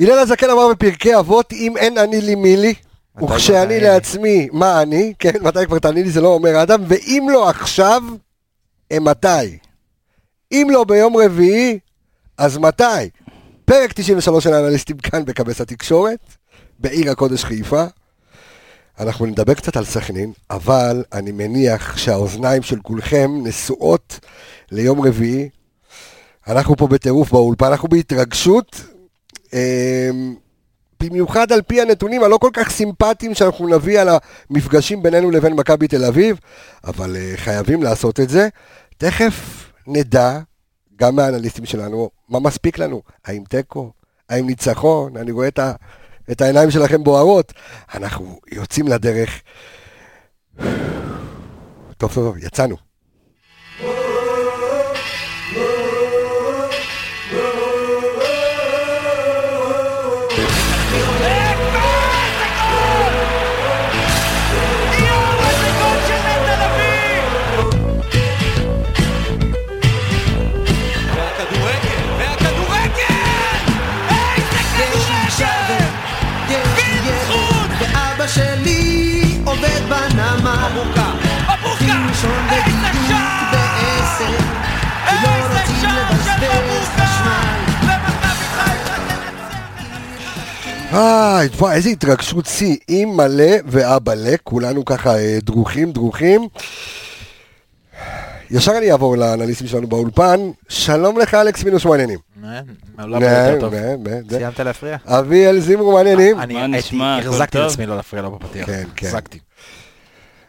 הלל 0.00 0.18
הזקן 0.18 0.50
אמר 0.50 0.68
בפרקי 0.68 1.18
אבות, 1.18 1.52
אם 1.52 1.76
אין 1.76 1.98
אני 1.98 2.20
לי 2.20 2.34
מי 2.34 2.56
לי, 2.56 2.74
וכשאני 3.22 3.80
לעצמי, 3.80 4.48
מה 4.52 4.82
אני? 4.82 5.12
כן, 5.18 5.32
מתי 5.42 5.66
כבר 5.66 5.78
תעני 5.78 6.02
לי, 6.02 6.10
זה 6.10 6.20
לא 6.20 6.28
אומר 6.28 6.62
אדם, 6.62 6.82
ואם 6.88 7.26
לא 7.32 7.48
עכשיו, 7.48 8.02
אימתי? 8.90 9.58
אם 10.52 10.68
לא 10.70 10.84
ביום 10.84 11.16
רביעי, 11.16 11.78
אז 12.38 12.58
מתי? 12.58 13.08
פרק 13.64 13.92
93 13.92 14.44
של 14.44 14.52
האנליסטים 14.52 14.98
כאן 14.98 15.24
בכבש 15.24 15.60
התקשורת, 15.60 16.20
בעיר 16.78 17.10
הקודש 17.10 17.44
חיפה. 17.44 17.84
אנחנו 19.00 19.26
נדבר 19.26 19.54
קצת 19.54 19.76
על 19.76 19.84
סכנין, 19.84 20.32
אבל 20.50 21.04
אני 21.12 21.32
מניח 21.32 21.96
שהאוזניים 21.96 22.62
של 22.62 22.78
כולכם 22.82 23.30
נשואות 23.42 24.20
ליום 24.72 25.00
רביעי. 25.00 25.48
אנחנו 26.46 26.76
פה 26.76 26.86
בטירוף 26.86 27.32
באולפן, 27.32 27.66
אנחנו 27.66 27.88
בהתרגשות. 27.88 28.97
אמ, 29.52 30.34
במיוחד 31.02 31.52
על 31.52 31.62
פי 31.62 31.80
הנתונים 31.80 32.22
הלא 32.22 32.38
כל 32.38 32.50
כך 32.52 32.70
סימפטיים 32.70 33.34
שאנחנו 33.34 33.68
נביא 33.68 34.00
על 34.00 34.08
המפגשים 34.50 35.02
בינינו 35.02 35.30
לבין 35.30 35.52
מכבי 35.52 35.88
תל 35.88 36.04
אביב, 36.04 36.40
אבל 36.84 37.16
uh, 37.16 37.36
חייבים 37.36 37.82
לעשות 37.82 38.20
את 38.20 38.28
זה. 38.28 38.48
תכף 38.98 39.64
נדע, 39.86 40.38
גם 40.96 41.16
מהאנליסטים 41.16 41.66
שלנו, 41.66 42.10
מה 42.28 42.40
מספיק 42.40 42.78
לנו. 42.78 43.02
האם 43.24 43.44
תיקו? 43.48 43.92
האם 44.28 44.46
ניצחון? 44.46 45.16
אני 45.16 45.30
רואה 45.30 45.48
את, 45.48 45.58
ה, 45.58 45.72
את 46.30 46.40
העיניים 46.40 46.70
שלכם 46.70 47.04
בוערות. 47.04 47.52
אנחנו 47.94 48.40
יוצאים 48.52 48.88
לדרך. 48.88 49.42
טוב, 50.56 50.68
טוב, 51.96 52.14
טוב, 52.14 52.38
יצאנו. 52.38 52.87
איי, 90.92 91.48
וואי, 91.48 91.74
איזה 91.74 91.88
התרגשות 91.88 92.46
שיא, 92.46 92.76
עם 92.88 93.08
מלא 93.08 93.54
ואבאלה, 93.66 94.36
כולנו 94.44 94.84
ככה 94.84 95.16
אה, 95.18 95.38
דרוכים, 95.42 95.92
דרוכים. 95.92 96.48
ישר 98.50 98.72
אני 98.78 98.92
אעבור 98.92 99.16
לאנליסטים 99.16 99.66
שלנו 99.66 99.86
באולפן, 99.86 100.40
שלום 100.68 101.18
לך 101.18 101.34
אלכס 101.34 101.64
מינוס 101.64 101.84
מעניינים. 101.84 102.18
מעולם 102.96 103.22
לא 103.22 103.26
יותר 103.26 103.60
טוב. 103.60 103.74
סיימת 104.30 104.60
להפריע? 104.60 104.96
אביאל 105.06 105.60
זימור 105.60 105.92
מעניינים. 105.92 106.40
אני 106.40 106.78
החזקתי 107.18 107.58
את? 107.58 107.70
עצמי 107.70 107.86
לא 107.86 107.96
להפריע 107.96 108.22
לו 108.22 108.30
בפתיח. 108.30 108.66
כן, 108.66 108.82
כן. 108.96 109.06
החזקתי. 109.06 109.38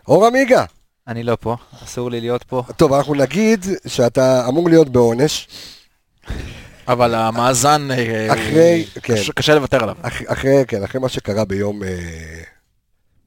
אור 0.07 0.27
עמיגה. 0.27 0.65
אני 1.07 1.23
לא 1.23 1.37
פה, 1.39 1.55
אסור 1.83 2.11
לי 2.11 2.21
להיות 2.21 2.43
פה. 2.43 2.63
טוב, 2.77 2.93
אנחנו 2.93 3.15
נגיד 3.15 3.65
שאתה 3.87 4.47
אמור 4.47 4.69
להיות 4.69 4.89
בעונש, 4.89 5.47
אבל 6.89 7.15
המאזן, 7.15 7.87
אה, 7.91 8.33
אחרי- 8.33 8.85
הוא- 8.95 9.01
כן. 9.03 9.13
קשה- 9.15 9.33
קשה 9.33 9.55
לוותר 9.55 9.83
עליו. 9.83 9.95
אח- 10.01 10.21
אחרי, 10.27 10.63
כן, 10.67 10.83
אחרי 10.83 11.01
מה 11.01 11.09
שקרה 11.09 11.45
ביום... 11.45 11.83
אה, 11.83 11.89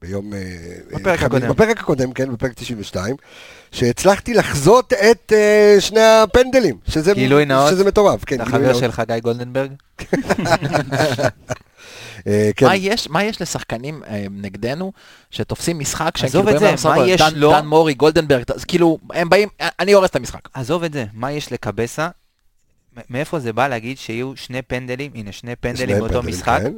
ביום... 0.03 0.33
אה, 0.35 0.39
בפרק 0.99 1.23
הקודם. 1.23 1.49
בפרק 1.49 1.81
הקודם, 1.81 2.13
כן, 2.13 2.33
בפרק 2.33 2.53
92, 2.55 3.17
שהצלחתי 3.73 4.35
לחזות 4.35 4.93
את 4.93 5.33
אה, 5.33 5.77
שני 5.81 6.01
הפנדלים, 6.01 6.77
שזה, 6.89 7.15
גילוי 7.15 7.45
נאות. 7.45 7.71
שזה 7.71 7.85
מטורף, 7.85 8.25
כן, 8.25 8.37
אתה 8.37 8.45
גילוי 8.45 8.59
חבר 8.61 8.71
נאות. 8.71 8.81
של 8.81 8.93
חגי 8.93 9.21
גולדנברג? 9.21 9.71
אה, 12.27 12.51
כן, 12.57 12.67
מה 12.67 12.77
יש- 12.77 13.09
מה 13.11 13.25
יש 13.25 13.43
לשחקנים 13.43 14.03
אה, 14.07 14.27
נגדנו 14.31 14.93
שתופסים 15.31 15.79
משחק 15.79 16.17
שהם 16.17 16.27
עזוב 16.29 16.45
כאילו 16.47 16.57
את 16.57 16.63
באים 16.63 16.77
זה, 16.77 16.87
לעשות, 16.89 16.97
מה 16.97 17.07
יש 17.09 17.21
דן- 17.23 17.35
לו? 17.39 17.53
דן 17.53 17.67
מורי, 17.67 17.95
גולדנברג, 17.95 18.43
אז 18.55 18.65
כאילו, 18.65 18.99
הם 19.13 19.29
באים, 19.29 19.49
אני 19.81 19.93
הורס 19.93 20.11
את 20.11 20.17
המשחק. 20.17 20.41
עזוב 20.55 20.85
את 20.85 20.93
זה, 20.93 21.05
מה 21.13 21.33
יש 21.33 21.53
לקבסה? 21.53 22.09
מאיפה 23.11 23.39
זה 23.39 23.53
בא 23.53 23.69
להגיד 23.69 23.99
שיהיו 23.99 24.33
שני 24.37 24.63
פנדלים, 24.63 25.11
הנה 25.15 25.33
שני 25.33 25.57
פנדלים 25.57 25.99
באותו 25.99 26.23
משחק, 26.23 26.61
כן. 26.63 26.73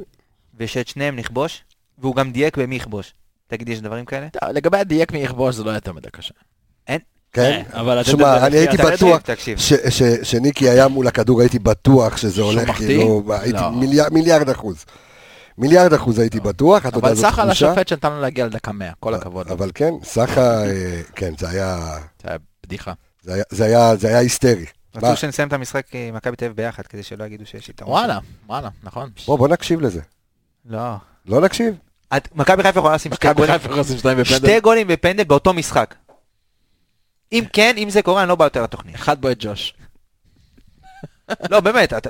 ושאת 0.59 0.87
שניהם 0.87 1.15
נכבוש, 1.15 1.63
והוא 1.97 2.15
גם 2.15 2.31
דייק 2.31 2.57
במי 2.57 2.75
יכבוש. 2.75 3.13
תגיד, 3.47 3.69
יש 3.69 3.81
דברים 3.81 4.05
כאלה? 4.05 4.27
טוב, 4.29 4.49
לגבי 4.49 4.77
הדייק 4.77 5.11
מי 5.11 5.19
יכבוש 5.19 5.55
זה 5.55 5.63
לא 5.63 5.71
יותר 5.71 5.93
מדי 5.93 6.09
קשה. 6.11 6.33
כן? 7.33 7.61
אה, 7.73 7.81
אבל 7.81 8.03
שמע, 8.03 8.47
אני 8.47 8.57
הייתי. 8.57 8.77
בטוח 8.77 9.21
תקשיב. 9.21 9.57
ש- 9.59 9.73
ש- 9.73 10.03
שניקי 10.23 10.69
היה 10.69 10.87
מול 10.87 11.07
הכדור, 11.07 11.41
הייתי 11.41 11.59
בטוח 11.59 12.17
שזה 12.17 12.41
הולך? 12.41 12.71
כאילו, 12.77 13.23
הייתי 13.29 13.51
לא. 13.53 13.71
מיליארד- 14.11 14.49
אחוז. 14.49 14.85
מיליארד 15.57 15.93
אחוז 15.93 16.19
הייתי 16.19 16.39
בטוח, 16.39 16.85
אתה 16.85 16.97
יודע, 16.97 17.07
אבל 17.07 17.15
זו 17.15 17.21
סך 17.21 17.39
על 17.39 17.47
תחושה. 17.47 17.67
השופט 17.71 17.87
שנתן 17.87 18.11
לו 18.11 18.21
להגיע 18.21 18.45
לדקה 18.45 18.71
100, 18.71 18.91
כל 18.99 19.13
הכבוד. 19.13 19.47
אבל 19.47 19.71
כן, 19.75 19.93
סחה, 20.03 20.65
אה, 20.65 21.01
כן, 21.15 21.33
זה 21.39 21.49
היה, 21.49 21.77
זה 22.23 22.29
היה 22.29 22.37
בדיחה. 22.65 22.93
זה 23.23 23.33
היה, 23.33 23.43
זה 23.49 23.65
היה, 23.65 23.95
זה 23.95 24.07
היה 24.07 24.19
היסטרי. 24.19 24.65
מה? 25.01 25.07
רצו 25.09 25.17
שנסיים 25.21 25.47
את 25.47 25.53
המשחק 25.53 25.85
עם 25.93 26.15
מכבי 26.15 26.35
תל 26.35 26.45
אביב 26.45 26.57
ביחד, 26.57 26.87
כדי 26.87 27.03
שלא 27.03 27.23
יגידו 27.23 27.45
שיש 27.45 27.69
יתרון. 27.69 27.91
וואלה, 27.91 28.19
וואלה, 28.47 28.69
נכון. 28.83 29.09
בוא, 29.25 29.37
בוא 29.37 29.47
נקשיב 29.47 29.81
לזה. 29.81 30.01
לא. 30.65 30.95
לא 31.25 31.41
נקשיב? 31.41 31.75
מכבי 32.35 32.63
חיפה 32.63 32.79
יכולה 32.79 32.95
לשים 32.95 33.13
שתי 33.13 33.27
מכבי 33.27 33.41
גולים- 33.45 33.59
חיפה 33.59 33.73
עושים 33.75 33.97
שתיים 33.97 34.17
בפנדל. 34.17 34.37
שתי 34.37 34.59
גולים 34.59 34.87
בפנדל 34.87 35.23
באותו 35.23 35.53
משחק. 35.53 35.95
אם 37.31 37.43
כן, 37.53 37.75
אם 37.77 37.89
זה 37.89 38.01
קורה, 38.01 38.21
אני 38.21 38.29
לא 38.29 38.35
בא 38.35 38.43
יותר 38.45 38.63
לתוכנית. 38.63 38.95
אחד 38.95 39.21
בו 39.21 39.31
את 39.31 39.37
ג'וש. 39.39 39.73
לא, 41.49 41.59
באמת, 41.59 41.93
אתה- 41.93 42.09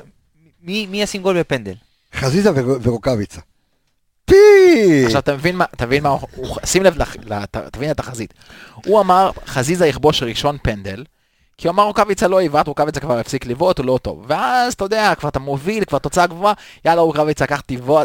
מי 0.62 0.86
מי 0.88 1.02
ישים 1.02 1.22
גול 1.22 1.40
בפנדל? 1.40 1.74
חזיזה 2.16 2.52
ור- 2.56 2.78
ורוקאביצה. 2.82 3.42
פי! 4.26 4.36
עכשיו 5.06 5.20
אתה 5.20 5.34
מבין 5.34 5.56
מה, 5.56 5.66
תבין 5.78 6.04
מה, 6.04 6.10
הוא- 6.10 6.28
שים 6.66 6.84
לב, 6.84 6.98
לת- 7.26 7.58
תבין 7.72 7.92
את 7.92 8.00
התחזית. 8.00 8.34
הוא 8.86 9.02
אמר, 9.02 9.32
חזיזה 9.46 9.88
יכבוש 9.88 10.24
ראשון 10.24 10.58
פנדל, 10.64 11.04
כי 11.58 11.68
הוא 11.68 11.74
אמר 11.74 11.84
רוקאביצה 11.84 12.28
לא 12.28 12.40
עיוות, 12.40 12.68
רוקאביצה 12.68 13.00
כבר 13.00 13.20
הפסיק 13.20 13.46
לבעוט, 13.46 13.78
הוא 13.78 13.86
לא 13.86 14.00
טוב. 14.02 14.26
ואז 14.28 14.74
אתה 14.74 14.86
יודע, 14.86 15.14
כבר 15.20 15.30
אתה 15.30 15.40
מוביל, 15.40 15.86
כבר 15.86 15.98
תוצאה 15.98 16.28
גבוהה, 16.28 16.54
יאללה 16.86 17.02
רוקאביצה, 17.02 17.46
קח 17.48 17.62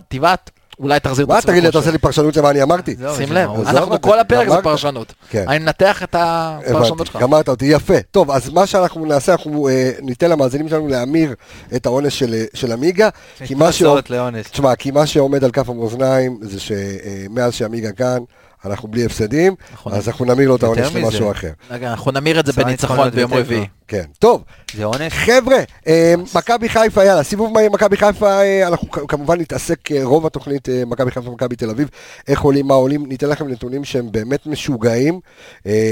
תבעט, 0.08 0.50
אולי 0.80 1.00
תחזיר 1.00 1.24
את 1.24 1.28
מה 1.30 1.38
עצמך 1.38 1.50
תגיד 1.50 1.62
לי, 1.62 1.68
אתה 1.68 1.78
עושה 1.78 1.90
לי 1.90 1.98
פרשנות 1.98 2.36
למה 2.36 2.50
אני 2.50 2.62
אמרתי? 2.62 2.96
שים 3.16 3.32
לב, 3.32 3.50
אנחנו 3.66 4.00
כל 4.00 4.18
הפרק 4.18 4.48
זה. 4.48 4.62
פרשנות. 4.62 5.14
כן. 5.30 5.44
אני 5.48 5.58
מנתח 5.58 6.02
את 6.02 6.16
הפרשנות 6.18 7.06
שלך. 7.06 7.16
גמרת 7.16 7.48
אותי, 7.48 7.64
יפה. 7.64 7.94
טוב, 8.10 8.30
אז 8.30 8.48
מה 8.48 8.66
שאנחנו 8.66 9.06
נעשה, 9.06 9.32
אנחנו 9.32 9.68
אה, 9.68 9.90
ניתן 10.02 10.30
למאזינים 10.30 10.68
שלנו 10.68 10.88
להמיר 10.88 11.34
את 11.76 11.86
העונש 11.86 12.18
של, 12.18 12.34
אה, 12.34 12.44
של 12.54 12.72
עמיגה, 12.72 13.08
כי 13.44 13.54
מה, 13.54 13.72
שעומד, 13.72 14.00
תוצאות 14.00 14.10
לעונש. 14.10 14.46
תשמע, 14.46 14.76
כי 14.76 14.90
מה 14.90 15.06
שעומד 15.06 15.44
על 15.44 15.50
כף 15.50 15.68
המאזניים 15.68 16.38
זה 16.42 16.60
שמאז 16.60 17.54
שעמיגה 17.54 17.92
כאן, 17.92 18.18
אנחנו 18.64 18.88
בלי 18.88 19.04
הפסדים, 19.04 19.54
נכון. 19.72 19.92
אז 19.92 20.08
אנחנו 20.08 20.24
נמיר 20.24 20.48
לו 20.48 20.56
את 20.56 20.62
העונש. 20.62 20.96
למשהו 20.96 21.30
אחר. 21.30 21.50
רגע, 21.70 21.90
אנחנו 21.90 22.10
נמיר 22.10 22.40
את 22.40 22.46
זה 22.46 22.52
בניצחון 22.52 23.10
ביום. 23.10 23.34
רביעי. 23.34 23.66
כן. 23.88 24.04
טוב, 24.18 24.44
זה 24.76 24.84
עונש? 24.84 25.12
חבר'ה, 25.12 25.58
אה, 25.86 26.14
מכבי 26.34 26.68
חיפה, 26.68 27.04
יאללה, 27.04 27.22
סיבוב 27.22 27.52
מהיר 27.52 27.70
מכבי 27.70 27.96
חיפה, 27.96 28.40
אה, 28.42 28.68
אנחנו 28.68 28.90
כמובן 28.90 29.40
נתעסק 29.40 29.92
אה, 29.92 30.00
רוב 30.04 30.26
התוכנית 30.26 30.68
מכבי 30.86 31.10
חיפה 31.10 31.30
ומכבי 31.30 31.56
תל 31.56 31.70
אביב, 31.70 31.88
איך 32.28 32.40
עולים, 32.40 32.66
מה 32.66 32.74
עולים, 32.74 33.06
ניתן 33.06 33.28
לכם 33.28 33.48
נתונים 33.48 33.84
שהם 33.84 34.12
באמת 34.12 34.46
משוגעים, 34.46 35.20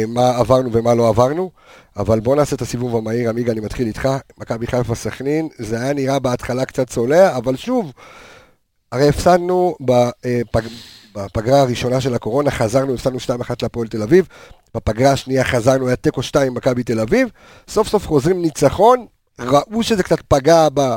מה 0.09 0.37
עברנו 0.37 0.73
ומה 0.73 0.95
לא 0.95 1.09
עברנו, 1.09 1.50
אבל 1.97 2.21
בואו 2.21 2.37
נעשה 2.37 2.56
את 2.56 2.62
הסיבוב 2.62 2.97
המהיר, 2.97 3.31
עמיגה, 3.31 3.53
אני 3.53 3.61
מתחיל 3.61 3.87
איתך, 3.87 4.09
מכבי 4.39 4.67
חיפה 4.67 4.95
סכנין, 4.95 5.49
זה 5.59 5.81
היה 5.81 5.93
נראה 5.93 6.19
בהתחלה 6.19 6.65
קצת 6.65 6.91
צולע, 6.91 7.37
אבל 7.37 7.56
שוב, 7.56 7.93
הרי 8.93 9.08
הפסדנו 9.08 9.76
בפג... 9.81 10.62
בפגרה 11.14 11.61
הראשונה 11.61 12.00
של 12.00 12.14
הקורונה, 12.14 12.50
חזרנו, 12.50 12.94
הפסדנו 12.94 13.19
2-1 13.19 13.55
להפועל 13.62 13.88
תל 13.88 14.02
אביב, 14.02 14.29
בפגרה 14.75 15.12
השנייה 15.12 15.44
חזרנו, 15.44 15.87
היה 15.87 15.96
תיקו 15.96 16.23
2 16.23 16.46
עם 16.46 16.55
מכבי 16.55 16.82
תל 16.82 17.00
אביב, 17.00 17.29
סוף 17.69 17.88
סוף 17.88 18.06
חוזרים 18.06 18.43
ניצחון, 18.43 19.06
ראו 19.40 19.82
שזה 19.82 20.02
קצת 20.02 20.20
פגע 20.29 20.69
ב... 20.75 20.96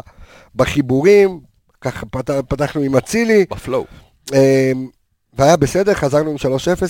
בחיבורים, 0.55 1.39
ככה 1.81 2.05
פת... 2.05 2.29
פתחנו 2.47 2.81
עם 2.81 2.95
אצילי, 2.95 3.45
בפלואו. 3.51 3.85
אמ, 4.33 4.87
והיה 5.33 5.57
בסדר, 5.57 5.93
חזרנו 5.93 6.29
עם 6.29 6.35
3-0, 6.35 6.39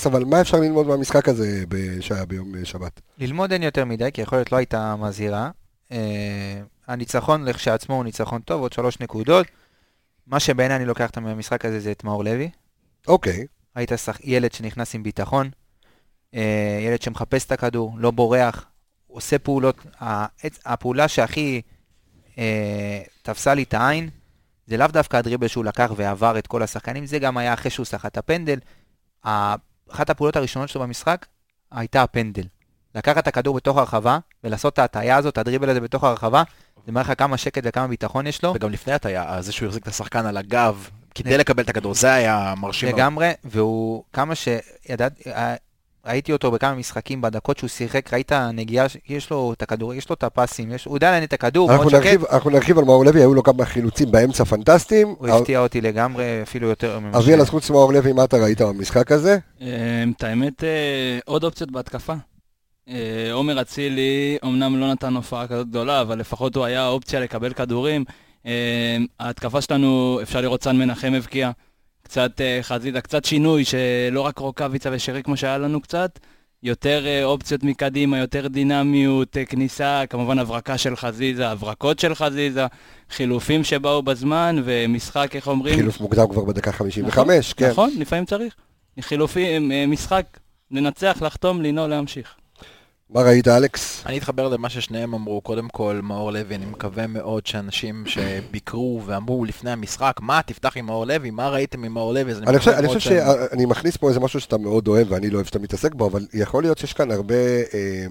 אבל 0.06 0.24
מה 0.24 0.42
אפשר 0.42 0.60
ללמוד 0.60 0.88
מהמשחק 0.88 1.30
הזה 1.30 1.64
שהיה 2.00 2.26
ביום 2.26 2.56
אה, 2.56 2.66
שבת? 2.66 3.02
ללמוד 3.18 3.52
אין 3.52 3.64
יותר 3.64 3.86
מדי, 3.86 4.10
כי 4.14 4.22
יכול 4.22 4.38
להיות 4.38 4.52
לא 4.52 4.58
הייתה 4.58 4.96
מזהירה. 4.96 5.50
אה, 5.92 5.98
הניצחון 6.88 7.46
לכשעצמו 7.46 7.96
הוא 7.96 8.04
ניצחון 8.04 8.42
טוב, 8.42 8.62
עוד 8.62 8.74
שלוש 8.74 9.00
נקודות. 9.00 9.48
מה 10.28 10.40
שבעיניי 10.40 10.78
אני 10.78 10.86
לוקח 10.86 11.10
מהמשחק 11.22 11.66
הזה 11.66 11.80
זה 11.80 11.92
את 11.92 12.04
מאור 12.04 12.24
לוי. 12.24 12.50
אוקיי, 13.08 13.46
היית 13.76 13.92
שח... 13.96 14.18
ילד 14.24 14.54
שנכנס 14.54 14.96
עם 14.96 15.04
ביטחון, 15.04 15.50
אה, 16.34 16.80
ילד 16.82 17.02
שמחפש 17.02 17.46
את 17.46 17.52
הכדור, 17.52 17.94
לא 17.98 18.12
בורח, 18.12 18.66
עושה 19.08 19.40
פעולות. 19.40 19.86
הפעולה 20.66 21.08
שהכי 21.08 21.62
אה, 22.38 23.02
תפסה 23.22 23.54
לי 23.54 23.64
את 23.64 23.74
העין, 23.74 24.10
זה 24.68 24.78
לאו 24.78 24.88
דווקא 24.88 25.18
הדריבל 25.18 25.48
שהוא 25.48 25.66
לקח 25.66 25.92
ועבר 25.96 26.38
את 26.38 26.48
כל 26.48 26.64
השחקנים, 26.64 27.06
זה 27.06 27.20
גם 27.20 27.38
היה 27.38 27.54
אחרי 27.54 27.72
שהוא 27.72 27.86
סחט 27.86 28.12
את 28.12 28.18
הפנדל. 28.18 28.60
אחת 29.92 30.10
הפעולות 30.10 30.36
הראשונות 30.36 30.70
שלו 30.70 30.82
במשחק 30.82 31.26
הייתה 31.72 32.04
הפנדל. 32.04 32.44
לקחת 32.96 33.18
את 33.18 33.28
הכדור 33.28 33.56
בתוך 33.56 33.78
הרחבה 33.78 34.20
ולעשות 34.44 34.74
את 34.74 34.80
ההטעיה 34.80 35.18
הזאת, 35.18 35.38
הדריבל 35.38 35.70
הזה 35.70 35.82
בתוך 35.82 36.04
הרחבה, 36.04 36.44
זה 36.86 36.92
מראה 36.92 37.04
לך 37.04 37.20
כמה 37.20 37.38
שקט 37.38 37.62
וכמה 37.66 37.88
ביטחון 37.88 38.28
יש 38.28 38.44
לו. 38.44 38.54
וגם 38.56 38.72
לפני 38.72 38.94
הטעיה, 38.94 39.42
זה 39.42 39.52
שהוא 39.52 39.68
החזיק 39.68 39.84
את 39.84 39.88
השחקן 39.88 40.26
על 40.26 40.38
הגב 40.38 40.88
כדי 41.16 41.38
לקבל 41.38 41.64
את 41.64 41.70
הכדור, 41.70 41.96
זה 41.96 42.14
היה 42.14 42.54
מרשים. 42.58 42.90
לגמרי, 42.90 43.32
והוא, 43.44 44.04
כמה 44.14 44.34
שידעתי, 44.36 45.30
ראיתי 46.06 46.34
אותו 46.34 46.52
בכמה 46.52 46.74
משחקים 46.76 47.22
בדקות 47.22 47.58
שהוא 47.58 47.68
שיחק, 47.68 48.14
ראית 48.14 48.32
נגיעה, 48.32 48.86
יש 49.10 49.30
לו 49.30 49.54
את 49.54 49.62
הכדור, 49.62 49.94
יש 49.94 50.10
לו 50.10 50.14
את 50.16 50.24
הפסים, 50.24 50.72
יש, 50.72 50.86
הוא 50.86 50.98
יודע 50.98 51.08
לעניין 51.08 51.24
את 51.24 51.34
הכדור, 51.34 51.70
מאוד 51.72 51.90
שקט, 51.90 51.94
נרחיב, 51.96 52.26
אנחנו 52.26 52.50
נרחיב 52.50 52.78
על 52.80 52.86
מאור 52.86 53.06
לוי, 53.06 53.20
היו 53.22 53.34
לו 53.34 53.44
כמה 53.44 53.66
חילוצים 53.66 54.12
באמצע 54.12 54.44
פנטסטיים. 54.44 55.16
הוא 55.18 55.28
הפתיע 55.28 55.60
אותי 55.60 55.82
לגמרי, 55.82 56.40
אפילו 56.44 56.68
יותר 56.68 57.00
ממה 57.00 57.22
ש- 57.22 57.24
אביאל, 57.24 57.42
אז 57.42 57.50
חוץ 57.50 57.70
ממאור 57.70 57.94
לוי, 57.94 58.14
מה 58.14 58.24
אתה 58.24 58.38
ראית 58.38 58.62
במשחק 58.62 59.12
הזה? 59.12 59.38
אה, 59.62 59.68
את 60.18 60.24
האמת, 60.24 60.64
אה, 60.64 61.20
עוד 61.26 61.44
אופציות 61.44 61.72
בהתקפה. 61.72 62.14
אה, 62.92 63.34
עומר 63.34 63.62
אצילי 63.62 64.38
אומנם 64.44 64.80
לא 64.80 64.92
נתן 64.92 65.16
הופעה 65.16 65.48
כזאת 65.48 65.70
גדולה, 65.70 66.02
אבל 66.02 66.20
לפחות 66.20 66.56
הוא 66.56 66.66
היה 66.66 66.88
אופציה 66.88 67.20
לקבל 67.20 67.54
כדורים. 67.54 68.04
אה, 68.46 68.98
ההתקפה 69.20 69.62
שלנו, 69.62 70.20
אפשר 70.22 70.42
לראות 70.42 70.64
סן 70.64 70.78
מנחם 70.78 71.14
הבקיע. 71.14 71.52
קצת 72.04 72.42
אה, 72.42 72.60
חזיזה, 72.62 73.02
קצת 73.02 73.26
שינוי, 73.26 73.66
שלא 73.66 74.22
רק 74.22 74.38
רוקאביצה 74.40 74.90
ושרי 74.94 75.24
כמו 75.24 75.38
שהיה 75.38 75.58
לנו 75.58 75.82
קצת, 75.82 76.20
יותר 76.64 77.24
אופציות 77.24 77.64
מקדימה, 77.64 78.20
יותר 78.20 78.48
דינמיות, 78.48 79.38
כניסה, 79.50 80.04
כמובן 80.10 80.40
הברקה 80.40 80.78
של 80.78 80.96
חזיזה, 80.96 81.50
הברקות 81.50 82.00
של 82.00 82.16
חזיזה, 82.16 82.66
חילופים 83.10 83.64
שבאו 83.64 84.02
בזמן, 84.04 84.62
ומשחק, 84.66 85.36
איך 85.36 85.48
אומרים? 85.48 85.76
חילוף 85.76 86.02
מוקדם 86.02 86.28
כבר 86.30 86.44
בדקה 86.44 86.72
55, 86.72 87.54
כן. 87.54 87.70
נכון, 87.70 87.92
לפעמים 87.98 88.26
צריך. 88.26 88.56
חילופים, 89.00 89.72
משחק, 89.88 90.26
לנצח, 90.72 91.22
לחתום, 91.22 91.62
לנעול, 91.62 91.90
להמשיך. 91.90 92.36
מה 93.14 93.22
ראית, 93.22 93.48
אלכס? 93.48 94.04
אני 94.06 94.18
אתחבר 94.18 94.48
למה 94.48 94.70
ששניהם 94.70 95.14
אמרו, 95.14 95.42
קודם 95.42 95.70
כל, 95.70 96.00
מאור 96.04 96.32
לוי, 96.32 96.56
אני 96.56 96.66
מקווה 96.66 97.08
מאוד 97.08 97.48
שאנשים 97.48 98.04
שביקרו 98.06 99.02
ואמרו 99.06 99.46
לפני 99.46 99.72
המשחק, 99.72 100.14
מה, 100.22 100.42
תפתח 100.46 100.78
עם 100.78 100.86
מאור 100.86 101.06
לוי, 101.06 101.32
מה 101.32 101.50
ראיתם 101.50 101.84
עם 101.84 101.94
מאור 101.94 102.14
לוי, 102.14 102.34
אני 102.34 102.60
חושב, 102.60 102.72
אני 102.72 102.88
חושב 102.88 103.00
שאני 103.00 103.66
מכניס 103.66 103.98
פה 103.98 104.10
איזה 104.10 104.20
משהו 104.20 104.40
שאתה 104.40 104.58
מאוד 104.58 104.88
אוהב 104.88 105.12
ואני 105.12 105.30
לא 105.30 105.36
אוהב 105.36 105.46
שאתה 105.46 105.60
מתעסק 105.60 105.96
בו, 105.96 106.08
אבל 106.08 106.26
יכול 106.34 106.64
להיות 106.64 106.78
שיש 106.78 106.94
כאן 106.94 107.12
הרבה... 107.12 107.36
אה, 107.74 108.06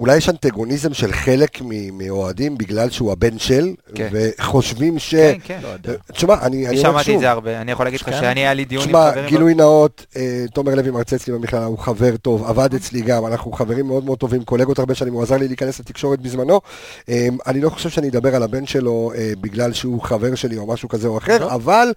אולי 0.00 0.16
יש 0.16 0.28
אנטגוניזם 0.28 0.94
של 0.94 1.12
חלק 1.12 1.60
מ- 1.62 1.98
מאוהדים 1.98 2.58
בגלל 2.58 2.90
שהוא 2.90 3.12
הבן 3.12 3.38
של, 3.38 3.74
כן. 3.94 4.08
וחושבים 4.12 4.98
ש... 4.98 5.14
כן, 5.14 5.38
כן. 5.44 5.58
לא 5.62 5.68
יודע. 5.68 5.92
תשמע, 6.12 6.34
אני 6.34 6.56
אני 6.56 6.68
אני 6.68 6.78
אומר 6.78 6.90
שמעתי 6.90 7.04
שוב, 7.04 7.14
את 7.14 7.20
זה 7.20 7.30
הרבה, 7.30 7.60
אני 7.60 7.72
יכול 7.72 7.86
להגיד 7.86 8.00
לך 8.00 8.10
כן. 8.10 8.20
שאני, 8.20 8.40
היה 8.40 8.54
לי 8.54 8.64
דיון 8.64 8.82
עם 8.82 8.88
תשמע, 8.88 9.10
חברים. 9.10 9.28
גילוי 9.28 9.54
נאות, 9.54 10.06
אה, 10.16 10.44
תומר 10.54 10.74
לוי 10.74 10.90
מרצה 10.90 11.16
אצלי 11.16 11.34
במכללה, 11.34 11.64
הוא 11.64 11.78
חבר 11.78 12.16
טוב, 12.16 12.44
עבד 12.44 12.74
אצלי 12.74 13.00
גם, 13.00 13.26
אנחנו 13.26 13.52
חברים 13.52 13.86
מאוד 13.86 14.04
מאוד 14.04 14.18
טובים, 14.18 14.44
קולגות 14.44 14.78
הרבה 14.78 14.94
שנים, 14.94 15.12
הוא 15.12 15.22
עזר 15.22 15.36
לי 15.36 15.48
להיכנס 15.48 15.80
לתקשורת 15.80 16.20
בזמנו. 16.20 16.60
אה, 17.08 17.28
אני 17.46 17.60
לא 17.60 17.70
חושב 17.70 17.88
שאני 17.88 18.08
אדבר 18.08 18.36
על 18.36 18.42
הבן 18.42 18.66
שלו 18.66 19.12
אה, 19.14 19.32
בגלל 19.40 19.72
שהוא 19.72 20.02
חבר 20.02 20.34
שלי 20.34 20.56
או 20.56 20.66
משהו 20.66 20.88
כזה 20.88 21.08
או 21.08 21.18
אחר, 21.18 21.38
לא. 21.38 21.52
אבל, 21.54 21.92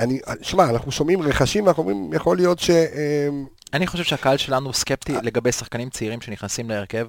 אני, 0.00 0.18
שמע, 0.42 0.70
אנחנו 0.70 0.92
שומעים 0.92 1.22
רכשים, 1.22 1.68
אנחנו 1.68 1.82
אומרים, 1.82 2.10
יכול 2.12 2.36
להיות 2.36 2.58
ש... 2.58 2.70
אני 3.72 3.86
חושב 3.86 4.04
שהקהל 4.04 4.36
שלנו 4.36 4.72
סקפטי 4.72 5.12
לגבי 5.22 5.52
שחקנים 5.52 5.90
צעירים 5.90 6.20
שנכנסים 6.20 6.70
להרכב, 6.70 7.08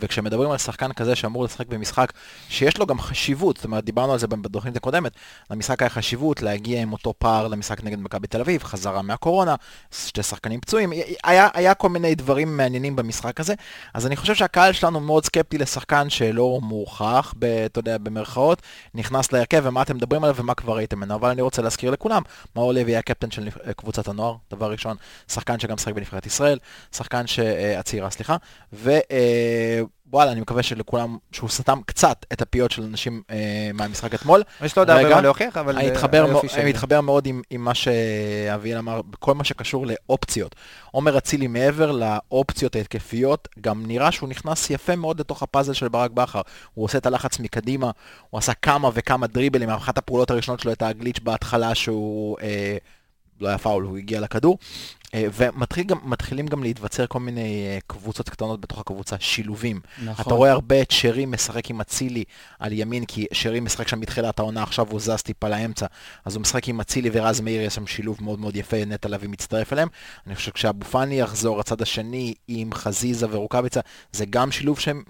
וכשמדברים 0.00 0.50
על 0.50 0.58
שחקן 0.58 0.92
כזה 0.92 1.16
שאמור 1.16 1.44
לשחק 1.44 1.66
במשחק 1.66 2.12
שיש 2.48 2.78
לו 2.78 2.86
גם 2.86 3.00
חשיבות, 3.00 3.56
זאת 3.56 3.64
אומרת, 3.64 3.84
דיברנו 3.84 4.12
על 4.12 4.18
זה 4.18 4.26
בתוכנית 4.26 4.76
הקודמת, 4.76 5.12
למשחק 5.50 5.82
היה 5.82 5.88
חשיבות 5.88 6.42
להגיע 6.42 6.82
עם 6.82 6.92
אותו 6.92 7.14
פער 7.18 7.48
למשחק 7.48 7.84
נגד 7.84 7.98
מכבי 8.00 8.26
תל 8.26 8.40
אביב, 8.40 8.62
חזרה 8.62 9.02
מהקורונה, 9.02 9.54
שתי 9.90 10.22
שחקנים 10.22 10.60
פצועים, 10.60 10.92
היה, 11.24 11.48
היה 11.54 11.74
כל 11.74 11.88
מיני 11.88 12.14
דברים 12.14 12.56
מעניינים 12.56 12.96
במשחק 12.96 13.40
הזה, 13.40 13.54
אז 13.94 14.06
אני 14.06 14.16
חושב 14.16 14.34
שהקהל 14.34 14.72
שלנו 14.72 15.00
מאוד 15.00 15.24
סקפטי 15.24 15.58
לשחקן 15.58 16.10
שלא 16.10 16.58
מוכח, 16.62 17.34
ב- 17.38 17.44
אתה 17.44 17.78
יודע, 17.78 17.98
במרכאות, 17.98 18.62
נכנס 18.94 19.32
להרכב, 19.32 19.62
ומה 19.64 19.82
אתם 19.82 19.96
מדברים 19.96 20.24
עליו 20.24 20.36
ומה 20.36 20.54
כבר 20.54 20.76
ראיתם 20.76 20.96
ממנו, 20.96 21.14
אבל 21.14 21.30
אני 21.30 21.42
רוצה 21.42 21.62
להזכיר 21.62 21.90
לכולם, 21.90 22.22
מאור 22.56 22.72
לוי 22.72 22.92
היה 22.92 23.02
קפטן 23.02 23.30
של 23.30 23.48
קבוצת 23.76 24.08
הנוער, 24.08 24.36
דבר 24.50 24.72
ראשון, 24.72 24.96
שחקן 25.28 25.58
שגם 25.58 25.74
משחק 25.74 25.92
בנבחרת 25.92 26.26
ישראל, 26.26 26.58
שחקן 26.92 27.26
ש... 27.26 27.38
אה, 27.38 27.78
הצעירה, 27.78 28.10
סליחה, 28.10 28.36
ווואלה, 30.12 30.32
אני 30.32 30.40
מקווה 30.40 30.62
שלכולם, 30.62 31.16
שהוא 31.32 31.48
סתם 31.50 31.80
קצת 31.86 32.26
את 32.32 32.42
הפיות 32.42 32.70
של 32.70 32.82
אנשים 32.82 33.22
אה, 33.30 33.70
מהמשחק 33.74 34.14
אתמול. 34.14 34.42
יש 34.64 34.76
לו 34.76 34.82
עוד 34.82 34.90
הרבה 34.90 35.14
מה 35.14 35.20
להוכיח, 35.20 35.56
אבל... 35.56 35.76
אני 35.76 35.90
מאו- 36.26 36.48
של- 36.48 36.60
אני 36.60 36.70
מתחבר 36.70 37.00
מאוד 37.00 37.26
עם, 37.26 37.42
עם 37.50 37.64
מה 37.64 37.74
שאביאל 37.74 38.78
אמר, 38.78 39.02
בכל 39.02 39.34
מה 39.34 39.44
שקשור 39.44 39.86
לאופציות. 39.86 40.56
עומר 40.90 41.18
אצילי 41.18 41.46
מעבר 41.46 41.92
לאופציות 41.92 42.76
ההתקפיות, 42.76 43.48
גם 43.60 43.82
נראה 43.86 44.12
שהוא 44.12 44.28
נכנס 44.28 44.70
יפה 44.70 44.96
מאוד 44.96 45.20
לתוך 45.20 45.42
הפאזל 45.42 45.72
של 45.72 45.88
ברק 45.88 46.10
בכר. 46.10 46.40
הוא 46.74 46.84
עושה 46.84 46.98
את 46.98 47.06
הלחץ 47.06 47.38
מקדימה, 47.38 47.90
הוא 48.30 48.38
עשה 48.38 48.52
כמה 48.54 48.90
וכמה 48.94 49.26
דריבלים, 49.26 49.70
אחת 49.70 49.98
הפעולות 49.98 50.30
הראשונות 50.30 50.60
שלו 50.60 50.70
הייתה 50.70 50.88
הגליץ' 50.88 51.18
בהתחלה 51.22 51.74
שהוא... 51.74 52.36
אה, 52.42 52.76
לא 53.40 53.48
היה 53.48 53.58
פאול, 53.58 53.84
הוא 53.84 53.98
הגיע 53.98 54.20
לכדור. 54.20 54.58
אה, 55.14 55.26
ומתחילים 55.34 55.86
גם, 55.86 55.98
מתחילים 56.02 56.46
גם 56.46 56.62
להתווצר 56.62 57.06
כל 57.06 57.20
מיני 57.20 57.66
אה, 57.66 57.78
קבוצות 57.86 58.28
קטנות 58.28 58.60
בתוך 58.60 58.78
הקבוצה, 58.78 59.16
שילובים. 59.18 59.80
נכון. 60.04 60.24
אתה 60.26 60.34
רואה 60.34 60.50
הרבה 60.50 60.82
את 60.82 60.90
שרי 60.90 61.26
משחק 61.26 61.70
עם 61.70 61.80
אצילי 61.80 62.24
על 62.58 62.72
ימין, 62.72 63.04
כי 63.04 63.26
שרי 63.32 63.60
משחק 63.60 63.88
שם 63.88 64.00
מתחילת 64.00 64.38
העונה, 64.38 64.62
עכשיו 64.62 64.86
הוא 64.90 65.00
זז 65.00 65.22
טיפה 65.22 65.48
לאמצע, 65.48 65.86
אז 66.24 66.34
הוא 66.34 66.40
משחק 66.40 66.68
עם 66.68 66.80
אצילי 66.80 67.10
ורז 67.12 67.40
מאיר, 67.40 67.62
יש 67.62 67.74
שם 67.74 67.86
שילוב 67.86 68.18
מאוד 68.20 68.40
מאוד 68.40 68.56
יפה, 68.56 68.84
נטע 68.84 69.08
לביא 69.08 69.28
מצטרף 69.28 69.72
אליהם. 69.72 69.88
אני 70.26 70.34
חושב 70.34 70.46
שכשאבו 70.46 70.84
פאני 70.84 71.20
יחזור, 71.20 71.60
הצד 71.60 71.82
השני 71.82 72.34
עם 72.48 72.72
חזיזה 72.74 73.26
ורוקאביצה, 73.30 73.80
זה 74.12 74.24
גם 74.30 74.52
שילוב 74.52 74.78
שהם... 74.78 75.02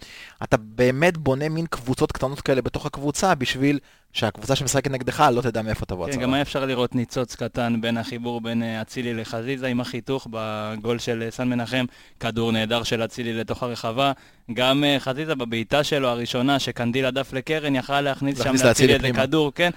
אתה 0.42 0.56
באמת 0.56 1.18
בונה 1.18 1.48
מין 1.48 1.66
קבוצות 1.66 2.12
קטנות 2.12 2.40
כאלה 2.40 2.62
בתוך 2.62 2.86
הקבוצה, 2.86 3.34
בשביל 3.34 3.78
שהקבוצה 4.12 4.56
שמשחקת 4.56 4.90
נגדך 4.90 5.24
לא 5.34 5.42
תדע 5.42 5.62
מאיפה 5.62 5.86
תבוא 5.86 6.04
כן, 6.04 6.10
הצהרה. 6.10 6.24
גם 6.24 6.34
היה 6.34 6.42
אפשר 6.42 6.64
לראות 6.64 6.94
ניצוץ 6.94 7.34
קטן 7.34 7.80
בין 7.80 7.98
החיבור 7.98 8.40
בין 8.40 8.62
אה, 8.62 8.82
אצילי 8.82 9.14
לחזיזה 9.14 9.66
עם 9.66 9.80
החיתוך 9.80 10.26
בגול 10.30 10.98
של 10.98 11.22
אה, 11.22 11.30
סן 11.30 11.48
מנחם, 11.48 11.84
כדור 12.20 12.52
נהדר 12.52 12.82
של 12.82 13.04
אצילי 13.04 13.32
לתוך 13.32 13.62
הרחבה. 13.62 14.12
גם 14.54 14.84
אה, 14.84 14.96
חזיזה 15.00 15.34
בבעיטה 15.34 15.84
שלו 15.84 16.08
הראשונה, 16.08 16.58
שקנדיל 16.58 17.06
הדף 17.06 17.32
לקרן, 17.32 17.76
יכל 17.76 18.00
להכניס 18.00 18.42
שם 18.42 18.54
לאצילי 18.64 18.94
איזה. 18.94 19.12
כדור, 19.12 19.52
כן. 19.54 19.70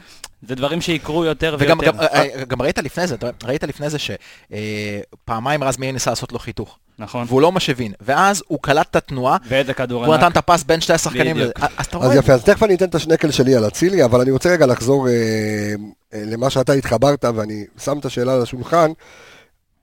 זה 0.47 0.55
דברים 0.55 0.81
שיקרו 0.81 1.25
יותר 1.25 1.55
וגם 1.59 1.79
ויותר. 1.79 1.97
גם, 1.97 2.03
אה, 2.13 2.45
גם 2.45 2.61
ראית 2.61 2.77
לפני 2.77 3.07
זה, 3.07 3.15
ראית 3.43 3.63
לפני 3.63 3.87
זה 3.89 3.97
שפעמיים 3.99 5.63
רז 5.63 5.77
מאיר 5.77 5.91
ניסה 5.91 6.09
לעשות 6.09 6.31
לו 6.31 6.39
חיתוך, 6.39 6.77
נכון. 6.99 7.25
והוא 7.29 7.41
לא 7.41 7.51
מש 7.51 7.69
הבין, 7.69 7.93
ואז 8.01 8.43
הוא 8.47 8.59
קלט 8.61 8.87
את 8.91 8.95
התנועה, 8.95 9.37
ואיזה 9.47 9.73
כדור 9.73 10.01
והוא 10.01 10.15
נתן 10.15 10.25
ענק. 10.25 10.31
את 10.31 10.37
הפס 10.37 10.63
בין 10.63 10.81
שתי 10.81 10.93
השחקנים, 10.93 11.35
בדיוק. 11.35 11.59
לזה. 11.59 11.67
אז 11.77 11.85
אז 12.01 12.15
יפה, 12.15 12.33
אז 12.33 12.43
תכף 12.43 12.63
אני 12.63 12.75
אתן 12.75 12.85
את 12.85 12.95
השנקל 12.95 13.31
שלי 13.31 13.55
על 13.55 13.67
אצילי, 13.67 14.03
אבל 14.03 14.21
אני 14.21 14.31
רוצה 14.31 14.49
רגע 14.49 14.65
לחזור 14.65 15.07
אה, 15.07 15.13
אה, 16.13 16.23
למה 16.25 16.49
שאתה 16.49 16.73
התחברת, 16.73 17.25
ואני 17.35 17.65
שם 17.83 17.99
את 17.99 18.05
השאלה 18.05 18.33
על 18.33 18.41
השולחן. 18.41 18.91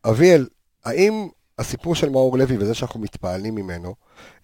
אביאל, 0.04 0.46
האם 0.84 1.28
הסיפור 1.58 1.94
של 1.94 2.08
מאור 2.08 2.38
לוי 2.38 2.56
וזה 2.60 2.74
שאנחנו 2.74 3.00
מתפעלים 3.00 3.54
ממנו, 3.54 3.94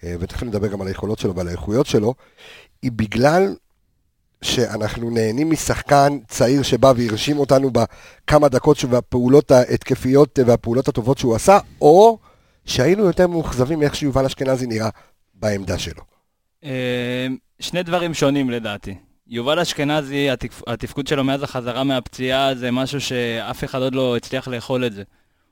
אה, 0.05 0.15
ותכף 0.21 0.43
נדבר 0.43 0.67
גם 0.67 0.81
על 0.81 0.89
היכולות 0.89 1.19
שלו 1.19 1.35
ועל 1.35 1.49
האיכויות 1.49 1.87
שלו, 1.87 2.15
היא 2.83 2.93
בגלל 2.95 3.55
שאנחנו 4.43 5.11
נהנים 5.11 5.51
משחקן 5.51 6.19
צעיר 6.29 6.63
שבא 6.63 6.93
והרשים 6.97 7.39
אותנו 7.39 7.71
בכמה 7.71 8.49
דקות 8.49 8.85
והפעולות 8.91 9.51
ההתקפיות 9.51 10.39
והפעולות 10.47 10.89
הטובות 10.89 11.19
שהוא 11.19 11.35
עשה, 11.35 11.59
או 11.81 12.19
שהיינו 12.65 13.05
יותר 13.05 13.27
מאוכזבים 13.27 13.79
מאיך 13.79 13.95
שיובל 13.95 14.25
אשכנזי 14.25 14.67
נראה 14.67 14.89
בעמדה 15.35 15.79
שלו. 15.79 16.03
אה, 16.65 17.27
שני 17.61 17.83
דברים 17.83 18.15
שונים 18.15 18.51
לדעתי. 18.51 18.95
יובל 19.29 19.59
אשכנזי, 19.59 20.31
התפ... 20.31 20.63
התפקוד 20.67 21.07
שלו 21.07 21.25
מאז 21.25 21.43
החזרה 21.43 21.85
מהפציעה 21.85 22.55
זה 22.55 22.71
משהו 22.71 23.01
שאף 23.01 23.65
אחד 23.65 23.81
עוד 23.81 23.95
לא 23.95 24.17
הצליח 24.17 24.49
לאכול 24.49 24.87
את 24.87 24.93
זה. 24.93 25.03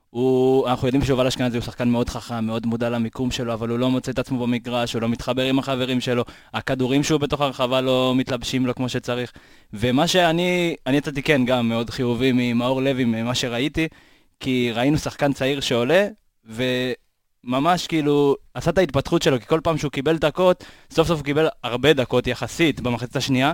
הוא, 0.09 0.67
אנחנו 0.67 0.87
יודעים 0.87 1.05
שיובל 1.05 1.27
אשכנזי 1.27 1.57
הוא 1.57 1.63
שחקן 1.63 1.89
מאוד 1.89 2.09
חכם, 2.09 2.45
מאוד 2.45 2.65
מודע 2.65 2.89
למיקום 2.89 3.31
שלו, 3.31 3.53
אבל 3.53 3.69
הוא 3.69 3.79
לא 3.79 3.89
מוצא 3.89 4.11
את 4.11 4.19
עצמו 4.19 4.39
במגרש, 4.39 4.93
הוא 4.93 5.01
לא 5.01 5.09
מתחבר 5.09 5.43
עם 5.43 5.59
החברים 5.59 6.01
שלו, 6.01 6.23
הכדורים 6.53 7.03
שהוא 7.03 7.19
בתוך 7.19 7.41
הרחבה 7.41 7.81
לא 7.81 8.13
מתלבשים 8.15 8.65
לו 8.65 8.75
כמו 8.75 8.89
שצריך. 8.89 9.31
ומה 9.73 10.07
שאני, 10.07 10.75
אני 10.87 10.97
יצאתי 10.97 11.23
כן 11.23 11.45
גם 11.45 11.69
מאוד 11.69 11.89
חיובי 11.89 12.31
ממאור 12.33 12.81
לוי, 12.81 13.05
ממה 13.05 13.35
שראיתי, 13.35 13.87
כי 14.39 14.71
ראינו 14.73 14.97
שחקן 14.97 15.33
צעיר 15.33 15.59
שעולה, 15.59 16.07
וממש 16.45 17.87
כאילו 17.87 18.35
עשה 18.53 18.71
את 18.71 18.77
ההתפתחות 18.77 19.21
שלו, 19.21 19.39
כי 19.39 19.45
כל 19.45 19.59
פעם 19.63 19.77
שהוא 19.77 19.91
קיבל 19.91 20.17
דקות, 20.17 20.63
סוף 20.91 21.07
סוף 21.07 21.17
הוא 21.17 21.25
קיבל 21.25 21.47
הרבה 21.63 21.93
דקות 21.93 22.27
יחסית 22.27 22.81
במחצית 22.81 23.15
השנייה, 23.15 23.51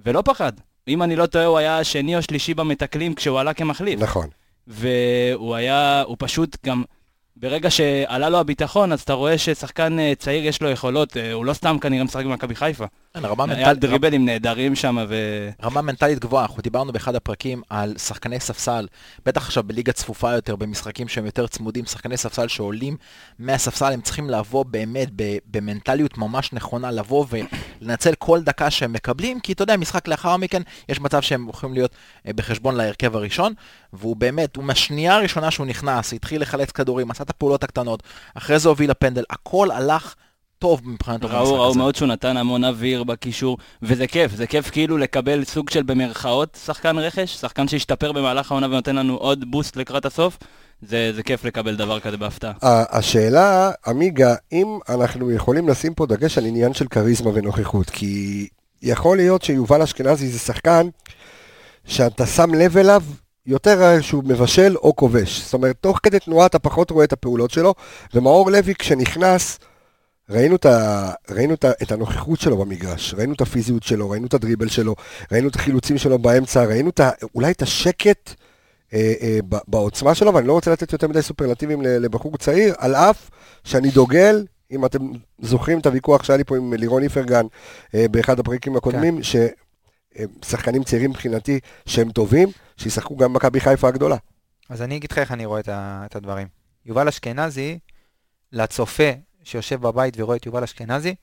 ולא 0.00 0.22
פחד. 0.24 0.52
אם 0.88 1.02
אני 1.02 1.16
לא 1.16 1.26
טועה, 1.26 1.44
הוא 1.44 1.58
היה 1.58 1.84
שני 1.84 2.16
או 2.16 2.22
שלישי 2.22 2.54
במתקלים 2.54 3.14
כשהוא 3.14 3.40
עלה 3.40 3.54
כמחליף. 3.54 4.00
נכון. 4.00 4.28
והוא 4.66 5.54
היה, 5.54 6.02
הוא 6.02 6.16
פשוט 6.18 6.56
גם 6.66 6.82
ברגע 7.38 7.70
שעלה 7.70 8.28
לו 8.28 8.38
הביטחון, 8.38 8.92
אז 8.92 9.00
אתה 9.00 9.12
רואה 9.12 9.38
ששחקן 9.38 9.98
אה, 9.98 10.12
צעיר 10.18 10.46
יש 10.46 10.62
לו 10.62 10.70
יכולות, 10.70 11.16
אה, 11.16 11.32
הוא 11.32 11.44
לא 11.44 11.52
סתם 11.52 11.78
כנראה 11.78 12.04
משחק 12.04 12.24
במכבי 12.24 12.54
חיפה. 12.54 12.84
כן, 13.14 13.24
רמה 13.24 13.54
היה 13.54 13.74
דריבלים 13.74 14.24
נהדרים 14.24 14.74
שם, 14.74 14.98
ו... 15.08 15.14
רמה 15.62 15.82
מנטלית 15.82 16.18
גבוהה, 16.18 16.44
אנחנו 16.44 16.62
דיברנו 16.62 16.92
באחד 16.92 17.14
הפרקים 17.14 17.62
על 17.70 17.94
שחקני 17.98 18.40
ספסל, 18.40 18.86
בטח 19.26 19.46
עכשיו 19.46 19.62
בליגה 19.62 19.92
צפופה 19.92 20.32
יותר, 20.32 20.56
במשחקים 20.56 21.08
שהם 21.08 21.26
יותר 21.26 21.46
צמודים, 21.46 21.84
שחקני 21.84 22.16
ספסל 22.16 22.48
שעולים 22.48 22.96
מהספסל, 23.38 23.92
הם 23.92 24.00
צריכים 24.00 24.30
לבוא 24.30 24.64
באמת 24.64 25.08
במנטליות 25.50 26.18
ממש 26.18 26.52
נכונה, 26.52 26.90
לבוא 26.90 27.26
ולנצל 27.80 28.14
כל 28.18 28.42
דקה 28.42 28.70
שהם 28.70 28.92
מקבלים, 28.92 29.40
כי 29.40 29.52
אתה 29.52 29.62
יודע, 29.62 29.76
משחק 29.76 30.08
לאחר 30.08 30.36
מכן, 30.36 30.62
יש 30.88 31.00
מצב 31.00 31.22
שהם 31.22 31.48
יכולים 31.48 31.74
להיות 31.74 31.90
אה, 32.26 32.32
בחשבון 32.32 32.74
להרכב 32.74 33.16
הראשון, 33.16 33.52
והוא 33.92 34.16
באמת, 34.16 34.56
הוא 34.56 34.64
מהשנייה 34.64 35.14
הראשונה 35.14 35.50
שהוא 35.50 35.66
נכנס, 35.66 36.12
התחיל 36.12 36.42
לחלץ 36.42 36.70
כדורים, 36.70 37.10
עשה 37.10 37.24
את 37.26 37.30
הפעולות 37.30 37.64
הקטנות, 37.64 38.02
אחרי 38.34 38.58
זה 38.58 38.68
הוביל 38.68 38.90
לפנדל, 38.90 39.24
הכל 39.30 39.70
הלך 39.70 40.14
טוב 40.58 40.80
מבחינתו 40.84 41.28
במשחק 41.28 41.40
ראו, 41.40 41.54
ראו 41.54 41.70
הזה. 41.70 41.78
מאוד 41.78 41.94
שהוא 41.94 42.08
נתן 42.08 42.36
המון 42.36 42.64
אוויר 42.64 43.04
בקישור, 43.04 43.58
וזה 43.82 44.06
כיף, 44.06 44.34
זה 44.34 44.46
כיף 44.46 44.70
כאילו 44.70 44.98
לקבל 44.98 45.44
סוג 45.44 45.70
של 45.70 45.82
במרכאות 45.82 46.58
שחקן 46.64 46.98
רכש, 46.98 47.30
שחקן 47.30 47.68
שהשתפר 47.68 48.12
במהלך 48.12 48.50
העונה 48.50 48.66
ונותן 48.66 48.96
לנו 48.96 49.16
עוד 49.16 49.50
בוסט 49.50 49.76
לקראת 49.76 50.06
הסוף, 50.06 50.38
זה, 50.82 51.12
זה 51.14 51.22
כיף 51.22 51.44
לקבל 51.44 51.76
דבר 51.76 52.00
כזה 52.00 52.16
בהפתעה. 52.16 52.52
השאלה, 52.62 53.70
עמיגה, 53.86 54.34
אם 54.52 54.78
אנחנו 54.88 55.30
יכולים 55.30 55.68
לשים 55.68 55.94
פה 55.94 56.06
דגש 56.06 56.38
על 56.38 56.44
עניין 56.46 56.74
של 56.74 56.88
כריזמה 56.88 57.30
ונוכחות, 57.34 57.90
כי 57.90 58.46
יכול 58.82 59.16
להיות 59.16 59.42
שיובל 59.42 59.82
אשכנזי 59.82 60.28
זה 60.28 60.38
שחקן 60.38 60.88
שאתה 61.84 62.26
שם 62.26 62.54
לב 62.54 62.76
אליו 62.76 63.02
יותר 63.46 64.00
שהוא 64.00 64.24
מבשל 64.24 64.76
או 64.76 64.96
כובש. 64.96 65.40
זאת 65.44 65.54
אומרת, 65.54 65.76
תוך 65.80 66.00
כדי 66.02 66.18
תנועה 66.18 66.46
אתה 66.46 66.58
פחות 66.58 66.90
רואה 66.90 67.04
את 67.04 67.12
הפעולות 67.12 67.50
שלו, 67.50 67.74
ומאור 68.14 68.50
לוי 68.50 68.74
כשנכנס, 68.74 69.58
ראינו, 70.30 70.56
את, 70.56 70.66
ה, 70.66 71.10
ראינו 71.30 71.54
את, 71.54 71.64
ה, 71.64 71.70
את 71.82 71.92
הנוכחות 71.92 72.40
שלו 72.40 72.56
במגרש, 72.56 73.14
ראינו 73.14 73.32
את 73.32 73.40
הפיזיות 73.40 73.82
שלו, 73.82 74.10
ראינו 74.10 74.26
את 74.26 74.34
הדריבל 74.34 74.68
שלו, 74.68 74.94
ראינו 75.32 75.48
את 75.48 75.56
החילוצים 75.56 75.98
שלו 75.98 76.18
באמצע, 76.18 76.64
ראינו 76.64 76.90
את 76.90 77.00
ה, 77.00 77.10
אולי 77.34 77.50
את 77.50 77.62
השקט 77.62 78.34
אה, 78.94 79.14
אה, 79.22 79.38
בעוצמה 79.68 80.14
שלו, 80.14 80.34
ואני 80.34 80.46
לא 80.46 80.52
רוצה 80.52 80.72
לתת 80.72 80.92
יותר 80.92 81.08
מדי 81.08 81.22
סופרלטיבים 81.22 81.82
לבחור 81.82 82.36
צעיר, 82.36 82.74
על 82.78 82.94
אף 82.94 83.30
שאני 83.64 83.90
דוגל, 83.90 84.44
אם 84.70 84.84
אתם 84.84 84.98
זוכרים 85.38 85.78
את 85.78 85.86
הוויכוח 85.86 86.24
שהיה 86.24 86.36
לי 86.36 86.44
פה 86.44 86.56
עם 86.56 86.74
לירון 86.74 87.02
איפרגן 87.02 87.46
אה, 87.94 88.06
באחד 88.10 88.40
הפרקים 88.40 88.76
הקודמים, 88.76 89.22
ששחקנים 90.44 90.84
צעירים 90.84 91.10
מבחינתי 91.10 91.60
שהם 91.86 92.10
טובים, 92.10 92.48
שישחקו 92.76 93.16
גם 93.16 93.32
במכבי 93.32 93.60
חיפה 93.60 93.88
הגדולה. 93.88 94.16
אז 94.68 94.82
אני 94.82 94.96
אגיד 94.96 95.12
לך 95.12 95.18
איך 95.18 95.32
אני 95.32 95.46
רואה 95.46 95.60
את, 95.60 95.68
ה, 95.68 96.02
את 96.06 96.16
הדברים. 96.16 96.48
יובל 96.86 97.08
אשכנזי, 97.08 97.78
לצופה 98.52 99.10
שיושב 99.44 99.80
בבית 99.80 100.14
ורואה 100.16 100.36
את 100.36 100.46
יובל 100.46 100.62
אשכנזי, 100.62 101.14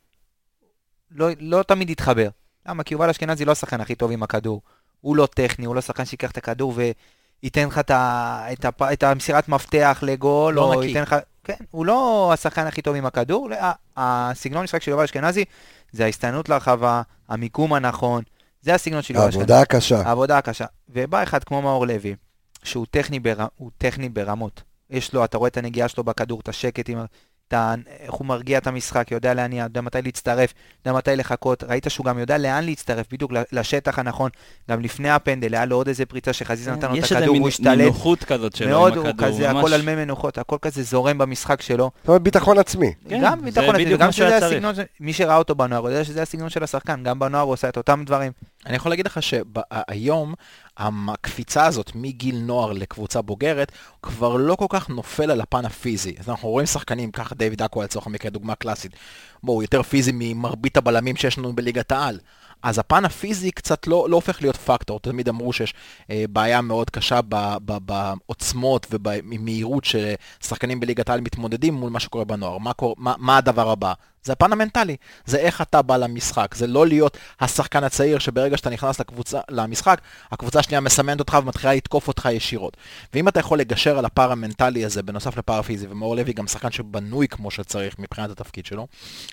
לא, 1.12 1.28
לא 1.40 1.64
תמיד 1.64 1.90
יתחבר. 1.90 2.30
למה? 2.68 2.84
כי 2.84 2.94
יובל 2.94 3.10
אשכנזי 3.10 3.46
לא 3.46 3.52
השחקן 3.52 3.82
הכי 3.82 3.96
טוב 3.96 4.12
עם 4.12 4.24
הכדור. 4.24 4.62
הוא 5.02 5.16
לא 5.16 5.28
טכני, 5.36 5.66
הוא 5.66 5.76
לא 5.76 5.82
שחקן 5.82 6.06
שיקח 6.06 6.32
את 6.32 6.38
הכדור 6.38 6.74
וייתן 6.76 7.68
לך 7.68 7.80
את, 7.80 7.92
ה, 7.92 8.46
את, 8.54 8.66
הפ, 8.66 8.82
את 8.82 9.04
המסירת 9.04 9.50
מפתח 9.50 10.00
לגול, 10.02 10.54
לא 10.54 10.74
או 10.74 10.80
נקי. 10.80 10.88
ייתן 10.88 11.02
לך... 11.02 11.16
כן, 11.44 11.54
הוא 11.72 11.86
לא 11.86 12.30
השחקן 12.34 12.68
הכי 12.68 12.82
טוב 12.82 12.96
עם 12.96 13.06
הכדור. 13.06 13.50
הסגנון 13.98 14.64
משחק 14.64 14.82
של 14.82 14.92
יובל 14.92 15.04
אשכנזי 15.04 15.46
זה 15.92 16.06
ההסתננות 16.06 16.50
להרחבה, 16.50 17.02
המיקום 17.30 17.74
הנכון, 17.74 18.24
זה 18.64 18.76
הסגנון 18.76 19.02
של 19.02 19.14
יובל 19.16 19.28
אשכנזי. 19.28 19.40
העבודה 19.40 19.62
הקשה. 19.62 20.02
העבודה 20.02 20.38
הקשה. 20.38 20.66
ובא 20.90 21.24
אחד 21.24 21.44
כמו 21.44 21.62
מאור 21.62 21.88
לוי, 21.88 22.16
שהוא 22.64 22.86
טכני, 22.92 23.20
בר... 23.20 23.46
הוא 23.56 23.72
טכני 23.78 24.10
ברמות. 24.10 24.62
יש 24.90 25.14
לו, 25.14 25.26
אתה 25.26 25.38
רואה 25.38 25.48
את 25.48 25.58
הנגיעה 25.58 25.88
שלו 25.88 26.04
בכדור, 26.04 26.40
את 26.40 26.50
השקט, 26.50 26.90
עם... 26.90 27.06
את 27.48 27.54
ה... 27.54 27.74
איך 28.00 28.14
הוא 28.14 28.28
מרגיע 28.28 28.58
את 28.58 28.68
המשחק, 28.68 29.12
יודע 29.12 29.34
להניע, 29.34 29.64
יודע 29.64 29.82
מתי 29.82 30.02
להצטרף, 30.02 30.54
יודע 30.86 30.98
מתי 30.98 31.16
לחכות. 31.16 31.64
ראית 31.64 31.86
שהוא 31.90 32.06
גם 32.06 32.20
יודע 32.20 32.38
לאן 32.38 32.64
להצטרף, 32.64 33.06
בדיוק 33.12 33.32
לשטח 33.52 34.00
הנכון. 34.00 34.30
גם 34.70 34.82
לפני 34.82 35.10
הפנדל, 35.10 35.56
היה 35.56 35.66
לו 35.66 35.76
עוד 35.76 35.88
איזה 35.88 36.06
פריצה 36.06 36.34
שחזיזה 36.34 36.72
נתן 36.72 36.88
לו 36.88 36.94
את 36.94 36.98
יש 36.98 37.04
איזה 37.04 37.18
הכדור, 37.18 37.38
הוא 37.38 37.48
השתלט. 37.48 37.78
נינוחות 37.78 38.24
כזאת 38.24 38.56
שלו 38.56 38.70
מאוד, 38.70 38.94
עם 38.94 39.00
הוא 39.00 39.08
הכדור, 39.08 39.28
כזה, 39.28 39.54
ממש- 39.54 39.64
הכל 39.64 39.74
על 39.74 39.82
מי 39.82 39.96
מנוחות, 39.96 40.38
הכל 40.38 40.58
כזה 40.62 40.84
זורם 40.84 41.18
במשחק 41.18 41.62
שלו. 41.62 41.92
זאת 42.02 42.08
אומרת, 42.08 42.22
ביטחון 42.22 42.58
עצמי. 42.60 42.94
כן, 43.10 43.22
גם 43.24 43.42
ביטחון 43.46 43.76
עצמי, 43.76 44.12
שהיה 44.12 44.38
שזה. 44.38 44.46
הסגנון, 44.48 44.76
מי 45.00 45.14
שראה 45.14 45.38
אותו 45.38 45.56
בנוער, 45.56 45.90
יודע 45.90 46.04
שזה 46.04 46.22
הסגנון 46.22 46.50
של 46.50 46.64
השחקן, 46.64 47.04
גם 47.04 47.20
בנוער 47.20 47.44
הוא 47.44 47.54
עושה 47.54 47.70
את 47.70 47.78
אותם 47.78 48.04
דברים. 48.06 48.32
אני 48.66 48.76
יכול 48.76 48.92
להגיד 48.92 49.06
לך 49.06 49.24
שהיום 49.24 50.34
הקפיצה 50.78 51.66
הזאת 51.66 51.92
מגיל 51.96 52.38
נוער 52.38 52.74
לקבוצה 52.74 53.22
בוגרת 53.22 53.72
כבר 54.02 54.36
לא 54.36 54.56
כל 54.56 54.66
כך 54.70 54.90
נופל 54.90 55.32
על 55.32 55.42
הפן 55.42 55.66
הפיזי. 55.66 56.16
אז 56.20 56.30
אנחנו 56.30 56.50
רואים 56.50 56.68
שחקנים, 56.68 57.12
ככה 57.12 57.36
דיוויד 57.36 57.62
אקו 57.62 57.84
לצורך 57.84 58.08
המקרה, 58.08 58.32
דוגמה 58.32 58.56
קלאסית. 58.56 58.92
בואו, 59.44 59.62
יותר 59.62 59.84
פיזי 59.84 60.12
ממרבית 60.14 60.78
הבלמים 60.78 61.16
שיש 61.16 61.38
לנו 61.38 61.54
בליגת 61.54 61.92
העל. 61.92 62.20
אז 62.64 62.80
הפן 62.80 63.06
הפיזי 63.06 63.52
קצת 63.52 63.88
לא, 63.88 64.06
לא 64.10 64.16
הופך 64.16 64.42
להיות 64.42 64.58
פקטור. 64.58 65.00
תמיד 65.00 65.30
אמרו 65.30 65.54
שיש 65.54 65.74
אה, 66.10 66.26
בעיה 66.30 66.62
מאוד 66.62 66.90
קשה 66.90 67.20
ב- 67.30 67.56
ב- 67.66 67.78
בעוצמות 67.86 68.88
ובמהירות 68.92 69.84
ששחקנים 69.86 70.80
בליגת 70.80 71.10
העל 71.10 71.22
מתמודדים 71.22 71.74
מול 71.74 71.90
מה 71.90 72.00
שקורה 72.00 72.26
בנוער. 72.26 72.58
מה, 72.58 72.74
קור, 72.74 72.96
מה, 72.98 73.16
מה 73.18 73.38
הדבר 73.38 73.70
הבא? 73.70 73.94
זה 74.24 74.34
הפן 74.34 74.52
המנטלי. 74.52 74.96
זה 75.26 75.38
איך 75.38 75.62
אתה 75.62 75.82
בא 75.82 75.98
למשחק. 75.98 76.56
זה 76.56 76.68
לא 76.68 76.88
להיות 76.88 77.18
השחקן 77.40 77.84
הצעיר 77.84 78.20
שברגע 78.20 78.58
שאתה 78.58 78.70
נכנס 78.70 79.00
לקבוצה, 79.00 79.40
למשחק, 79.50 80.02
הקבוצה 80.32 80.60
השנייה 80.60 80.82
מסמנת 80.82 81.20
אותך 81.20 81.38
ומתחילה 81.42 81.74
לתקוף 81.74 82.08
אותך 82.08 82.30
ישירות. 82.32 82.78
ואם 83.14 83.28
אתה 83.28 83.40
יכול 83.40 83.60
לגשר 83.60 83.98
על 83.98 84.06
הפער 84.06 84.32
המנטלי 84.32 84.86
הזה, 84.86 85.04
בנוסף 85.04 85.38
לפער 85.38 85.60
הפיזי, 85.60 85.88
ומאור 85.90 86.16
לוי 86.16 86.34
גם 86.34 86.48
שחקן 86.48 86.72
שבנוי 86.72 87.28
כמו 87.28 87.52
שצריך 87.52 88.00
מבחינת 88.00 88.30
התפקיד 88.30 88.66
שלו, 88.66 88.88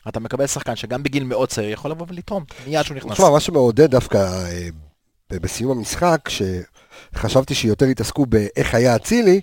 אתה 0.08 0.20
מקבל 0.20 0.46
שחקן 0.46 0.76
שגם 0.76 1.02
בגיל 1.02 1.24
מאוד 1.24 1.48
צעיר 1.48 1.70
יכול 1.70 1.90
לבוא 1.90 2.06
ולתרום, 2.08 2.44
מיד 2.66 2.82
שהוא 2.82 2.96
נכנס. 2.96 3.12
תשמע, 3.12 3.30
מה 3.30 3.40
שמעודד 3.40 3.90
דווקא 3.90 4.18
אה, 4.18 4.68
בסיום 5.30 5.78
המשחק, 5.78 6.28
שחשבתי 6.28 7.54
שיותר 7.54 7.86
התעסקו 7.86 8.26
באיך 8.26 8.74
היה 8.74 8.96
אצילי, 8.96 9.40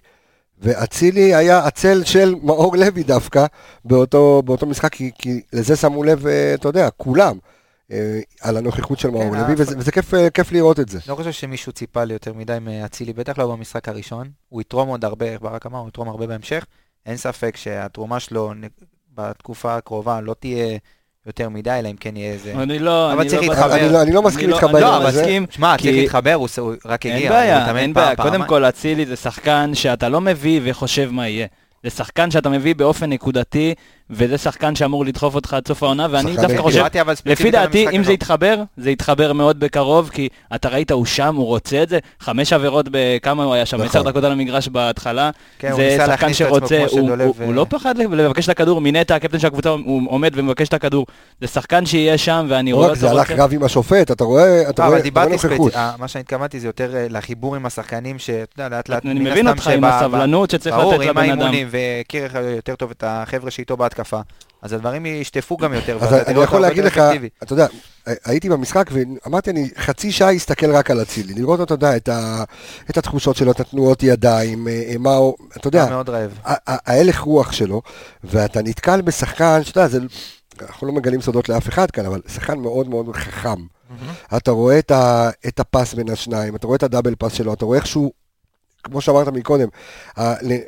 ואצילי 0.60 1.36
היה 1.36 1.66
הצל 1.66 2.04
של 2.04 2.36
מאור 2.44 2.76
לוי 2.78 3.04
דווקא 3.04 3.46
באותו, 3.86 4.42
באותו 4.46 4.66
משחק, 4.66 4.94
כי, 4.94 5.12
כי 5.18 5.42
לזה 5.54 5.76
שמו 5.76 6.04
לב, 6.04 6.28
אה, 6.28 6.54
אתה 6.54 6.68
יודע, 6.68 6.90
כולם, 6.98 7.38
אה, 7.92 8.20
על 8.42 8.58
הנוכחות 8.58 9.00
של 9.00 9.10
מאור 9.10 9.24
כן, 9.24 9.40
לוי, 9.42 9.54
אף- 9.54 9.60
וזה, 9.60 9.78
וזה 9.78 9.92
כיף, 9.92 10.14
אה, 10.14 10.30
כיף 10.30 10.52
לראות 10.52 10.80
את 10.80 10.90
זה. 10.90 11.00
לא 11.08 11.16
חושב 11.16 11.32
שמישהו 11.32 11.72
ציפה 11.72 12.04
לי 12.04 12.14
יותר 12.14 12.34
מדי 12.34 12.58
מאצילי, 12.62 13.14
בטח 13.14 13.38
לא 13.38 13.48
במשחק 13.52 13.90
הראשון. 13.90 14.30
הוא 14.50 14.62
יתרום 14.62 14.90
עוד 14.90 15.06
הרבה, 15.06 15.26
איך 15.26 15.42
ברק 15.42 15.66
אמר, 15.66 15.80
הוא 15.80 15.88
יתרום 15.90 16.10
הרבה 16.10 16.28
בהמשך. 16.28 16.66
אין 17.06 17.18
ספק 17.18 17.58
שהתרומה 17.58 18.20
שלו 18.20 18.54
בתקופה 19.16 19.76
הקרובה 19.76 20.22
לא 20.22 20.36
תהיה 20.40 20.78
יותר 21.28 21.50
מדי, 21.50 21.70
אלא 21.80 21.88
אם 21.90 21.96
כן 22.00 22.16
יהיה 22.18 22.34
איזה... 22.34 22.54
אני 22.58 22.80
לא, 22.80 23.14
אבל 23.14 23.22
אני 23.22 23.30
צריך 23.30 23.42
לא 23.42 23.48
להתחבר. 23.48 23.76
אני 23.76 23.90
לא- 23.94 24.02
אני 24.02 24.12
לא 24.12 24.22
מסכים 24.22 24.46
אני 24.46 24.54
איתך 24.54 24.64
אני 24.64 24.74
בעניין 24.74 24.92
לא 25.02 25.08
הזה. 25.08 25.22
מסכים, 25.22 25.46
שמע, 25.50 25.76
כי- 25.78 25.84
צריך 25.84 25.96
להתחבר, 25.98 26.34
הוא 26.34 26.48
רק 26.86 27.06
הגיע. 27.06 27.18
אין 27.20 27.30
בעיה, 27.30 27.78
אין 27.78 27.94
פעם, 27.94 28.04
בעיה. 28.04 28.16
קודם. 28.16 28.44
כל, 28.48 28.66
אצילי 28.66 29.06
זה 29.06 29.16
שחקן 29.16 29.72
שאתה 29.74 30.10
לא 30.10 30.22
מביא 30.22 30.62
וחושב 30.64 31.10
מה 31.12 31.28
יהיה. 31.28 31.48
זה 31.84 31.90
שחקן 31.90 32.32
שאתה 32.32 32.50
מביא 32.50 32.76
באופן 32.76 33.10
נקודתי, 33.10 33.74
וזה 34.10 34.38
שחקן 34.38 34.76
שאמור 34.76 35.06
לדחוף 35.06 35.36
אותך 35.36 35.54
עד 35.54 35.68
סוף 35.68 35.84
העונה, 35.84 36.08
ואני 36.12 36.36
דווקא. 36.36 36.58
חושב, 36.62 36.84
לפי 37.26 37.52
דעתי, 37.52 37.88
אם 37.96 38.04
זה. 38.04 38.14
יתחבר, 38.14 38.56
זה 38.78 38.92
יתחבר 38.92 39.34
מאוד 39.34 39.60
בקרוב, 39.60 40.10
כי 40.14 40.30
אתה 40.56 40.70
ראית, 40.70 40.92
הוא 40.92 41.06
שם, 41.06 41.36
הוא 41.36 41.46
רוצה 41.46 41.84
את 41.84 41.90
זה. 41.90 42.00
חמש 42.20 42.54
עבירות 42.54 42.86
בכמה 42.92 43.44
הוא 43.44 43.54
היה 43.54 43.66
שם, 43.66 43.78
נכון. 43.78 43.88
עשר 43.88 44.02
דקות 44.02 44.24
על 44.24 44.32
המגרש 44.32 44.68
בהתחלה. 44.68 45.30
כן, 45.60 45.74
זה 45.76 45.98
שחקן 46.08 46.34
שרוצה, 46.34 46.86
הוא- 46.92 47.10
הוא 47.44 47.54
לא 47.54 47.66
פחד 47.70 47.98
לבקש 47.98 48.46
את 48.46 48.50
הכדור, 48.50 48.82
מנטע, 48.82 49.16
הקפטן 49.16 49.40
של 49.40 49.48
הקבוצה, 49.48 49.70
הוא 49.70 50.12
עומד 50.12 50.32
ומבקש 50.36 50.68
את 50.68 50.74
הכדור. 50.74 51.06
זה 51.42 51.48
שחקן 51.48 51.86
שיהיה 51.86 52.18
שם, 52.18 52.46
ואני 52.50 52.72
לא 52.72 52.76
רואה 52.78 52.88
רק 52.90 52.98
זה 52.98 53.06
אותו 53.08 53.18
הלך. 53.20 53.32
רב 53.32 53.54
עם 53.54 53.64
השופט, 53.64 54.12
אתה 54.12 54.24
רואה, 54.24 54.70
אתה 54.70 54.84
לא, 54.84 54.88
רואה 54.88 55.00
אתה 55.00 55.24
רואה. 55.24 55.38
ספציפית, 55.38 55.76
מה 56.00 56.08
שאני 56.08 56.22
התכוונתי 56.22 56.60
זה 56.60 56.68
יותר 56.68 56.96
אה, 56.96 57.08
לחיבור 57.10 57.56
עם 57.56 57.66
השחקנים, 57.66 58.20
שאתה 58.20 58.34
יודע, 58.64 58.76
לאט 58.78 58.90
לאט, 58.90 59.06
אני 59.06 59.20
מבין 59.20 59.48
אותך 59.48 59.68
עם 59.68 59.80
שב- 59.80 59.86
הסבלנות 59.86 60.50
שצריך 60.52 60.76
ברור, 60.76 60.94
לתת 60.94 61.04
עם 61.04 61.10
לבן 61.10 61.22
אדם. 61.24 61.30
האימונים, 61.40 61.68
והכיר 61.72 62.24
יותר 62.56 62.76
טוב 62.76 62.92
את 62.92 63.04
החבר'ה 63.08 63.52
שאיתו 63.52 63.78
בהתקפה, 63.98 64.20
אז 64.62 64.74
הדברים 64.74 65.06
ישטפו 65.06 65.58
גם 65.58 65.74
יותר, 65.74 65.96
אז 65.96 66.02
ואתה 66.04 66.16
אני 66.16 66.24
תראה 66.24 66.36
אותו 66.36 66.44
יכול 66.44 66.56
הרבה 66.58 66.68
להגיד 66.68 66.84
יותר 66.84 66.96
לך, 66.96 66.98
אפקטיבי. 66.98 67.30
אתה 67.44 67.54
יודע, 67.54 67.68
הייתי 68.26 68.50
במשחק 68.50 68.90
ואמרתי, 68.92 69.50
אני 69.50 69.70
חצי 69.78 70.12
שעה 70.12 70.36
אסתכל 70.36 70.72
רק 70.72 70.92
על 70.92 71.02
אצילי, 71.02 71.34
לראות, 71.34 71.62
אתה 71.62 71.74
יודע, 71.74 71.96
את 71.96 72.10
ה- 72.10 72.44
את 72.90 72.98
התחושות 72.98 73.36
שלו, 73.36 73.52
את 73.52 73.60
התנועות 73.60 74.04
ידיים, 74.04 74.68
אה, 74.68 74.94
מה 75.00 75.14
הוא, 75.14 75.36
אתה 75.58 75.68
יודע, 75.68 75.86
מאוד 75.90 76.10
רעב. 76.10 76.40
ההלך 76.68 77.20
רוח 77.20 77.52
שלו, 77.52 77.82
ואתה 78.24 78.62
נתקל 78.62 79.02
בשחקן, 79.02 79.64
שאתה 79.64 79.80
יודע, 79.80 79.88
זה, 79.90 80.00
אנחנו 80.62 80.88
לא 80.88 80.94
מגלים 80.94 81.22
סודות 81.22 81.50
לאף 81.50 81.70
אחד 81.70 81.92
כאן, 81.92 82.06
אבל 82.06 82.22
שחקן 82.28 82.60
מאוד 82.60 82.90
מאוד 82.90 83.16
חכם. 83.16 83.60
אתה 84.38 84.52
רואה 84.52 84.80
את, 84.80 84.92
ה, 84.92 85.30
את 85.48 85.60
הפס 85.60 85.94
בין 85.94 86.10
השניים, 86.10 86.56
אתה 86.56 86.68
רואה 86.68 86.78
את 86.78 86.84
הדאבל 86.84 87.16
פס 87.20 87.34
שלו, 87.34 87.54
אתה 87.54 87.66
רואה 87.66 87.78
איך 87.78 87.88
שהוא 87.88 88.12
כמו 88.88 89.02
שאמרת 89.02 89.28
מקודם, 89.28 89.68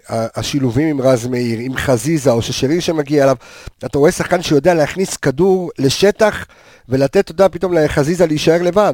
השילובים 0.10 0.88
עם 0.88 1.02
רז 1.02 1.28
מאיר, 1.28 1.60
עם 1.60 1.78
חזיזה, 1.78 2.32
או 2.32 2.42
ששריר 2.42 2.80
שמגיע 2.80 3.24
אליו, 3.24 3.36
אתה 3.86 3.98
רואה 3.98 4.12
שחקן 4.12 4.42
שיודע 4.42 4.74
להכניס 4.74 5.18
כדור 5.18 5.72
לשטח 5.80 6.46
ולתת, 6.90 7.18
אתה 7.18 7.32
יודע, 7.32 7.48
פתאום 7.48 7.74
לחזיזה 7.74 8.26
להישאר 8.26 8.62
לבד. 8.62 8.94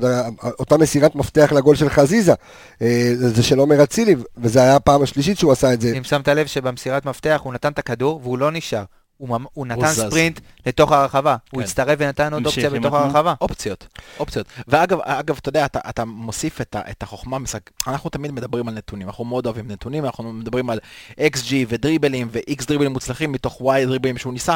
אותה 0.60 0.78
מסירת 0.78 1.16
מפתח 1.16 1.52
לגול 1.56 1.76
של 1.76 1.90
חזיזה, 1.90 2.34
אה, 2.82 3.12
זה 3.16 3.44
של 3.44 3.60
עומר 3.60 3.84
אצילי, 3.84 4.16
וזה 4.38 4.62
היה 4.62 4.76
הפעם 4.76 5.02
השלישית 5.02 5.38
שהוא 5.38 5.52
עשה 5.52 5.74
את 5.74 5.82
זה. 5.82 5.94
אם 5.98 6.04
שמת 6.04 6.28
לב 6.28 6.48
שבמסירת 6.48 7.06
מפתח 7.06 7.42
הוא 7.44 7.54
נתן 7.54 7.72
את 7.72 7.80
הכדור 7.80 8.20
והוא 8.24 8.38
לא 8.38 8.52
נשאר. 8.52 8.84
הוא, 9.18 9.30
ממ- 9.30 9.46
הוא 9.54 9.68
נתן 9.68 9.88
זז. 9.88 10.02
ספרינט 10.08 10.40
לתוך 10.66 10.92
הרחבה. 10.92 11.36
הוא 11.52 11.60
כן. 11.60 11.64
הצטרף 11.66 11.96
ונתן 12.02 12.34
עוד 12.34 12.46
אופציה 12.46 12.70
בתוך. 12.70 12.94
הרחבה. 12.94 13.34
אופציות, 13.42 13.88
אופציות. 14.20 14.46
ואגב, 14.68 15.00
אגב, 15.04 15.38
אתה 15.42 15.50
יודע, 15.50 15.66
אתה, 15.66 15.80
אתה 15.90 16.06
מוסיף 16.06 16.62
את, 16.62 16.76
ה, 16.76 16.82
את 16.92 17.04
החוכמה 17.04 17.40
במשחק. 17.40 17.62
אנחנו 17.88 18.10
תמיד 18.10 18.32
מדברים 18.32 18.68
על 18.68 18.74
נתונים, 18.74 19.08
אנחנו 19.08 19.26
מאוד 19.26 19.46
אוהבים 19.46 19.68
נתונים, 19.72 20.06
אנחנו 20.06 20.34
מדברים 20.34 20.70
על 20.70 20.80
XG 21.20 21.54
ודריבלים 21.68 22.28
ו-X 22.32 22.66
דריבלים 22.68 22.92
מוצלחים 22.92 23.32
מתוך 23.32 23.62
Y 23.62 23.86
דריבלים 23.86 24.18
שהוא 24.18 24.34
ניסה. 24.34 24.56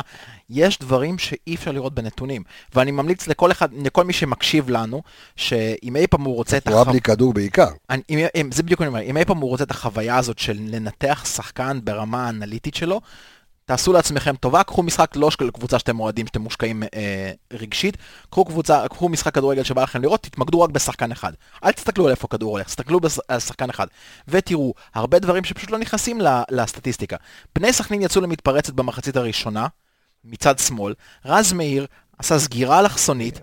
יש 0.49 0.79
דברים 0.79 1.17
שאי 1.17 1.55
אפשר 1.55 1.71
לראות 1.71 1.93
בנתונים. 1.93 2.43
ואני 2.75 2.91
ממליץ 2.91 3.27
לכל 3.27 3.51
אחד, 3.51 3.69
לכל 3.73 4.03
מי 4.03 4.13
שמקשיב 4.13 4.69
לנו, 4.69 5.01
שאם 5.35 5.95
אי 5.95 6.07
פעם 6.07 6.21
הוא 6.23 6.35
רוצה 6.35 6.57
את 6.57 6.63
תנועה 6.63 6.83
בלי 6.83 7.01
כדור 7.01 7.33
בעיקר. 7.33 7.67
אני, 7.89 8.01
אם, 8.09 8.19
אם, 8.35 8.49
זה 8.53 8.63
בדיוק 8.63 8.81
אני 8.81 8.87
אומר, 8.87 9.01
אם 9.01 9.17
אי 9.17 9.25
פעם 9.25 9.37
הוא 9.37 9.49
רוצה 9.49 9.63
את 9.63 9.71
החוויה 9.71 10.17
הזאת 10.17 10.39
של 10.39 10.57
לנתח 10.59 11.25
שחקן 11.25 11.79
ברמה 11.83 12.25
האנליטית 12.25 12.75
שלו, 12.75 13.01
תעשו 13.69 13.93
לעצמכם 13.93 14.35
טובה, 14.35 14.63
קחו 14.63 14.83
משחק 14.83 15.15
לא 15.15 15.31
של 15.31 15.51
קבוצה 15.51 15.79
שאתם 15.79 15.99
אוהדים, 15.99 16.27
שאתם 16.27 16.41
מושקעים 16.41 16.83
אה, 16.83 17.31
רגשית, 17.53 17.97
קחו 18.29 18.45
קבוצה, 18.45 18.88
קחו 18.88 19.09
משחק 19.09 19.35
כדורגל 19.35 19.63
שבא 19.63 19.83
לכם 19.83 20.01
לראות, 20.01 20.23
תתמקדו 20.23 20.61
רק 20.61 20.69
בשחקן 20.69 21.11
אחד. 21.11 21.33
אל 21.63 21.71
תסתכלו 21.71 22.05
על 22.05 22.11
איפה 22.11 22.27
הכדור 22.31 22.51
הולך, 22.51 22.67
תסתכלו 22.67 22.99
בש- 22.99 23.19
על 23.27 23.39
שחקן 23.39 23.69
אחד. 23.69 23.88
ותראו, 24.27 24.73
הרבה 24.93 25.19
דברים 25.19 25.43
שפשוט 25.43 25.71
לא 25.71 25.77
נכנסים 25.77 26.21
לסטטיסטיקה. 26.51 27.17
בני 27.55 27.73
סכנין 27.73 28.01
יצאו 28.01 28.21
למתפרצת 28.21 28.73
במחצית 28.73 29.15
הראשונה, 29.15 29.67
מצד 30.23 30.59
שמאל, 30.59 30.93
רז 31.25 31.53
מאיר 31.53 31.85
עשה 32.17 32.39
סגירה 32.39 32.79
אלכסונית, 32.79 33.39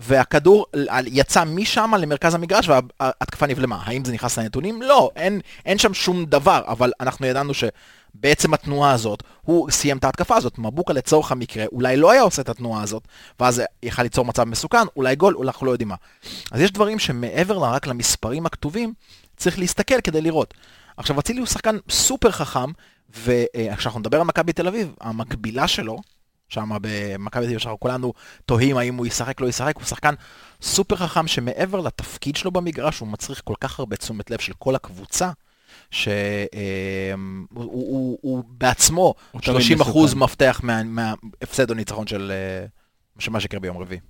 והכדור 0.00 0.66
יצא 1.06 1.44
משם 1.44 1.92
למרכז 1.98 2.34
המגרש 2.34 2.68
וההתקפה 2.68 3.46
נבלמה. 3.46 3.82
האם 3.84 4.04
זה 4.04 4.12
נכנס 4.12 4.38
לנתונים? 4.38 4.82
לא, 4.82 5.10
אין, 5.16 5.40
אין 5.66 5.78
שם 5.78 5.94
שום 5.94 6.24
דבר, 6.24 6.62
אבל 6.66 6.92
אנחנו 7.00 7.26
ידענו 7.26 7.52
שבעצם 7.54 8.54
התנועה 8.54 8.92
הזאת, 8.92 9.22
הוא 9.42 9.70
סיים 9.70 9.96
את 9.96 10.04
ההתקפה 10.04 10.36
הזאת. 10.36 10.58
מבוקה 10.58 10.92
לצורך 10.92 11.32
המקרה, 11.32 11.64
אולי 11.72 11.96
לא 11.96 12.10
היה 12.10 12.22
עושה 12.22 12.42
את 12.42 12.48
התנועה 12.48 12.82
הזאת, 12.82 13.02
ואז 13.40 13.62
יכל 13.82 14.02
ליצור 14.02 14.24
מצב 14.24 14.44
מסוכן, 14.44 14.86
אולי 14.96 15.16
גול, 15.16 15.34
אולי 15.34 15.48
אנחנו 15.48 15.66
לא 15.66 15.70
יודעים 15.70 15.88
מה. 15.88 15.96
אז 16.52 16.60
יש 16.60 16.72
דברים 16.72 16.98
שמעבר 16.98 17.58
רק 17.58 17.86
למספרים 17.86 18.46
הכתובים, 18.46 18.92
צריך 19.36 19.58
להסתכל 19.58 20.00
כדי 20.00 20.20
לראות. 20.20 20.54
עכשיו, 20.96 21.20
אצילי 21.20 21.38
הוא 21.38 21.46
שחקן 21.46 21.76
סופר 21.90 22.30
חכם, 22.30 22.70
וכשאנחנו 23.24 24.00
נדבר 24.00 24.16
על 24.16 24.26
מכבי 24.26 24.52
תל 24.52 24.68
אביב, 24.68 24.94
המקבילה 25.00 25.68
שלו, 25.68 25.98
שם 26.50 26.70
במכבי 26.80 27.42
תל 27.42 27.48
אביב, 27.48 27.58
שאנחנו 27.58 27.80
כולנו 27.80 28.12
תוהים 28.46 28.76
האם 28.76 28.94
הוא 28.94 29.06
ישחק, 29.06 29.40
לא 29.40 29.46
ישחק, 29.46 29.76
הוא 29.76 29.84
שחקן 29.84 30.14
סופר 30.62 30.96
חכם 30.96 31.26
שמעבר 31.26 31.80
לתפקיד 31.80 32.36
שלו 32.36 32.50
במגרש, 32.50 32.98
הוא 32.98 33.08
מצריך 33.08 33.40
כל 33.44 33.54
כך 33.60 33.78
הרבה 33.78 33.96
תשומת 33.96 34.30
לב 34.30 34.38
של 34.38 34.52
כל 34.58 34.74
הקבוצה, 34.74 35.30
שהוא 35.90 36.12
הוא, 37.54 37.64
הוא, 37.64 38.18
הוא 38.22 38.44
בעצמו 38.48 39.14
הוא 39.32 39.40
תמיד 39.40 39.56
30 39.56 39.80
אחוז 39.80 40.10
מסוכן. 40.14 40.18
מפתח 40.24 40.60
מה- 40.62 40.82
מההפסד 40.82 41.70
או 41.70 41.74
ניצחון 41.74 42.06
של 42.06 42.32
אה, 42.34 42.66
של 43.18 43.30
מה 43.30 43.40
שיקרה 43.40 43.60
ביום 43.60 43.78
רביעי. 43.78 44.00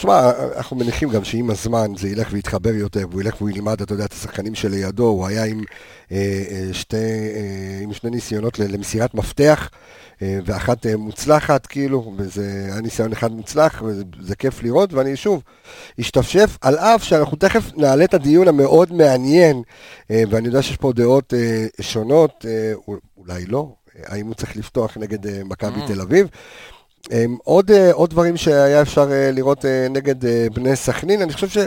תשמע, 0.00 0.30
אנחנו 0.56 0.76
מניחים 0.76 1.08
גם 1.08 1.24
שעם 1.24 1.50
הזמן 1.50 1.92
זה 1.96 2.08
ילך 2.08 2.28
ויתחבר 2.32 2.74
יותר, 2.74 3.06
והוא 3.10 3.20
ילך 3.20 3.34
והוא 3.40 3.50
ילמד, 3.50 3.82
אתה 3.82 3.94
יודע, 3.94 4.04
את 4.04 4.12
השחקנים 4.12 4.54
שלידו, 4.54 5.04
הוא 5.04 5.26
היה 5.26 5.44
עם, 5.44 5.62
אה, 6.12 6.42
אה, 6.50 6.68
שתי, 6.72 6.96
אה, 6.96 7.78
עם 7.82 7.92
שני 7.92 8.10
ניסיונות 8.10 8.58
למסירת 8.58 9.14
מפתח, 9.14 9.70
ואחת 10.22 10.86
מוצלחת, 10.86 11.66
כאילו, 11.66 12.14
וזה 12.16 12.68
היה 12.72 12.80
ניסיון 12.80 13.12
אחד 13.12 13.32
מוצלח, 13.32 13.82
וזה 13.86 14.02
זה 14.20 14.36
כיף 14.36 14.62
לראות, 14.62 14.92
ואני 14.92 15.16
שוב, 15.16 15.42
השתפשף, 15.98 16.58
על 16.60 16.78
אף 16.78 17.04
שאנחנו 17.04 17.36
תכף 17.36 17.62
נעלה 17.76 18.04
את 18.04 18.14
הדיון 18.14 18.48
המאוד 18.48 18.92
מעניין, 18.92 19.62
ואני 20.10 20.46
יודע 20.46 20.62
שיש 20.62 20.76
פה 20.76 20.92
דעות 20.92 21.34
שונות, 21.80 22.44
אולי 23.18 23.46
לא, 23.46 23.72
האם 24.06 24.26
הוא 24.26 24.34
צריך 24.34 24.56
לפתוח 24.56 24.96
נגד 24.96 25.44
מכבי 25.44 25.80
Mm. 25.84 25.86
תל 25.86 26.00
אביב. 26.00 26.28
אמ, 27.12 27.36
עוד, 27.44 27.70
אה, 27.70 27.92
עוד 27.92 28.10
דברים 28.10 28.36
שהיה 28.36 28.82
אפשר 28.82 29.12
אה, 29.12 29.30
לראות 29.32 29.64
אה, 29.64 29.86
נגד 29.90 30.14
בני 30.54 30.76
סכנין, 30.76 31.22
אני 31.22 31.32
חושב 31.32 31.48
ש... 31.48 31.58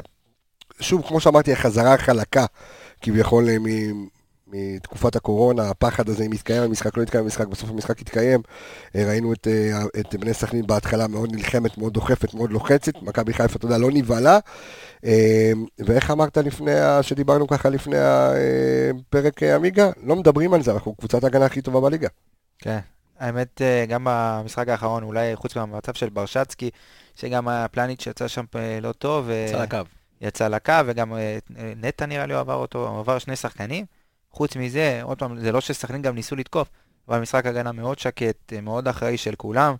שוב, 0.80 1.02
כמו 1.08 1.20
שאמרתי, 1.20 1.54
החזרה 1.54 1.94
החלקה, 1.94 2.46
כביכול 3.02 3.46
מ- 3.60 4.08
מתקופת 4.48 5.16
הקורונה, 5.16 5.70
הפחד 5.70 6.10
הזה 6.10 6.24
אם 6.24 6.34
יתקיים 6.34 6.64
המשחק, 6.64 6.98
לא 6.98 7.04
יתקיים 7.04 7.24
המשחק, 7.24 7.48
בסוף 7.48 7.70
המשחק 7.70 8.02
יתקיים. 8.02 8.42
ראינו 8.96 9.34
את, 9.34 9.48
את 10.00 10.16
בני 10.16 10.34
סכנין 10.34 10.68
בהתחלה 10.68 11.08
מאוד 11.08 11.36
נלחמת, 11.36 11.78
מאוד 11.78 11.94
דוחפת, 11.94 12.34
מאוד 12.34 12.52
לוחצת, 12.52 12.94
מכבי 13.02 13.34
חיפה, 13.34 13.56
אתה 13.58 13.66
יודע, 13.66 13.78
לא 13.78 13.90
נבהלה. 13.92 14.40
אה, 15.06 15.52
ואיך 15.80 16.12
אמרת 16.12 16.38
לפני, 16.38 16.72
שדיברנו 17.02 17.48
ככה 17.48 17.70
לפני 17.70 17.98
הפרק 18.00 19.44
עמיגה? 19.44 19.90
לא 20.04 20.16
מדברים 20.16 20.54
על 20.54 20.64
זה, 20.64 20.72
אנחנו 20.72 20.96
קבוצת 20.96 21.24
ההגנה 21.24 21.46
הכי 21.46 21.62
טובה 21.62 21.80
בליגה. 21.80 22.08
כן. 22.60 22.80
האמת, 23.20 23.62
אה, 23.62 23.86
גם 23.86 24.08
במשחק 24.10 24.70
האחרון, 24.70 25.04
אולי 25.04 25.36
חוץ 25.36 25.56
מהמצב 25.56 25.94
של 25.94 26.10
ברשצקי, 26.10 26.70
שגם 27.16 27.48
הפלניץ' 27.48 28.08
יצא 28.08 28.28
שם 28.28 28.46
אה, 28.56 28.80
לא 28.82 28.92
טוב. 28.92 29.26
ו- 29.28 29.46
יצא 29.50 29.64
לקו. 29.64 29.78
יצא 30.22 30.48
לקו, 30.48 30.74
וגם 30.86 31.14
אה, 31.14 31.38
נטע 31.76 32.06
נראה 32.06 32.26
לי 32.26 32.34
עבר 32.34 32.56
אותו, 32.56 32.88
הוא 32.90 33.00
עבר 33.00 33.20
שני 33.20 33.36
שחקנים. 33.36 33.86
חוץ 34.32 34.56
מזה, 34.56 35.00
עוד 35.04 35.20
פעם, 35.20 35.40
זה 35.40 35.52
לא 35.52 35.62
שסכנין 35.62 36.02
גם 36.02 36.16
ניסו 36.16 36.36
לתקוף, 36.36 36.70
אבל 37.08 37.20
משחק 37.20 37.46
הגנה 37.46 37.72
מאוד 37.72 38.00
שקט, 38.00 38.54
אה, 38.54 38.62
מאוד 38.62 38.88
אחראי 38.88 39.18
של 39.18 39.36
כולם. 39.36 39.76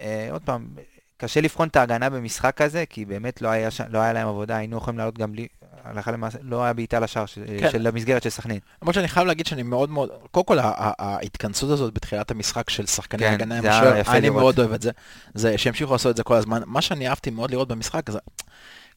אה, 0.00 0.28
עוד 0.30 0.42
פעם, 0.42 0.68
קשה 1.16 1.40
לבחון 1.40 1.68
את 1.68 1.76
ההגנה 1.76 2.10
במשחק 2.10 2.60
הזה, 2.60 2.84
כי 2.86 3.04
באמת 3.04 3.42
לא 3.42 3.48
היה. 3.48 3.68
לא 3.88 3.98
היה 3.98 4.12
להם 4.12 4.28
עבודה, 4.28 4.56
היינו 4.56 4.76
יכולים 4.76 4.98
לעלות 4.98 5.18
גם 5.18 5.32
בלי, 5.32 5.46
הלכה 5.90 6.10
למעשה, 6.10 6.38
לא 6.42 6.64
היה 6.64 6.72
בעיטה 6.72 7.00
לשער. 7.00 7.24
כן. 7.58 7.70
של 7.70 7.86
המסגרת 7.86 8.22
של 8.22 8.30
סכנין. 8.30 8.58
למרות 8.82 8.94
שאני 8.94 9.08
חייב 9.08 9.26
להגיד 9.26 9.46
שאני 9.46 9.62
מאוד 9.62 9.90
מאוד, 9.90 10.10
קודם 10.30 10.46
כל 10.46 10.58
ההתכנסות 10.98 11.70
הזאת 11.70 11.94
בתחילת 11.94 12.30
המשחק 12.30 12.70
של 12.70 12.86
שחקני 12.86 13.20
כן, 13.20 13.32
הגנה, 13.32 13.58
אני 13.58 14.20
לראות. 14.20 14.40
מאוד 14.40 14.58
אוהב 14.58 14.72
את 14.72 14.82
זה, 14.82 14.90
זה 15.34 15.58
שימשיכו 15.58 15.92
לעשות 15.92 16.10
את 16.10 16.16
זה 16.16 16.22
כל 16.22 16.34
הזמן. 16.34 16.62
מה 16.66 16.82
שאני 16.82 17.08
אהבתי 17.08 17.30
מאוד 17.30 17.50
לראות 17.50 17.68
במשחק 17.68 18.10
זה 18.10 18.18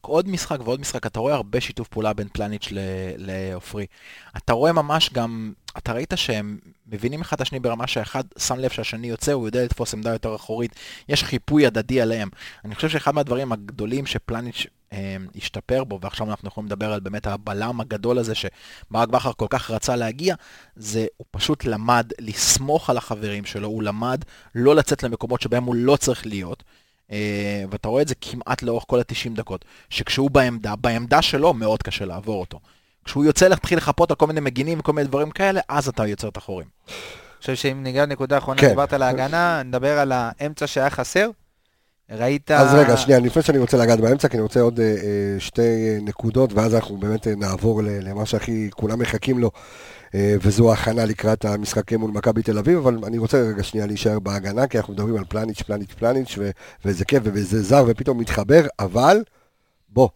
עוד 0.00 0.28
משחק 0.28 0.58
ועוד 0.64 0.80
משחק, 0.80 1.06
אתה 1.06 1.20
רואה 1.20 1.34
הרבה 1.34 1.60
שיתוף 1.60 1.88
פעולה 1.88 2.12
בין 2.12 2.28
פלניץ' 2.32 2.68
לעופרי. 3.16 3.86
אתה 4.36 4.52
רואה 4.52 4.72
ממש 4.72 5.10
גם, 5.12 5.52
אתה 5.78 5.92
ראית 5.92 6.12
שהם 6.16 6.58
מבינים 6.86 7.20
אחד 7.20 7.36
את 7.36 7.40
השני 7.40 7.60
ברמה 7.60 7.86
שאחד 7.86 8.22
שם 8.38 8.58
לב 8.58 8.70
שהשני 8.70 9.06
יוצא, 9.06 9.32
הוא 9.32 9.48
יודע 9.48 9.64
לתפוס 9.64 9.94
עמדה 9.94 10.10
יותר 10.10 10.34
אחורית, 10.34 10.74
יש 11.08 11.24
חיפוי 11.24 11.66
הדדי 11.66 12.00
עליהם. 12.00 12.28
אני 12.64 12.74
חושב 12.74 12.88
שאחד 12.88 13.14
מהדברים 13.14 13.52
הגדולים 13.52 14.06
שפלניץ' 14.06 14.66
אה, 14.92 15.16
השתפר 15.36 15.84
בו, 15.84 15.98
ועכשיו 16.02 16.30
אנחנו 16.30 16.48
יכולים 16.48 16.66
לדבר 16.66 16.92
על 16.92 17.00
באמת 17.00 17.26
הבלם 17.26 17.80
הגדול 17.80 18.18
הזה 18.18 18.34
שברק 18.34 19.08
בכר 19.08 19.32
כל 19.32 19.46
כך 19.50 19.70
רצה 19.70 19.96
להגיע, 19.96 20.34
זה 20.76 21.06
הוא 21.16 21.26
פשוט 21.30 21.64
למד 21.64 22.12
לסמוך 22.20 22.90
על 22.90 22.96
החברים 22.96 23.44
שלו, 23.44 23.68
הוא 23.68 23.82
למד 23.82 24.24
לא 24.54 24.76
לצאת 24.76 25.02
למקומות 25.02 25.40
שבהם 25.40 25.64
הוא 25.64 25.74
לא 25.74 25.96
צריך 25.96 26.26
להיות. 26.26 26.64
אה, 27.12 27.64
ואתה 27.70 27.88
רואה 27.88 28.02
את 28.02 28.08
זה 28.08 28.14
כמעט 28.20 28.62
לאורך 28.62 28.84
כל 28.86 28.98
ה-90 28.98 29.36
דקות, 29.36 29.64
שכשהוא 29.90 30.30
בעמדה, 30.30 30.76
בעמדה 30.76 31.22
שלו 31.22 31.54
מאוד 31.54 31.82
קשה 31.82 32.04
לעבור 32.04 32.40
אותו. 32.40 32.60
כשהוא 33.04 33.24
יוצא 33.24 33.48
להתחיל 33.48 33.78
לחפות 33.78 34.10
על 34.10 34.16
כל 34.16 34.26
מיני 34.26 34.40
מגינים 34.40 34.78
וכל 34.78 34.92
מיני 34.92 35.08
דברים 35.08 35.30
כאלה, 35.30 35.60
אז 35.68 35.88
אתה 35.88 36.06
יוצר 36.06 36.28
את 36.28 36.36
החורים. 36.36 36.66
אני 36.86 37.40
חושב 37.40 37.54
שאם 37.54 37.82
ניגע 37.82 38.02
לנקודה 38.02 38.34
האחרונה, 38.34 38.60
כן. 38.60 38.68
דיברת 38.68 38.92
על 38.92 39.02
ההגנה, 39.02 39.62
נדבר 39.62 39.98
על 39.98 40.12
האמצע 40.14 40.66
שהיה 40.66 40.90
חסר. 40.90 41.30
ראית... 42.10 42.50
אז 42.50 42.74
רגע, 42.74 42.96
שנייה, 42.96 43.20
לפני 43.20 43.42
שאני 43.42 43.58
רוצה 43.58 43.76
לגעת 43.76 44.00
באמצע, 44.00 44.28
כי 44.28 44.36
אני 44.36 44.42
רוצה 44.42 44.60
עוד 44.60 44.80
אה, 44.80 44.86
אה, 44.86 45.40
שתי 45.40 45.98
נקודות, 46.02 46.52
ואז 46.52 46.74
אנחנו 46.74 46.96
באמת 46.96 47.26
נעבור 47.26 47.82
למה 47.84 48.26
שהכי 48.26 48.70
כולם 48.70 48.98
מחכים 48.98 49.38
לו, 49.38 49.50
וזו 50.14 50.70
ההכנה 50.70 51.04
לקראת 51.04 51.44
המשחק 51.44 51.92
מול 51.92 52.10
מכבי 52.10 52.42
תל 52.42 52.58
אביב, 52.58 52.78
אבל 52.78 52.98
אני 53.04 53.18
רוצה 53.18 53.38
רגע 53.38 53.62
שנייה 53.62 53.86
להישאר 53.86 54.18
בהגנה, 54.18 54.66
כי 54.66 54.78
אנחנו 54.78 54.92
מדברים 54.92 55.16
על 55.16 55.24
פלניץ', 55.28 55.62
פלניץ', 55.62 55.92
פלניץ', 55.98 56.34
ו- 56.38 56.50
וזה 56.84 57.04
כיף, 57.04 57.22
וזה 57.24 57.62
זר, 57.62 57.84
ופתאום 57.86 58.18
מתחבר, 58.18 58.66
אבל 58.78 59.22
בוא, 59.88 60.08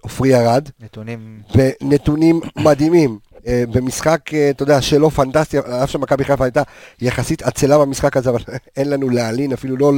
עופרי 0.00 0.28
ירד, 0.28 0.68
נתונים... 0.80 1.42
ונתונים 1.54 2.40
מדהימים. 2.56 3.18
אה, 3.46 3.64
במשחק, 3.72 4.34
אה, 4.34 4.50
אתה 4.50 4.62
יודע, 4.62 4.82
שלא 4.82 5.08
פנטסטי, 5.08 5.58
אף 5.58 5.90
שמכבי 5.90 6.24
חיפה 6.24 6.44
הייתה 6.44 6.62
יחסית 7.00 7.42
עצלה 7.42 7.78
במשחק 7.78 8.16
הזה, 8.16 8.30
אבל 8.30 8.40
אין 8.76 8.90
לנו 8.90 9.08
להלין, 9.08 9.52
אפילו 9.52 9.76
לא 9.76 9.92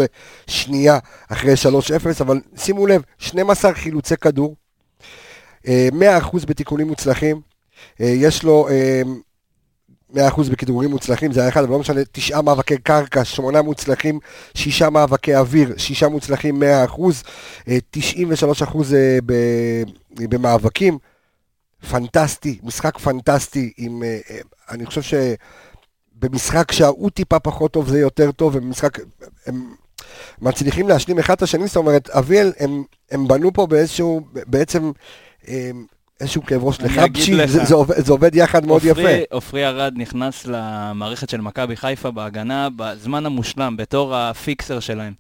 לשנייה 0.49 0.99
אחרי 1.29 1.55
3-0, 1.55 1.67
אבל 2.21 2.41
שימו 2.57 2.87
לב, 2.87 3.03
12 3.19 3.75
חילוצי 3.75 4.17
כדור, 4.17 4.57
אה, 5.69 5.89
100% 6.21 6.47
בתיקונים 6.47 6.89
מוצלחים, 6.89 7.41
אה, 8.01 8.07
יש 8.07 8.43
לו 8.43 8.69
אה, 8.69 9.03
100% 10.15 10.19
בכדורים 10.51 10.91
מוצלחים, 10.91 11.33
זה 11.33 11.41
היה 11.41 11.49
אחד, 11.49 11.63
אבל 11.63 11.73
לא 11.73 11.79
משנה, 11.79 12.01
תשעה 12.13 12.43
מאבקי 12.43 12.79
קרקע, 12.79 13.25
שמונה 13.25 13.63
מוצלחים, 13.63 14.19
שישה 14.55 14.91
מאבקי 14.91 15.37
אוויר, 15.37 15.75
שישה 15.77 16.09
מוצלחים 16.09 16.63
100%, 16.63 17.25
אה, 17.69 17.79
93% 17.91 18.95
אה, 18.95 19.19
ב- 19.27 19.83
במאבקים. 20.19 20.99
פנטסטי, 21.91 22.59
משחק 22.63 22.99
פנטסטי, 22.99 23.73
עם, 23.77 24.03
אה, 24.03 24.19
אה, 24.31 24.39
אני 24.71 24.87
חושב 24.87 25.03
שבמשחק 25.03 26.73
שההוא 26.73 27.11
טיפה 27.11 27.39
פחות 27.39 27.73
טוב 27.73 27.89
זה 27.89 28.01
יותר 28.01 28.33
טוב, 28.33 28.57
ובמשחק, 28.57 28.99
הם 29.47 29.75
מצליחים 30.41 30.89
להשלים 30.89 31.19
אחד 31.19 31.35
את 31.35 31.43
השני, 31.43 31.67
זאת 31.67 31.77
אומרת, 31.77 32.11
אביאל, 32.11 32.53
הם, 32.59 32.83
הם 33.11 33.29
בנו 33.29 33.53
פה 33.53 33.67
באיזשהו, 33.67 34.21
בעצם, 34.33 34.93
אה, 35.49 35.71
איזשהו 36.23 36.43
כאב 36.43 36.65
ראש 36.65 36.81
לחבשי. 36.81 37.47
זה, 37.47 37.65
זה, 37.65 37.75
עובד, 37.75 38.01
זה 38.05 38.13
עובד 38.13 38.35
יחד 38.35 38.67
מאוד 38.67 38.83
יפה. 38.85 39.09
עופרי 39.31 39.67
ארד 39.67 39.93
נכנס 39.97 40.47
למערכת 40.47 41.29
של 41.29 41.41
מכבי 41.41 41.77
חיפה 41.77 42.11
בהגנה 42.11 42.69
בזמן 42.77 43.27
המושלם, 43.27 43.77
בתור 43.77 44.17
הפיקסר 44.17 44.81
שלהם. 44.81 45.13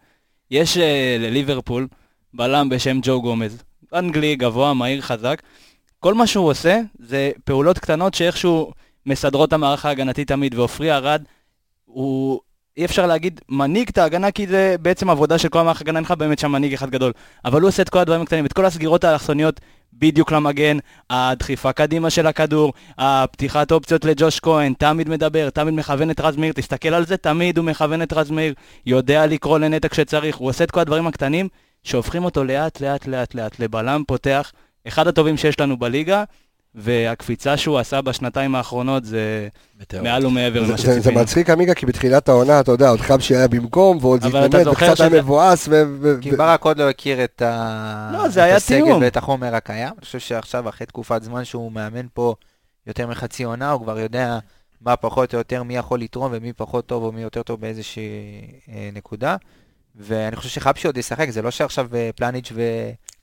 יש 0.51 0.79
אה, 0.79 1.17
לליברפול 1.19 1.89
בלם 2.35 2.69
בשם 2.69 2.99
ג'ו 3.03 3.23
גומז, 3.23 3.63
אנגלי, 3.95 4.37
גבוה, 4.37 4.75
מהיר, 4.75 5.01
חזק. 5.01 5.43
כל 6.01 6.15
מה 6.15 6.27
שהוא 6.27 6.49
עושה 6.49 6.81
זה 6.99 7.31
פעולות 7.45 7.79
קטנות 7.79 8.15
שאיכשהו 8.15 8.73
מסדרות 9.07 9.49
את 9.49 9.53
המערך 9.53 9.87
ההגנתי 9.87 10.25
תמיד, 10.25 10.55
ועופרי 10.55 10.93
ארד 10.93 11.23
הוא... 11.85 12.41
אי 12.77 12.85
אפשר 12.85 13.07
להגיד 13.07 13.41
מנהיג 13.49 13.89
את 13.89 13.99
ההגנה 13.99 14.31
כי 14.31 14.47
זה 14.47 14.77
בעצם 14.83 15.11
עבודה 15.11 15.39
של 15.39 15.49
כל 15.49 15.59
המערך 15.59 15.81
ההגנה, 15.81 15.99
אין 15.99 16.05
לך 16.05 16.11
באמת 16.11 16.39
שם 16.39 16.53
מנהיג 16.53 16.75
אחד 16.75 16.91
גדול. 16.91 17.13
אבל 17.45 17.61
הוא 17.61 17.69
עושה 17.69 17.83
את 17.83 17.89
כל 17.89 17.99
הדברים 17.99 18.23
הקטנים, 18.23 18.47
את 18.47 18.53
כל 18.53 18.65
הסגירות 18.65 19.05
האלכסוניות 19.05 19.61
בדיוק 19.93 20.33
למגן, 20.33 20.79
הדחיפה 21.11 21.73
קדימה 21.73 22.11
של 22.11 22.27
הכדור, 22.27 22.73
הפתיחת 22.99 23.73
אופציות 23.73 24.05
לג'וש 24.05 24.41
כהן, 24.41 24.75
תמיד 24.79 25.09
מדבר, 25.09 25.51
תמיד 25.51 25.75
מכוון 25.75 26.11
את 26.11 26.21
רז 26.21 26.37
מאיר, 26.37 26.53
תסתכל 26.53 26.89
על 26.89 27.07
זה, 27.07 27.17
תמיד 27.17 27.59
הוא 27.59 27.67
מכוון 27.67 28.03
את 28.03 28.13
רז 28.13 28.31
מאיר, 28.31 28.55
יודע 28.87 29.27
לקרוא 29.27 29.59
לנטע 29.59 29.89
כשצריך, 29.89 30.37
הוא 30.37 30.49
עושה 30.49 30.65
את 30.65 30.71
כל 30.71 30.81
הדברים 30.81 31.07
הקטנים 31.07 31.49
שהופכים 31.83 32.25
אותו 32.25 32.45
לאט 32.45 32.81
לאט 32.81 33.07
לאט 33.07 33.35
לאט 33.35 33.61
לבלם 33.61 34.03
פותח, 34.07 34.53
אחד 34.89 35.09
הטובים 35.09 35.37
שיש 35.37 35.61
לנו 35.61 35.77
בליגה, 35.77 36.25
והקפיצה 36.75 37.57
שהוא 37.57 37.79
עשה 37.79 38.01
בשנתיים 38.01 38.55
האחרונות 38.55 39.05
זה 39.05 39.49
מטאור. 39.81 40.03
מעל 40.03 40.27
ומעבר 40.27 40.61
זה, 40.65 40.69
למה 40.69 40.77
זה, 40.77 40.83
זה 40.93 41.01
שציפינו. 41.01 41.21
מצחיק 41.21 41.51
עמיגה, 41.51 41.75
כי 41.75 41.87
בתחילת 41.87 42.29
העונה, 42.29 42.61
אתה 42.61 42.73
יודע, 42.73 42.89
עוד 42.89 43.01
חבשי 43.01 43.37
היה 43.37 43.49
במקום, 43.49 43.99
ועוד 44.01 44.23
זוכר 44.23 44.47
וקצת 44.71 44.81
היה 44.83 44.97
שזה- 44.97 45.11
מבואס, 45.23 45.69
ו... 45.71 45.83
ו- 46.01 46.15
כי 46.21 46.35
ו- 46.35 46.37
ברק 46.37 46.65
עוד 46.65 46.79
לא 46.79 46.89
הכיר 46.91 47.25
את, 47.25 47.43
ה... 47.43 48.11
לא, 48.13 48.29
זה 48.29 48.41
את 48.41 48.47
היה 48.47 48.57
הסגל. 48.57 48.93
ואת 49.01 49.17
החומר 49.17 49.55
הקיים. 49.55 49.89
אני 49.99 50.05
חושב 50.05 50.19
שעכשיו, 50.19 50.69
אחרי 50.69 50.87
תקופת 50.87 51.23
זמן 51.23 51.45
שהוא 51.45 51.73
מאמן 51.73 52.07
פה 52.15 52.35
יותר 52.87 53.07
מחצי 53.07 53.43
עונה, 53.45 53.71
הוא 53.71 53.83
כבר 53.83 53.99
יודע 53.99 54.39
מה 54.81 54.97
פחות 54.97 55.35
או 55.35 55.39
יותר, 55.39 55.63
מי 55.63 55.77
יכול 55.77 56.01
לתרום 56.01 56.33
ומי 56.35 56.53
פחות 56.53 56.87
טוב 56.87 57.03
או 57.03 57.13
מי 57.13 57.23
יותר 57.23 57.43
טוב 57.43 57.61
באיזושהי 57.61 58.03
אה, 58.69 58.91
נקודה. 58.93 59.37
ואני 59.97 60.37
חושב 60.37 60.49
שחבשי 60.49 60.87
עוד 60.87 60.97
ישחק, 60.97 61.31
זה 61.31 61.43
לא 61.43 61.51
שעכשיו 61.51 61.87
אה, 61.95 62.11
פלניץ' 62.17 62.53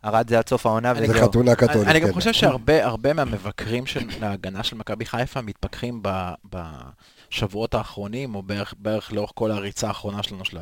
וארד 0.04 0.30
זה 0.30 0.38
עד 0.40 0.50
סוף 0.50 0.66
העונה 0.66 0.92
אני 0.92 1.08
זה 1.08 1.14
וזהו. 1.14 1.28
חתונה 1.28 1.56
קתולית. 1.56 1.88
אני 1.88 2.00
גם 2.00 2.08
כן. 2.08 2.14
חושב 2.14 2.34
שהרבה 2.34 2.86
הרבה 2.86 3.14
מהמבקרים 3.14 3.86
של 3.86 4.24
ההגנה 4.24 4.64
של 4.64 4.76
מכבי 4.76 5.06
חיפה 5.06 5.42
מתפכחים 5.42 6.02
בשבועות 7.32 7.74
האחרונים, 7.74 8.36
או 8.36 8.44
בערך, 8.44 8.74
בערך 8.78 9.14
לאורך 9.14 9.32
כל 9.36 9.52
הריצה 9.52 9.88
האחרונה 9.88 10.24
שלנו, 10.24 10.46
של 10.46 10.58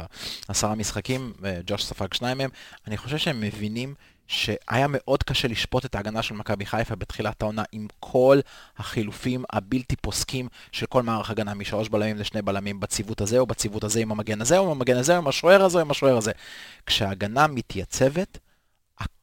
העשרה 0.50 0.76
משחקים, 0.76 1.34
וג'וש 1.41 1.86
ספג 1.86 2.13
שניים 2.13 2.38
מהם, 2.38 2.50
אני 2.88 2.97
חושב 2.97 3.17
שהם 3.17 3.41
מבינים 3.41 3.93
שהיה 4.28 4.86
מאוד 4.89 5.23
קשה 5.23 5.47
לשפוט 5.47 5.86
את 5.86 5.95
ההגנה 5.95 6.21
של 6.21 6.36
מכבי 6.36 6.65
חיפה 6.65 6.95
בתחילת 6.95 7.41
העונה 7.41 7.63
עם 7.71 7.88
כל 8.00 8.39
החילופים 8.78 9.43
הבלתי 9.50 9.95
פוסקים 9.95 10.47
של 10.71 10.86
כל 10.86 11.04
מערך 11.04 11.30
הגנה, 11.30 11.54
משלוש 11.54 11.89
בלמים 11.89 12.17
לשני 12.17 12.41
בלמים 12.41 12.80
בציוות 12.80 13.21
הזה 13.21 13.39
או 13.39 13.45
בציוות 13.45 13.84
הזה 13.84 14.00
עם 14.00 14.12
המגן 14.12 14.41
הזה 14.41 14.58
או 14.58 14.65
עם 14.65 14.71
המגן 14.71 14.97
הזה 14.97 15.13
או 15.13 15.17
עם 15.17 15.28
השוער 15.28 15.63
הזה 15.63 15.78
או 15.78 15.82
עם 15.82 15.91
השוער 15.91 16.17
הזה. 16.17 16.32
כשההגנה 16.86 17.47
מתייצבת, 17.47 18.38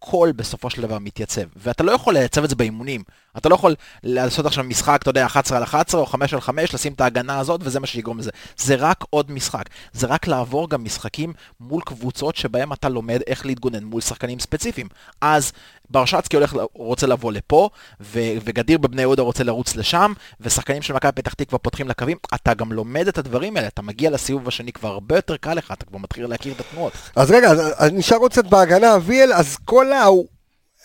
הכל 0.06 0.30
בסופו 0.36 0.70
של 0.70 0.82
דבר 0.82 0.98
מתייצב. 0.98 1.42
ואתה 1.56 1.82
לא 1.82 1.92
יכול 1.92 2.14
לייצב 2.14 2.44
את 2.44 2.50
זה 2.50 2.56
באימונים. 2.56 3.02
אתה 3.36 3.48
לא 3.48 3.54
יכול 3.54 3.74
לעשות 4.02 4.46
עכשיו 4.46 4.64
משחק, 4.64 4.98
אתה 5.02 5.10
יודע, 5.10 5.26
11 5.26 5.56
על 5.58 5.64
11 5.64 6.00
או 6.00 6.06
5 6.06 6.34
על 6.34 6.40
5, 6.40 6.74
לשים 6.74 6.92
את 6.92 7.00
ההגנה 7.00 7.38
הזאת, 7.38 7.60
וזה 7.64 7.80
מה 7.80 7.86
שיגרום 7.86 8.18
לזה. 8.18 8.30
זה 8.56 8.74
רק 8.78 9.04
עוד 9.10 9.30
משחק. 9.30 9.64
זה 9.92 10.06
רק 10.06 10.26
לעבור 10.26 10.70
גם 10.70 10.84
משחקים 10.84 11.32
מול 11.60 11.82
קבוצות 11.86 12.36
שבהם 12.36 12.72
אתה 12.72 12.88
לומד 12.88 13.20
איך 13.26 13.46
להתגונן 13.46 13.84
מול 13.84 14.00
שחקנים 14.00 14.38
ספציפיים. 14.40 14.88
אז 15.20 15.52
ברשצקי 15.90 16.36
הולך, 16.36 16.56
רוצה 16.74 17.06
לבוא 17.06 17.32
לפה, 17.32 17.68
ו- 18.00 18.18
וגדיר 18.44 18.78
בבני 18.78 19.02
יהודה 19.02 19.22
רוצה 19.22 19.44
לרוץ 19.44 19.76
לשם, 19.76 20.12
ושחקנים 20.40 20.82
של 20.82 20.94
מכבי 20.94 21.12
פתח 21.12 21.34
תקווה 21.34 21.58
פותחים 21.58 21.88
לקווים. 21.88 22.16
אתה 22.34 22.54
גם 22.54 22.72
לומד 22.72 23.08
את 23.08 23.18
הדברים 23.18 23.56
האלה, 23.56 23.68
אתה 23.68 23.82
מגיע 23.82 24.10
לסיבוב 24.10 24.48
השני, 24.48 24.72
כבר 24.72 24.88
הרבה 24.88 25.16
יותר 25.16 25.36
קל 25.36 25.54
לך, 25.54 25.72
אתה 25.72 25.84
כבר 25.84 25.98
מתחיל 25.98 26.26
להכיר 26.26 26.52
את 26.52 26.60
התנועות. 26.60 26.92
אז 27.16 27.30
רגע, 27.30 27.50
אז- 27.50 27.92
נשאר 27.92 28.16
עוד 28.16 28.30
קצת 28.30 28.44
בהגנה, 28.44 28.96
אביאל, 28.96 29.32
אז 29.32 29.56
כל 29.64 29.92
ההוא, 29.94 30.26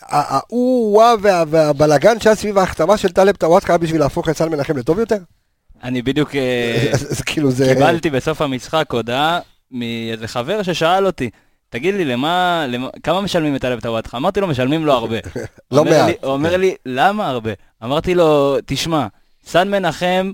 ההוא 0.02 1.02
וה- 1.20 1.44
והבלגן 1.48 2.20
שהיה 2.20 2.36
סביב 2.36 2.58
ההחתמה 2.58 2.96
של 2.96 3.08
טלב 3.12 3.36
טוואטחה 3.36 3.78
בשביל 3.78 4.00
להפוך 4.00 4.28
את 4.28 4.36
סל 4.36 4.48
מנחם 4.48 4.76
לטוב 4.76 4.98
יותר? 4.98 5.16
אני 5.82 6.02
בדיוק 6.02 6.34
אה, 6.36 6.92
כאילו 7.26 7.50
זה... 7.50 7.72
קיבלתי 7.74 8.10
בסוף 8.10 8.40
המשחק 8.40 8.92
הודעה 8.92 9.40
מאיזה 9.70 10.28
חבר 10.28 10.62
ששאל 10.62 11.06
אותי, 11.06 11.30
תגיד 11.70 11.94
לי, 11.94 12.04
למה, 12.04 12.64
למה 12.68 12.88
כמה 13.02 13.20
משלמים 13.20 13.56
את 13.56 13.60
טלב 13.60 13.80
טוואטחה? 13.80 14.16
אמרתי 14.16 14.40
לו, 14.40 14.46
משלמים 14.46 14.86
לו 14.86 14.92
הרבה. 14.92 15.16
לא 15.72 15.84
מעט. 15.84 16.14
הוא 16.22 16.32
אומר 16.32 16.56
לי, 16.56 16.74
למה 16.86 17.28
הרבה? 17.28 17.50
אמרתי 17.84 18.14
לו, 18.14 18.56
תשמע, 18.66 19.06
סן 19.46 19.70
מנחם, 19.70 20.32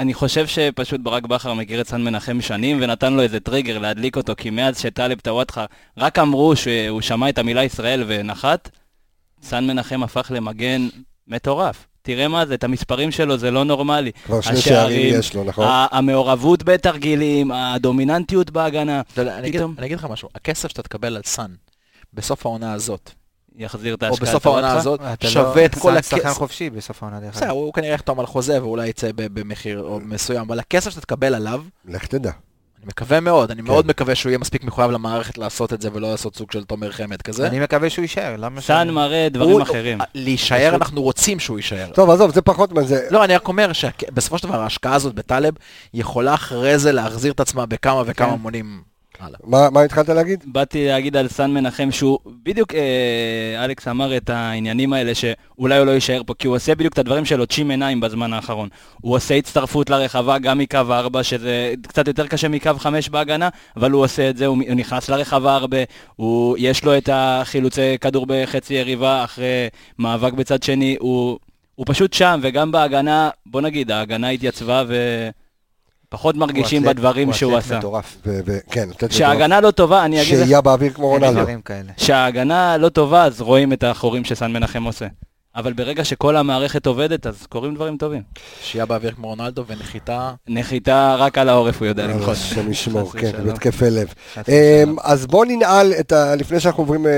אני 0.00 0.14
חושב 0.14 0.46
שפשוט 0.46 1.00
ברק 1.00 1.22
בכר 1.26 1.54
מכיר 1.54 1.80
את 1.80 1.88
סן 1.88 2.02
מנחם 2.02 2.40
שנים 2.40 2.78
ונתן 2.82 3.12
לו 3.12 3.22
איזה 3.22 3.40
טריגר 3.40 3.78
להדליק 3.78 4.16
אותו, 4.16 4.32
כי 4.36 4.50
מאז 4.50 4.78
שטלב 4.80 5.20
טוואטחה 5.20 5.64
רק 5.96 6.18
אמרו 6.18 6.56
שהוא 6.56 7.00
שמע 7.00 7.28
את 7.28 7.38
המילה 7.38 7.64
ישראל 7.64 8.04
ונחת, 8.06 8.70
סן 9.42 9.66
מנחם 9.66 10.02
הפך 10.02 10.32
למגן 10.34 10.88
מטורף. 11.28 11.86
תראה 12.02 12.28
מה 12.28 12.46
זה, 12.46 12.54
את 12.54 12.64
המספרים 12.64 13.10
שלו, 13.10 13.38
זה 13.38 13.50
לא 13.50 13.64
נורמלי. 13.64 14.10
כבר 14.24 14.40
שני 14.40 14.56
שערים 14.60 15.14
יש 15.18 15.34
לו, 15.34 15.44
נכון? 15.44 15.66
המעורבות 15.92 16.62
בתרגילים, 16.62 17.52
הדומיננטיות 17.52 18.50
בהגנה, 18.50 19.00
אתה 19.12 19.20
יודע, 19.22 19.38
אני 19.38 19.48
אגיד- 19.48 19.60
פתאום- 19.60 19.74
אני 19.78 19.86
אגיד 19.86 19.98
לך 19.98 20.04
משהו, 20.04 20.28
הכסף 20.34 20.68
שאתה 20.68 20.82
תקבל 20.82 21.16
על 21.16 21.22
סאן 21.24 21.50
בסוף 22.14 22.46
העונה 22.46 22.72
הזאת, 22.72 23.10
יחזיר 23.60 23.94
את 23.94 24.02
או 24.02 24.08
ההשקעה. 24.08 24.28
בסוף 24.28 24.42
של 24.42 24.48
העונה. 24.48 24.72
הזאת, 24.72 25.00
לא- 25.00 25.30
שווה 25.30 25.64
את 25.64 25.74
כל 25.78 25.92
סאן 25.92 26.02
שחקן 26.02 26.16
הכסף. 26.28 26.38
חופשי 26.38 26.70
בסוף 26.70 27.02
העונה 27.02 27.20
דרך 27.20 27.34
בסדר, 27.34 27.46
אגב. 27.46 27.54
הוא 27.54 27.72
כנראה 27.74 27.94
יחתום 27.94 28.20
על 28.20 28.26
חוזה 28.26 28.62
ואולי 28.62 28.88
יצא 28.88 29.08
במחיר 29.16 29.80
או 29.80 30.00
מסוים, 30.04 30.40
אבל 30.40 30.58
הכסף 30.58 30.90
שאתה 30.90 31.00
תקבל 31.00 31.34
עליו, 31.34 31.62
לך 31.88 32.06
תדע. 32.06 32.30
אני 32.78 32.86
מקווה 32.88 33.20
מאוד, 33.20 33.50
אני 33.50 33.62
כן. 33.62 33.66
מאוד 33.68 33.86
מקווה 33.86 34.14
שהוא 34.14 34.30
יהיה 34.30 34.38
מספיק 34.38 34.64
מחויב 34.64 34.90
למערכת 34.90 35.38
לעשות 35.38 35.72
את 35.72 35.80
זה 35.82 35.88
ולא 35.92 36.10
לעשות 36.10 36.36
סוג 36.36 36.52
של 36.52 36.64
תומר 36.64 36.92
חמד 36.92 37.22
כזה. 37.22 37.46
אני 37.46 37.60
מקווה 37.60 37.90
שהוא 37.90 38.02
יישאר, 38.02 38.34
למה 38.38 38.60
סאן 38.60 38.90
מראה 38.90 39.28
דברים 39.30 39.60
אחרים. 39.60 39.98
להישאר, 40.14 40.68
פשוט- 40.70 40.80
אנחנו 40.82 41.02
רוצים 41.02 41.40
שהוא 41.40 41.56
יישאר. 41.58 41.90
טוב, 41.94 42.10
עזוב, 42.10 42.34
זה 42.34 42.42
פחות 42.42 42.72
מה 42.72 42.82
זה... 42.82 43.06
לא, 43.10 43.24
אני 43.24 43.34
רק 43.34 43.48
אומר 43.48 43.72
שבסופו 43.72 44.38
של 44.38 44.48
דבר 44.48 44.60
ההשקעה 44.60 44.94
הזאת 44.94 45.14
בטלב 45.14 45.54
יכולה 45.94 46.34
אחרי 46.34 46.78
זה 46.78 46.92
להחזיר 46.92 47.32
את 47.32 47.40
עצמה 47.40 47.66
בכמה 47.66 48.02
וכמה 48.06 48.32
כן. 48.36 48.38
מונים 48.42 48.82
הלאה. 49.20 49.38
מה 49.44 49.70
מה 49.70 49.82
התחלת 49.82 50.08
להגיד? 50.08 50.44
באתי 50.46 50.86
להגיד 50.86 51.16
על 51.16 51.28
סן 51.28 51.50
מנחם 51.50 51.90
שהוא, 51.90 52.18
בדיוק 52.42 52.74
אה, 52.74 53.64
אלכס 53.64 53.88
אמר 53.88 54.16
את 54.16 54.30
העניינים 54.30 54.92
האלה 54.92 55.12
שאולי 55.14 55.78
הוא 55.78 55.86
לא 55.86 55.90
יישאר 55.90 56.22
פה, 56.26 56.34
כי 56.34 56.46
הוא 56.46 56.56
עושה 56.56 56.74
בדיוק 56.74 56.92
את 56.92 56.98
הדברים 56.98 57.24
שלו 57.24 57.46
צ'ים 57.46 57.70
עיניים 57.70 58.00
בזמן 58.00 58.32
האחרון. 58.32 58.68
הוא 59.00 59.16
עושה 59.16 59.34
הצטרפות 59.34 59.90
לרחבה 59.90 60.38
גם 60.38 60.58
מקו 60.58 60.78
4, 60.90 61.22
שזה 61.22 61.74
קצת 61.88 62.08
יותר 62.08 62.26
קשה 62.26 62.48
מקו 62.48 62.70
5 62.78 63.08
בהגנה, 63.08 63.48
אבל 63.76 63.90
הוא 63.90 64.04
עושה 64.04 64.30
את 64.30 64.36
זה, 64.36 64.46
הוא, 64.46 64.56
הוא 64.68 64.74
נכנס 64.74 65.08
לרחבה 65.08 65.54
הרבה, 65.54 65.78
הוא, 66.16 66.56
יש 66.58 66.84
לו 66.84 66.96
את 66.96 67.08
החילוצי 67.12 67.98
כדור 68.00 68.26
בחצי 68.28 68.74
יריבה 68.74 69.24
אחרי 69.24 69.68
מאבק 69.98 70.32
בצד 70.32 70.62
שני, 70.62 70.96
הוא, 71.00 71.38
הוא 71.74 71.86
פשוט 71.88 72.12
שם, 72.12 72.40
וגם 72.42 72.72
בהגנה, 72.72 73.30
בוא 73.46 73.60
נגיד, 73.60 73.90
ההגנה 73.90 74.28
התייצבה 74.28 74.84
ופחות 76.14 76.36
מרגישים 76.36 76.82
הוא 76.82 76.90
אתלט- 76.90 76.96
בדברים 76.96 77.26
הוא 77.28 77.34
שהוא 77.34 77.52
אתלט 77.52 77.64
עשה. 77.64 77.78
מטורף. 77.78 78.16
ו- 78.26 78.40
ו- 78.46 78.58
כן, 78.70 78.88
לתת 78.90 79.02
לו 79.02 79.08
כשההגנה 79.08 79.60
לא 79.60 79.70
טובה, 79.70 80.04
אני 80.04 80.22
אגיד 80.22 80.34
לך... 80.34 80.44
שהייה 80.44 80.60
באוויר 80.60 80.92
כמו 80.92 81.08
רונלדו. 81.08 81.40
כשההגנה 81.96 82.76
לא 82.76 82.88
טובה, 82.88 83.24
אז 83.24 83.40
רואים 83.40 83.72
את 83.72 83.84
החורים 83.84 84.24
שסן 84.24 84.52
מנחם 84.52 84.82
עושה. 84.84 85.06
אבל 85.56 85.72
ברגע 85.72 86.04
שכל 86.04 86.36
המערכת 86.36 86.86
עובדת, 86.86 87.26
אז 87.26 87.46
קורים 87.46 87.74
דברים 87.74 87.96
טובים. 87.96 88.22
שהייה 88.62 88.86
באוויר 88.86 89.12
כמו 89.12 89.28
רונלדו 89.28 89.64
ונחיתה. 89.66 90.32
נחיתה 90.48 91.16
רק 91.18 91.38
על 91.38 91.48
העורף 91.48 91.78
הוא 91.78 91.86
יודע 91.86 92.06
לנחות. 92.06 92.32
השם 92.32 92.70
ישמור, 92.70 93.12
כן. 93.12 93.44
בהתקפי 93.44 93.90
לב. 93.90 94.14
אמ. 94.48 94.96
אז 95.02 95.26
בוא 95.26 95.44
ננעל 95.44 95.92
את 96.00 96.12
ה... 96.12 96.36
לפני 96.36 96.60
שאנחנו 96.60 96.82
עוברים 96.82 97.06
אה, 97.06 97.12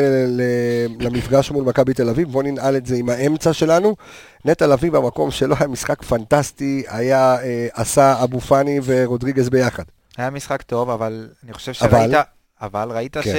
למפגש 1.00 1.50
מול 1.50 1.64
מכבי 1.64 1.94
תל 1.94 2.08
אביב, 2.08 2.28
בוא 2.28 2.42
ננעל 2.42 2.76
את 2.76 2.86
זה 2.86 2.96
עם 2.96 3.08
האמצע 3.08 3.52
שלנו. 3.52 3.96
נטע 4.44 4.66
לביא 4.66 4.90
במקום 4.90 5.30
שלו 5.30 5.56
היה 5.58 5.68
משחק 5.68 6.02
פנטסטי, 6.02 6.82
היה 6.88 7.36
אה, 7.42 7.68
עשה 7.72 8.24
אבו 8.24 8.40
פאני 8.40 8.80
ורודריגז 8.84 9.50
ביחד. 9.50 9.84
היה 10.16 10.30
משחק 10.30 10.62
טוב, 10.62 10.90
אבל 10.90 11.28
אני 11.44 11.52
חושב 11.52 11.72
אבל? 11.82 11.90
שראית, 11.90 12.26
אבל 12.60 12.88
ראית 12.90 13.16
כן. 13.16 13.32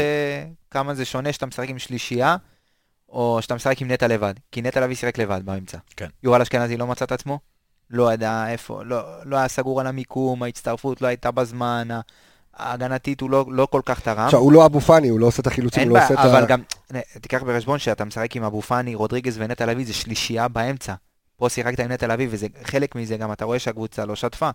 שכמה 0.69 0.93
זה 0.93 1.05
שונה 1.05 1.33
שאתה 1.33 1.45
משחק 1.45 1.69
עם 1.69 1.79
שלישייה, 1.79 2.35
או 3.13 3.37
שאתה 3.41 3.55
משחק 3.55 3.81
עם 3.81 3.91
נטע 3.91 4.07
לבד. 4.07 4.33
כי 4.51 4.61
נטע 4.61 4.81
לביא 4.81 4.95
שיחק 4.95 5.17
לבד 5.17 5.41
באמצע. 5.45 5.77
כן. 5.97 6.07
יובל 6.23 6.41
אשכנזי 6.41 6.77
לא 6.77 6.87
מצא 6.87 7.05
את 7.05 7.11
עצמו, 7.11 7.39
לא 7.89 8.13
ידע 8.13 8.45
איפה, 8.47 8.83
לא, 8.85 9.01
לא 9.23 9.37
היה 9.37 9.47
סגור 9.47 9.81
על 9.81 9.87
המיקום, 9.87 10.43
ההצטרפות 10.43 11.01
לא 11.01 11.07
הייתה 11.07 11.31
בזמן, 11.31 11.87
ההגנתית 12.53 13.21
הוא 13.21 13.29
לא, 13.29 13.45
לא 13.47 13.65
כל 13.65 13.81
כך 13.85 13.99
תרם. 13.99 14.25
עכשיו, 14.25 14.39
הוא 14.39 14.51
לא 14.51 14.65
אבו 14.65 14.79
פאני, 14.79 15.09
הוא 15.09 15.19
לא 15.19 15.25
עושה 15.25 15.41
את 15.41 15.47
החילוצים, 15.47 15.89
הוא 15.89 15.97
לא 15.97 16.03
עושה 16.03 16.13
את 16.13 16.19
ה... 16.19 16.31
אבל 16.31 16.45
גם, 16.45 16.61
תיקח 17.21 17.43
בחשבון 17.43 17.79
שאתה 17.79 18.05
משחק 18.05 18.35
עם 18.35 18.43
אבו 18.43 18.61
פאני, 18.61 18.95
רודריגז 18.95 19.35
ונטע 19.37 19.65
לביא, 19.65 19.85
זה 19.85 19.93
שלישייה 19.93 20.47
באמצע. 20.47 20.93
פה 21.37 21.49
שיחקת 21.49 21.79
עם 21.79 21.91
נטע 21.91 22.15
וזה 22.29 22.47
חלק 22.63 22.95
מזה, 22.95 23.17
גם 23.17 23.31
אתה 23.31 23.45
רואה 23.45 23.59
שהקבוצה 23.59 24.05
לא 24.05 24.15
שטפה. 24.15 24.49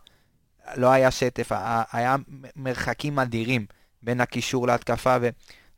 לא 0.77 0.91
היה 0.91 1.11
שטף, 1.11 1.53
היה 1.93 2.17
מרחקים 2.57 3.19
אדירים 3.19 3.67
בין 4.03 4.21
הקישור 4.21 4.67
להתקפה, 4.67 5.17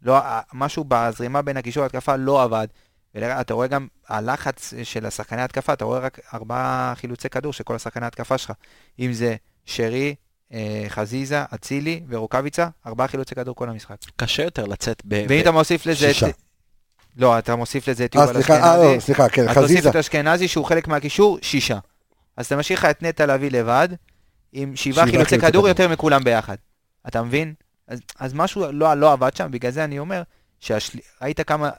ולא, 0.03 0.21
משהו 0.53 0.85
בזרימה 0.89 1.43
בין 1.43 1.57
הקישור 1.57 1.83
להתקפה 1.83 2.17
לא 2.17 2.43
עבד. 2.43 2.67
ואתה 3.15 3.55
רואה 3.55 3.67
גם 3.67 3.87
הלחץ 4.09 4.75
של 4.83 5.07
השחקני 5.07 5.43
התקפה, 5.43 5.73
אתה 5.73 5.85
רואה 5.85 5.99
רק 5.99 6.19
ארבעה 6.35 6.93
חילוצי 6.97 7.29
כדור 7.29 7.53
של 7.53 7.65
כל 7.65 7.75
השחקני 7.75 8.07
התקפה 8.07 8.39
שלך. 8.39 8.53
אם 8.99 9.13
זה 9.13 9.37
שרי, 9.65 10.15
אה, 10.53 10.85
חזיזה, 10.89 11.45
אצילי 11.55 12.03
ורוקאביצה, 12.09 12.69
ארבעה 12.87 13.09
חילוצי 13.09 13.35
כדור 13.35 13.55
כל 13.55 13.69
המשחק. 13.69 13.97
קשה 14.17 14.43
יותר 14.43 14.65
לצאת 14.65 15.03
ב... 15.05 15.25
ואם 15.29 15.39
ב- 15.39 15.41
אתה 15.41 15.51
מוסיף 15.51 15.87
לזה 15.87 16.15
שישה. 16.15 16.29
את... 16.29 16.35
לא, 17.17 17.39
אתה 17.39 17.57
מוסיף 17.57 17.89
לזה 17.89 18.05
את 18.05 18.17
אה, 18.17 18.23
יובל 18.23 18.35
אה, 18.37 18.41
אשכנזי. 18.41 18.95
לא, 18.95 19.01
סליחה, 19.01 19.29
כן, 19.29 19.49
אז 19.49 19.55
תוסיף 19.55 19.65
חזיזה. 19.65 19.91
את 19.91 19.97
אשכנזי 19.97 20.49
שהוא 20.49 20.65
חלק 20.65 20.89
מהקישור, 20.89 21.39
שישה. 21.43 21.79
אז 22.37 22.47
אתה 22.47 22.57
משאיר 22.57 22.79
לך 22.79 22.85
את 22.85 23.03
נטע 23.03 23.27
לביא 23.27 23.51
לבד, 23.51 23.89
עם 24.53 24.77
שבעה 24.77 25.07
חילוצי 25.07 25.39
כדור. 25.39 25.69
יותר 25.69 25.89
מכולם 25.89 26.25
ביחד. 26.25 26.57
אתה 27.09 27.23
מבין? 27.23 27.55
אז, 27.91 28.01
אז 28.19 28.35
משהו 28.35 28.73
לא, 28.73 28.95
לא 28.95 29.13
עבד 29.13 29.37
שם, 29.37 29.49
בגלל 29.51 29.73
זה 29.73 29.85
אני 29.85 29.99
אומר, 29.99 30.23
שראית 30.61 31.41
כמה, 31.47 31.71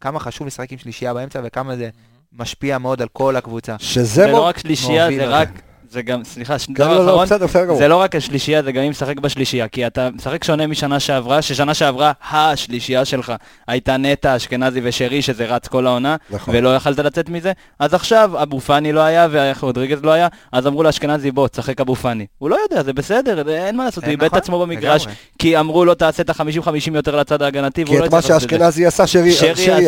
כמה 0.00 0.20
חשוב 0.20 0.46
לשחק 0.46 0.72
עם 0.72 0.78
שלישייה 0.78 1.14
באמצע 1.14 1.40
וכמה 1.44 1.76
זה 1.76 1.90
משפיע 2.32 2.78
מאוד 2.78 3.02
על 3.02 3.08
כל 3.12 3.36
הקבוצה. 3.36 3.76
שזה 3.78 4.04
זה 4.04 4.26
לא 4.26 4.32
מו... 4.32 4.44
רק 4.44 4.58
שלישייה, 4.58 5.08
זה. 5.10 5.26
רק... 5.26 5.48
זה 5.90 6.02
גם, 6.02 6.24
סליחה, 6.24 6.58
ש- 6.58 6.66
דבר 6.70 6.88
לא, 6.88 7.04
לא, 7.06 7.10
אחרון, 7.10 7.24
בסדר, 7.26 7.46
בסדר 7.46 7.64
גמור. 7.64 7.78
זה 7.78 7.88
לא 7.88 7.96
רק 7.96 8.16
השלישייה, 8.16 8.62
זה 8.62 8.72
גם 8.72 8.82
אם 8.82 8.90
משחק 8.90 9.18
בשלישייה, 9.18 9.68
כי 9.68 9.86
אתה 9.86 10.08
משחק 10.14 10.44
שונה 10.44 10.66
משנה 10.66 11.00
שעברה, 11.00 11.42
ששנה 11.42 11.74
שעברה 11.74 12.12
השלישייה 12.30 13.04
שלך 13.04 13.32
הייתה 13.68 13.96
נטע, 13.96 14.36
אשכנזי 14.36 14.80
ושרי, 14.84 15.22
שזה 15.22 15.44
רץ 15.46 15.68
כל 15.68 15.86
העונה, 15.86 16.16
נכון. 16.30 16.54
ולא 16.56 16.76
יכלת 16.76 16.98
לצאת 16.98 17.28
מזה, 17.28 17.52
אז 17.78 17.94
עכשיו 17.94 18.42
אבו 18.42 18.60
פאני 18.60 18.92
לא 18.92 19.00
היה 19.00 19.28
ורודריגז 19.30 19.98
לא 20.02 20.10
היה, 20.10 20.28
אז 20.52 20.66
אמרו 20.66 20.82
לאשכנזי 20.82 21.30
בוא, 21.30 21.48
תשחק 21.48 21.80
אבו 21.80 21.94
פאני. 21.96 22.26
הוא 22.38 22.50
לא 22.50 22.56
יודע, 22.70 22.82
זה 22.82 22.92
בסדר, 22.92 23.44
זה- 23.44 23.66
אין 23.66 23.76
מה 23.76 23.84
לעשות, 23.84 24.04
הוא 24.04 24.08
אה, 24.08 24.12
איבד 24.12 24.24
את 24.24 24.30
נכון, 24.30 24.38
עצמו 24.38 24.60
במגרש, 24.60 25.02
לגמרי. 25.02 25.16
כי 25.38 25.58
אמרו 25.58 25.84
לו 25.84 25.94
תעשה 25.94 26.22
את 26.22 26.30
ה-50-50 26.30 26.72
יותר 26.94 27.16
לצד 27.16 27.42
ההגנתי, 27.42 27.84
והוא 27.84 27.94
כי 27.94 28.00
לא 28.00 28.06
את 28.06 28.12
מה 28.12 28.18
הצליח 28.18 28.34
לעשות 28.34 28.44
את 28.44 28.50
זה. 28.50 28.56
שאשכנזי 28.56 28.86
עשה, 28.86 29.06
שרי 29.06 29.30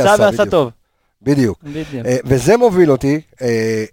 עשה 0.00 0.10
ועשה 0.18 0.30
בדיוק. 0.30 0.48
טוב. 0.50 0.70
בדיוק. 1.22 1.58
בדיוק. 1.62 2.06
אה, 2.06 2.16
וזה 2.24 2.56
מוביל 2.56 2.90
אותי 2.90 3.20
אה, 3.42 3.84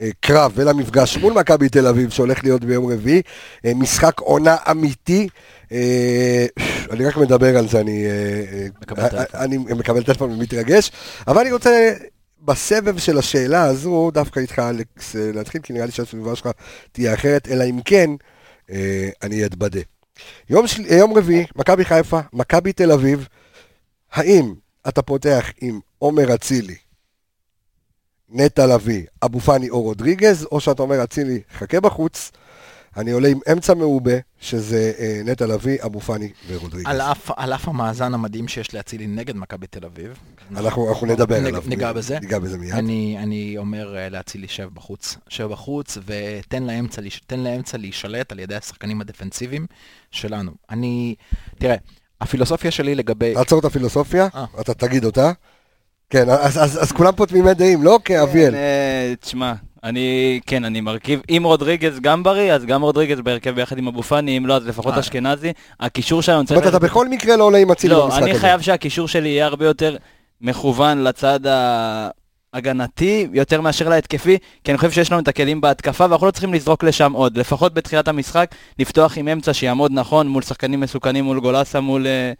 לקרב 0.00 0.52
ולמפגש 0.54 1.16
מול 1.16 1.32
מכבי 1.32 1.68
תל 1.68 1.86
אביב 1.86 2.10
שהולך 2.10 2.44
להיות 2.44 2.64
ביום 2.64 2.92
רביעי. 2.92 3.22
אה, 3.64 3.72
משחק 3.74 4.20
עונה 4.20 4.56
אמיתי. 4.70 5.28
אה, 5.72 6.46
אני 6.90 7.06
רק 7.06 7.16
מדבר 7.16 7.58
על 7.58 7.68
זה, 7.68 7.80
אני, 7.80 8.06
אה, 8.06 8.10
אה, 8.52 8.66
מקבל 9.76 9.98
אה, 9.98 10.04
טלפון. 10.04 10.30
ומתרגש. 10.32 10.90
אבל 11.26 11.40
אני 11.40 11.52
רוצה 11.52 11.92
בסבב 12.42 12.98
של 12.98 13.18
השאלה 13.18 13.62
הזו, 13.62 14.10
דווקא 14.14 14.40
איתך 14.40 14.58
אלכס 14.58 15.16
אה, 15.16 15.30
להתחיל, 15.34 15.60
כי 15.62 15.72
נראה 15.72 15.86
לי 15.86 15.92
שהסביבה 15.92 16.36
שלך 16.36 16.48
תהיה 16.92 17.14
אחרת, 17.14 17.48
אלא 17.48 17.64
אם 17.64 17.80
כן, 17.84 18.10
אה, 18.70 19.08
אני 19.22 19.46
אתבדה. 19.46 19.80
יום, 20.50 20.66
של... 20.66 20.92
יום 20.92 21.18
רביעי, 21.18 21.46
מכבי 21.56 21.84
חיפה, 21.84 22.20
מכבי 22.32 22.72
תל 22.72 22.92
אביב, 22.92 23.28
האם 24.12 24.54
אתה 24.88 25.02
פותח 25.02 25.50
עם 25.60 25.80
עומר 25.98 26.34
אצילי, 26.34 26.76
נטע 28.30 28.66
לביא, 28.66 29.02
אבו 29.24 29.40
פאני 29.40 29.70
או 29.70 29.82
רודריגז, 29.82 30.46
או 30.52 30.60
שאתה 30.60 30.82
אומר 30.82 31.04
אצילי, 31.04 31.40
חכה 31.58 31.80
בחוץ, 31.80 32.30
אני 32.96 33.10
עולה 33.10 33.28
עם 33.28 33.38
אמצע 33.52 33.74
מעובה, 33.74 34.12
שזה 34.40 34.92
אה, 34.98 35.20
נטע 35.24 35.46
לביא, 35.46 35.78
אבו 35.84 36.00
פאני 36.00 36.32
ורודריגז. 36.48 36.86
על 36.90 37.00
אף, 37.00 37.30
על 37.36 37.52
אף 37.54 37.68
המאזן 37.68 38.14
המדהים 38.14 38.48
שיש 38.48 38.74
לאצילי 38.74 39.06
נגד 39.06 39.36
מכבי 39.36 39.66
תל 39.66 39.84
אביב. 39.84 40.12
אנחנו, 40.56 40.88
אנחנו 40.88 41.06
נדבר 41.06 41.40
נג- 41.40 41.46
עליו. 41.46 41.62
ניגע 41.66 41.92
בזה. 41.92 42.18
ניגע 42.20 42.38
בזה 42.38 42.58
מיד. 42.58 42.74
אני, 42.74 43.16
אני 43.18 43.54
אומר 43.58 43.96
אה, 43.96 44.08
לאצילי 44.08 44.48
שב 44.48 44.68
בחוץ, 44.74 45.16
שב 45.28 45.46
בחוץ 45.46 45.98
ותן 46.06 46.62
לאמצע, 46.62 47.02
לאמצע 47.36 47.78
להישלט 47.78 48.32
על 48.32 48.38
ידי 48.38 48.54
השחקנים 48.54 49.00
הדפנסיביים 49.00 49.66
שלנו. 50.10 50.52
אני, 50.70 51.14
תראה, 51.58 51.76
הפילוסופיה 52.20 52.70
שלי 52.70 52.94
לגבי... 52.94 53.36
עצור 53.36 53.58
את 53.60 53.64
הפילוסופיה, 53.64 54.28
אה. 54.34 54.44
אתה 54.60 54.74
תגיד 54.74 55.04
אותה. 55.04 55.32
כן, 56.10 56.30
אז, 56.30 56.62
אז, 56.62 56.82
אז 56.82 56.92
כולם 56.92 57.12
פה 57.12 57.26
תמימי 57.26 57.54
דעים, 57.54 57.82
לא 57.82 57.98
כאביאל. 58.04 58.50
כן, 58.50 58.54
אה, 58.54 59.14
תשמע, 59.20 59.52
אני, 59.84 60.40
כן, 60.46 60.64
אני 60.64 60.80
מרכיב, 60.80 61.20
אם 61.30 61.42
רודריגז 61.44 62.00
גם 62.00 62.22
בריא, 62.22 62.52
אז 62.52 62.64
גם 62.64 62.82
רודריגז 62.82 63.20
בהרכב 63.20 63.50
ביחד 63.50 63.78
עם 63.78 63.88
אבו 63.88 64.02
פאני, 64.02 64.38
אם 64.38 64.46
לא, 64.46 64.54
אז 64.56 64.66
לפחות 64.66 64.94
אה. 64.94 65.00
אשכנזי. 65.00 65.52
הקישור 65.80 66.22
שלנו 66.22 66.42
זאת 66.42 66.50
אומרת, 66.50 66.66
אתה 66.66 66.78
בכל 66.78 67.08
מקרה 67.08 67.36
לא 67.36 67.44
עולה 67.44 67.58
עם 67.58 67.70
אצילי 67.70 67.94
לא, 67.94 68.04
במשחק 68.04 68.22
אני 68.22 68.30
הזה. 68.30 68.40
חייב 68.40 68.60
שהקישור 68.60 69.08
שלי 69.08 69.28
יהיה 69.28 69.46
הרבה 69.46 69.66
יותר 69.66 69.96
מכוון 70.40 71.04
לצד 71.04 71.40
ההגנתי, 72.54 73.28
יותר 73.32 73.60
מאשר 73.60 73.88
להתקפי, 73.88 74.38
כי 74.64 74.70
אני 74.70 74.78
חושב 74.78 74.90
שיש 74.90 75.12
לנו 75.12 75.20
את 75.20 75.28
הכלים 75.28 75.60
בהתקפה, 75.60 76.06
ואנחנו 76.10 76.26
לא 76.26 76.30
צריכים 76.30 76.54
לזרוק 76.54 76.84
לשם 76.84 77.12
עוד. 77.12 77.38
לפחות 77.38 77.74
בתחילת 77.74 78.08
המשחק, 78.08 78.54
לפתוח 78.78 79.18
עם 79.18 79.28
אמצע 79.28 79.54
שיעמוד 79.54 79.92
נכון 79.94 80.28
מול 80.28 80.42
שחקנים 80.42 80.80
מסוכנים, 80.80 81.24
מול 81.24 81.40
גולסה, 81.40 81.80
מול 81.80 82.06
אה, 82.06 82.32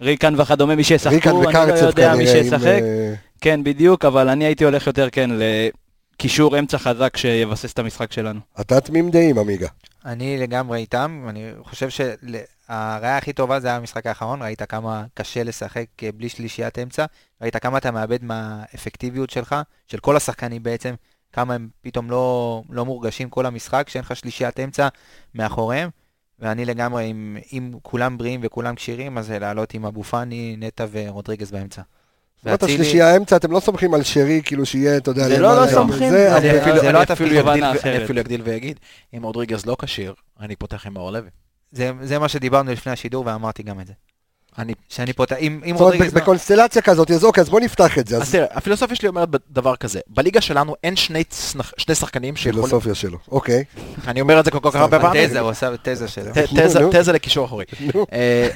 ריקן 0.00 0.34
וכדומה, 0.40 0.74
מי 0.76 0.84
שישחקו, 0.84 1.38
ריקן 1.38 1.58
אני 1.58 1.80
לא 1.80 1.86
יודע 1.86 2.14
מי 2.14 2.26
כנראה 2.26 2.38
עם... 2.38 2.44
שישחק. 2.44 2.64
אה, 2.64 3.14
כן, 3.40 3.64
בדיוק, 3.64 4.04
אבל 4.04 4.28
אני 4.28 4.44
הייתי 4.44 4.64
הולך 4.64 4.86
יותר, 4.86 5.08
כן, 5.12 5.30
לקישור 5.32 6.58
אמצע 6.58 6.78
חזק 6.78 7.16
שיבסס 7.16 7.72
את 7.72 7.78
המשחק 7.78 8.12
שלנו. 8.12 8.40
אתה 8.60 8.80
תמים 8.80 9.10
דעים, 9.10 9.38
עמיגה. 9.38 9.68
אני 10.04 10.38
לגמרי 10.38 10.78
איתם, 10.78 11.26
אני 11.28 11.50
חושב 11.62 11.88
שהראיה 11.90 13.16
הכי 13.16 13.32
טובה 13.32 13.60
זה 13.60 13.68
היה 13.68 13.76
המשחק 13.76 14.06
האחרון, 14.06 14.42
ראית 14.42 14.62
כמה 14.62 15.04
קשה 15.14 15.42
לשחק 15.42 15.86
אה, 16.02 16.12
בלי 16.14 16.28
שלישיית 16.28 16.78
אמצע, 16.78 17.04
ראית 17.42 17.56
כמה 17.56 17.78
אתה 17.78 17.90
מאבד 17.90 18.24
מהאפקטיביות 18.24 19.30
שלך, 19.30 19.56
של 19.86 19.98
כל 19.98 20.16
השחקנים 20.16 20.62
בעצם, 20.62 20.94
כמה 21.32 21.54
הם 21.54 21.68
פתאום 21.82 22.10
לא, 22.10 22.62
לא 22.70 22.84
מורגשים 22.84 23.30
כל 23.30 23.46
המשחק, 23.46 23.88
שאין 23.88 24.04
לך 24.04 24.16
שלישיית 24.16 24.60
אמצע 24.60 24.88
מאחוריהם, 25.34 25.90
ואני 26.40 26.64
לגמרי, 26.64 27.10
אם, 27.10 27.36
אם 27.52 27.72
כולם 27.82 28.18
בריאים 28.18 28.40
וכולם 28.42 28.74
כשירים, 28.74 29.18
אז 29.18 29.30
לעלות 29.30 29.74
עם 29.74 29.84
אבו 29.84 30.02
פאני, 30.02 30.56
נטע 30.58 30.86
ורודריגז 30.90 31.50
באמצע. 31.50 31.82
זאת 32.44 32.62
השלישייה 32.62 33.12
האמצע, 33.12 33.36
אתם 33.36 33.52
לא 33.52 33.60
סומכים 33.60 33.94
על 33.94 34.02
שרי, 34.02 34.40
כאילו 34.44 34.66
שיהיה, 34.66 34.96
אתה 34.96 35.10
יודע, 35.10 35.28
זה 35.28 35.38
לא, 35.38 35.62
לא 35.62 35.70
סומכים. 35.70 36.10
זה, 36.10 36.92
לא 36.92 37.02
התפקיד 37.02 37.36
אחרת. 37.36 37.86
אני 37.86 38.04
אפילו 38.04 38.20
אגדיל 38.20 38.42
ואגיד, 38.44 38.80
אם 39.16 39.22
רודריגז 39.22 39.66
לא 39.66 39.76
כשיר, 39.82 40.14
אני 40.40 40.56
פותח 40.56 40.86
עם 40.86 40.94
מאור 40.94 41.12
לוי. 41.12 41.30
זה, 41.72 41.90
זה 42.02 42.18
מה 42.18 42.28
שדיברנו 42.28 42.72
לפני 42.72 42.92
השידור 42.92 43.26
ואמרתי 43.26 43.62
גם 43.62 43.80
את 43.80 43.86
זה. 43.86 43.92
אני 44.60 44.74
שאני 44.88 45.12
פותח, 45.12 45.36
אם, 45.40 45.60
אם 45.64 45.72
זאת 45.72 45.80
אומרת, 45.80 45.92
רודריגז... 45.94 46.12
בקונסטלציה 46.14 46.82
כזאת, 46.82 47.10
אז 47.10 47.24
אוקיי, 47.24 47.40
אז 47.42 47.48
בוא 47.48 47.60
נפתח 47.60 47.98
את 47.98 48.06
זה. 48.08 48.16
אז 48.16 48.22
אז 48.22 48.30
תראה, 48.32 48.46
הפילוסופיה 48.50 48.96
שלי 48.96 49.08
אומרת 49.08 49.28
דבר 49.50 49.76
כזה, 49.76 50.00
בליגה 50.06 50.40
שלנו 50.40 50.74
אין 50.84 50.96
שני 50.96 51.24
צנח- 51.24 51.72
שני 51.78 51.94
שחקנים 51.94 52.36
שיכולים, 52.36 52.66
פילוסופיה 52.66 52.94
שלו, 52.94 53.18
אוקיי. 53.30 53.64
אני 54.08 54.20
אומר 54.20 54.40
את 54.40 54.44
זה 54.44 54.50
כל 54.50 54.58
כך 54.62 54.74
הרבה 54.74 55.00
פעמים, 55.00 55.26
תזה, 55.28 55.40
הוא 55.40 55.50
עשה 55.50 55.70
תזה 55.82 56.08
שלו. 56.08 56.32
תזה-. 56.56 56.80
תזה 56.92 57.12
לקישור 57.12 57.46
אחורי. 57.46 57.64
אה, 58.12 58.48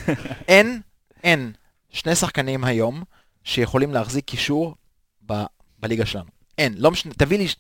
אין, 0.48 0.80
אין 1.24 1.52
שני 1.90 2.14
שחקנים 2.14 2.64
היום 2.64 3.02
שיכולים 3.44 3.92
להחזיק 3.94 4.24
קישור 4.24 4.74
ב- 5.32 5.42
בליגה 5.78 6.06
שלנו. 6.06 6.24
אין, 6.58 6.74
לא 6.78 6.90
משנה, 6.90 7.12
תביא 7.18 7.38
לי 7.38 7.48
ש- 7.48 7.56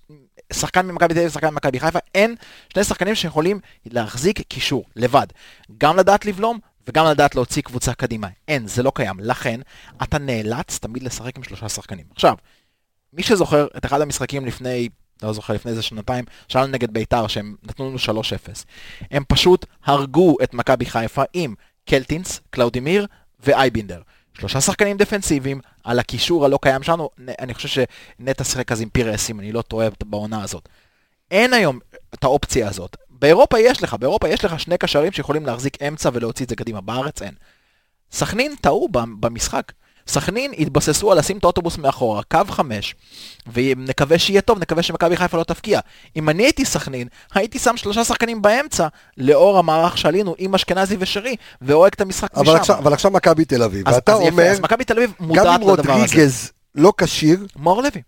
שחקן 0.52 0.86
ממכבי 0.86 1.14
תל 1.14 1.20
אביב, 1.20 1.30
שחקן 1.32 1.48
ממכבי 1.50 1.80
חיפה, 1.80 1.98
אין 2.14 2.34
שני 2.72 2.84
שחקנים 2.84 3.14
שיכולים 3.14 3.60
להחזיק 3.86 4.40
קישור 4.48 4.84
לבד. 4.96 5.26
גם 5.78 5.96
לדעת 5.96 6.24
לבלום 6.26 6.58
וגם 6.88 7.06
לדעת 7.06 7.34
להוציא 7.34 7.62
קבוצה 7.62 7.94
קדימה. 7.94 8.28
אין, 8.48 8.66
זה 8.66 8.82
לא 8.82 8.92
קיים. 8.94 9.16
לכן, 9.20 9.60
אתה 10.02 10.18
נאלץ 10.18 10.78
תמיד 10.78 11.02
לשחק 11.02 11.36
עם 11.36 11.42
שלושה 11.42 11.68
שחקנים. 11.68 12.06
עכשיו, 12.14 12.34
מי 13.12 13.22
שזוכר 13.22 13.66
את 13.76 13.84
אחד 13.84 14.00
המשחקים 14.00 14.46
לפני, 14.46 14.88
לא 15.22 15.32
זוכר, 15.32 15.54
לפני 15.54 15.70
איזה 15.70 15.82
שנתיים, 15.82 16.24
שאלנו 16.48 16.66
נגד 16.66 16.90
ביתר, 16.90 17.26
שהם 17.26 17.56
נתנו 17.62 17.88
לנו 17.88 18.22
3-0. 18.22 18.64
הם 19.10 19.22
פשוט 19.28 19.66
הרגו 19.84 20.36
את 20.42 20.54
מכבי 20.54 20.86
חיפה 20.86 21.22
עם 21.32 21.54
קלטינס, 21.84 22.40
קלאודמיר 22.50 23.06
ואייבינדר. 23.40 24.02
שלושה 24.38 24.60
שחקנים 24.60 24.96
דפנסיביים 24.96 25.60
על 25.84 25.98
הקישור 25.98 26.44
הלא 26.44 26.58
קיים 26.62 26.82
שלנו, 26.82 27.10
אני 27.38 27.54
חושב 27.54 27.68
שנטע 27.68 28.44
שיחק 28.44 28.72
אז 28.72 28.80
עם 28.80 28.88
פירס, 28.88 29.30
אם 29.30 29.40
אני 29.40 29.52
לא 29.52 29.62
טועה 29.62 29.88
בעונה 30.04 30.42
הזאת. 30.42 30.68
אין 31.30 31.52
היום 31.52 31.78
את 32.14 32.24
האופציה 32.24 32.68
הזאת. 32.68 32.96
באירופה 33.20 33.58
יש 33.58 33.82
לך, 33.82 33.94
באירופה 33.94 34.28
יש 34.28 34.44
לך 34.44 34.60
שני 34.60 34.78
קשרים 34.78 35.12
שיכולים 35.12 35.46
להחזיק 35.46 35.82
אמצע 35.82 36.10
ולהוציא 36.12 36.44
את 36.44 36.50
זה 36.50 36.56
קדימה, 36.56 36.80
בארץ 36.80 37.22
אין. 37.22 37.34
סכנין 38.12 38.54
טעו 38.60 38.88
במשחק. 38.92 39.72
סכנין 40.08 40.52
התבססו 40.58 41.12
על 41.12 41.18
לשים 41.18 41.38
את 41.38 41.44
האוטובוס 41.44 41.78
מאחורה, 41.78 42.22
קו 42.22 42.38
חמש, 42.48 42.94
ונקווה 43.52 44.18
שיהיה 44.18 44.40
טוב, 44.40 44.58
נקווה 44.58 44.82
שמכבי 44.82 45.16
חיפה 45.16 45.38
לא 45.38 45.44
תפקיע. 45.44 45.80
אם 46.16 46.28
אני 46.28 46.42
הייתי 46.42 46.64
סכנין, 46.64 47.08
הייתי 47.34 47.58
שם 47.58 47.76
שלושה 47.76 48.04
שחקנים 48.04 48.42
באמצע, 48.42 48.88
לאור 49.18 49.58
המערך 49.58 49.98
שעלינו 49.98 50.34
עם 50.38 50.54
אשכנזי 50.54 50.96
ושרי, 50.98 51.36
והורג 51.60 51.90
את 51.94 52.00
המשחק 52.00 52.34
אבל 52.34 52.42
משם. 52.42 52.56
עכשיו- 52.56 52.78
אבל 52.78 52.92
עכשיו 52.92 53.10
מכבי 53.10 53.44
תל 53.44 53.62
אביב, 53.62 53.88
אז, 53.88 53.94
ואתה 53.94 54.12
אז 54.12 54.20
יפה, 54.20 54.30
אומר, 54.30 54.44
אז 54.44 54.60
מכבי 54.60 54.84
תל 54.84 54.96
אביב 54.96 55.12
גם 55.20 55.26
מודעת 55.26 55.60
אם 55.62 55.68
לדבר 55.70 55.92
הזה. 55.92 56.02
רודריגז 56.02 56.52
לא 56.74 56.92
כשיר, 56.98 57.46
מאור 57.56 57.82
לוי. 57.82 58.02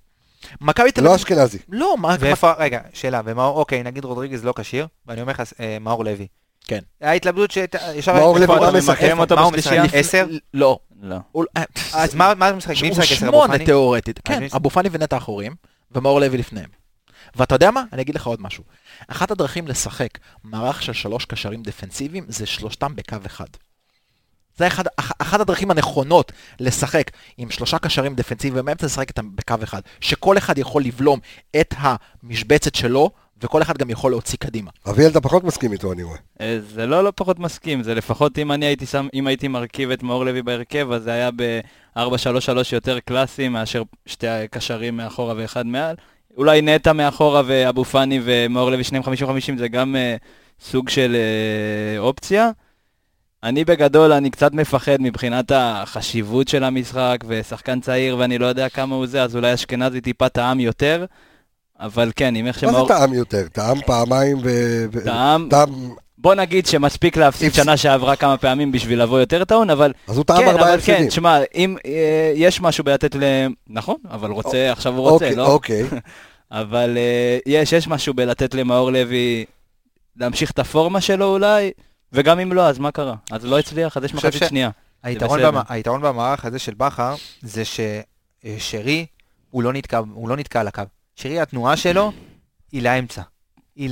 מכבי 0.60 0.92
תל 0.92 1.00
לא 1.00 1.08
אביב... 1.08 1.16
אשכנזי. 1.16 1.58
לא, 1.68 1.96
מה... 1.98 2.16
ואיפה, 2.20 2.52
רגע, 2.58 2.80
שאלה, 2.92 3.20
ומאור, 3.24 3.58
אוקיי, 3.58 3.82
נגיד 3.82 4.04
רודריגז 4.04 4.44
לא 4.44 4.52
כשיר, 4.56 4.86
ואני 5.06 5.20
אומר 5.20 5.32
לך, 5.32 5.42
אה, 5.60 5.78
מאור 5.80 6.04
לוי. 6.04 6.26
כן. 6.66 6.80
ההתלבטות 7.00 7.50
ש... 7.50 7.58
ישר... 7.94 8.14
מאור 8.14 8.38
לוי 8.38 8.46
ממקם 8.46 8.76
משחק. 8.76 9.02
מה 9.30 9.42
הוא? 9.42 9.52
משחק? 9.52 9.78
עשר? 9.92 10.26
לא. 10.54 10.78
לא. 11.02 11.16
אה, 11.56 11.62
אז 11.94 12.14
מה 12.14 12.34
מה 12.34 12.48
הוא 12.48 12.56
משחק? 12.56 12.74
מי 12.82 12.90
משחק 12.90 13.02
עשר? 13.02 13.14
אבו 13.14 13.32
שמונה 13.32 13.52
פאני? 13.52 13.64
תיאורטית. 13.64 14.18
אז 14.18 14.22
כן, 14.24 14.46
אבו 14.56 14.70
פאני 14.70 14.88
ונטע 14.92 15.16
אחורים. 15.16 15.54
ומאור 15.92 16.20
לוי 16.20 16.38
לפניהם. 16.38 16.70
ואתה 17.36 17.54
יודע 17.54 17.70
מה? 17.70 17.84
אני 17.92 18.02
אגיד 18.02 18.14
לך 18.14 18.26
עוד 18.26 18.42
משהו. 18.42 18.64
אחת 19.08 19.30
הדרכים 19.30 19.68
לשחק 19.68 20.08
מערך 20.44 20.82
של 20.82 20.92
שלוש 20.92 21.24
קשרים 21.24 21.62
דפנסיביים 21.62 22.24
זה 22.28 22.46
שלושתם 22.46 22.96
בקו 22.96 23.16
אחד. 23.26 23.46
זה 24.56 24.66
אחד, 24.66 24.84
אח, 24.96 25.12
אחת 25.18 25.40
הדרכים 25.40 25.70
הנכונות 25.70 26.32
לשחק 26.60 27.10
עם 27.38 27.50
שלושה 27.50 27.78
קשרים 27.78 28.14
דפנסיביים 28.14 28.64
באמצע, 28.64 28.86
לשחק 28.86 29.08
איתם 29.08 29.36
בקו 29.36 29.54
אחד. 29.62 29.80
שכל 30.00 30.38
אחד 30.38 30.58
יכול 30.58 30.82
לבלום 30.82 31.18
את 31.60 31.74
המשבצת 31.78 32.74
שלו, 32.74 33.10
וכל 33.42 33.62
אחד 33.62 33.78
גם 33.78 33.90
יכול 33.90 34.10
להוציא 34.10 34.38
קדימה. 34.38 34.70
אביאל, 34.88 35.10
אתה 35.10 35.20
פחות 35.20 35.44
מסכים 35.44 35.72
איתו, 35.72 35.92
אני 35.92 36.02
רואה. 36.02 36.18
אה, 36.40 36.58
זה 36.74 36.86
לא 36.86 37.04
לא 37.04 37.12
פחות 37.16 37.38
מסכים, 37.38 37.82
זה 37.82 37.94
לפחות 37.94 38.38
אם 38.38 38.52
אני 38.52 38.66
הייתי 38.66 38.86
שם, 38.86 39.08
אם 39.14 39.26
הייתי 39.26 39.48
מרכיב 39.48 39.90
את 39.90 40.02
מאור 40.02 40.24
לוי 40.24 40.42
בהרכב, 40.42 40.92
אז 40.92 41.02
זה 41.02 41.12
היה 41.12 41.30
ב-4-3-3 41.36 42.00
יותר 42.72 43.00
קלאסי 43.00 43.48
מאשר 43.48 43.82
שתי 44.06 44.28
הקשרים 44.28 44.96
מאחורה 44.96 45.34
ואחד 45.36 45.66
מעל. 45.66 45.96
אולי 46.36 46.62
נטע 46.62 46.92
מאחורה 46.92 47.42
ואבו 47.46 47.84
פאני 47.84 48.20
ומאור 48.24 48.70
לוי 48.70 48.84
שניהם 48.84 49.02
50-50 49.02 49.06
זה 49.58 49.68
גם 49.68 49.96
uh, 49.96 50.64
סוג 50.64 50.88
של 50.88 51.16
uh, 51.16 51.98
אופציה. 51.98 52.50
אני 53.42 53.64
בגדול, 53.64 54.12
אני 54.12 54.30
קצת 54.30 54.52
מפחד 54.52 54.96
מבחינת 55.00 55.52
החשיבות 55.54 56.48
של 56.48 56.64
המשחק, 56.64 57.18
ושחקן 57.28 57.80
צעיר 57.80 58.16
ואני 58.18 58.38
לא 58.38 58.46
יודע 58.46 58.68
כמה 58.68 58.94
הוא 58.94 59.06
זה, 59.06 59.22
אז 59.22 59.36
אולי 59.36 59.54
אשכנזי 59.54 60.00
טיפה 60.00 60.28
טעם 60.28 60.60
יותר. 60.60 61.04
אבל 61.80 62.12
כן, 62.16 62.34
עם 62.34 62.46
איך 62.46 62.64
מה 62.64 62.70
זה 62.70 62.76
שמאור... 62.76 62.88
טעם 62.88 63.12
יותר? 63.14 63.48
טעם 63.52 63.80
פעמיים 63.86 64.38
ו... 64.44 64.86
טעם- 65.04 65.46
טעם... 65.50 65.68
בוא 66.18 66.34
נגיד 66.34 66.66
שמספיק 66.66 67.16
להפסיד 67.16 67.48
הפס- 67.52 67.56
שנה 67.56 67.76
שעברה 67.76 68.16
כמה 68.16 68.36
פעמים 68.36 68.72
בשביל 68.72 69.02
לבוא 69.02 69.20
יותר 69.20 69.44
טעון, 69.44 69.70
אבל... 69.70 69.92
אז 70.08 70.16
הוא 70.16 70.24
טעם 70.24 70.36
כן, 70.38 70.48
ארבעה 70.48 70.72
אבל 70.74 70.80
כן, 70.80 70.92
הפסדים. 70.92 71.08
תשמע, 71.08 71.38
אם 71.54 71.76
אה, 71.86 72.32
יש 72.34 72.60
משהו 72.60 72.84
בלתת 72.84 73.14
ל... 73.14 73.22
נכון, 73.68 73.96
אבל 74.10 74.30
רוצה, 74.30 74.72
עכשיו 74.72 74.92
הוא 74.96 75.10
רוצה, 75.10 75.14
אוקיי, 75.24 75.36
לא? 75.36 75.46
אוקיי. 75.46 75.82
אבל 76.50 76.96
אה, 76.96 77.38
יש, 77.46 77.72
יש 77.72 77.88
משהו 77.88 78.14
בלתת 78.14 78.54
למאור 78.54 78.92
לוי 78.92 79.44
להמשיך 80.16 80.50
את 80.50 80.58
הפורמה 80.58 81.00
שלו 81.00 81.26
אולי, 81.32 81.70
וגם 82.16 82.40
אם 82.40 82.52
לא, 82.52 82.68
אז 82.68 82.78
מה 82.78 82.90
קרה? 82.90 83.14
אז 83.30 83.44
לא 83.44 83.58
הצליח, 83.58 83.96
אז 83.96 84.04
יש 84.04 84.14
מחצית 84.14 84.42
ש- 84.42 84.48
שנייה. 84.48 84.70
היתרון. 85.02 85.40
במ... 85.42 85.54
היתרון 85.68 86.00
במערך 86.02 86.44
הזה 86.44 86.58
של 86.58 86.74
בכר 86.74 87.14
זה 87.42 87.62
ששרי 87.64 89.06
הוא 89.50 89.62
לא 89.62 89.72
נתקע, 89.72 89.98
הוא 89.98 90.28
לא 90.28 90.36
נתקע 90.36 90.60
על 90.60 90.68
הקו. 90.68 90.82
שרי 91.16 91.40
התנועה 91.40 91.76
שלו 91.76 92.12
היא 92.72 92.82
לאמצע. 92.82 93.22
היא 93.76 93.90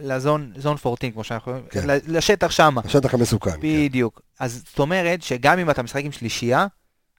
לזון 0.00 0.52
זון 0.56 0.76
14 0.86 1.10
כמו 1.10 1.24
שאנחנו 1.24 1.52
רואים, 1.52 1.64
כן. 1.70 1.80
לשטח 1.86 2.50
שמה. 2.50 2.80
השטח 2.84 3.14
המסוכן. 3.14 3.50
כן. 3.50 3.58
בדיוק. 3.62 4.20
אז 4.40 4.62
זאת 4.68 4.78
אומרת 4.78 5.22
שגם 5.22 5.58
אם 5.58 5.70
אתה 5.70 5.82
משחק 5.82 6.04
עם 6.04 6.12
שלישייה, 6.12 6.66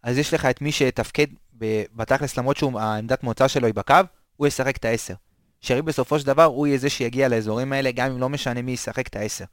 אז 0.04 0.18
יש 0.18 0.34
לך 0.34 0.46
את 0.46 0.62
מי 0.62 0.72
שיתפקד 0.72 1.26
ב- 1.58 1.84
בתכלס 1.96 2.38
למרות 2.38 2.58
שהעמדת 2.58 3.24
מוצא 3.24 3.48
שלו 3.48 3.66
היא 3.66 3.74
בקו, 3.76 3.96
הוא 4.36 4.48
ישחק 4.48 4.78
את 4.78 4.86
העשר. 4.86 5.14
שרי 5.62 5.82
בסופו 5.82 6.20
של 6.20 6.26
דבר 6.28 6.44
הוא 6.44 6.68
יהיה 6.68 6.78
זה 6.78 6.90
שיגיע 6.90 7.28
לאזורים 7.28 7.74
האלה, 7.74 7.92
גם 7.92 8.12
אם 8.12 8.20
לא 8.20 8.30
משנה 8.30 8.62
מי 8.62 8.72
ישחק 8.72 9.08
את 9.08 9.16
העשר. 9.16 9.46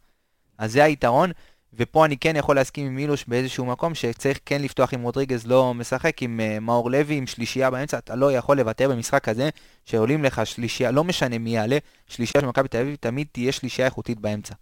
אז 0.58 0.72
זה 0.72 0.84
היתרון, 0.84 1.30
ופה 1.74 2.04
אני 2.04 2.16
כן 2.16 2.36
יכול 2.36 2.56
להסכים 2.56 2.86
עם 2.86 2.94
מילוש 2.94 3.24
באיזשהו 3.28 3.66
מקום, 3.66 3.94
שצריך 3.94 4.38
כן 4.46 4.62
לפתוח 4.62 4.94
עם 4.94 5.02
רודריגז 5.02 5.46
לא 5.46 5.74
משחק, 5.74 6.22
עם 6.22 6.40
uh, 6.40 6.60
מאור 6.60 6.90
לוי, 6.90 7.14
עם 7.14 7.26
שלישייה 7.26 7.70
באמצע, 7.70 7.98
אתה 7.98 8.14
לא 8.14 8.32
יכול 8.32 8.56
לוותר 8.56 8.88
במשחק 8.88 9.24
כזה, 9.24 9.50
שעולים 9.86 10.24
לך 10.24 10.46
שלישייה, 10.46 10.90
לא 10.90 11.04
משנה 11.04 11.38
מי 11.38 11.50
יעלה, 11.50 11.78
שלישייה 12.06 12.40
של 12.40 12.46
מכבי 12.46 12.68
תל 12.68 12.78
אביב, 12.78 12.94
תמיד 12.94 13.26
תהיה 13.32 13.52
שלישייה 13.52 13.86
איכותית 13.86 14.20
באמצע. 14.20 14.54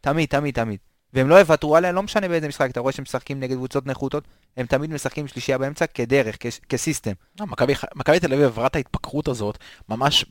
תמיד, 0.00 0.28
תמיד, 0.28 0.54
תמיד. 0.54 0.78
והם 1.12 1.28
לא 1.28 1.34
יוותרו 1.34 1.76
עליה, 1.76 1.92
לא 1.92 2.02
משנה 2.02 2.28
באיזה 2.28 2.48
משחק, 2.48 2.70
אתה 2.70 2.80
רואה 2.80 2.92
שהם 2.92 3.02
משחקים 3.02 3.40
נגד 3.40 3.56
קבוצות 3.56 3.86
נחותות, 3.86 4.24
הם 4.56 4.66
תמיד 4.66 4.90
משחקים 4.90 5.28
שלישייה 5.28 5.58
באמצע 5.58 5.86
כדרך, 5.86 6.36
כ- 6.40 6.60
כסיסטם. 6.68 7.12
לא, 7.40 7.46
מכבי 7.94 8.20
תל 8.20 8.32
אביב 8.32 8.46
עברה 8.46 8.66
את 8.66 8.76
ההתפקרות 8.76 9.28
הזאת 9.28 9.58
ממש 9.88 10.24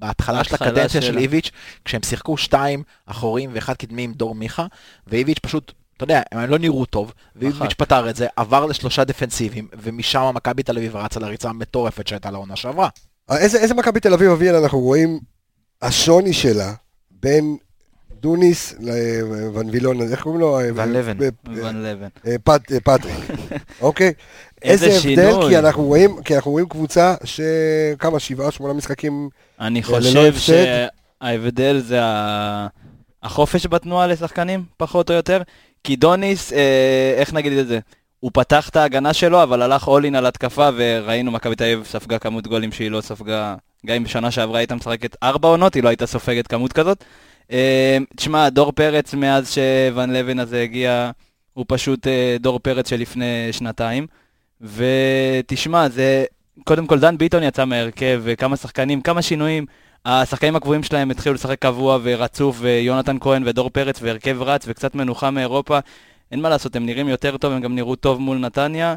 בהתחלה 0.00 0.44
של 0.44 0.54
הקדנציה 0.54 1.02
של. 1.02 1.18
איביץ', 1.18 1.50
כשהם 1.84 2.02
שיחקו 2.02 2.36
שתיים 2.36 2.82
אחורים 3.06 3.50
ואחד 3.52 3.74
קדמי 3.76 4.02
עם 4.02 4.12
דור 4.12 4.34
מיכה, 4.34 4.66
ואיביץ' 5.06 5.38
פשוט, 5.38 5.72
אתה 5.96 6.04
יודע, 6.04 6.22
הם 6.32 6.50
לא 6.50 6.58
נראו 6.58 6.84
טוב, 6.86 7.12
ואיביץ' 7.36 7.60
אחת. 7.62 7.72
פתר 7.72 8.10
את 8.10 8.16
זה, 8.16 8.26
עבר 8.36 8.66
לשלושה 8.66 9.04
דפנסיביים, 9.04 9.68
ומשם 9.82 10.30
מכבי 10.34 10.62
תל 10.62 10.76
אביב 10.76 10.96
רצה 10.96 11.20
לריצה 11.20 11.48
המטורפת 11.48 12.06
שהייתה 12.06 12.30
לעונה 12.30 12.56
שעברה. 12.56 12.88
אה, 13.30 13.38
איזה, 13.38 13.58
איזה 13.58 13.74
מכבי 13.74 14.00
תל 14.00 14.12
אביב 14.14 14.30
אביאל 14.30 14.54
אנחנו 14.54 14.78
רואים 14.80 15.18
השוני 15.82 16.32
שלה 16.32 16.72
בין 17.10 17.56
דוניס 18.20 18.74
לוון 18.80 19.70
וילון, 19.70 20.00
איך 20.02 20.22
קוראים 20.22 20.40
לו? 20.40 20.58
ון 20.74 20.92
לבן. 20.92 21.22
אה, 21.22 21.28
ון 21.46 21.82
לבן. 21.82 22.08
אה, 22.26 22.36
פט- 22.44 22.72
אה, 22.72 22.80
פטריק, 22.80 23.14
אוקיי? 23.80 24.12
איזה 24.62 24.86
איזה 24.86 25.08
הבדל, 25.08 25.30
שינוי. 25.30 25.48
כי 25.48 25.58
אנחנו 25.58 25.82
רואים, 25.84 26.22
כי 26.24 26.36
אנחנו 26.36 26.50
רואים 26.50 26.68
קבוצה 26.68 27.14
שכמה, 27.24 28.18
שבעה, 28.18 28.50
שמונה 28.50 28.74
משחקים, 28.74 29.28
אני 29.60 29.82
ללא 29.88 30.30
חושב. 30.32 30.34
שההבדל 31.22 31.78
זה 31.78 32.02
ה- 32.02 32.66
החופש 33.22 33.66
בתנועה 33.66 34.06
לשחקנים, 34.06 34.64
פחות 34.76 35.10
או 35.10 35.14
יותר. 35.14 35.42
כי 35.84 35.96
דוניס, 35.96 36.52
אה, 36.52 37.14
איך 37.16 37.32
נגיד 37.34 37.52
את 37.52 37.68
זה? 37.68 37.78
הוא 38.20 38.30
פתח 38.34 38.68
את 38.68 38.76
ההגנה 38.76 39.12
שלו, 39.12 39.42
אבל 39.42 39.62
הלך 39.62 39.88
אולין 39.88 40.14
על 40.14 40.26
התקפה, 40.26 40.68
וראינו 40.76 41.30
מכבי 41.30 41.54
תל 41.54 41.64
אביב 41.64 41.84
ספגה 41.86 42.18
כמות 42.18 42.46
גולים 42.46 42.72
שהיא 42.72 42.90
לא 42.90 43.00
ספגה, 43.00 43.54
גם 43.86 43.94
אם 43.96 44.04
בשנה 44.04 44.30
שעברה 44.30 44.58
הייתה 44.58 44.74
משחקת 44.74 45.16
ארבע 45.22 45.48
עונות, 45.48 45.74
היא 45.74 45.82
לא 45.82 45.88
הייתה 45.88 46.06
סופגת 46.06 46.46
כמות 46.46 46.72
כזאת. 46.72 47.04
אה, 47.52 47.98
תשמע, 48.16 48.48
דור 48.48 48.72
פרץ, 48.72 49.14
מאז 49.14 49.54
שוון 49.54 50.10
לבן 50.12 50.38
הזה 50.38 50.62
הגיע, 50.62 51.10
הוא 51.54 51.64
פשוט 51.68 52.06
אה, 52.06 52.36
דור 52.40 52.58
פרץ 52.58 52.88
שלפני 52.90 53.48
שנתיים. 53.52 54.06
ותשמע, 54.60 55.88
זה... 55.88 56.24
קודם 56.64 56.86
כל, 56.86 56.98
דן 56.98 57.18
ביטון 57.18 57.42
יצא 57.42 57.64
מהרכב, 57.64 58.20
וכמה 58.24 58.56
שחקנים, 58.56 59.00
כמה 59.02 59.22
שינויים. 59.22 59.66
השחקנים 60.04 60.56
הקבועים 60.56 60.82
שלהם 60.82 61.10
התחילו 61.10 61.34
לשחק 61.34 61.58
קבוע 61.58 61.98
ורצוף, 62.02 62.56
ויונתן 62.60 63.16
כהן 63.20 63.42
ודור 63.46 63.70
פרץ, 63.70 64.02
והרכב 64.02 64.42
רץ, 64.42 64.64
וקצת 64.66 64.94
מנוחה 64.94 65.30
מאירופה. 65.30 65.78
אין 66.30 66.40
מה 66.40 66.48
לעשות, 66.48 66.76
הם 66.76 66.86
נראים 66.86 67.08
יותר 67.08 67.36
טוב, 67.36 67.52
הם 67.52 67.60
גם 67.60 67.74
נראו 67.74 67.96
טוב 67.96 68.20
מול 68.20 68.38
נתניה. 68.38 68.94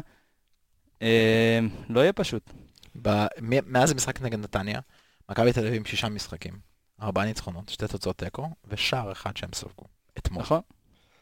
אה, 1.02 1.58
לא 1.90 2.00
יהיה 2.00 2.12
פשוט. 2.12 2.50
ב- 3.02 3.26
מ- 3.40 3.72
מאז 3.72 3.90
המשחק 3.90 4.22
נגד 4.22 4.38
נתניה, 4.38 4.80
מכבי 5.30 5.52
תל 5.52 5.60
אביב 5.60 5.74
עם 5.74 5.84
שישה 5.84 6.08
משחקים, 6.08 6.52
ארבעה 7.02 7.24
ניצחונות, 7.24 7.68
שתי 7.68 7.88
תוצאות 7.88 8.18
תיקו, 8.18 8.48
ושער 8.68 9.12
אחד 9.12 9.36
שהם 9.36 9.50
ספגו. 9.54 9.84
אתמול. 10.18 10.42
נכון? 10.42 10.60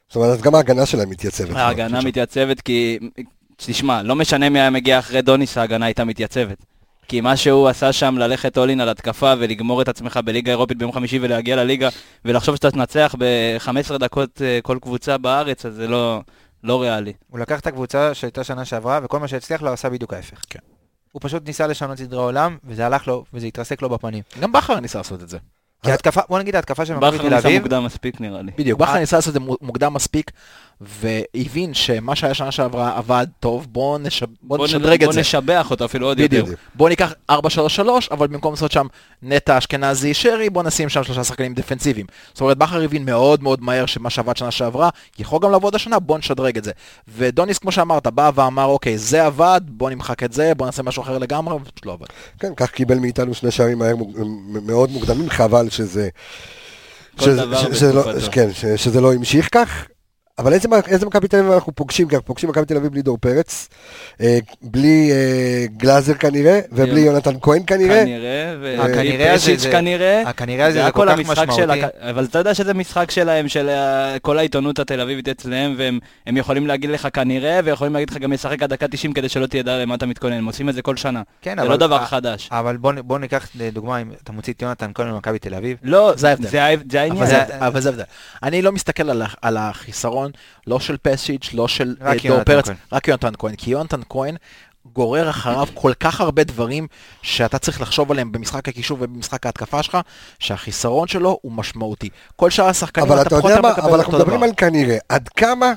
זאת 0.08 0.16
אומרת, 0.16 0.30
אז 0.30 0.42
גם 0.42 0.54
ההגנה 0.54 0.86
שלהם 0.86 1.10
מתייצבת. 1.10 1.56
ההגנה 1.56 2.00
מתייצבת 2.00 2.60
כי... 2.60 2.98
תשמע, 3.66 4.02
לא 4.02 4.16
משנה 4.16 4.48
מי 4.48 4.60
היה 4.60 4.70
מגיע 4.70 4.98
אחרי 4.98 5.22
דוניס, 5.22 5.58
ההגנה 5.58 5.86
הייתה 5.86 6.04
מתייצבת. 6.04 6.64
כי 7.08 7.20
מה 7.20 7.36
שהוא 7.36 7.68
עשה 7.68 7.92
שם, 7.92 8.18
ללכת 8.18 8.58
אולין 8.58 8.80
על 8.80 8.88
התקפה 8.88 9.32
ולגמור 9.38 9.82
את 9.82 9.88
עצמך 9.88 10.20
בליגה 10.24 10.50
האירופית 10.50 10.78
ביום 10.78 10.92
חמישי 10.92 11.18
ולהגיע 11.22 11.56
לליגה 11.56 11.88
ולחשוב 12.24 12.56
שאתה 12.56 12.70
תנצח 12.70 13.14
ב-15 13.18 13.98
דקות 13.98 14.42
אה, 14.42 14.58
כל 14.62 14.78
קבוצה 14.82 15.18
בארץ, 15.18 15.66
אז 15.66 15.74
זה 15.74 15.88
לא, 15.88 16.20
לא 16.64 16.82
ריאלי. 16.82 17.12
הוא 17.28 17.38
לקח 17.38 17.60
את 17.60 17.66
הקבוצה 17.66 18.14
שהייתה 18.14 18.44
שנה 18.44 18.64
שעברה, 18.64 19.00
וכל 19.02 19.18
מה 19.20 19.28
שהצליח 19.28 19.62
לו 19.62 19.72
עשה 19.72 19.90
בדיוק 19.90 20.12
ההפך. 20.12 20.40
כן. 20.50 20.58
הוא 21.12 21.20
פשוט 21.24 21.46
ניסה 21.46 21.66
לשנות 21.66 21.98
סדרי 21.98 22.18
עולם, 22.18 22.56
וזה 22.64 22.86
הלך 22.86 23.08
לו, 23.08 23.24
וזה 23.34 23.46
התרסק 23.46 23.82
לו 23.82 23.88
בפנים. 23.88 24.22
גם 24.40 24.52
בכר 24.52 24.80
ניסה 24.80 24.98
לעשות 24.98 25.22
את 25.22 25.28
זה. 25.28 25.38
כי 25.82 25.90
ההתקפה, 25.90 26.20
בוא 26.28 26.38
נגיד 26.38 26.56
ההתקפה 26.56 26.86
של 26.86 26.94
מכבי 26.94 27.06
בכר 27.18 27.28
תל 27.28 27.34
ניסה 27.34 27.48
אביב, 27.48 27.62
מוקדם 27.62 27.84
מספיק 27.84 28.20
נראה 28.20 28.42
לי. 28.42 28.52
בדיוק, 28.58 28.80
בכר. 28.80 28.98
ניסה 28.98 29.16
לעשות 29.16 29.28
את 29.28 29.34
זה 29.34 29.40
מו- 29.40 29.56
מוקדם 29.60 29.94
מספיק, 29.94 30.30
והבין 30.86 31.74
שמה 31.74 32.16
שהיה 32.16 32.34
שנה 32.34 32.52
שעברה 32.52 32.96
עבד 32.98 33.26
טוב, 33.40 33.66
בואו 33.70 33.98
נשב- 33.98 34.26
בואו 34.42 34.58
בוא, 34.58 34.66
נשדרג 34.66 35.00
בוא 35.04 35.08
את 35.10 35.14
זה. 35.14 35.20
נשבח 35.20 35.70
אותו 35.70 35.84
אפילו 35.84 36.06
עוד 36.06 36.20
בדיוק. 36.20 36.48
יותר. 36.48 36.60
בואו 36.74 36.88
ניקח 36.88 37.12
4-3-3, 37.30 37.34
אבל 38.10 38.26
במקום 38.26 38.52
לעשות 38.52 38.72
שם 38.72 38.86
נטע 39.22 39.58
אשכנזי 39.58 40.14
שרי, 40.14 40.50
בואו 40.50 40.64
נשים 40.66 40.88
שם 40.88 41.04
שלושה 41.04 41.24
שחקנים 41.24 41.54
דפנסיביים. 41.54 42.06
זאת 42.32 42.40
אומרת, 42.40 42.58
בכר 42.58 42.82
הבין 42.82 43.04
מאוד 43.04 43.42
מאוד 43.42 43.62
מהר 43.62 43.86
שמה 43.86 44.10
שעבד 44.10 44.36
שנה 44.36 44.50
שעברה, 44.50 44.88
יכול 45.18 45.38
גם 45.42 45.50
לעבוד 45.50 45.74
השנה, 45.74 45.98
בואו 45.98 46.18
נשדרג 46.18 46.56
את 46.58 46.64
זה. 46.64 46.72
ודוניס, 47.08 47.58
כמו 47.58 47.72
שאמרת, 47.72 48.06
בא 48.06 48.30
ואמר, 48.34 48.64
אוקיי, 48.64 48.98
זה 48.98 49.26
עבד, 49.26 49.60
בואו 49.68 49.90
נמחק 49.90 50.22
את 50.22 50.32
זה, 50.32 50.52
בואו 50.54 50.66
נעשה 50.66 50.82
משהו 50.82 51.02
אחר 51.02 51.18
לגמרי, 51.18 51.54
ופשוט 51.56 51.86
לא 51.86 51.92
עבד. 51.92 52.06
כן, 52.38 52.52
כך 52.56 52.70
קיבל 52.70 52.98
מאיתנו 52.98 53.34
שני 53.34 53.50
שערים 53.50 53.78
מהר 53.78 53.94
מאוד 54.66 54.90
מוקדמים, 54.90 55.30
חבל 55.30 55.70
שזה... 55.70 56.08
כל 57.18 57.24
שזה- 57.24 57.36
דבר 57.46 57.56
ש- 57.72 57.78
שזה 57.78 57.92
לא-. 57.92 58.04
כן, 58.32 58.48
ש- 58.52 58.64
שזה 58.76 59.00
לא 59.00 59.12
המשיך 59.12 59.48
כך. 59.52 59.84
אבל 60.38 60.52
איזה, 60.52 60.68
איזה 60.88 61.06
מכבי 61.06 61.28
תל 61.28 61.36
אביב 61.38 61.52
אנחנו 61.52 61.72
פוגשים? 61.74 62.08
כי 62.08 62.14
אנחנו 62.14 62.26
פוגשים 62.26 62.48
מכבי 62.48 62.66
תל 62.66 62.76
אביב 62.76 62.92
בלי 62.92 63.02
דור 63.02 63.18
פרץ, 63.18 63.68
אה, 64.20 64.38
בלי 64.62 65.10
אה, 65.12 65.66
גלאזר 65.76 66.14
כנראה, 66.14 66.60
ובלי 66.72 66.90
כן. 67.00 67.06
יונתן 67.06 67.34
כהן 67.42 67.62
כנראה. 67.66 68.04
כנראה, 68.04 68.52
הזה 69.32 69.34
ופשיץ' 69.36 69.60
זה- 69.60 69.70
כנראה. 69.72 70.22
הכנראה 70.26 70.66
זה 70.72 70.78
זה 70.82 70.86
הכל 70.86 71.00
כל 71.00 71.12
כך 71.12 71.18
המשחק 71.18 71.36
של... 71.36 71.66
משמעותי. 71.66 71.84
הכ- 71.84 72.10
אבל 72.10 72.24
אתה 72.24 72.38
יודע 72.38 72.54
שזה 72.54 72.74
משחק 72.74 73.10
שלהם, 73.10 73.48
של 73.48 73.68
ה- 73.68 74.16
כל 74.22 74.38
העיתונות 74.38 74.78
התל 74.78 75.00
אביבית 75.00 75.28
אצלם, 75.28 75.74
והם 75.78 75.98
הם 76.26 76.36
יכולים 76.36 76.66
להגיד 76.66 76.90
לך 76.90 77.08
כנראה, 77.12 77.60
ויכולים 77.64 77.92
להגיד 77.94 78.10
לך 78.10 78.16
גם 78.16 78.32
לשחק 78.32 78.62
עד 78.62 78.70
דקה 78.70 78.88
90 78.88 79.12
כדי 79.12 79.28
שלא 79.28 79.46
תדע 79.46 79.78
למה 79.78 79.94
אתה 79.94 80.06
מתכונן. 80.06 80.32
הם 80.36 80.46
עושים 80.46 80.68
את 80.68 80.74
זה 80.74 80.82
כל 80.82 80.96
שנה. 80.96 81.22
כן, 81.42 81.54
זה 81.56 81.62
אבל- 81.62 81.70
לא 81.70 81.76
דבר 81.76 81.98
אה, 81.98 82.06
חדש. 82.06 82.48
אבל 82.52 82.76
בוא, 82.76 82.92
בוא 83.04 83.18
ניקח 83.18 83.48
לדוגמה, 83.54 84.00
אם 84.02 84.10
אתה 84.22 84.32
מוציא 84.32 84.52
את 84.52 84.62
יונתן 84.62 84.90
כהן 84.94 85.08
ממכבי 85.10 85.38
תל 85.38 85.54
אביב, 85.54 85.76
לא, 85.82 86.12
זה 86.16 86.28
ההבדל. 86.28 86.48
זה 86.48 87.00
העניין. 87.00 87.24
אבל 87.60 87.80
זה-. 87.80 88.02
אני 88.42 88.62
לא 88.62 88.72
מסתכל 88.72 89.10
על 89.10 89.22
ה- 89.22 89.26
החיסרון, 90.22 90.30
לא 90.66 90.80
של 90.80 90.96
פסיץ', 91.02 91.50
לא 91.54 91.68
של 91.68 91.96
אה, 92.02 92.12
דור 92.28 92.44
פרץ, 92.44 92.66
כהן. 92.66 92.76
רק 92.92 93.08
יונתן 93.08 93.32
כהן. 93.38 93.54
כי 93.56 93.70
יונתן 93.70 94.00
כהן, 94.08 94.36
גורר 94.86 95.30
אחריו 95.30 95.66
כל 95.74 95.92
כך 96.00 96.20
הרבה 96.20 96.44
דברים 96.44 96.86
שאתה 97.22 97.58
צריך 97.58 97.80
לחשוב 97.80 98.10
עליהם 98.10 98.32
במשחק 98.32 98.68
הקישור 98.68 98.98
ובמשחק 99.00 99.46
ההתקפה 99.46 99.82
שלך, 99.82 99.98
שהחיסרון 100.38 101.08
שלו 101.08 101.38
הוא 101.42 101.52
משמעותי. 101.52 102.08
כל 102.36 102.50
שאר 102.50 102.66
השחקנים 102.66 103.12
אתה 103.12 103.30
פחות 103.30 103.44
או 103.44 103.48
מה, 103.48 103.68
יותר 103.68 103.70
מקבל 103.70 103.88
אבל 103.88 103.98
אנחנו 103.98 104.12
אותו 104.12 104.24
מדברים 104.24 104.40
דבר. 104.40 104.46
על 104.46 104.52
כנראה, 104.56 104.98
עד 105.08 105.28
כמה 105.28 105.72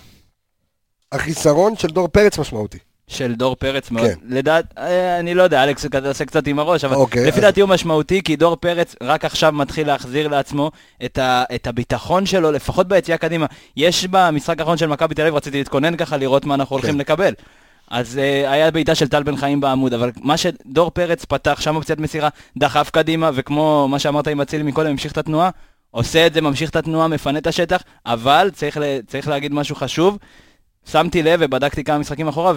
החיסרון 1.11 1.77
של 1.77 1.87
דור 1.87 2.07
פרץ 2.07 2.37
משמעותי. 2.37 2.77
של 3.07 3.35
דור 3.35 3.55
פרץ 3.55 3.91
מאוד. 3.91 4.07
כן. 4.07 4.13
לדעת, 4.29 4.65
אה, 4.77 5.19
אני 5.19 5.33
לא 5.33 5.43
יודע, 5.43 5.63
אלכס 5.63 5.85
עושה 6.05 6.25
קצת 6.25 6.47
עם 6.47 6.59
הראש, 6.59 6.83
אבל 6.83 6.95
אוקיי, 6.95 7.25
לפי 7.25 7.37
אז- 7.37 7.43
דעתי 7.43 7.61
הוא 7.61 7.69
משמעותי, 7.69 8.21
כי 8.23 8.35
דור 8.35 8.55
פרץ 8.55 8.95
רק 9.03 9.25
עכשיו 9.25 9.51
מתחיל 9.51 9.87
להחזיר 9.87 10.27
לעצמו 10.27 10.71
את, 11.05 11.17
ה, 11.17 11.43
את 11.55 11.67
הביטחון 11.67 12.25
שלו, 12.25 12.51
לפחות 12.51 12.87
ביציאה 12.87 13.17
קדימה. 13.17 13.45
יש 13.77 14.07
במשחק 14.07 14.59
האחרון 14.59 14.77
של 14.77 14.87
מכבי 14.87 15.15
תל 15.15 15.21
אביב, 15.21 15.35
רציתי 15.35 15.57
להתכונן 15.57 15.95
ככה, 15.95 16.17
לראות 16.17 16.45
מה 16.45 16.55
אנחנו 16.55 16.75
הולכים 16.75 16.93
כן. 16.93 16.97
לקבל. 16.97 17.33
אז 17.91 18.15
uh, 18.15 18.49
היה 18.49 18.71
בעיטה 18.71 18.95
של 18.95 19.07
טל 19.07 19.23
בן 19.23 19.35
חיים 19.35 19.61
בעמוד, 19.61 19.93
אבל 19.93 20.11
מה 20.21 20.37
שדור 20.37 20.91
פרץ 20.91 21.25
פתח, 21.25 21.61
שם 21.61 21.75
אופציית 21.75 21.99
מסירה, 21.99 22.29
דחף 22.57 22.89
קדימה, 22.89 23.31
וכמו 23.33 23.87
מה 23.89 23.99
שאמרת 23.99 24.27
עם 24.27 24.41
אצילי 24.41 24.63
מקודם, 24.63 24.89
המשיך 24.89 25.11
את 25.11 25.17
התנועה, 25.17 25.49
עושה 25.91 26.27
את 26.27 26.33
זה, 26.33 26.41
ממשיך 26.41 26.69
את 26.69 26.75
התנועה, 26.75 27.07
מפנה 27.07 27.39
את 27.39 27.47
השטח, 27.47 27.81
אבל 28.05 28.51
צריך, 28.53 28.77
ל, 28.77 28.83
צריך 29.07 29.27
להגיד 29.27 29.53
משהו 29.53 29.75
חשוב, 29.75 30.17
שמתי 30.91 31.23
לב 31.23 31.39
ובדקתי 31.43 31.83
כמה 31.83 31.97
משחקים 31.97 32.27
אחורה, 32.27 32.53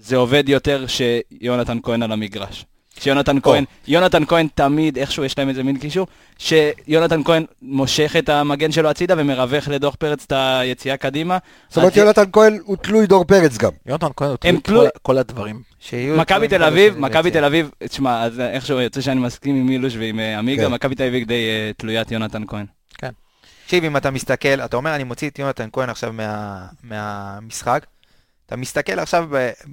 וזה 0.00 0.16
עובד 0.16 0.48
יותר 0.48 0.84
שיונתן 0.86 1.78
כהן 1.82 2.02
על 2.02 2.12
המגרש. 2.12 2.64
שיונתן 3.00 3.40
כהן, 3.42 3.64
יונתן 3.88 4.24
כהן 4.24 4.46
תמיד, 4.54 4.98
איכשהו 4.98 5.24
יש 5.24 5.38
להם 5.38 5.48
איזה 5.48 5.62
מין 5.62 5.78
קישור, 5.78 6.06
שיונתן 6.38 7.22
כהן 7.24 7.44
מושך 7.62 8.16
את 8.18 8.28
המגן 8.28 8.72
שלו 8.72 8.90
הצידה 8.90 9.14
ומרווח 9.18 9.68
לדוח 9.68 9.94
פרץ 9.94 10.24
את 10.26 10.32
היציאה 10.36 10.96
קדימה. 10.96 11.38
זאת 11.68 11.76
אומרת, 11.78 11.96
יונתן 11.96 12.22
כהן 12.32 12.58
הוא 12.64 12.76
תלוי 12.76 13.06
דור 13.06 13.24
פרץ 13.24 13.56
גם. 13.58 13.70
יונתן 13.86 14.06
כהן 14.16 14.28
הוא 14.30 14.36
תלוי 14.36 14.60
כל- 14.62 14.98
כל 15.02 15.18
הדברים. 15.18 15.62
מכבי 16.16 16.48
תל 16.48 16.62
אביב, 16.62 16.98
מכבי. 16.98 17.30
תל 17.30 17.44
אביב, 17.44 17.70
תשמע, 17.88 18.22
אז 18.22 18.40
איכשהו 18.40 18.80
יוצא 18.80 19.00
שאני 19.00 19.20
מסכים 19.20 19.56
עם 19.56 19.66
מילוש 19.66 19.96
ועם 19.96 20.20
אה, 20.20 20.38
עמיגה, 20.38 20.66
כן. 20.66 20.72
מכבי 20.72 20.94
תל 20.94 21.02
אביב 21.02 21.28
די 21.28 21.34
אה, 21.48 21.70
תלוית 21.76 22.10
יונתן 22.10 22.42
כהן. 22.46 22.66
תקשיב, 23.64 23.84
אם 23.84 23.96
אתה 23.96 24.10
מסתכל, 24.10 24.48
אתה 24.64 24.76
אומר, 24.76 24.94
אני 24.94 25.04
מוציא 25.04 25.30
את 25.30 25.38
יונתן 25.38 25.68
כהן 25.72 25.90
עכשיו 25.90 26.12
מה, 26.12 26.66
מהמשחק, 26.82 27.86
אתה 28.46 28.56
מסתכל 28.56 28.98
עכשיו 28.98 29.28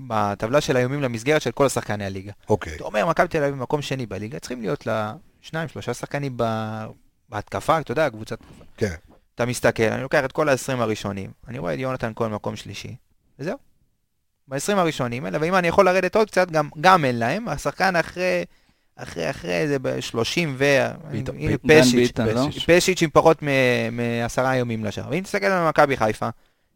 בטבלה 0.07 0.61
של 0.61 0.75
האיומים 0.75 1.01
למסגרת 1.01 1.41
של 1.41 1.51
כל 1.51 1.69
שחקני 1.69 2.05
הליגה. 2.05 2.31
אוקיי. 2.49 2.75
אתה 2.75 2.83
אומר, 2.83 3.05
מכבי 3.05 3.27
תל 3.27 3.43
אביב 3.43 3.55
במקום 3.55 3.81
שני 3.81 4.05
בליגה, 4.05 4.39
צריכים 4.39 4.61
להיות 4.61 4.87
לה 4.87 5.13
שניים, 5.41 5.67
שלושה 5.67 5.93
שחקנים 5.93 6.37
בהתקפה, 7.29 7.79
אתה 7.79 7.91
יודע, 7.91 8.09
קבוצת. 8.09 8.37
כן. 8.77 8.93
אתה 9.35 9.45
מסתכל, 9.45 9.83
אני 9.83 10.01
לוקח 10.01 10.25
את 10.25 10.31
כל 10.31 10.49
ה-20 10.49 10.73
הראשונים, 10.77 11.31
אני 11.47 11.59
רואה 11.59 11.73
את 11.73 11.79
יונתן 11.79 12.11
כהן 12.15 12.31
במקום 12.31 12.55
שלישי, 12.55 12.95
וזהו. 13.39 13.57
ב-20 14.47 14.77
הראשונים 14.77 15.25
האלה, 15.25 15.37
ואם 15.41 15.55
אני 15.55 15.67
יכול 15.67 15.85
לרדת 15.85 16.15
עוד 16.15 16.27
קצת, 16.27 16.51
גם, 16.51 16.69
גם 16.81 17.05
אין 17.05 17.19
להם, 17.19 17.47
השחקן 17.47 17.95
אחרי, 17.95 18.45
אחרי, 18.95 19.29
אחרי 19.29 19.67
זה 19.67 19.79
ב-30 19.79 20.47
ו... 20.57 20.65
הנה, 21.11 21.55
דן 21.65 21.81
פשיץ', 21.81 22.19
לא? 22.19 22.47
פשיץ' 22.67 23.01
עם 23.01 23.09
פחות 23.09 23.39
מעשרה 23.91 24.55
יומים 24.55 24.85
לשער. 24.85 25.09
ואם 25.09 25.23
תסתכל 25.23 25.45
על 25.45 25.69
מכבי 25.69 25.97
חיפה, 25.97 26.29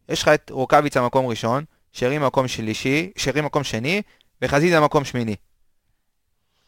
יש 0.08 0.22
לך 0.22 0.28
את 0.28 0.50
רוקאביצה 0.50 1.02
מקום 1.06 1.26
ראשון, 1.26 1.64
שרי 1.98 2.18
מקום 2.18 2.48
שלישי, 2.48 3.10
שרי 3.16 3.40
מקום 3.40 3.64
שני, 3.64 4.02
וחזיזה 4.42 4.80
מקום 4.80 5.04
שמיני. 5.04 5.36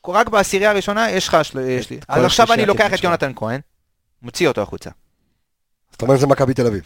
רק 0.09 0.29
בעשירייה 0.29 0.71
הראשונה 0.71 1.11
יש 1.11 1.29
לך, 1.29 1.45
של... 1.45 1.59
יש 1.59 1.91
לי. 1.91 2.01
אז 2.09 2.25
עכשיו 2.25 2.53
אני 2.53 2.67
לוקח 2.67 2.95
את. 2.95 3.05
יונתן 3.05 3.33
כהן, 3.37 3.61
מוציא 4.23 4.49
אותו 4.49 4.63
החוצה. 4.63 4.91
זאת 5.93 6.03
אומרת, 6.03 6.21
זה 6.21 6.27
מכבי 6.27 6.55
תל 6.55 6.67
אביב. 6.67 6.83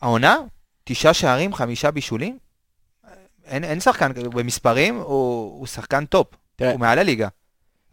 העונה, 0.00 0.36
תשעה 0.84 1.14
שערים, 1.14 1.54
חמישה 1.54 1.90
בישולים. 1.90 2.38
אין, 3.44 3.64
אין 3.64 3.80
שחקן, 3.80 4.12
במספרים 4.12 4.96
הוא, 4.96 5.58
הוא 5.58 5.66
שחקן 5.66 6.04
טופ, 6.04 6.26
תראה. 6.56 6.70
הוא 6.70 6.80
מעל 6.80 6.98
הליגה. 6.98 7.28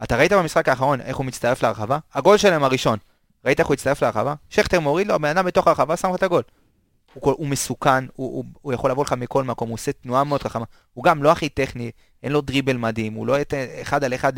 אתה 0.02 0.16
ראית 0.16 0.32
במשחק 0.32 0.68
האחרון 0.68 1.00
איך 1.00 1.16
הוא 1.16 1.26
מצטרף 1.26 1.62
להרחבה? 1.62 1.98
הגול 2.14 2.36
שלהם 2.36 2.64
הראשון, 2.64 2.98
ראית 3.44 3.60
איך 3.60 3.68
הוא 3.68 3.74
הצטרף 3.74 4.02
להרחבה? 4.02 4.34
שכטר 4.50 4.80
מוריד 4.80 5.06
לו, 5.06 5.14
הבן 5.14 5.28
אדם 5.28 5.46
בתוך 5.46 5.66
הרחבה 5.66 5.96
שם 5.96 6.08
לך 6.08 6.14
את 6.14 6.22
הגול. 6.22 6.42
הוא, 7.14 7.34
הוא 7.38 7.48
מסוכן, 7.48 8.04
הוא, 8.04 8.36
הוא, 8.36 8.44
הוא 8.60 8.72
יכול 8.72 8.90
לבוא 8.90 9.04
לך 9.04 9.12
מכל 9.12 9.44
מקום, 9.44 9.68
הוא 9.68 9.74
עושה 9.74 9.92
תנועה 9.92 10.24
מאוד 10.24 10.42
חכמה. 10.42 10.64
הוא 10.94 11.04
גם 11.04 11.22
לא 11.22 11.32
הכי 11.32 11.48
טכני, 11.48 11.90
אין 12.22 12.32
לו 12.32 12.40
דריבל 12.40 12.76
מדהים, 12.76 13.12
הוא 13.12 13.26
לא 13.26 13.40
את, 13.40 13.54
אחד 13.82 14.04
על 14.04 14.14
אחד. 14.14 14.32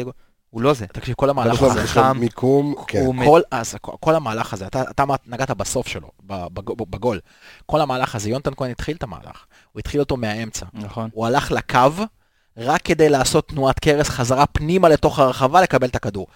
הוא 0.51 0.63
לא 0.63 0.75
זה. 0.75 0.87
תקשיב, 0.87 1.15
כל 1.15 1.31
המהלך 1.31 1.63
הזה, 1.63 1.83
יש 1.83 1.97
לו 1.97 2.03
חכם. 2.03 2.19
מיקום, 2.19 2.75
כן. 2.87 3.01
הוא 3.05 3.15
כל, 3.25 3.41
אז, 3.51 3.75
כל, 3.81 3.93
כל 4.01 4.15
המהלך 4.15 4.53
הזה, 4.53 4.67
אתה, 4.67 4.83
אתה 4.91 5.05
נגעת 5.27 5.51
בסוף 5.51 5.89
שלו, 5.89 6.11
בגול. 6.91 7.21
כל 7.67 7.81
המהלך 7.81 8.15
הזה, 8.15 8.31
יונתן 8.31 8.51
כהן 8.57 8.71
התחיל 8.71 8.97
את 8.97 9.03
המהלך. 9.03 9.47
הוא 9.73 9.81
התחיל 9.81 10.01
אותו 10.01 10.17
מהאמצע. 10.17 10.67
נכון. 10.73 11.11
הוא 11.13 11.27
הלך 11.27 11.53
לקו 11.53 12.05
רק 12.57 12.83
כדי 12.83 13.09
לעשות 13.09 13.49
תנועת 13.49 13.79
קרס 13.79 14.09
חזרה 14.09 14.47
פנימה 14.47 14.89
לתוך 14.89 15.19
הרחבה 15.19 15.63
לקבל 15.63 15.89
את 15.89 15.97
הכדור. 15.97 16.27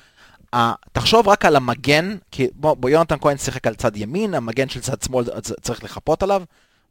Uh, 0.55 0.59
תחשוב 0.93 1.29
רק 1.29 1.45
על 1.45 1.57
המגן, 1.57 2.17
כי 2.31 2.49
בוא, 2.55 2.75
בוא 2.75 2.91
יונתן 2.91 3.17
כהן 3.21 3.39
שיחק 3.39 3.67
על 3.67 3.75
צד 3.75 3.97
ימין, 3.97 4.35
המגן 4.35 4.69
של 4.69 4.81
צד 4.81 5.03
שמאל 5.03 5.25
צ- 5.41 5.53
צריך 5.61 5.85
לחפות 5.85 6.23
עליו, 6.23 6.43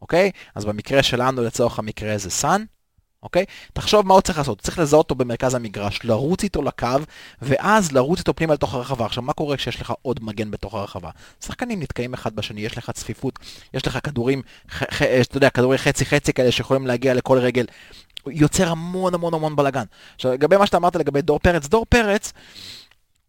אוקיי? 0.01 0.31
אז 0.55 0.65
במקרה 0.65 1.03
שלנו 1.03 1.43
לצורך 1.43 1.79
המקרה 1.79 2.17
זה 2.17 2.29
סאן, 2.29 2.63
אוקיי? 3.23 3.45
תחשוב 3.73 4.07
מה 4.07 4.13
הוא 4.13 4.21
צריך 4.21 4.37
לעשות, 4.37 4.59
הוא 4.59 4.63
צריך 4.63 4.79
לזהות 4.79 5.05
אותו 5.05 5.15
במרכז 5.15 5.55
המגרש, 5.55 5.99
לרוץ 6.03 6.43
איתו 6.43 6.61
לקו, 6.61 6.87
ואז 7.41 7.91
לרוץ 7.91 8.19
איתו 8.19 8.33
פנימה 8.33 8.53
לתוך 8.53 8.73
הרחבה. 8.73 9.05
עכשיו, 9.05 9.23
מה 9.23 9.33
קורה 9.33 9.57
כשיש 9.57 9.81
לך 9.81 9.93
עוד 10.01 10.23
מגן 10.23 10.51
בתוך 10.51 10.73
הרחבה? 10.73 11.09
שחקנים 11.45 11.79
נתקעים 11.79 12.13
אחד 12.13 12.35
בשני, 12.35 12.61
יש 12.61 12.77
לך 12.77 12.91
צפיפות, 12.91 13.39
יש 13.73 13.87
לך 13.87 13.99
כדורים, 14.03 14.41
ח, 14.71 14.83
ח, 14.83 15.01
אתה 15.01 15.37
יודע, 15.37 15.49
כדורי 15.49 15.77
חצי-חצי 15.77 16.33
כאלה 16.33 16.51
שיכולים 16.51 16.87
להגיע 16.87 17.13
לכל 17.13 17.37
רגל. 17.37 17.65
יוצר 18.27 18.69
המון 18.69 19.13
המון 19.13 19.33
המון 19.33 19.55
בלאגן. 19.55 19.83
עכשיו, 20.15 20.31
לגבי 20.33 20.57
מה 20.57 20.65
שאתה 20.65 20.77
אמרת 20.77 20.95
לגבי 20.95 21.21
דור 21.21 21.39
פרץ, 21.39 21.67
דור 21.67 21.85
פרץ, 21.89 22.33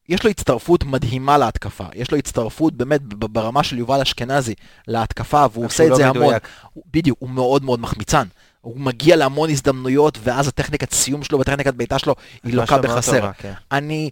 יש 0.08 0.24
לו 0.24 0.30
הצטרפות 0.30 0.84
מדהימה 0.84 1.38
להתקפה. 1.38 1.84
יש 1.94 2.10
לו 2.10 2.18
הצטרפות 2.18 2.74
באמת 2.74 3.00
ברמה 3.02 3.62
של 3.62 3.78
יובל 3.78 4.00
אשכנזי 4.00 4.54
להתקפה, 4.88 5.46
והוא 5.52 5.66
עושה 5.66 5.84
את 5.84 5.90
לא 5.90 5.96
זה 5.96 6.06
המון. 6.08 6.22
מדויק. 6.22 6.48
הוא- 6.72 6.84
בדיוק, 6.92 7.18
הוא 7.20 7.30
מאוד 7.30 7.64
מאוד 7.64 7.80
מחמיצן. 7.80 8.26
הוא 8.60 8.80
מגיע 8.80 9.16
להמון 9.16 9.50
הזדמנויות, 9.50 10.18
ואז 10.22 10.48
הטכניקת 10.48 10.92
סיום 10.92 11.22
שלו 11.24 11.40
וטכניקת 11.40 11.74
בעיטה 11.74 11.98
שלו 11.98 12.14
היא 12.44 12.54
לוקה 12.54 12.78
בחסר. 12.78 13.20
טובה, 13.20 13.32
כן. 13.32 13.52
אני 13.72 14.10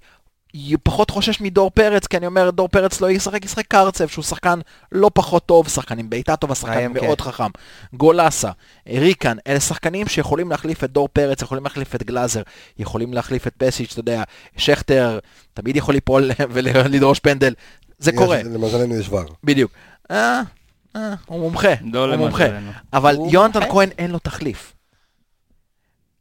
פחות 0.82 1.10
חושש 1.10 1.40
מדור 1.40 1.70
פרץ, 1.70 2.06
כי 2.06 2.16
אני 2.16 2.26
אומר, 2.26 2.50
דור 2.50 2.68
פרץ 2.68 3.00
לא 3.00 3.10
ישחק, 3.10 3.44
ישחק 3.44 3.66
קרצב, 3.66 4.08
שהוא 4.08 4.22
שחקן 4.24 4.60
לא 4.92 5.10
פחות 5.14 5.46
טוב, 5.46 5.68
שחקן 5.68 5.98
עם 5.98 6.10
בעיטה 6.10 6.36
טובה, 6.36 6.54
שחקן 6.54 6.92
מאוד 6.92 7.20
כן. 7.20 7.24
חכם. 7.30 7.50
גולסה, 7.92 8.50
ריקן, 8.88 9.36
אלה 9.46 9.60
שחקנים 9.60 10.06
שיכולים 10.08 10.50
להחליף 10.50 10.84
את 10.84 10.90
דור 10.90 11.08
פרץ, 11.12 11.42
יכולים 11.42 11.64
להחליף 11.64 11.94
את 11.94 12.02
גלאזר, 12.02 12.42
יכולים 12.78 13.12
להחליף 13.14 13.46
את 13.46 13.54
פסיץ', 13.58 13.90
אתה 13.92 14.00
יודע, 14.00 14.22
שכטר, 14.56 15.18
תמיד 15.54 15.76
יכול 15.76 15.94
ליפול 15.94 16.30
ולדרוש 16.52 17.18
פנדל, 17.20 17.54
זה 17.98 18.10
יש- 18.10 18.16
קורה, 18.18 18.42
למזלנו 18.42 18.94
יש 18.96 19.08
ור. 19.08 19.20
בדיוק. 19.44 19.72
אה, 20.10 20.40
אה, 20.96 21.14
הוא 21.26 21.40
מומחה, 21.40 21.68
לא 21.92 22.04
הוא 22.06 22.16
מומחה. 22.16 22.44
אבל 22.92 23.16
הוא 23.16 23.30
יונתן 23.32 23.58
מומחה. 23.58 23.72
כהן 23.74 23.88
אין 23.98 24.10
לו 24.10 24.18
תחליף. 24.18 24.72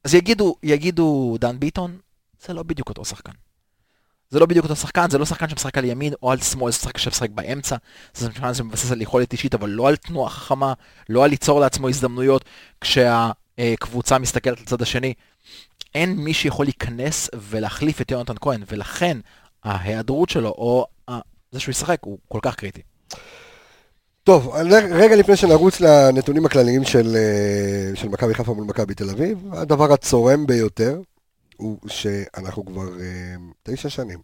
אז 0.04 0.14
יגידו, 0.14 0.56
יגידו 0.64 1.38
דן 1.40 1.60
ביטון, 1.60 1.98
זה 2.46 2.54
לא 2.54 2.64
בדיוק 2.64 2.90
אותו 2.90 3.06
שחקן. 3.06 3.32
זה 4.34 4.40
לא 4.40 4.46
בדיוק 4.46 4.64
אותו 4.64 4.76
שחקן, 4.76 5.10
זה 5.10 5.18
לא 5.18 5.26
שחקן 5.26 5.50
שמשחק 5.50 5.78
על 5.78 5.86
ימין 5.86 6.14
או 6.24 6.32
על 6.32 6.40
שמאל, 6.40 6.72
זה 6.72 6.78
שחקן 6.78 7.00
שמשחק 7.00 7.30
באמצע, 7.30 7.76
זה 8.14 8.26
שחקן 8.26 8.54
שמבסס 8.54 8.92
על 8.92 9.02
יכולת 9.02 9.34
אישית, 9.34 9.54
אבל 9.54 9.70
לא 9.70 9.88
על 9.88 9.96
תנועה 9.96 10.30
חכמה, 10.30 10.74
לא 11.10 11.24
על 11.24 11.30
ליצור 11.30 11.60
לעצמו 11.60 11.90
הזדמנויות 11.90 12.46
כשהקבוצה 12.82 14.18
מסתכלת 14.18 14.62
לצד 14.62 14.82
השני. 14.82 15.14
אין 15.96 16.16
מי 16.16 16.34
שיכול 16.34 16.66
להיכנס 16.66 17.30
ולהחליף 17.50 18.02
את 18.02 18.12
יונתן 18.12 18.34
כהן, 18.42 18.64
ולכן 18.72 19.18
ההיעדרות 19.64 20.30
שלו, 20.30 20.50
או 20.50 20.86
זה 21.52 21.60
שהוא 21.60 21.72
ישחק, 21.72 21.98
הוא 22.02 22.18
כל 22.28 22.40
כך 22.42 22.56
קריטי. 22.56 22.82
טוב, 24.24 24.56
רגע 24.92 25.16
לפני 25.16 25.36
שנרוץ 25.36 25.80
לנתונים 25.80 26.46
הכלליים 26.46 26.84
של, 26.84 27.16
אה, 27.16 27.96
של 27.96 28.08
מכבי 28.08 28.34
חיפה 28.34 28.54
מול 28.54 28.66
מכבי 28.66 28.94
תל 28.94 29.10
אביב, 29.10 29.38
הדבר 29.52 29.94
הצורם 29.94 30.48
ביותר 30.48 31.02
הוא 31.58 31.80
שאנחנו 31.88 32.66
כבר 32.66 33.00
אה, 33.02 33.36
תשע 33.64 33.90
שנים, 33.90 34.20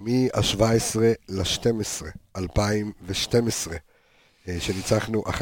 מה-17 0.00 0.98
ל-12, 1.28 2.04
2012, 2.36 3.76
אה, 4.48 4.60
שניצחנו 4.60 5.22
1-0 5.26 5.36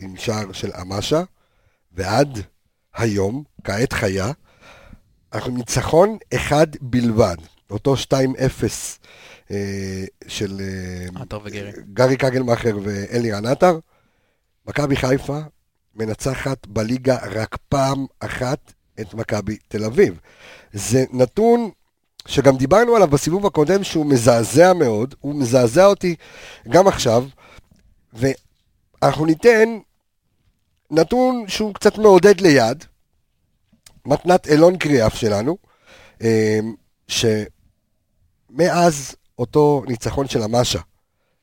עם 0.00 0.16
שער 0.16 0.52
של 0.52 0.70
אמשה, 0.80 1.22
ועד 1.92 2.38
היום, 2.94 3.44
כעת 3.64 3.92
חיה, 3.92 4.32
אנחנו 5.32 5.56
ניצחון 5.56 6.18
אחד 6.34 6.66
בלבד, 6.80 7.36
אותו 7.70 7.94
2-0 7.94 8.14
אה, 9.50 10.04
של... 10.26 10.60
אה, 10.60 11.06
וגרי. 11.44 11.72
גרי 11.92 12.16
קגלמאכר 12.16 12.78
ואלירן 12.82 13.46
עטר. 13.46 13.78
מכבי 14.66 14.96
חיפה 14.96 15.38
מנצחת 15.94 16.66
בליגה 16.66 17.16
רק 17.30 17.56
פעם 17.68 18.06
אחת 18.20 18.72
את 19.00 19.14
מכבי 19.14 19.56
תל 19.68 19.84
אביב. 19.84 20.20
זה 20.72 21.04
נתון 21.12 21.70
שגם 22.28 22.56
דיברנו 22.56 22.96
עליו 22.96 23.08
בסיבוב 23.08 23.46
הקודם 23.46 23.84
שהוא 23.84 24.06
מזעזע 24.06 24.72
מאוד, 24.72 25.14
הוא 25.20 25.34
מזעזע 25.34 25.86
אותי 25.86 26.16
גם 26.68 26.88
עכשיו, 26.88 27.24
ואנחנו 28.12 29.26
ניתן 29.26 29.78
נתון 30.90 31.44
שהוא 31.48 31.74
קצת 31.74 31.98
מעודד 31.98 32.40
ליד. 32.40 32.84
מתנת 34.06 34.46
אילון 34.46 34.78
קריאף 34.78 35.14
שלנו, 35.14 35.56
אה, 36.22 36.58
שמאז 37.08 39.14
אותו 39.38 39.82
ניצחון 39.86 40.28
של 40.28 40.42
המאשה 40.42 40.80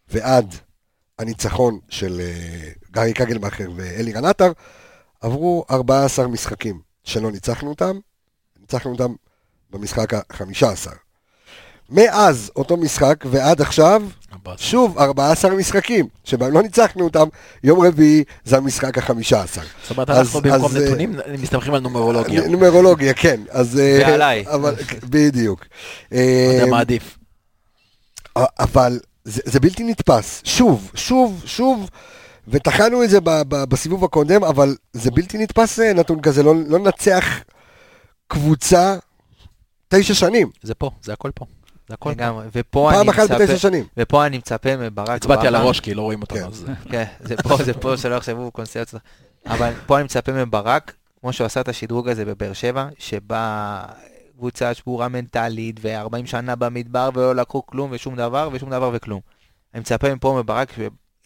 ועד 0.09 0.55
הניצחון 1.19 1.79
של 1.89 2.19
אה, 2.19 2.69
גרי 2.91 3.13
קגלמאכר 3.13 3.71
ואלירן 3.75 4.25
עטר, 4.25 4.51
עברו 5.21 5.65
14 5.69 6.27
משחקים 6.27 6.90
שלא 7.03 7.31
ניצחנו 7.31 7.69
אותם, 7.69 7.99
ניצחנו 8.61 8.91
אותם 8.91 9.13
במשחק 9.69 10.13
ה-15. 10.13 10.91
מאז 11.89 12.51
אותו 12.55 12.77
משחק 12.77 13.23
ועד 13.31 13.61
עכשיו, 13.61 14.01
שוב 14.57 14.97
14 14.99 15.51
משחקים, 15.51 16.07
שבהם 16.23 16.53
לא 16.53 16.61
ניצחנו 16.61 17.03
אותם, 17.03 17.27
יום 17.63 17.85
רביעי 17.85 18.23
זה 18.43 18.57
המשחק 18.57 18.97
ה-15. 18.97 19.11
זאת 19.81 19.91
אומרת, 19.91 20.09
אז- 20.09 20.17
אנחנו 20.27 20.41
במקום 20.41 20.65
אז, 20.65 20.77
אה, 20.77 20.85
נתונים 20.85 21.15
מסתמכים 21.39 21.73
על 21.73 21.79
נומרולוגיה. 21.79 22.47
נומרולוגיה, 22.47 23.13
כן. 23.13 23.41
אז... 23.49 23.79
אה, 23.79 23.99
ועליי. 24.01 24.45
אבל, 24.47 24.75
בדיוק. 25.09 25.65
לא 26.11 26.17
יודע 26.19 26.63
אה, 26.63 26.69
מה 26.69 26.79
עדיף. 26.79 27.17
אבל 28.37 28.99
זה, 29.23 29.41
זה 29.45 29.59
בלתי 29.59 29.83
נתפס. 29.83 30.41
שוב, 30.43 30.91
שוב, 30.95 31.41
שוב, 31.45 31.89
וטחנו 32.51 33.03
את 33.03 33.09
זה 33.09 33.21
ב, 33.21 33.29
ב, 33.29 33.63
בסיבוב 33.63 34.03
הקודם, 34.03 34.43
אבל 34.43 34.75
זה 34.93 35.11
בלתי 35.11 35.37
נתפס 35.37 35.79
אה, 35.79 35.93
נתון 35.93 36.21
כזה, 36.21 36.43
לא, 36.43 36.53
לא 36.67 36.79
לנצח 36.79 37.25
קבוצה 38.27 38.95
תשע 39.87 40.13
שנים. 40.13 40.49
זה 40.61 40.75
פה, 40.75 40.91
זה 41.01 41.13
הכל 41.13 41.31
פה. 41.35 41.45
זה 41.87 41.93
הכל. 41.93 42.09
לגמרי, 42.11 42.45
ופה 42.55 42.89
אני 42.89 42.97
פעם 42.97 43.09
אחת 43.09 43.23
מצפה, 43.23 43.39
בתשע 43.39 43.57
שנים. 43.57 43.85
ופה 43.97 44.25
אני 44.25 44.37
מצפה 44.37 44.77
מברק 44.77 45.09
הצבעתי 45.09 45.47
על 45.47 45.55
הראש 45.55 45.79
כי 45.79 45.93
לא 45.93 46.01
רואים 46.01 46.21
אותנו. 46.21 46.37
כן. 46.39 46.45
אז- 46.45 46.65
כן, 46.91 47.03
זה 47.19 47.35
פה, 47.37 47.57
זה 47.63 47.73
פה, 47.73 47.97
שלא 47.97 48.15
יחשבו 48.15 48.51
קונסטרציה. 48.51 48.99
אבל 49.47 49.73
פה 49.85 49.95
אני 49.97 50.03
מצפה 50.03 50.31
מברק, 50.45 50.93
כמו 51.21 51.33
שהוא 51.33 51.45
עשה 51.45 51.61
את 51.61 51.67
השדרוג 51.69 52.09
הזה 52.09 52.25
בבאר 52.25 52.53
שבע, 52.53 52.87
שבה 52.99 53.83
קבוצה 54.37 54.73
שבורה 54.73 55.07
מנטלית, 55.07 55.79
ו-40 55.81 56.25
שנה 56.25 56.55
במדבר, 56.55 57.09
ולא 57.13 57.35
לקחו 57.35 57.65
כלום 57.65 57.89
ושום 57.93 58.15
דבר, 58.15 58.49
ושום 58.53 58.69
דבר 58.69 58.89
וכלום. 58.93 59.19
אני 59.73 59.81
מצפה 59.81 60.15
מפה 60.15 60.39
מברק, 60.43 60.73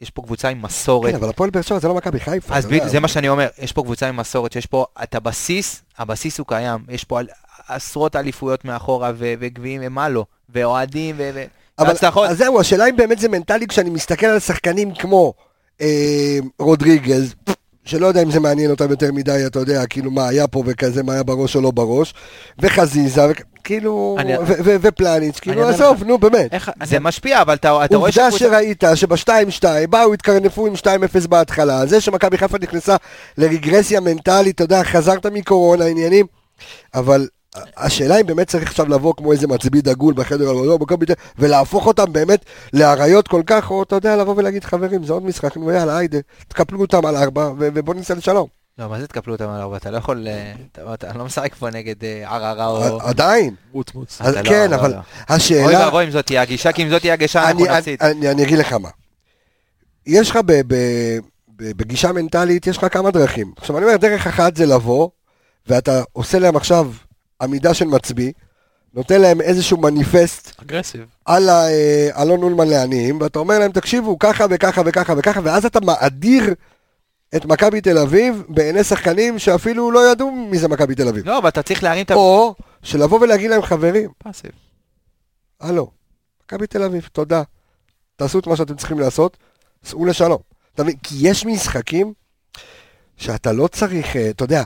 שיש 0.05 0.11
פה 0.11 0.21
קבוצה 0.21 0.49
עם 0.49 0.61
מסורת. 0.61 1.09
כן, 1.11 1.15
אבל 1.15 1.29
הפועל 1.29 1.49
באר 1.49 1.61
שבע 1.61 1.79
זה 1.79 1.87
לא 1.87 1.95
מכבי 1.95 2.19
חיפה. 2.19 2.55
אז 2.55 2.67
זה 2.85 2.99
מה 2.99 3.07
שאני 3.07 3.29
אומר, 3.29 3.47
יש 3.59 3.71
פה 3.71 3.83
קבוצה 3.83 4.07
עם 4.07 4.17
מסורת, 4.17 4.51
שיש 4.51 4.65
פה 4.65 4.85
את 5.03 5.15
הבסיס, 5.15 5.81
הבסיס 5.97 6.39
הוא 6.39 6.47
קיים, 6.47 6.79
יש 6.89 7.03
פה 7.03 7.19
עשרות 7.67 8.15
אליפויות 8.15 8.65
מאחורה, 8.65 9.11
וגביעים, 9.17 9.81
ומה 9.83 10.09
לא, 10.09 10.25
ואוהדים, 10.49 11.15
ו... 11.17 11.43
אבל. 11.79 11.93
אז 12.29 12.37
זהו, 12.37 12.59
השאלה 12.59 12.89
אם 12.89 12.95
באמת 12.95 13.19
זה 13.19 13.29
מנטלי 13.29 13.67
כשאני 13.67 13.89
מסתכל 13.89 14.25
על 14.25 14.39
שחקנים 14.39 14.93
כמו 14.93 15.33
אה, 15.81 16.37
רודריגז, 16.59 17.35
שלא 17.85 18.07
יודע 18.07 18.21
אם 18.21 18.31
זה 18.31 18.39
מעניין 18.39 18.71
אותם 18.71 18.89
יותר 18.89 19.11
מדי, 19.11 19.43
אתה 19.45 19.59
יודע, 19.59 19.85
כאילו 19.85 20.11
מה 20.11 20.27
היה 20.27 20.47
פה 20.47 20.63
וכזה, 20.65 21.03
מה 21.03 21.13
היה 21.13 21.23
בראש 21.23 21.55
או 21.55 21.61
לא 21.61 21.71
בראש, 21.71 22.13
וחזיזה, 22.59 23.21
כאילו, 23.63 24.17
ופלניץ', 24.81 25.39
כאילו, 25.39 25.67
עזוב, 25.69 26.03
נו 26.03 26.17
באמת. 26.17 26.53
זה 26.83 26.99
משפיע, 26.99 27.41
אבל 27.41 27.53
אתה 27.53 27.85
אתה 27.85 27.97
רואה 27.97 28.09
עובדה 28.09 28.31
שראית 28.31 28.83
שב-2-2 28.95 29.63
באו, 29.89 30.13
התקרנפו 30.13 30.67
עם 30.67 30.73
2-0 30.73 31.27
בהתחלה, 31.27 31.85
זה 31.85 32.01
שמכבי 32.01 32.37
חיפה 32.37 32.57
נכנסה 32.61 32.95
לרגרסיה 33.37 33.99
מנטלית, 33.99 34.55
אתה 34.55 34.63
יודע, 34.63 34.83
חזרת 34.83 35.25
מקורונה, 35.25 35.85
עניינים, 35.85 36.25
אבל 36.93 37.27
השאלה 37.77 38.21
אם 38.21 38.25
באמת 38.25 38.47
צריך 38.47 38.69
עכשיו 38.69 38.89
לבוא 38.89 39.13
כמו 39.17 39.31
איזה 39.31 39.47
מצביא 39.47 39.81
דגול 39.81 40.13
בחדר 40.13 40.53
ולהפוך 41.39 41.87
אותם 41.87 42.13
באמת 42.13 42.45
לאריות 42.73 43.27
כל 43.27 43.41
כך, 43.47 43.71
או 43.71 43.83
אתה 43.83 43.95
יודע, 43.95 44.15
לבוא 44.15 44.33
ולהגיד, 44.37 44.63
חברים, 44.63 45.03
זה 45.03 45.13
עוד 45.13 45.23
משחק, 45.25 45.57
נו 45.57 45.71
יאללה, 45.71 45.97
היידה, 45.97 46.17
תקפלו 46.47 46.81
אותם 46.81 47.05
על 47.05 47.15
ארבע, 47.15 47.41
ו- 47.59 47.67
ובוא 47.73 47.95
ניסע 47.95 48.13
לשלום. 48.15 48.47
לא, 48.79 48.89
מה 48.89 48.99
זה 48.99 49.07
תקפלו 49.07 49.33
אותם 49.33 49.49
על 49.49 49.61
ארבע? 49.61 49.77
אתה 49.77 49.91
לא 49.91 49.97
יכול... 49.97 50.27
אה, 50.27 50.53
אתה- 50.93 51.13
לא 51.15 51.25
משחק 51.25 51.55
פה 51.55 51.69
נגד 51.69 52.03
אה, 52.03 52.23
ערערה 52.35 52.67
או... 52.67 53.01
עדיין, 53.01 53.55
מוץ 53.73 53.91
לא, 54.21 54.43
כן, 54.43 54.71
לא, 54.71 54.75
אבל 54.75 54.89
לא. 54.89 54.95
אוי 54.95 55.03
השאלה... 55.29 55.79
ואבוי 55.85 56.05
אם 56.05 56.11
זאת 56.11 56.25
תהיה 56.25 56.41
הגישה, 56.41 56.71
כי 56.71 56.83
אם 56.83 56.89
זאת 56.89 57.01
תהיה 57.01 57.13
הגישה 57.13 57.43
אנחנו 57.49 57.65
אני, 57.65 57.77
נפסיד. 57.77 58.01
אני, 58.01 58.43
אגיד 58.43 58.57
לך 58.57 58.73
מה. 58.73 58.89
יש 60.07 60.29
לך 60.29 60.39
ב, 60.45 60.51
ב, 60.67 60.75
ב, 61.55 61.71
בגישה 61.77 62.11
מנטלית, 62.11 62.67
יש 62.67 62.77
לך 62.77 62.93
כמה 62.93 63.11
דרכים. 63.11 63.51
עכשיו, 63.57 63.77
אני 63.77 63.85
אומר, 63.85 63.97
דרך 63.97 64.27
אחת 64.27 64.55
זה 64.55 64.65
לבוא, 64.65 65.09
ואתה 65.67 66.03
עושה 66.13 66.39
להם 66.39 66.55
עכשיו 66.55 66.91
עמידה 67.41 67.73
של 67.73 67.85
מצביא, 67.85 68.31
נותן 68.93 69.21
להם 69.21 69.41
איזשהו 69.41 69.77
מניפסט 69.77 70.61
אגרסיב. 70.61 71.05
על 71.25 71.49
אה, 71.49 72.09
אלון 72.21 72.43
אולמן 72.43 72.67
לעניים, 72.67 73.21
ואתה 73.21 73.39
אומר 73.39 73.59
להם, 73.59 73.71
תקשיבו, 73.71 74.19
ככה 74.19 74.45
וככה 74.49 74.81
וככה 74.85 75.13
וככה, 75.17 75.39
ואז 75.43 75.65
אתה 75.65 75.79
מאדיר 75.79 76.53
את 77.35 77.45
מכבי 77.45 77.81
תל 77.81 77.97
אביב 77.97 78.43
בעיני 78.49 78.83
שחקנים 78.83 79.39
שאפילו 79.39 79.91
לא 79.91 80.11
ידעו 80.11 80.31
מי 80.31 80.57
זה 80.57 80.67
מכבי 80.67 80.95
תל 80.95 81.07
אביב. 81.07 81.25
לא, 81.25 81.37
אבל 81.37 81.49
אתה 81.49 81.63
צריך 81.63 81.83
להרים 81.83 82.05
את 82.05 82.11
ה... 82.11 82.13
או 82.13 82.55
שלבוא 82.83 83.19
ולהגיד 83.19 83.49
להם, 83.49 83.61
חברים, 83.61 84.09
פאסיב. 84.17 84.51
הלו, 85.61 85.91
מכבי 86.45 86.67
תל 86.67 86.83
אביב, 86.83 87.09
תודה. 87.11 87.43
תעשו 88.15 88.39
את 88.39 88.47
מה 88.47 88.55
שאתם 88.55 88.75
צריכים 88.75 88.99
לעשות, 88.99 89.37
סעו 89.83 90.05
לשלום. 90.05 90.39
אתה 90.75 90.83
מבין? 90.83 90.95
כי 91.03 91.15
יש 91.19 91.45
משחקים 91.45 92.13
שאתה 93.17 93.51
לא 93.51 93.67
צריך, 93.67 94.15
אה, 94.15 94.29
אתה 94.29 94.43
יודע, 94.43 94.63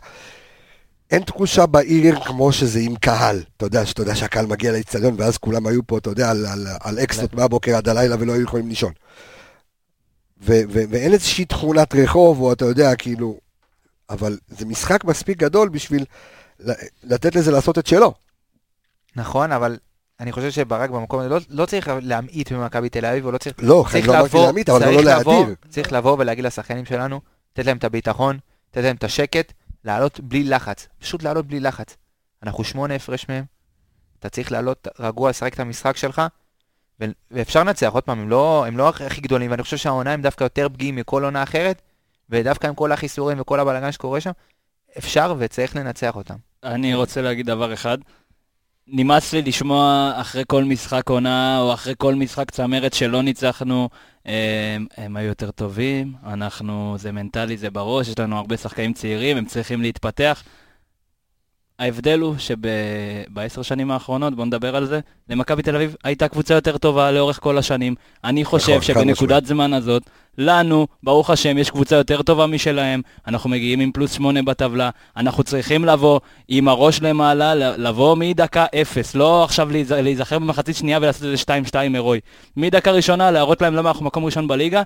אין 1.12 1.24
תחושה 1.24 1.66
בעיר 1.66 2.20
כמו 2.26 2.51
שזה 2.51 2.80
עם 2.80 2.95
קהל. 2.95 3.43
אתה 3.57 3.66
יודע, 3.66 3.86
שאתה 3.86 4.01
יודע 4.01 4.16
שהקהל 4.16 4.45
מגיע 4.45 4.72
לאצטדיון 4.72 5.16
ואז 5.18 5.38
כולם 5.38 5.68
היו 5.68 5.88
פה, 5.88 5.97
אתה 5.97 6.10
יודע, 6.10 6.32
על, 6.32 6.45
על, 6.45 6.68
על 6.82 6.99
אקסטות 6.99 7.34
מהבוקר 7.34 7.76
עד 7.76 7.89
הלילה 7.89 8.16
ולא 8.20 8.34
היו 8.34 8.41
יכולים 8.41 8.68
לישון. 8.68 8.93
ו- 10.41 10.62
ו- 10.70 10.84
ואין 10.89 11.14
איזושהי 11.14 11.45
תכונת 11.45 11.95
רחוב, 11.95 12.41
או 12.41 12.53
אתה 12.53 12.66
יודע, 12.66 12.95
כאילו... 12.95 13.38
אבל 14.10 14.38
זה 14.47 14.66
משחק 14.66 15.03
מספיק 15.03 15.38
גדול 15.38 15.70
בשביל 15.70 16.05
לתת 17.03 17.36
לזה 17.36 17.51
לעשות 17.51 17.78
את 17.78 17.88
שלו. 17.88 18.14
נכון, 19.16 19.51
אבל 19.51 19.78
אני 20.20 20.32
חושב 20.32 20.51
שברק 20.51 20.89
במקום 20.89 21.20
הזה 21.20 21.30
לא- 21.30 21.39
לא 21.49 21.66
צריך 21.66 21.89
להמעיט 22.01 22.51
ממכבי 22.51 22.89
תל 22.89 23.05
אביב, 23.05 23.24
הוא 23.26 23.34
לא 23.34 23.38
צריך... 23.38 23.55
לא, 23.60 23.86
צריך 23.91 24.07
לא 24.07 24.14
אמרתי 24.14 24.28
לבוא, 24.28 24.45
להמית, 24.45 24.70
אבל 24.70 24.93
לא 24.93 25.03
להדיר. 25.03 25.55
צריך 25.70 25.93
לבוא 25.93 26.16
ולהגיד 26.20 26.45
לשחקנים 26.45 26.86
שלנו, 26.86 27.22
לתת 27.53 27.66
להם 27.66 27.78
את 27.78 27.84
הביטחון, 27.84 28.38
לתת 28.72 28.84
להם 28.84 28.95
את 28.95 29.03
השקט, 29.03 29.53
לעלות 29.84 30.20
בלי 30.20 30.44
לחץ. 30.44 30.88
פשוט 31.00 31.24
לעלות 31.24 31.48
בלי 31.48 31.60
לחץ. 31.60 31.98
אנחנו 32.44 32.64
שמונה 32.64 32.96
הפרש 32.96 33.26
מהם, 33.30 33.46
אתה 34.20 34.30
צריך 34.30 34.52
לעלות 34.52 34.88
רגוע, 35.00 35.30
לשחק 35.30 35.54
את 35.54 35.60
המשחק 35.60 35.98
שלך, 35.98 36.22
ו- 37.02 37.06
ואפשר 37.32 37.60
לנצח, 37.64 37.90
עוד 37.94 38.04
פעם, 38.04 38.20
הם 38.20 38.30
לא, 38.30 38.66
הם 38.68 38.78
לא 38.78 38.90
הכי 38.90 39.22
גדולים, 39.22 39.52
ואני 39.52 39.64
חושב 39.64 39.78
שהעונה 39.78 40.14
הם 40.14 40.22
דווקא 40.22 40.44
יותר 40.44 40.70
פגיעים 40.70 40.96
מכל 40.96 41.24
עונה 41.24 41.44
אחרת, 41.44 41.82
ודווקא 42.30 42.68
עם 42.68 42.76
כל 42.76 42.92
החיסורים 42.92 43.42
וכל 43.42 43.60
הבלאגן 43.60 43.92
שקורה 43.92 44.22
שם, 44.22 44.32
אפשר 44.98 45.36
וצריך 45.40 45.76
לנצח 45.76 46.16
אותם. 46.16 46.36
אני 46.64 46.96
רוצה 46.96 47.22
להגיד 47.22 47.46
דבר 47.46 47.74
אחד. 47.74 47.98
נמאס 48.88 49.34
לי 49.34 49.42
לשמוע 49.42 50.14
אחרי 50.16 50.44
כל 50.48 50.64
משחק 50.64 51.10
עונה, 51.10 51.60
או 51.60 51.74
אחרי 51.74 51.94
כל 51.98 52.16
משחק 52.16 52.52
צמרת 52.52 52.94
שלא 52.94 53.22
ניצחנו, 53.22 53.90
הם, 54.26 54.88
הם 54.98 55.18
היו 55.18 55.28
יותר 55.28 55.52
טובים, 55.52 56.14
אנחנו, 56.26 56.96
זה 57.00 57.12
מנטלי, 57.12 57.58
זה 57.58 57.70
בראש, 57.70 58.08
יש 58.08 58.20
לנו 58.20 58.38
הרבה 58.38 58.58
שחקנים 58.58 58.94
צעירים, 58.94 59.38
הם 59.38 59.46
צריכים 59.46 59.82
להתפתח. 59.82 60.44
ההבדל 61.80 62.20
הוא 62.20 62.36
שבעשר 62.38 63.62
שנים 63.62 63.92
האחרונות, 63.92 64.36
בואו 64.36 64.46
נדבר 64.46 64.76
על 64.76 64.86
זה, 64.86 65.00
למכבי 65.30 65.62
תל 65.64 65.76
אביב 65.76 65.96
הייתה 66.04 66.28
קבוצה 66.28 66.54
יותר 66.54 66.78
טובה 66.78 67.12
לאורך 67.12 67.40
כל 67.42 67.58
השנים. 67.58 67.96
אני 68.24 68.46
חושב 68.46 68.70
נכון, 68.72 68.82
חד 68.82 68.86
שבנקודת 69.02 69.46
זמן 69.46 69.74
הזאת, 69.74 70.04
לנו, 70.38 70.88
ברוך 71.04 71.30
השם, 71.30 71.58
יש 71.58 71.70
קבוצה 71.70 71.96
יותר 71.96 72.22
טובה 72.22 72.48
משלהם, 72.48 73.02
אנחנו 73.28 73.50
מגיעים 73.50 73.80
עם 73.80 73.92
פלוס 73.92 74.12
שמונה 74.14 74.42
בטבלה, 74.42 74.90
אנחנו 75.18 75.44
צריכים 75.44 75.86
לבוא 75.86 76.20
עם 76.48 76.68
הראש 76.68 77.02
למעלה, 77.02 77.56
לבוא 77.56 78.16
מדקה 78.16 78.66
אפס, 78.82 79.16
לא 79.16 79.44
עכשיו 79.44 79.70
להיז- 79.72 79.92
להיזכר 79.92 80.40
במחצית 80.40 80.76
שנייה 80.76 80.98
ולעשות 81.02 81.24
איזה 81.24 81.36
2-2 81.38 81.52
הירואי. 81.94 82.20
מדקה 82.58 82.92
ראשונה 82.92 83.32
להראות 83.32 83.62
להם 83.62 83.76
למה 83.76 83.90
אנחנו 83.90 84.06
מקום 84.06 84.26
ראשון 84.26 84.48
בליגה, 84.48 84.82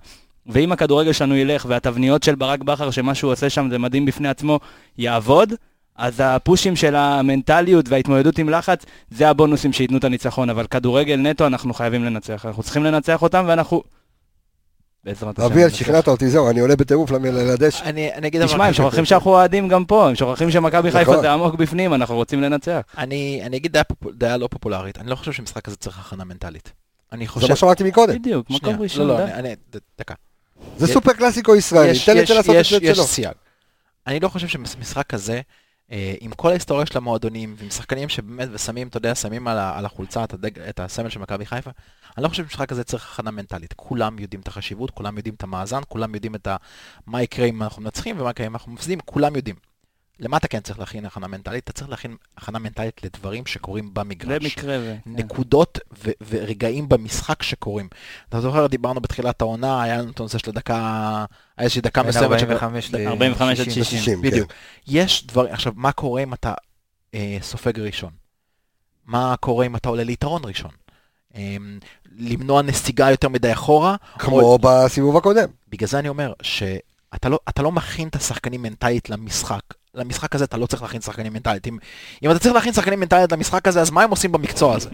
ואם 0.46 0.72
הכדורגל 0.72 1.12
שלנו 1.12 1.36
ילך 1.36 1.66
והתבניות 1.70 2.24
של 2.24 2.36
ברק 2.36 2.64
בכר, 2.64 2.92
שמה 2.92 3.16
שהוא 3.16 3.32
עושה 3.32 3.50
שם 3.50 3.68
זה 3.70 3.78
מדהים 3.80 4.06
בפני 4.06 4.28
עצמו, 4.30 4.60
יעבוד, 4.98 5.54
אז 5.96 6.22
הפושים 6.26 6.76
של 6.76 6.96
המנטליות 6.96 7.90
וההתמודדות 7.90 8.38
עם 8.38 8.50
לחץ, 8.50 8.86
זה 9.12 9.30
הבונוסים 9.30 9.74
שייתנו 9.74 9.98
את 9.98 10.04
הניצחון, 10.04 10.50
אבל 10.50 10.68
כדורגל 10.68 11.16
נטו 11.16 11.48
אנחנו 11.48 11.74
חייבים 11.74 12.04
לנצח, 12.04 12.46
אנחנו 12.46 12.64
צריכים 12.64 12.84
לנצח 12.84 13.22
אותם 13.22 13.46
ואנחנו... 13.48 13.84
בעזרת 15.04 15.40
השם. 15.40 15.52
אביאל. 15.52 15.70
שכנעת 15.70 16.08
אותי, 16.08 16.30
זהו, 16.30 16.50
אני 16.50 16.60
עולה 16.60 16.76
בטירוף 16.76 17.12
לדשא. 17.12 17.84
אני 17.84 18.14
אני 18.14 18.28
אגיד 18.28 18.42
דבר 18.42 18.50
תשמע, 18.52 18.66
הם. 18.66 18.74
שוכחים 18.74 19.06
שאנחנו 19.06 19.32
אוהדים 19.32 19.68
גם 19.68 19.86
פה, 19.86 20.10
הם 20.10 20.16
שוכחים 20.16 20.52
שמכבי 20.52 20.92
חיפה 20.92 21.12
נכון. 21.12 21.22
זה 21.22 21.32
עמוק 21.32 21.56
בפנים, 21.56 21.94
אנחנו 21.94 22.16
רוצים 22.16 22.42
לנצח. 22.42 22.82
אני 22.98 23.42
אני 23.46 23.58
אגיד 23.58 23.78
דעה 24.18 24.38
לא 24.38 24.48
פופולרית. 24.52 24.98
אני 24.98 25.10
לא 25.10 25.16
חושב 25.16 25.32
שהמשחק 25.32 25.68
הזה 25.68 25.78
צריך 25.78 26.00
הכנה 26.00 26.24
מנטלית. 26.24 26.72
אני 27.12 27.26
זה 27.26 27.32
חושב... 27.32 27.50
מה 27.50 27.56
שאמרתי 27.56 27.84
מקודם. 27.84 28.14
בדיוק, 28.16 28.50
מקום 28.50 28.82
ראשון. 28.82 29.08
לא, 29.08 29.20
לא, 29.20 29.26
דקה. 30.00 30.14
זה 30.78 30.86
יש- 30.86 30.92
סופר 30.94 31.14
קלאסיקו 31.14 31.56
ישראלי, 31.56 31.90
יש- 31.90 32.06
תן 32.10 32.18
יש- 32.18 32.32
לזה 32.32 32.34
לעשות 32.34 32.56
את 32.56 32.60
יש- 32.62 32.74
זה 32.74 32.80
יש 32.82 32.98
שלו. 32.98 33.06
סייג. 33.06 33.32
אני 34.08 34.20
לא 34.20 34.28
חושב 34.30 34.48
שמשחק 34.48 35.08
כזה, 35.08 35.42
עם 36.20 36.32
כל 36.32 36.50
ההיסטוריה 36.50 36.86
של 36.86 36.98
המועדונים, 36.98 37.56
ועם 37.58 37.70
שחקנים 37.70 38.10
שבאמת, 38.10 38.50
ושמים, 38.52 38.88
אתה 38.88 38.98
יודע, 38.98 39.16
שמים 39.16 39.48
על 39.48 39.58
על 39.58 39.86
החולצה 39.86 40.24
את 40.24 40.34
הדג- 40.34 40.60
את 40.60 40.80
הסמל 40.80 41.10
של 41.10 41.20
מכבי 41.20 41.46
חיפה, 41.46 41.72
אני 42.18 42.24
לא 42.24 42.30
חושב 42.30 42.44
שמשחק 42.44 42.70
כזה 42.70 42.84
צריך 42.84 43.14
הכנה 43.14 43.32
מנטלית. 43.32 43.74
כולם 43.74 44.20
יודעים 44.20 44.42
את 44.42 44.48
החשיבות, 44.48 44.92
כולם 44.92 45.18
יודעים 45.18 45.36
את 45.36 45.44
המאזן, 45.44 45.82
כולם 45.88 46.16
יודעים 46.16 46.36
את 46.36 46.48
ה... 46.48 46.56
מה 47.08 47.22
יקרה 47.22 47.46
אם 47.46 47.64
אנחנו 47.64 47.82
מנצחים 47.82 48.20
ומה 48.20 48.30
יקרה 48.30 48.48
אם 48.48 48.54
אנחנו 48.54 48.72
מפסידים, 48.72 49.00
כולם 49.06 49.36
יודעים. 49.36 49.56
למה 50.20 50.38
אתה 50.38 50.48
כן 50.48 50.60
צריך 50.60 50.80
להכין 50.80 51.06
הכנה 51.06 51.28
מנטלית? 51.28 51.64
אתה 51.64 51.72
צריך 51.72 51.90
להכין 51.90 52.16
הכנה 52.38 52.60
מנטלית 52.60 53.04
לדברים 53.04 53.46
שקורים 53.46 53.94
במגרש. 53.94 54.44
במקרה 54.44 54.78
ו... 54.80 54.96
כן. 55.04 55.12
נקודות 55.12 55.80
ו- 56.04 56.12
ורגעים 56.30 56.90
במשחק 56.90 57.44
שקורים. 57.44 57.88
אתה 58.30 58.42
זוכר, 58.42 58.68
דיברנו 58.68 59.02
בתחילת 59.02 59.42
העונה, 59.42 59.84
היה 59.84 59.98
לנו 59.98 60.12
את 60.12 60.20
הנושא 60.20 60.38
של 60.38 60.50
הדקה, 60.50 61.26
היה 61.58 61.64
איזושהי 61.64 61.82
דקה 61.82 62.04
מסוימת. 62.04 62.40
ש- 62.40 62.44
45 62.44 62.94
ל- 62.94 63.08
45 63.08 63.60
עד 63.60 63.66
60. 63.66 63.84
60. 63.84 64.22
כן. 64.22 64.30
בדיוק. 64.30 64.54
יש 64.88 65.28
דברים, 65.28 65.54
עכשיו, 65.54 65.74
מה 65.76 65.92
קורה 65.92 66.24
אם 66.24 66.34
אתה 66.34 66.54
אה, 67.14 67.38
סופג 67.42 67.80
ראשון? 67.80 68.12
מה 69.06 69.36
קורה 69.40 69.66
אם 69.66 69.76
אתה 69.76 69.90
עולה 69.90 70.04
ליתרון 70.04 70.42
ראשון? 70.46 70.72
אה, 71.36 71.56
למנוע 72.18 72.62
נסיגה 72.62 73.12
יותר 73.12 73.30
מדי 73.30 73.54
אחורה? 73.54 73.96
כמו 74.20 74.40
או- 74.42 74.58
בסיבוב 74.62 75.18
הקודם. 75.18 75.48
בגלל 75.70 75.88
זה 75.88 76.00
אני 76.00 76.10
אומר 76.10 76.34
שאתה 76.42 77.30
לא, 77.30 77.40
אתה 77.50 77.62
לא 77.62 77.72
מכין 77.72 78.08
את 78.08 78.16
השחקנים 78.16 78.62
מנטלית 78.62 79.10
למשחק. 79.10 79.62
למשחק 79.96 80.36
הזה 80.36 80.44
אתה 80.46 80.58
לא 80.58 80.66
צריך 80.66 80.82
להכין 80.82 81.02
שחקנים 81.02 81.34
מנטלית. 81.34 81.68
אם, 81.68 81.78
אם 82.24 82.32
אתה 82.32 82.40
צריך 82.40 82.56
להכין 82.56 82.74
שחקנים 82.74 83.00
מנטלית 83.00 83.32
למשחק 83.32 83.68
הזה, 83.68 83.82
אז 83.82 83.90
מה 83.90 84.04
הם 84.04 84.10
עושים 84.10 84.32
במקצוע 84.32 84.76
הזה? 84.76 84.90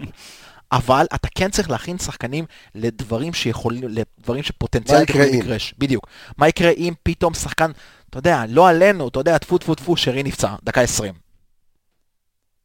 אבל 0.72 1.06
אתה 1.14 1.28
כן 1.34 1.50
צריך 1.50 1.70
להכין 1.70 1.98
שחקנים 1.98 2.44
לדברים 2.74 3.32
שיכולים, 3.32 3.82
לדברים 3.88 4.42
שפוטנציאלית 4.42 5.10
יכולים? 5.10 5.40
לקרש. 5.40 5.74
בדיוק. 5.78 6.06
מה 6.38 6.48
יקרה 6.48 6.70
אם 6.70 6.94
פתאום 7.02 7.34
שחקן, 7.34 7.70
אתה 8.10 8.18
יודע, 8.18 8.44
לא 8.48 8.68
עלינו, 8.68 9.08
אתה 9.08 9.20
יודע, 9.20 9.38
טפו 9.38 9.58
טפו 9.58 9.74
טפו, 9.74 9.96
שרי 9.96 10.22
נפצע, 10.22 10.54
דקה 10.62 10.80
20. 10.80 11.14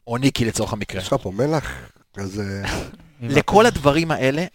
או 0.08 0.18
ניקי 0.18 0.46
לצורך 0.46 0.74
המקרה. 0.74 1.02
יש 1.02 1.08
לך 1.08 1.16
פה 1.22 1.32
מלח? 1.32 1.72
כזה... 2.14 2.64
לכל 3.22 3.66
הדברים 3.66 4.12
האלה? 4.12 4.46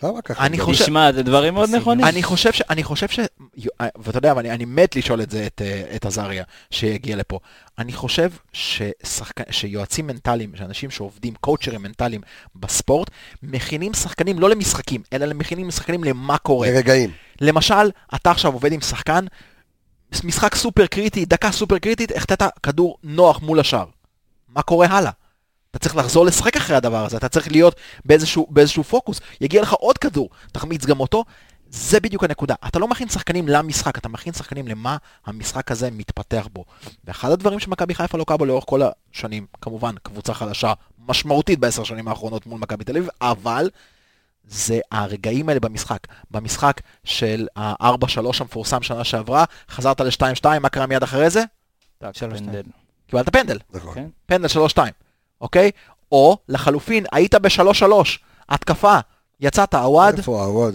אני? 0.40 0.58
חושב- 0.60 0.84
תשמע, 0.84 1.12
זה 1.12 1.22
דברים 1.22 1.54
מאוד 1.54 1.70
נכונים. 1.74 2.06
אני 2.06 2.22
חושב 2.22 2.52
ש... 2.52 2.62
אני 2.70 2.82
חושב 2.84 3.08
ש... 3.08 3.20
ואתה 3.96 4.18
יודע, 4.18 4.32
ואני 4.36 4.50
אני 4.50 4.64
מת 4.64 4.96
לשאול 4.96 5.22
את 5.22 5.30
זה, 5.30 5.46
את, 5.46 5.62
אה, 5.64 5.96
את 5.96 6.06
עזריה, 6.06 6.44
שיגיע 6.70 7.16
לפה. 7.16 7.38
אני 7.78 7.92
חושב 7.92 8.30
ששחק... 8.52 9.50
שיועצים 9.50 10.06
מנטליים, 10.06 10.52
שאנשים 10.58 10.90
שעובדים, 10.90 11.34
קואוצ'רים 11.40 11.82
מנטליים 11.82 12.20
בספורט, 12.56 13.10
מכינים 13.42 13.94
שחקנים 13.94 14.38
לא 14.38 14.50
למשחקים, 14.50 15.02
אלא 15.12 15.34
מכינים 15.34 15.70
שחקנים 15.70 16.04
למה 16.04 16.38
קורה. 16.38 16.70
לרגעים. 16.70 17.10
למשל, 17.40 17.90
אתה 18.14 18.30
עכשיו 18.30 18.52
עובד 18.52 18.72
עם 18.72 18.80
שחקן, 18.80 19.24
משחק 20.24 20.54
סופר 20.54 20.86
קריטי, 20.86 21.24
דקה 21.24 21.52
סופר 21.52 21.78
קריטית, 21.78 22.16
החטאת 22.16 22.42
כדור 22.62 22.96
נוח 23.04 23.42
מול 23.42 23.60
השאר. 23.60 23.84
מה 24.48 24.62
קורה 24.62 24.86
הלאה? 24.86 25.10
אתה 25.70 25.78
צריך 25.78 25.96
לחזור 25.96 26.26
לשחק 26.26 26.56
אחרי 26.56 26.76
הדבר 26.76 27.04
הזה, 27.04 27.16
אתה 27.16 27.28
צריך 27.28 27.50
להיות 27.50 27.74
באיזשהו, 28.04 28.46
באיזשהו 28.50 28.84
פוקוס. 28.84 29.20
יגיע 29.40 29.62
לך 29.62 29.72
עוד 29.72 29.98
כדור, 29.98 30.30
תחמיץ 30.52 30.86
גם 30.86 31.00
אותו. 31.00 31.24
זה 31.72 32.00
בדיוק 32.00 32.24
הנקודה. 32.24 32.54
אתה 32.66 32.78
לא 32.78 32.88
מכין 32.88 33.08
שחקנים 33.08 33.48
למשחק, 33.48 33.98
אתה 33.98 34.08
מכין 34.08 34.32
שחקנים 34.32 34.68
למה 34.68 34.96
המשחק 35.26 35.70
הזה 35.70 35.90
מתפתח 35.90 36.48
בו. 36.52 36.64
ואחד 37.04 37.30
הדברים 37.30 37.60
שמכבי 37.60 37.94
חיפה 37.94 38.18
לוקה 38.18 38.36
בו 38.36 38.44
לאורך 38.44 38.64
כל 38.66 38.80
השנים, 39.12 39.46
כמובן, 39.60 39.94
קבוצה 40.02 40.34
חדשה 40.34 40.72
משמעותית 40.98 41.58
בעשר 41.58 41.84
שנים 41.84 42.08
האחרונות 42.08 42.46
מול 42.46 42.60
מכבי 42.60 42.84
תל 42.84 42.96
אביב, 42.96 43.08
אבל 43.20 43.70
זה 44.44 44.80
הרגעים 44.92 45.48
האלה 45.48 45.60
במשחק. 45.60 45.98
במשחק 46.30 46.80
של 47.04 47.46
ה-4-3 47.56 48.20
המפורסם 48.40 48.82
שנה 48.82 49.04
שעברה, 49.04 49.44
חזרת 49.70 50.00
ל-2-2, 50.00 50.58
מה 50.60 50.68
קרה 50.68 50.86
מיד 50.86 51.02
אחרי 51.02 51.30
זה? 51.30 51.44
שלוש, 52.12 52.38
פנדל. 52.38 52.62
קיבלת 53.06 53.28
פנדל. 53.28 53.58
נכון. 53.70 53.94
כן. 53.94 54.06
פנדל 54.26 54.48
3-2, 54.76 54.78
אוקיי? 55.40 55.70
או 56.12 56.36
לחלופין, 56.48 57.04
היית 57.12 57.34
ב-3-3, 57.34 57.84
התקפה, 58.48 58.98
יצאת, 59.40 59.74
עווד, 59.74 60.16
איפה 60.18 60.40
העווד? 60.42 60.74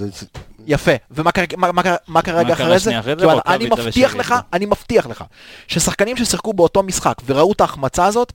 יפה. 0.68 0.91
ומה 1.11 1.32
קרה- 1.32 1.45
מה- 1.57 1.72
מה 1.72 1.84
קרה- 1.84 1.95
מה 2.07 2.22
קרה 2.22 2.39
רגע 2.39 2.53
אחרי 2.53 2.80
זה? 2.80 2.99
אחרי 2.99 3.16
אני 3.55 3.66
מבטיח. 3.66 4.16
לך, 4.16 4.36
אני 4.53 4.66
מבטיח 4.66 5.07
לך, 5.07 5.24
ששחקנים 5.68 6.18
ששיחקו 6.18 6.53
באותו 6.53 6.84
משחק 6.84 7.16
וראו 7.26 7.51
את 7.51 7.61
ההחמצה 7.61 8.05
הזאת, 8.05 8.34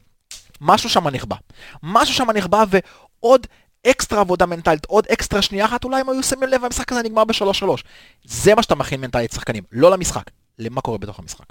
משהו 0.61 0.91
שם 0.91 1.09
נכבה. 1.09 1.37
משהו 1.83 2.15
שם 2.15 2.31
נכבה 2.31 2.65
ועוד 2.71 3.47
אקסטרה 3.87 4.21
עבודה 4.21 4.47
מנטלית, 4.47 4.85
עוד 4.85 5.07
אקסטרה 5.13 5.43
שנייה 5.43 5.65
אחת, 5.65 5.85
אולי 5.85 6.01
הם 6.01 6.09
היו 6.11 6.23
שמים 6.23 6.49
לב, 6.49 6.65
המשחק 6.65 6.93
הזה 6.93 7.03
נגמר 7.03 7.25
ב-3-3. 7.25 7.65
זה 8.25 8.55
מה 8.55 8.63
שאתה 8.63 8.75
מכין 8.75 9.01
מנטלית 9.01 9.33
שחקנים, 9.33 9.63
לא 9.73 9.91
למשחק, 9.91 10.23
למה 10.59 10.81
קורה 10.81 10.99
בתוך 10.99 11.19
המשחק. 11.19 11.47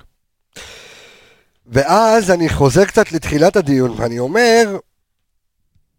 ואז 1.72 2.32
אני 2.32 2.50
חוזר 2.50 2.86
קצת 2.86 3.12
לתחילת 3.12 3.56
הדיון, 3.56 3.92
ואני 3.92 4.20
אומר, 4.20 4.78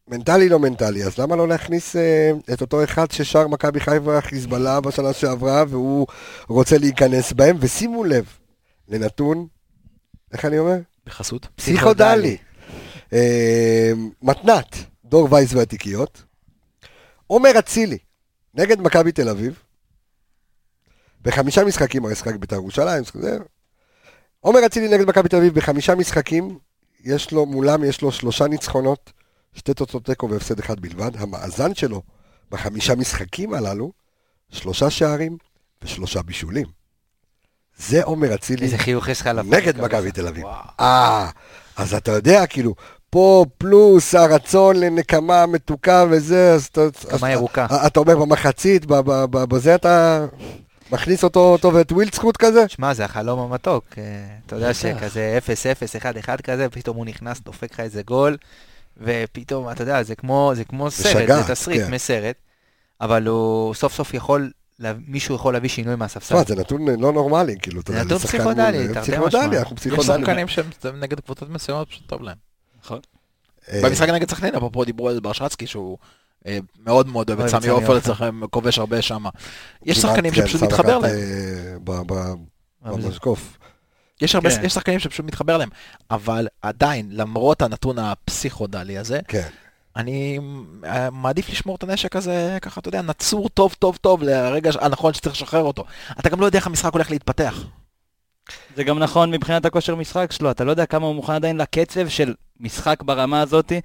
מנטלי 0.08 0.48
לא 0.48 0.58
מנטלי, 0.58 1.04
אז 1.04 1.18
למה 1.18 1.36
לא 1.36 1.48
להכניס 1.48 1.96
אה, 1.96 2.30
את 2.52 2.60
אותו 2.60 2.84
אחד 2.84 3.10
ששר 3.10 3.48
מכבי 3.48 3.80
חיפה 3.80 4.20
חיזבאללה 4.20 4.80
בשנה 4.80 5.12
שעברה, 5.12 5.64
והוא 5.68 6.06
רוצה 6.48 6.78
להיכנס 6.78 7.32
בהם, 7.32 7.56
ושימו 7.60 8.04
לב, 8.04 8.24
לנתון, 8.88 9.46
איך 10.32 10.44
אני 10.44 10.58
אומר? 10.58 10.76
בחסות? 11.06 11.48
פסיכודלי. 11.54 12.36
אה, 13.12 13.92
מתנת, 14.22 14.76
דור 15.04 15.28
וייס 15.32 15.52
והתיקיות. 15.52 16.22
עומר 17.26 17.58
אצילי, 17.58 17.98
נגד 18.54 18.80
מכבי 18.80 19.12
תל 19.12 19.28
אביב. 19.28 19.62
בחמישה 21.22 21.64
משחקים, 21.64 22.04
הרי 22.04 22.14
שחק 22.14 22.34
בית"ר 22.34 22.56
ירושלים. 22.56 23.02
עומר 24.40 24.66
אצילי 24.66 24.88
נגד 24.88 25.08
מכבי 25.08 25.28
תל 25.28 25.36
אביב 25.36 25.54
בחמישה 25.54 25.94
משחקים, 25.94 26.58
יש 27.04 27.32
לו, 27.32 27.46
מולם 27.46 27.84
יש 27.84 28.02
לו 28.02 28.12
שלושה 28.12 28.46
ניצחונות, 28.48 29.12
שתי 29.54 29.74
תוצאות 29.74 30.04
תיקו 30.04 30.30
והפסד 30.30 30.58
אחד 30.58 30.80
בלבד. 30.80 31.10
המאזן 31.18 31.74
שלו 31.74 32.02
בחמישה 32.50 32.94
משחקים 32.94 33.54
הללו, 33.54 33.92
שלושה 34.50 34.90
שערים 34.90 35.36
ושלושה 35.82 36.22
בישולים. 36.22 36.66
זה 37.76 38.02
עומר 38.04 38.34
אצילי 38.34 38.64
איזה 38.64 38.78
חיוך 38.78 39.08
יש 39.08 39.20
לך 39.20 39.26
עליו. 39.26 39.44
נגד 39.48 39.80
מכבי 39.80 40.12
תל 40.12 40.26
אביב. 40.26 40.44
אה, 40.80 41.30
אז 41.76 41.94
אתה 41.94 42.12
יודע, 42.12 42.46
כאילו, 42.46 42.74
פה 43.10 43.44
פלוס 43.58 44.14
הרצון 44.14 44.76
לנקמה 44.76 45.46
מתוקה 45.46 46.04
וזה, 46.10 46.52
אז 46.52 46.66
אתה... 46.66 46.80
נקמה 47.14 47.30
ירוקה. 47.30 47.66
אתה 47.86 48.00
אומר 48.00 48.16
במחצית, 48.16 48.86
ב- 48.86 48.94
ב- 48.94 49.24
ב- 49.24 49.44
בזה 49.44 49.74
אתה 49.74 50.26
מכניס 50.92 51.24
אותו, 51.24 51.40
אותו 51.40 51.74
ואת 51.74 51.92
ווילדסחוט 51.92 52.36
כזה? 52.36 52.68
שמע, 52.68 52.94
זה 52.94 53.04
החלום 53.04 53.40
המתוק. 53.40 53.84
אה, 53.98 54.02
אתה 54.46 54.56
יודע 54.56 54.74
שכזה 54.74 55.38
0-0, 55.98 56.26
1-1 56.26 56.42
כזה, 56.42 56.68
פתאום 56.68 56.96
הוא 56.96 57.06
נכנס, 57.06 57.40
דופק 57.40 57.72
לך 57.72 57.80
איזה 57.80 58.02
גול, 58.02 58.36
ופתאום, 58.96 59.70
אתה 59.70 59.82
יודע, 59.82 60.02
זה 60.02 60.14
כמו, 60.14 60.52
זה 60.54 60.64
כמו 60.64 60.90
סרט, 60.90 61.12
שגעת, 61.12 61.46
זה 61.46 61.54
תסריט 61.54 61.82
כן. 61.82 61.94
מסרט, 61.94 62.36
אבל 63.00 63.26
הוא 63.26 63.74
סוף 63.74 63.94
סוף 63.94 64.14
יכול, 64.14 64.50
מישהו 65.06 65.34
יכול 65.34 65.52
להביא 65.52 65.68
שינוי 65.68 65.96
מהספסל. 65.96 66.42
תשמע, 66.42 66.54
זה 66.54 66.60
נתון 66.60 66.88
לא 66.88 67.12
נורמלי, 67.12 67.56
כאילו, 67.62 67.80
אתה 67.80 67.92
זה 67.92 67.98
יודע, 67.98 68.06
נתון 68.06 68.16
לשחקן 68.16 68.38
פסיכודלי, 68.38 68.88
תרתי 68.88 69.00
פסיכודלי, 69.00 69.46
משמע. 69.46 69.58
אנחנו 69.58 69.76
יש 69.76 69.80
פסיכודלי. 69.80 70.24
שחקנים 70.24 70.48
שהם 70.48 71.00
נגד 71.00 71.20
קבוצות 71.20 71.50
מסוימות 71.50 71.88
פשוט 71.88 72.06
טוב 72.06 72.22
להם. 72.22 72.36
נכון. 72.84 72.98
אה, 73.72 73.80
במשחק 73.84 74.08
נגד 74.08 74.30
סכנין, 74.30 74.54
אפרופו 74.54 74.84
דיברו 74.84 75.08
על 75.08 75.20
ברשצקי, 75.20 75.66
שהוא 75.66 75.98
מאוד 76.84 77.08
מאוד 77.08 77.30
אוהב 77.30 77.40
את 77.40 77.48
סמי 77.48 77.68
עופר. 77.68 77.98
אצלכם, 77.98 78.40
כובש 78.50 78.78
הרבה 78.78 79.02
שם. 79.02 79.24
יש 79.84 79.98
שחקנים 79.98 80.32
כן, 80.32 80.46
שפשוט 80.46 80.62
מתחבר 80.62 80.98
להם. 80.98 81.12
אה, 82.84 82.92
במשקוף. 82.92 83.58
יש 84.20 84.34
הרבה, 84.34 84.50
כן. 84.50 84.64
יש 84.64 84.72
שחקנים 84.72 84.98
שפשוט 84.98 85.26
מתחבר 85.26 85.56
להם. 85.56 85.68
אבל 86.10 86.48
עדיין, 86.62 87.08
למרות 87.10 87.62
הנתון 87.62 87.98
הפסיכודלי 87.98 88.98
הזה, 88.98 89.20
כן. 89.28 89.48
אני 89.96 90.38
אה, 90.84 91.10
מעדיף 91.10 91.50
לשמור 91.50 91.76
את 91.76 91.82
הנשק 91.82 92.16
הזה, 92.16 92.58
ככה, 92.62 92.80
אתה 92.80 92.88
יודע, 92.88 93.02
נצור 93.02 93.48
טוב 93.48 93.74
טוב 93.78 93.96
טוב 93.96 94.22
לרגע 94.22 94.70
הנכון 94.80 95.14
שצריך 95.14 95.34
לשחרר 95.34 95.62
אותו. 95.62 95.84
אתה 96.20 96.28
גם 96.28 96.40
לא 96.40 96.46
יודע 96.46 96.58
איך 96.58 96.66
המשחק 96.66 96.92
הולך 96.92 97.10
להתפתח. 97.10 97.64
זה 98.76 98.84
גם 98.84 98.98
נכון 98.98 99.30
מבחינת 99.30 99.64
הכושר 99.64 99.94
משחק 99.94 100.32
שלו, 100.32 100.50
אתה 100.50 100.64
לא 100.64 100.70
יודע 100.70 100.86
כמה 100.86 101.06
הוא 101.06 101.14
מוכן 101.14 101.32
עדיין 101.32 101.56
לקצב 101.56 102.08
של 102.08 102.34
משחק 102.60 103.02
ברמה 103.02 103.40
הזאתי. 103.40 103.80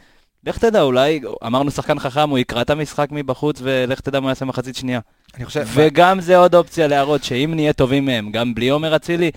לך 0.46 0.58
תדע, 0.58 0.82
אולי, 0.82 1.22
אמרנו 1.46 1.72
שחקן 1.72 2.00
חכם, 2.00 2.30
הוא 2.30 2.38
יקרא 2.38 2.62
את 2.62 2.70
המשחק 2.70 3.08
מבחוץ, 3.12 3.60
ולך 3.64 4.00
תדע 4.00 4.20
מה 4.20 4.30
יעשה 4.30 4.46
מחצית 4.46 4.76
שנייה. 4.76 5.00
אני 5.36 5.46
חושב, 5.46 5.68
וגם 5.74 6.22
זה 6.22 6.38
עוד 6.38 6.56
אופציה 6.56 6.88
להראות 6.88 7.24
שאם 7.24 7.52
נהיה 7.56 7.74
טובים 7.74 8.06
מהם, 8.06 8.32
גם 8.32 8.56
בלי 8.56 8.70
עומר 8.70 8.96
אצילי, 8.96 9.32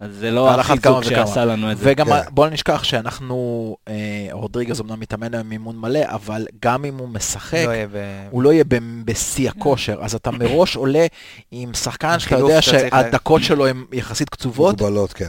אז 0.00 0.10
זה 0.14 0.30
לא 0.30 0.50
החיזוק. 0.50 1.02
שעשה 1.02 1.44
לנו 1.44 1.72
את 1.72 1.78
זה. 1.78 1.84
וגם 1.86 2.06
כן. 2.06 2.12
בוא 2.30 2.48
נשכח 2.48 2.84
שאנחנו, 2.84 3.76
אה, 3.88 3.94
רודריגז 4.32 4.80
אמנם 4.80 5.00
מתאמן 5.00 5.34
היום 5.34 5.48
מימון 5.48 5.76
מלא, 5.78 6.00
אבל 6.04 6.46
גם 6.62 6.84
אם 6.84 6.98
הוא 6.98 7.08
משחק, 7.08 7.64
לא 7.66 7.72
ב- 7.92 8.28
הוא 8.30 8.42
לא 8.42 8.52
יהיה 8.52 8.64
ב- 8.64 8.78
בשיא 9.04 9.48
הכושר, 9.48 9.98
אז 10.00 10.14
אתה 10.14 10.30
מראש 10.30 10.76
עולה 10.76 11.06
עם 11.50 11.74
שחקן 11.74 12.18
שאתה 12.18 12.38
יודע 12.38 12.62
שהדקות 12.62 13.42
שלו 13.42 13.66
הן 13.66 13.84
יחסית 13.92 14.28
קצובות. 14.28 14.80
מוגבלות, 14.80 15.12
כן. 15.12 15.28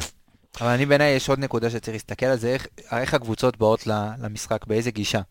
אבל 0.62 0.70
אני 0.70 0.86
בעיניי 0.86 1.12
יש 1.12 1.30
עוד 1.30 1.40
נקודה 1.40 1.70
שצריך 1.70 1.94
להסתכל 1.96 2.26
על 2.26 2.38
זה, 2.38 2.48
איך, 2.48 2.68
איך 2.92 3.14
הקבוצות 3.14 3.58
באות 3.58 3.88
ל- 3.88 4.10
למשחק, 4.22 4.66
באיזה 4.68 4.92
גישה. 4.92 5.22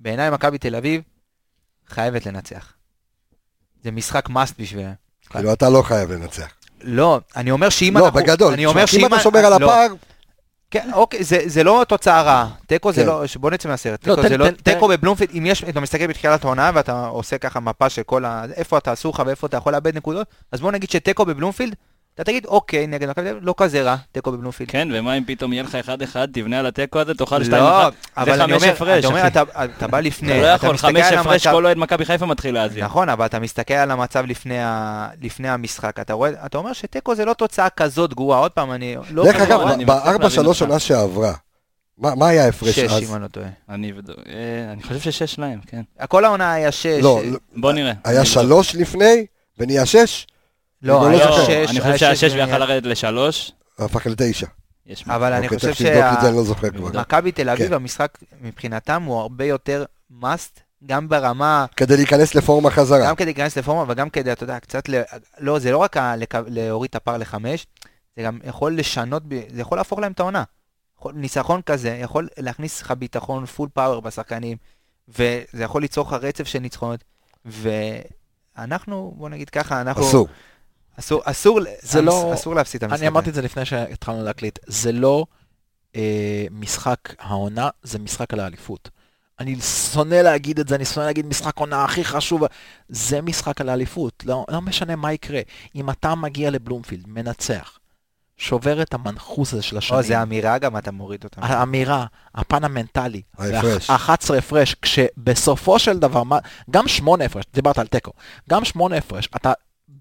בעיניי 0.00 0.30
מכבי 0.30 0.58
תל 0.58 0.76
אביב 0.76 1.02
חייבת 1.88 2.26
לנצח. 2.26 2.72
זה 3.82 3.90
משחק 3.90 4.28
must 4.28 4.52
בשבילם. 4.58 4.92
כאילו, 5.30 5.52
אתה 5.52 5.68
לא 5.70 5.82
חייב 5.82 6.12
לנצח. 6.12 6.48
לא, 6.82 7.20
אני 7.36 7.50
אומר 7.50 7.68
שאם 7.68 7.96
לא, 7.96 8.06
אנחנו... 8.06 8.20
בגדול. 8.20 8.52
אני 8.52 8.66
אומר 8.66 8.84
תשמע, 8.84 8.98
אם 8.98 9.06
שאם... 9.06 9.14
אתה 9.14 9.22
שומר 9.22 9.38
על 9.38 9.60
לא. 9.60 9.66
הפער, 9.66 9.94
כן, 10.70 10.90
אוקיי, 10.92 11.24
זה, 11.24 11.38
זה 11.46 11.64
לא 11.64 11.84
תוצאה 11.88 12.22
רעה. 12.22 12.50
תיקו 12.66 12.92
זה 12.92 13.00
כן. 13.00 13.06
לא, 13.06 13.24
בוא 13.36 13.50
נצא 13.50 13.68
מהסרט. 13.68 14.06
לא, 14.06 14.14
תיקו 14.14 14.22
תן- 14.22 14.28
זה 14.28 14.36
לא, 14.38 14.50
תיקו 14.50 14.88
בבלומפילד, 14.88 15.30
אם 15.38 15.46
יש, 15.46 15.64
אתה 15.64 15.80
מסתכל 15.80 16.06
בתחילת 16.06 16.44
העונה 16.44 16.70
ואתה 16.74 17.06
עושה 17.06 17.38
ככה 17.38 17.60
מפה 17.60 17.88
של 17.88 18.02
כל 18.02 18.24
ה... 18.24 18.44
איפה 18.54 18.78
אתה 18.78 18.92
אסור 18.92 19.14
לך 19.14 19.22
ואיפה 19.26 19.46
אתה 19.46 19.56
יכול 19.56 19.72
לאבד 19.72 19.96
נקודות, 19.96 20.26
אז 20.52 20.60
בוא 20.60 20.72
נגיד 20.72 20.90
שתיקו 20.90 21.24
בבלומפילד 21.26 21.74
אתה 22.14 22.24
תגיד, 22.24 22.46
אוקיי, 22.46 22.86
נגד 22.86 23.10
מכבי 23.10 23.24
תל 23.24 23.30
אביב, 23.30 23.42
לא 23.46 23.54
כזה 23.56 23.82
רע, 23.82 23.96
תיקו 24.12 24.32
בבלומפילד. 24.32 24.70
כן, 24.70 24.88
ומה 24.92 25.14
אם 25.18 25.24
פתאום 25.26 25.52
יהיה 25.52 25.62
לך 25.62 25.74
1-1, 25.74 25.88
תבנה 26.32 26.58
על 26.58 26.66
התיקו 26.66 26.98
הזה, 26.98 27.14
תאכל 27.14 27.42
2-1. 27.42 27.48
לא, 27.50 27.90
זה 27.90 27.96
אבל 28.16 28.40
אני 28.42 28.52
חמש 28.52 28.62
אומר, 28.62 28.72
הפרש, 28.74 28.98
אתה 28.98 29.06
אומר, 29.06 29.20
אחי. 29.20 29.28
אתה- 29.28 29.42
אתה 29.64 29.86
בא 29.86 30.00
לפני, 30.00 30.32
אתה 30.32 30.40
לא 30.42 30.54
אתה 30.54 30.66
יכול, 30.66 30.74
מסתכל 30.74 30.88
חמש 30.92 31.12
על 31.12 31.18
הפרש, 31.18 31.46
המצב- 31.46 31.52
כל 31.56 31.64
אוהד 31.66 31.76
מכבי 31.76 32.04
חיפה 32.04 32.26
מתחיל 32.26 32.54
להזיע. 32.54 32.84
נכון, 32.84 33.08
אבל 33.08 33.26
אתה 33.26 33.38
מסתכל 33.38 33.74
על 33.74 33.90
המצב 33.90 34.24
לפני, 35.20 35.48
המשחק, 35.48 36.00
אתה 36.00 36.12
רואה, 36.12 36.30
אתה 36.46 36.58
אומר 36.58 36.72
שתיקו 36.72 37.14
זה 37.14 37.24
לא 37.24 37.32
תוצאה 37.32 37.70
כזאת 37.70 38.14
גרועה, 38.14 38.38
עוד 38.38 38.50
פעם, 38.52 38.72
אני 38.72 38.96
לא... 39.10 39.24
דרך 39.24 39.36
לא, 39.36 39.42
אגב, 39.44 39.84
בארבע 39.86 40.30
שלוש. 40.30 40.58
שנה 40.58 40.78
שעברה, 40.78 41.32
מה 41.98 42.14
מה 42.14 42.28
היה 42.28 42.44
ההפרש 42.44 42.78
שש, 42.78 42.90
אז? 42.92 43.10
אם 43.10 43.14
אני 43.14 43.22
לא 43.22 43.28
טועה. 43.28 43.46
אני 43.68 43.92
אה, 44.26 44.72
אני 44.72 44.82
חושב 44.82 45.00
ששש 45.00 45.38
להם, 45.38 45.58
כן. 45.66 45.80
כל 46.08 46.24
העונה 46.24 46.52
היה 46.52 46.72
שש. 46.72 46.86
לא, 46.86 47.18
אה, 47.24 47.30
לא, 47.30 47.38
בוא 47.56 47.72
נראה. 47.72 47.92
היה 48.04 48.18
אני 48.20 48.26
שלוש 48.26 48.74
לפני, 48.74 49.26
ונהיה 49.58 49.86
שש, 49.86 50.26
לא, 50.82 51.06
אני 51.06 51.16
היה 51.16 51.30
לא 51.30 51.44
שש. 51.44 51.48
אני 51.50 51.80
היה 51.80 51.80
חושב 51.80 51.96
שהיה 51.96 52.16
שש 52.16 52.24
שש 52.24 52.32
ויכל 52.34 52.58
לרדת 52.58 52.86
לשלוש. 52.86 53.52
הפך 53.78 54.06
לתשע. 54.06 54.46
אבל 55.06 55.32
אני 55.32 55.44
אוקיי, 55.46 55.58
חושב 55.58 55.68
אני 55.68 55.74
לא 56.36 56.42
תל 57.32 57.48
אביב, 57.48 57.68
כן. 57.68 57.72
המשחק 57.72 58.18
מבחינתם 58.40 59.02
הוא 59.02 59.20
הרבה 59.20 59.44
יותר 59.44 59.84
must, 60.22 60.60
גם 60.86 61.08
ברמה, 61.08 61.66
כדי 61.76 61.96
להיכנס 61.96 62.34
לפורמה 62.34 62.70
חזרה. 62.70 63.06
גם 63.06 63.16
כדי 63.16 63.24
להיכנס 63.24 63.58
לפורמה, 63.58 63.92
וגם 63.92 64.10
כדי, 64.10 64.32
אתה 64.32 64.44
יודע, 64.44 64.58
קצת, 64.58 64.88
ל... 64.88 65.02
לא, 65.38 65.58
זה 65.58 65.72
לא 65.72 65.78
רק 65.78 65.96
ה- 65.96 66.16
לק- 66.16 66.34
להוריד 66.46 66.88
את 66.88 66.94
הפער 66.94 67.16
לחמש, 67.16 67.66
זה 68.16 68.22
גם 68.22 68.38
יכול 68.44 68.76
לשנות, 68.76 69.22
ב- 69.28 69.40
זה 69.54 69.60
יכול 69.60 69.78
להפוך 69.78 69.98
להם 69.98 70.12
את 70.12 70.20
העונה. 70.20 70.44
ניצחון 71.14 71.60
כזה 71.66 71.88
יכול 71.90 72.28
להכניס 72.38 72.82
לך 72.82 72.90
ביטחון 72.90 73.46
פול 73.46 73.68
פאוור 73.74 74.00
בשחקנים, 74.02 74.56
וזה 75.08 75.62
יכול 75.64 75.82
ליצור 75.82 76.06
לך 76.06 76.12
רצף 76.12 76.44
של 76.46 76.58
ניצחונות, 76.58 77.04
ואנחנו, 78.56 79.14
בוא 79.16 79.28
נגיד 79.28 79.50
ככה, 79.50 79.80
אנחנו... 79.80 80.02
אסור. 80.02 80.28
אסור, 81.00 81.22
אסור, 81.24 81.60
זה 81.82 82.02
לא- 82.02 82.30
אסור 82.34 82.54
להפסיד 82.54 82.78
את 82.78 82.82
המשחק. 82.82 83.00
אני 83.00 83.08
אמרתי 83.08 83.30
את 83.30 83.34
זה 83.34 83.42
לפני 83.42 83.64
שהתחלנו 83.64 84.22
להקליט, 84.24 84.58
זה 84.66 84.92
לא 84.92 85.26
אה, 85.96 86.46
משחק 86.50 87.14
העונה, 87.18 87.68
זה 87.82 87.98
משחק 87.98 88.32
על 88.32 88.40
האליפות. 88.40 88.88
אני 89.40 89.60
שונא 89.60 90.14
להגיד 90.14 90.60
את 90.60 90.68
זה, 90.68 90.74
אני 90.74 90.84
שונא 90.84 91.04
להגיד 91.06 91.26
משחק 91.26 91.58
עונה 91.58 91.84
הכי 91.84 92.04
חשוב, 92.04 92.42
זה 92.88 93.20
משחק 93.22 93.60
על 93.60 93.68
האליפות, 93.68 94.22
לא, 94.26 94.44
לא 94.48 94.60
משנה 94.60 94.96
מה 94.96 95.12
יקרה. 95.12 95.40
אם 95.74 95.90
אתה 95.90 96.14
מגיע 96.14 96.50
לבלומפילד, 96.50 97.04
מנצח, 97.08 97.78
שובר 98.36 98.82
את 98.82 98.94
המנחוס 98.94 99.52
הזה 99.52 99.62
של 99.62 99.78
השנים, 99.78 99.98
או, 99.98 100.02
זה 100.06 100.22
אמירה 100.22 100.58
גם, 100.58 100.76
אתה 100.76 100.92
מוריד 100.92 101.24
אותה. 101.24 101.40
האמירה, 101.42 102.06
הפן 102.34 102.64
המנטלי, 102.64 103.22
ההפרש. 103.38 103.90
ה-11 103.90 104.34
הפרש, 104.38 104.74
כשבסופו 104.82 105.78
של 105.78 105.98
דבר, 105.98 106.22
גם 106.70 106.88
8 106.88 107.24
הפרש, 107.24 107.44
דיברת 107.54 107.78
על 107.78 107.86
תיקו, 107.86 108.12
גם 108.50 108.64
8 108.64 108.96
הפרש, 108.96 109.28
אתה 109.36 109.52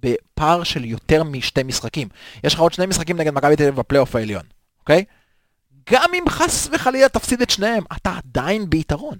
בפער 0.02 0.64
של 0.64 0.86
יותר 0.86 1.24
משתי 1.24 1.64
משחקים. 1.64 2.08
יש 2.44 2.54
לך 2.54 2.60
עוד 2.60 2.74
שני 2.74 2.86
משחקים 2.86 3.18
נגד 3.18 3.34
מכבי 3.34 3.56
תל 3.56 3.64
אביב 3.64 3.76
בפלייאוף 3.76 4.16
העליון, 4.16 4.44
אוקיי? 4.80 5.04
גם 5.90 6.10
אם 6.14 6.24
חס 6.30 6.68
וחלילה 6.72 7.10
תפסיד 7.10 7.42
את 7.42 7.50
שניהם, 7.50 7.84
אתה 7.96 8.18
עדיין 8.18 8.70
ביתרון. 8.70 9.18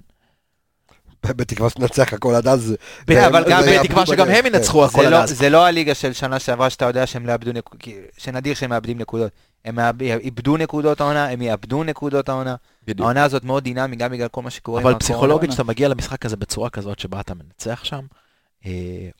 בתקווה 1.26 1.70
שתנצח 1.70 2.12
הכל 2.12 2.34
עד 2.34 2.48
אז. 2.48 2.76
כן, 3.06 3.24
אבל 3.24 3.44
זה 3.44 3.50
גם 3.50 3.62
יעבדו 3.62 3.82
בתקווה 3.82 4.06
שגם 4.06 4.28
הם. 4.28 4.46
ינצחו 4.46 4.84
הכל 4.84 5.06
עד 5.06 5.12
לא, 5.12 5.16
אז. 5.16 5.38
זה 5.38 5.50
לא 5.50 5.66
הליגה 5.66 5.94
של 5.94 6.12
שנה 6.12 6.38
שעברה 6.38 6.70
שאתה 6.70 6.84
יודע 6.84 7.06
שהם 7.06 7.26
לא 7.26 7.32
יאבדו 7.32 7.52
נקודות, 7.52 7.86
שנדיר 8.18 8.54
שהם 8.54 8.70
מאבדים 8.70 8.98
נקודות. 8.98 9.32
הם 9.64 9.78
איבדו 10.00 10.56
נקודות 10.56 11.00
העונה, 11.00 11.28
הם 11.28 11.42
יאבדו 11.42 11.84
נקודות 11.84 12.28
העונה. 12.28 12.54
העונה 12.98 13.24
הזאת 13.24 13.44
מאוד 13.44 13.64
דינמית, 13.64 13.98
גם 13.98 14.10
בגלל 14.10 14.28
כל 14.28 14.42
מה 14.42 14.50
שקורה. 14.50 14.82
אבל. 14.82 14.94
פסיכולוגית, 14.98 15.50
כשאתה 15.50 15.64
מגיע 15.64 15.88
למשחק 15.88 16.26
הזה 16.26 16.36
בצורה 16.36 16.70
כזאת 16.70 16.98
שבה 16.98 17.20
אתה 17.20 17.34
מנצח 17.34 17.84
שם, 17.84 17.96
אה, 17.96 18.00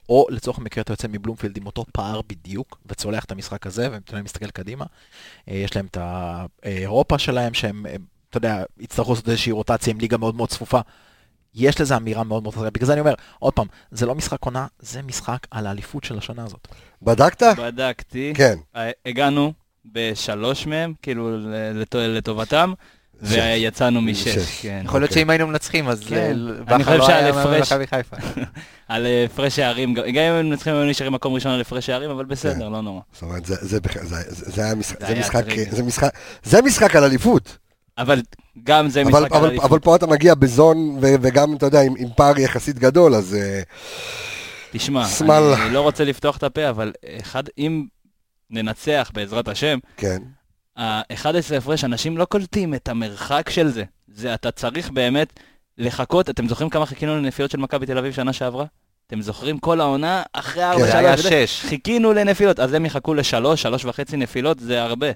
או 0.09 0.25
לצורך 0.29 0.57
המקרה 0.59 0.81
אתה 0.81 0.93
יוצא 0.93 1.07
מבלומפילד 1.07 1.57
עם 1.57 1.65
אותו 1.65 1.85
פער 1.93 2.21
בדיוק, 2.27 2.77
וצולח 2.85 3.25
את 3.25 3.31
המשחק 3.31 3.67
הזה, 3.67 3.87
ואתה 3.91 4.11
יודע, 4.13 4.23
מסתכל 4.23 4.49
קדימה, 4.51 4.85
אה, 5.49 5.53
יש 5.55 5.75
להם 5.75 5.85
את 5.85 5.97
האירופה 6.63 7.17
שלהם, 7.19 7.53
שהם, 7.53 7.85
אה, 7.85 7.95
אתה 8.29 8.37
יודע, 8.37 8.63
יצטרכו 8.79 9.11
לעשות 9.11 9.29
איזושהי 9.29 9.51
רוטציה 9.51 9.91
עם 9.91 9.99
ליגה 9.99 10.17
מאוד 10.17 10.35
מאוד 10.35 10.49
צפופה. 10.49 10.79
יש 11.55 11.81
לזה 11.81 11.97
אמירה 11.97 12.23
מאוד 12.23 12.43
מאוד 12.43 12.55
חזקה, 12.55 12.69
בגלל 12.69 12.85
זה 12.87 12.93
אני 12.93 13.01
אומר, 13.01 13.13
עוד 13.39 13.53
פעם, 13.53 13.67
זה 13.91 14.05
לא 14.05 14.15
משחק 14.15 14.37
עונה, 14.43 14.67
זה 14.79 15.01
משחק 15.01 15.47
על 15.51 15.67
האליפות 15.67 16.03
של 16.03 16.17
השנה 16.17 16.43
הזאת. 16.43 16.67
בדקת? 17.01 17.43
בדקתי. 17.57 18.33
כן. 18.35 18.55
אה, 18.75 18.91
הגענו 19.05 19.53
בשלוש 19.85 20.67
מהם, 20.67 20.93
כאילו 21.01 21.37
לט- 21.73 21.95
לטובתם, 21.95 22.73
ויצאנו 23.21 24.01
משש. 24.01 24.61
כן. 24.61 24.81
יכול 24.85 24.99
להיות 25.01 25.09
אוקיי. 25.11 25.21
שאם 25.21 25.29
היינו 25.29 25.47
מנצחים, 25.47 25.87
אז 25.87 26.03
כן. 26.09 26.37
בכר 26.65 26.75
אני 26.75 26.83
חושב 26.83 26.97
לא 26.97 27.07
היה 27.07 27.31
מאמן 27.31 27.41
הפרש- 27.53 27.71
מכבי 27.73 27.87
חיפה. 27.87 28.15
על 28.87 29.05
אה, 29.05 29.25
הפרש 29.25 29.55
שערים, 29.55 29.93
גם 29.93 30.03
אם 30.05 30.33
הם 30.33 30.49
מנצחים, 30.49 30.73
הם 30.73 30.89
נשארים 30.89 31.13
מקום 31.13 31.33
ראשון 31.33 31.51
על 31.51 31.61
הפרש 31.61 31.85
שערים, 31.85 32.09
אבל 32.09 32.25
בסדר, 32.25 32.69
לא 32.69 32.81
נורא. 32.81 33.01
זאת 33.13 33.21
אומרת, 33.21 33.45
זה- 33.45 33.55
משחק, 36.65 36.95
על 36.95 37.03
אליפות. 37.03 37.57
אבל 37.97 38.21
גם 38.63 38.89
זה 38.89 39.03
משחק 39.03 39.15
על 39.15 39.25
אבל- 39.39 39.47
אליפות. 39.49 39.65
אבל 39.69 39.79
פה 39.79 39.95
אתה 39.95 40.07
מגיע 40.07 40.35
בזון, 40.35 40.77
וגם, 41.01 41.55
אתה 41.55 41.65
יודע, 41.65 41.81
עם 41.81 42.09
פער 42.15 42.39
יחסית 42.39 42.79
גדול, 42.79 43.15
אז 43.15 43.35
אה, 43.35 43.61
תשמע. 44.71 45.05
אני 45.65 45.73
לא 45.73 45.81
רוצה 45.81 46.03
לפתוח 46.03 46.37
את 46.37 46.43
הפה, 46.43 46.69
אבל 46.69 46.91
אחד, 47.21 47.43
אם 47.57 47.85
ננצח 48.49 49.11
בעזרת 49.13 49.47
השם, 49.47 49.79
כן. 49.97 50.17
ה-11 50.77 51.55
הפרש, 51.57 51.83
אנשים 51.83 52.17
לא 52.17 52.25
קולטים 52.25 52.73
את 52.73 52.87
המרחק 52.87 53.49
של 53.49 53.67
זה. 53.67 53.83
זה, 54.07 54.33
אתה 54.33 54.51
צריך 54.51 54.89
באמת 54.89 55.39
לחכות, 55.77 56.29
אתם 56.29 56.47
זוכרים 56.47 56.69
כמה 56.69 56.85
חיכינו 56.85 57.17
לנפילות 57.17 57.51
של 57.51 57.57
מכבי 57.57 57.85
תל 57.85 57.97
אביב 57.97 58.13
שנה 58.13 58.33
שעברה? 58.33 58.65
אתם 59.07 59.21
זוכרים 59.21 59.59
כל 59.59 59.81
העונה 59.81 60.23
אחרי 60.33 60.63
ארבע 60.63 60.91
כן. 60.91 61.15
זה 61.17 61.29
שלוש. 61.29 61.61
חיכינו 61.61 62.13
לנפילות, 62.13 62.59
אז 62.59 62.73
הם 62.73 62.85
יחכו 62.85 63.13
לשלוש, 63.13 63.61
שלוש 63.61 63.85
וחצי 63.85 64.17
נפילות, 64.17 64.59
זה 64.59 64.83
הרבה. 64.83 65.07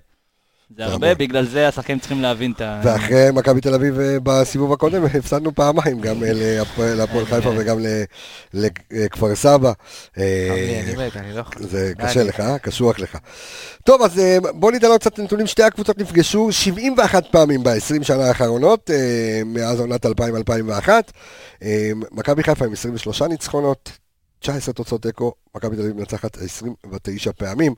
זה 0.77 0.85
הרבה. 0.85 1.15
בגלל 1.15 1.45
זה 1.45 1.67
השחקנים 1.67 1.99
צריכים 1.99 2.21
להבין 2.21 2.51
את 2.51 2.61
ה... 2.61 2.81
ואחרי 2.83 3.27
מכבי 3.33 3.61
תל 3.61 3.73
אביב 3.73 3.99
אה, 3.99 4.17
בסיבוב 4.23 4.73
הקודם 4.73 5.05
הפסדנו 5.19 5.55
פעמיים, 5.55 6.01
גם 6.01 6.23
אה, 6.23 6.29
להפועל 6.77 7.25
חיפה 7.25 7.49
וגם 7.57 7.79
ל- 7.79 8.03
לכפר 8.53 9.35
סבא. 9.35 9.71
אה, 10.17 10.49
אני 10.53 10.81
אני 10.81 11.07
מת, 11.07 11.17
אני 11.17 11.33
לא 11.35 11.39
יכול. 11.39 11.63
זה 11.63 11.93
קשה 11.97 12.23
לך, 12.23 12.39
אה? 12.39 12.59
קשוח 12.59 12.99
לך. 12.99 13.17
טוב, 13.83 14.01
אז 14.01 14.19
אה, 14.19 14.37
בוא 14.53 14.71
ניתן 14.71 14.87
עוד 14.87 14.99
קצת 15.01 15.19
נתונים. 15.19 15.47
שתי 15.47 15.63
הקבוצות 15.63 15.97
נפגשו 15.97 16.51
71 16.51 17.23
פעמים 17.31 17.63
ב-20 17.63 18.03
שנה 18.03 18.23
האחרונות, 18.27 18.91
אה, 18.91 19.41
מאז 19.45 19.79
עונת 19.79 20.05
2000-2001. 20.05 20.09
אה, 21.63 21.89
מכבי 22.11 22.43
חיפה 22.43 22.65
עם 22.65 22.73
23 22.73 23.21
ניצחונות, 23.21 23.91
19 24.45 24.73
תוצאות 24.73 25.01
תיקו, 25.01 25.33
מכבי 25.55 25.75
תל 25.75 25.81
אביב 25.81 25.95
מנצחת 25.95 26.37
29 26.37 27.31
פעמים. 27.31 27.73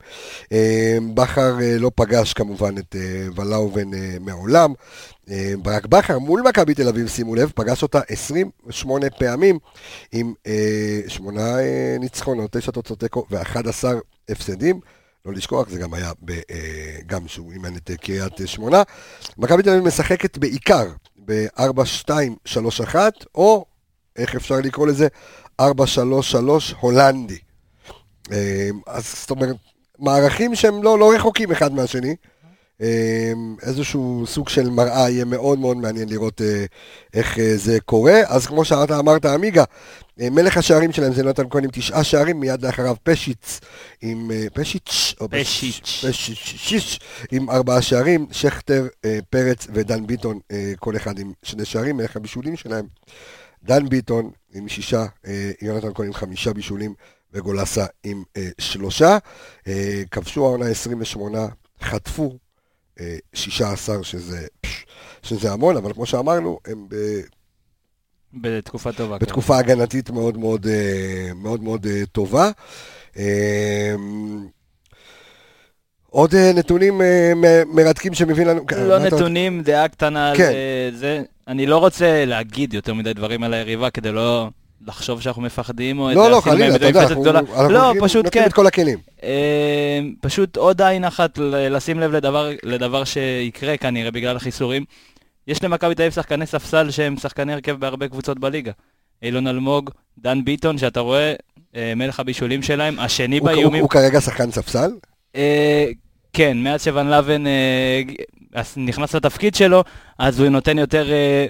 אה, 0.52 0.98
בכר 1.14 1.60
אה, 1.60 1.78
לא 1.78 1.90
פגש 1.94 2.32
כמובן 2.32 2.78
את 2.78 2.96
אה, 2.96 3.28
ולאובן 3.36 3.90
מעולם. 4.20 4.72
ברק 5.62 5.86
בכר 5.86 6.18
מול 6.18 6.42
מכבי 6.48 6.74
תל 6.74 6.88
אביב, 6.88 7.08
שימו 7.08 7.34
לב, 7.34 7.52
פגש 7.54 7.82
אותה 7.82 8.00
28 8.08 9.10
פעמים 9.10 9.58
עם 10.12 10.34
אה, 10.46 11.00
שמונה 11.08 11.58
אה, 11.60 11.96
ניצחונות, 12.00 12.56
תשע 12.56 12.72
תוצאות 12.72 13.00
תיקו 13.00 13.26
ו-11 13.30 13.84
הפסדים. 14.28 14.80
לא 15.26 15.32
לשכוח, 15.32 15.68
זה 15.68 15.78
גם 15.78 15.94
היה 15.94 16.12
ב, 16.24 16.32
גם 17.06 17.28
שהוא 17.28 17.52
אימן 17.52 17.76
את 17.76 17.90
קריית 18.00 18.32
שמונה. 18.46 18.82
מכבי 19.38 19.62
תל 19.62 19.70
אביב 19.70 19.84
משחקת 19.84 20.38
בעיקר 20.38 20.86
ב-4-2-3-1, 21.24 22.94
או 23.34 23.64
איך 24.16 24.34
אפשר 24.34 24.56
לקרוא 24.56 24.86
לזה? 24.86 25.08
4-3-3 25.60 25.64
הולנדי. 26.80 27.38
אה, 28.32 28.68
אז 28.86 29.14
זאת 29.20 29.30
אומרת, 29.30 29.56
מערכים 29.98 30.54
שהם 30.54 30.82
לא, 30.82 30.98
לא 30.98 31.12
רחוקים 31.12 31.52
אחד 31.52 31.72
מהשני. 31.72 32.16
אה, 32.82 33.32
איזשהו 33.62 34.24
סוג 34.26 34.48
של 34.48 34.70
מראה, 34.70 35.10
יהיה 35.10 35.24
מאוד 35.24 35.58
מאוד 35.58 35.76
מעניין 35.76 36.08
לראות 36.08 36.40
אה, 36.40 36.64
איך 37.14 37.38
זה 37.56 37.80
קורה. 37.80 38.20
אז 38.26 38.46
כמו 38.46 38.64
שאתה 38.64 38.98
אמרת, 38.98 39.24
עמיגה, 39.24 39.64
מלך 40.18 40.56
השערים 40.56 40.92
שלהם 40.92 41.12
זה 41.12 41.22
נתן 41.22 41.42
כהן 41.50 41.64
עם 41.64 41.70
תשעה 41.72 42.04
שערים, 42.04 42.40
מיד 42.40 42.62
לאחריו 42.62 42.96
פשיץ 43.02 43.60
עם... 44.02 44.30
פשיץ'? 44.54 45.14
או 45.20 45.28
פשיץ'. 45.30 46.04
פשיץ' 46.08 46.98
עם 47.32 47.50
ארבעה 47.50 47.82
שערים, 47.82 48.26
שכטר, 48.30 48.86
פרץ 49.30 49.66
ודן 49.72 50.06
ביטון, 50.06 50.38
כל 50.78 50.96
אחד 50.96 51.18
עם 51.18 51.32
שני 51.42 51.64
שערים, 51.64 51.96
מלך 51.96 52.16
הבישולים 52.16 52.56
שלהם. 52.56 52.86
דן 53.64 53.88
ביטון 53.88 54.30
עם 54.54 54.68
שישה, 54.68 55.06
אה, 55.26 55.50
יונתן 55.62 55.94
כהן 55.94 56.06
עם 56.06 56.12
חמישה 56.12 56.52
בישולים 56.52 56.94
וגולסה 57.32 57.86
עם 58.04 58.22
אה, 58.36 58.48
שלושה. 58.58 59.18
אה, 59.66 60.02
כבשו 60.10 60.46
העונה 60.46 60.66
28, 60.66 61.46
חטפו 61.80 62.38
אה, 63.00 63.16
16, 63.32 64.04
שזה, 64.04 64.46
שזה 65.22 65.52
המון, 65.52 65.76
אבל 65.76 65.92
כמו 65.92 66.06
שאמרנו, 66.06 66.58
הם 66.66 66.86
ב, 66.88 66.94
בתקופה 68.34 68.92
טובה. 68.92 69.18
כן. 69.18 69.26
בתקופה 69.26 69.58
הגנתית 69.58 70.10
מאוד 70.10 70.38
מאוד, 70.38 70.66
מאוד, 71.34 71.62
מאוד 71.62 71.86
טובה. 72.12 72.50
אה, 76.14 76.20
עוד 76.20 76.34
אה, 76.34 76.52
נתונים 76.54 77.00
אה, 77.02 77.32
מרתקים 77.74 78.14
שמביא 78.14 78.44
לנו... 78.44 78.60
לא 78.86 78.96
אתה- 78.96 79.16
נתונים, 79.16 79.62
דעה 79.62 79.88
קטנה 79.88 80.30
על 80.30 80.36
כן. 80.36 80.42
אה, 80.52 80.88
זה. 80.94 81.22
אני 81.48 81.66
לא 81.66 81.78
רוצה 81.78 82.24
להגיד 82.24 82.74
יותר 82.74 82.94
מדי 82.94 83.12
דברים 83.12 83.42
על 83.42 83.54
היריבה 83.54 83.90
כדי 83.90 84.12
לא 84.12 84.48
לחשוב 84.86 85.20
שאנחנו 85.20 85.42
מפחדים, 85.42 85.98
או 85.98 86.10
לא, 86.14 86.30
לא, 86.30 86.40
חלילה, 86.40 86.76
אתה 86.76 86.86
יודע, 86.86 87.02
אנחנו. 87.02 87.24
אנחנו 87.30 87.68
לא, 87.68 87.92
נותנים- 88.14 88.30
כן. 88.30 88.44
את 88.46 88.52
כל 88.52 88.66
הכלים. 88.66 88.98
אה, 89.22 89.28
פשוט 90.20 90.56
עוד 90.56 90.82
עין 90.82 91.04
אחת 91.04 91.38
לשים 91.38 92.00
לב 92.00 92.12
לדבר, 92.12 92.50
לדבר 92.62 93.04
שיקרה 93.04 93.76
כנראה 93.76 94.10
בגלל 94.10 94.36
החיסורים. 94.36 94.84
יש 95.46 95.64
למכבי 95.64 95.94
תל 95.94 96.02
אביב 96.02 96.12
שחקני 96.12 96.46
ספסל 96.46 96.90
שהם 96.90 97.16
שחקני 97.16 97.52
הרכב 97.52 97.72
בהרבה 97.72 98.08
קבוצות 98.08 98.38
בליגה. 98.38 98.72
אילון 99.22 99.46
אלמוג, 99.46 99.90
דן 100.18 100.44
ביטון, 100.44 100.78
שאתה 100.78 101.00
רואה, 101.00 101.34
אה, 101.76 101.92
מלך 101.96 102.20
הבישולים 102.20 102.62
שלהם, 102.62 102.98
השני 103.00 103.40
באיומים. 103.40 103.82
הוא 103.82 103.90
כרגע 103.90 104.20
שחקן 104.20 104.50
ספסל? 104.50 104.90
אה, 105.36 105.86
כן, 106.32 106.58
מאז 106.58 106.84
שוון 106.84 107.10
לבן 107.10 107.46
אה, 107.46 108.02
נכנס 108.76 109.14
לתפקיד 109.14 109.54
שלו, 109.54 109.84
אז 110.18 110.40
הוא 110.40 110.48
נותן 110.48 110.78
יותר, 110.78 111.10
אה, 111.10 111.46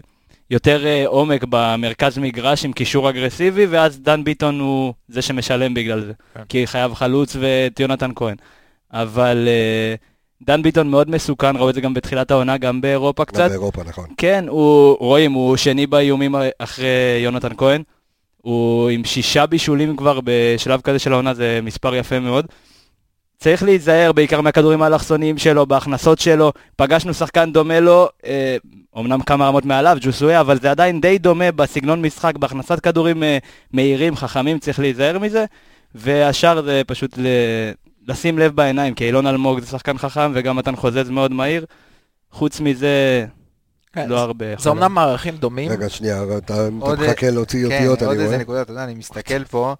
יותר 0.50 1.04
עומק 1.06 1.44
במרכז 1.48 2.18
מגרש 2.18 2.64
עם 2.64 2.72
קישור 2.72 3.10
אגרסיבי, 3.10 3.66
ואז 3.66 4.00
דן 4.00 4.24
ביטון 4.24 4.60
הוא 4.60 4.92
זה 5.08 5.22
שמשלם 5.22 5.74
בגלל 5.74 6.00
זה. 6.00 6.12
כן. 6.34 6.42
כי 6.48 6.66
חייב 6.66 6.94
חלוץ 6.94 7.36
ואת 7.40 7.80
יונתן 7.80 8.10
כהן. 8.16 8.36
אבל 8.92 9.48
אה, 9.48 9.94
דן 10.42 10.62
ביטון 10.62 10.90
מאוד 10.90 11.10
מסוכן, 11.10 11.56
ראו 11.56 11.70
את 11.70 11.74
זה 11.74 11.80
גם 11.80 11.94
בתחילת 11.94 12.30
העונה, 12.30 12.58
גם 12.58 12.80
באירופה 12.80 13.22
גם 13.22 13.26
קצת. 13.26 13.48
באירופה, 13.48 13.82
נכון. 13.84 14.06
כן, 14.16 14.44
הוא, 14.48 14.96
רואים, 15.00 15.32
הוא 15.32 15.56
שני 15.56 15.86
באיומים 15.86 16.34
אחרי 16.58 17.20
יונתן 17.22 17.56
כהן. 17.56 17.82
הוא 18.42 18.88
עם 18.88 19.04
שישה 19.04 19.46
בישולים 19.46 19.96
כבר 19.96 20.20
בשלב 20.24 20.80
כזה 20.80 20.98
של 20.98 21.12
העונה, 21.12 21.34
זה 21.34 21.60
מספר 21.62 21.94
יפה 21.94 22.20
מאוד. 22.20 22.46
צריך 23.38 23.62
להיזהר 23.62 24.12
בעיקר 24.12 24.40
מהכדורים 24.40 24.82
האלכסוניים 24.82 25.38
שלו, 25.38 25.66
בהכנסות 25.66 26.18
שלו. 26.18 26.52
פגשנו 26.76 27.14
שחקן 27.14 27.52
דומה 27.52 27.80
לו, 27.80 28.08
אה, 28.26 28.56
אומנם 28.94 29.20
כמה 29.20 29.46
רמות 29.48 29.64
מעליו, 29.64 29.96
ג'וסויה, 30.00 30.40
אבל 30.40 30.60
זה 30.60 30.70
עדיין 30.70 31.00
די 31.00 31.18
דומה 31.18 31.52
בסגנון 31.52 32.02
משחק, 32.02 32.36
בהכנסת 32.36 32.80
כדורים 32.80 33.22
אה, 33.22 33.38
מהירים, 33.72 34.16
חכמים, 34.16 34.58
צריך 34.58 34.78
להיזהר 34.78 35.18
מזה. 35.18 35.44
והשאר 35.94 36.62
זה 36.62 36.82
פשוט 36.86 37.18
ל... 37.18 37.26
לשים 38.08 38.38
לב 38.38 38.56
בעיניים, 38.56 38.94
כי 38.94 39.06
אילון 39.06 39.26
אלמוג 39.26 39.60
זה 39.60 39.66
שחקן 39.66 39.98
חכם, 39.98 40.30
וגם 40.34 40.56
מתן 40.56 40.76
חוזז 40.76 41.10
מאוד 41.10 41.32
מהיר. 41.32 41.64
חוץ 42.30 42.60
מזה, 42.60 43.26
כן, 43.92 44.08
לא 44.08 44.16
זה- 44.16 44.22
הרבה. 44.22 44.46
זה 44.58 44.70
אומנם 44.70 44.94
מערכים 44.94 45.36
דומים, 45.36 45.70
רגע, 45.70 45.88
שנייה, 45.88 46.22
אתה 46.24 46.38
אתה 46.38 46.54
עוד- 46.80 47.00
מחכה 47.00 47.30
להוציא 47.30 47.68
כן, 47.68 47.74
אותיות, 47.74 48.02
עוד 48.02 48.10
אני 48.10 48.18
איזה 48.18 48.28
רואה. 48.34 48.38
נקודה, 48.42 48.62
אתה 48.62 48.72
יודע, 48.72 48.84
אני 48.84 48.94
מסתכל 48.94 49.44
פה, 49.44 49.74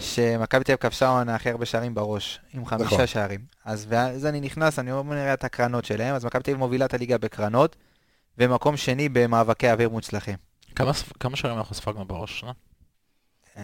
שמכבי 0.00 0.64
תל 0.64 0.72
אביב 0.72 0.80
כבשה 0.80 1.06
העונה 1.06 1.34
הכי 1.34 1.50
הרבה 1.50 1.66
שערים 1.66 1.94
בראש, 1.94 2.40
עם 2.54 2.62
נכון. 2.62 2.78
חמישה 2.78 3.06
שערים. 3.06 3.40
אז 3.64 3.86
ואז 3.88 4.26
אני 4.26 4.40
נכנס, 4.40 4.78
אני 4.78 4.92
אומר, 4.92 5.02
בוא 5.02 5.14
נראה 5.14 5.34
את 5.34 5.44
הקרנות 5.44 5.84
שלהם, 5.84 6.14
אז 6.14 6.24
מכבי 6.24 6.42
תל 6.42 6.50
אביב 6.50 6.58
מובילה 6.58 6.84
את 6.84 6.94
הליגה 6.94 7.18
בקרנות, 7.18 7.76
ומקום 8.38 8.76
שני 8.76 9.08
במאבקי 9.08 9.70
אוויר 9.70 9.88
מוצלחים. 9.88 10.36
כמה 11.20 11.36
שערים 11.36 11.58
אנחנו 11.58 11.74
ספגנו 11.74 12.04
בראש? 12.04 12.44
אה? 12.44 12.50
אה, 13.56 13.62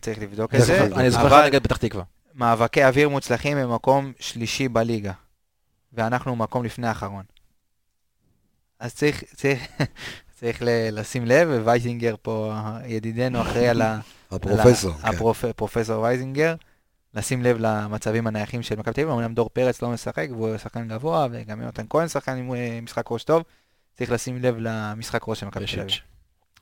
צריך 0.00 0.18
לבדוק 0.18 0.54
את 0.54 0.60
זה, 0.60 0.84
אני 0.84 1.10
זוכר 1.10 1.26
לך 1.38 1.44
נגד 1.46 1.62
פתח 1.62 1.76
תקווה. 1.76 2.04
מאבקי 2.34 2.84
אוויר 2.84 3.08
מוצלחים 3.08 3.56
במקום 3.58 4.12
שלישי 4.20 4.68
בליגה, 4.68 5.12
ואנחנו 5.92 6.36
מקום 6.36 6.64
לפני 6.64 6.88
האחרון. 6.88 7.22
אז 8.80 8.94
צריך, 8.94 9.24
צריך, 9.34 9.68
צריך 10.38 10.62
לשים 10.92 11.26
לב, 11.26 11.48
ווייזינגר 11.64 12.14
פה, 12.22 12.54
ידידנו, 12.86 13.40
אחראי 13.40 13.68
על 13.68 13.82
ה... 13.82 14.00
הפרופסור. 14.30 14.92
על 15.02 15.10
כן. 15.10 15.16
הפרופ... 15.16 15.44
פרופסור 15.56 16.02
וייזינגר, 16.02 16.54
לשים 17.14 17.42
לב 17.42 17.56
למצבים 17.60 18.26
הנייחים 18.26 18.62
של 18.62 18.76
מכבי 18.76 18.94
תל 18.94 19.00
אביב, 19.00 19.14
אמנם 19.14 19.34
דור 19.34 19.50
פרץ 19.52 19.82
לא 19.82 19.88
משחק 19.88 20.26
והוא 20.30 20.58
שחקן 20.58 20.88
גבוה, 20.88 21.26
וגם 21.30 21.60
יונתן 21.60 21.84
כהן 21.90 22.08
שחקן 22.08 22.36
עם 22.36 22.54
אה, 22.54 22.78
משחק 22.82 23.10
ראש 23.10 23.24
טוב, 23.24 23.42
צריך 23.96 24.10
לשים 24.10 24.42
לב 24.42 24.54
למשחק 24.58 25.28
ראש 25.28 25.40
של 25.40 25.46
מכבי 25.46 25.66
תל 25.66 25.80
אביב. 25.80 25.94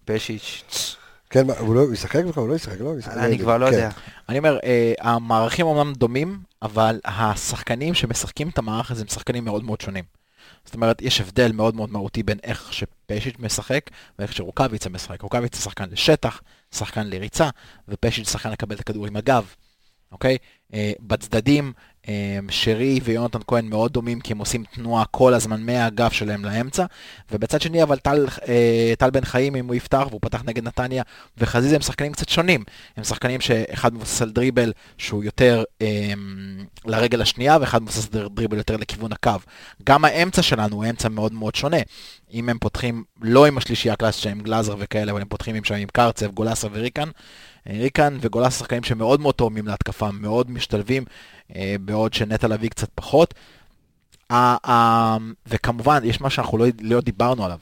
פשיץ'. 0.04 0.96
כן, 1.30 1.46
מה, 1.46 1.52
הוא 1.58 1.74
לא 1.74 1.92
ישחק 1.92 2.24
בכלל? 2.24 2.42
הוא 2.42 2.48
לא 2.48 2.54
ישחק, 2.54 2.80
לא? 2.80 2.98
ישחק, 2.98 3.16
אני 3.16 3.38
כבר 3.38 3.58
לא 3.58 3.66
כן. 3.66 3.72
יודע. 3.72 3.90
אני 4.28 4.38
אומר, 4.38 4.58
אה, 4.64 4.92
המערכים 5.00 5.66
אומנם 5.66 5.92
דומים, 5.92 6.38
אבל 6.62 7.00
השחקנים 7.04 7.94
שמשחקים 7.94 8.48
את 8.48 8.58
המערך 8.58 8.90
הזה 8.90 9.02
הם 9.02 9.08
שחקנים 9.08 9.44
מאוד 9.44 9.64
מאוד 9.64 9.80
שונים. 9.80 10.04
זאת 10.66 10.74
אומרת, 10.74 11.02
יש 11.02 11.20
הבדל 11.20 11.52
מאוד 11.52 11.74
מאוד 11.74 11.90
מהותי 11.90 12.22
בין 12.22 12.38
איך 12.42 12.72
שפשיץ' 12.72 13.36
משחק 13.38 13.90
ואיך 14.18 14.32
שרוקאביצה 14.32 14.90
משחק. 14.90 15.22
רוקאביצה 15.22 15.60
שחקן 15.60 15.88
לשטח, 15.90 16.42
שחקן 16.74 17.06
לריצה, 17.06 17.48
ופשיץ' 17.88 18.30
שחקן 18.30 18.50
לקבל 18.50 18.74
את 18.74 18.80
הכדור 18.80 19.06
עם 19.06 19.16
הגב, 19.16 19.54
אוקיי? 20.12 20.36
אה, 20.74 20.92
בצדדים, 21.00 21.72
אה, 22.08 22.38
שרי 22.50 23.00
ויונתן 23.04 23.38
כהן 23.46 23.66
מאוד 23.66 23.92
דומים, 23.92 24.20
כי 24.20 24.32
הם 24.32 24.38
עושים 24.38 24.64
תנועה 24.74 25.04
כל 25.04 25.34
הזמן 25.34 25.62
מהגב 25.62 26.10
שלהם 26.10 26.44
לאמצע, 26.44 26.84
ובצד 27.30 27.60
שני, 27.60 27.82
אבל 27.82 27.98
טל, 27.98 28.26
אה, 28.48 28.92
טל 28.98 29.10
בן 29.10 29.24
חיים, 29.24 29.56
אם 29.56 29.66
הוא 29.66 29.74
יפתח, 29.74 30.06
והוא 30.10 30.20
פתח 30.22 30.42
נגד 30.44 30.64
נתניה, 30.64 31.02
וחזיזה 31.38 31.76
הם 31.76 31.82
שחקנים 31.82 32.12
קצת 32.12 32.28
שונים. 32.28 32.64
הם 32.96 33.04
שחקנים 33.04 33.40
שאחד 33.40 33.94
מבוסס 33.94 34.22
על 34.22 34.30
דריבל 34.30 34.72
שהוא 34.98 35.24
יותר 35.24 35.64
אה, 35.82 36.12
לרגל 36.84 37.22
השנייה, 37.22 37.58
ואחד 37.60 37.82
מבוסס 37.82 38.08
על 38.14 38.28
דריבל 38.28 38.56
יותר 38.56 38.76
לכיוון 38.76 39.12
הקו. 39.12 39.30
גם 39.84 40.04
האמצע 40.04 40.42
שלנו 40.42 40.76
הוא 40.76 40.84
אמצע 40.90 41.08
מאוד 41.08 41.32
מאוד 41.32 41.54
שונה. 41.54 41.80
אם 42.32 42.48
הם 42.48 42.58
פותחים 42.58 43.04
לא 43.22 43.46
עם 43.46 43.58
השלישייה 43.58 43.94
הקלאסית 43.94 44.22
שהם 44.22 44.40
גלאזר 44.40 44.74
וכאלה, 44.78 45.12
אבל 45.12 45.20
הם 45.20 45.28
פותחים 45.28 45.54
עם 45.54 45.64
שם 45.64 45.74
עם 45.74 45.88
קרצב, 45.92 46.26
גולסה 46.26 46.68
וריקן. 46.72 47.08
ריקן 47.70 48.18
וגולסה 48.20 48.58
שחקנים 48.58 48.82
שמאוד 48.82 49.20
מאוד 49.20 49.34
תורמים 49.34 49.66
להתקפה, 49.66 50.10
מאוד 50.10 50.50
משתלבים, 50.50 51.04
אה, 51.56 51.76
בעוד 51.80 52.14
שנטע 52.14 52.48
לביא 52.48 52.68
קצת 52.68 52.88
פחות. 52.94 53.34
וכמובן, 55.46 56.00
יש 56.04 56.20
מה 56.20 56.30
שאנחנו 56.30 56.58
לא, 56.58 56.66
לא 56.80 57.00
דיברנו 57.00 57.44
עליו. 57.44 57.58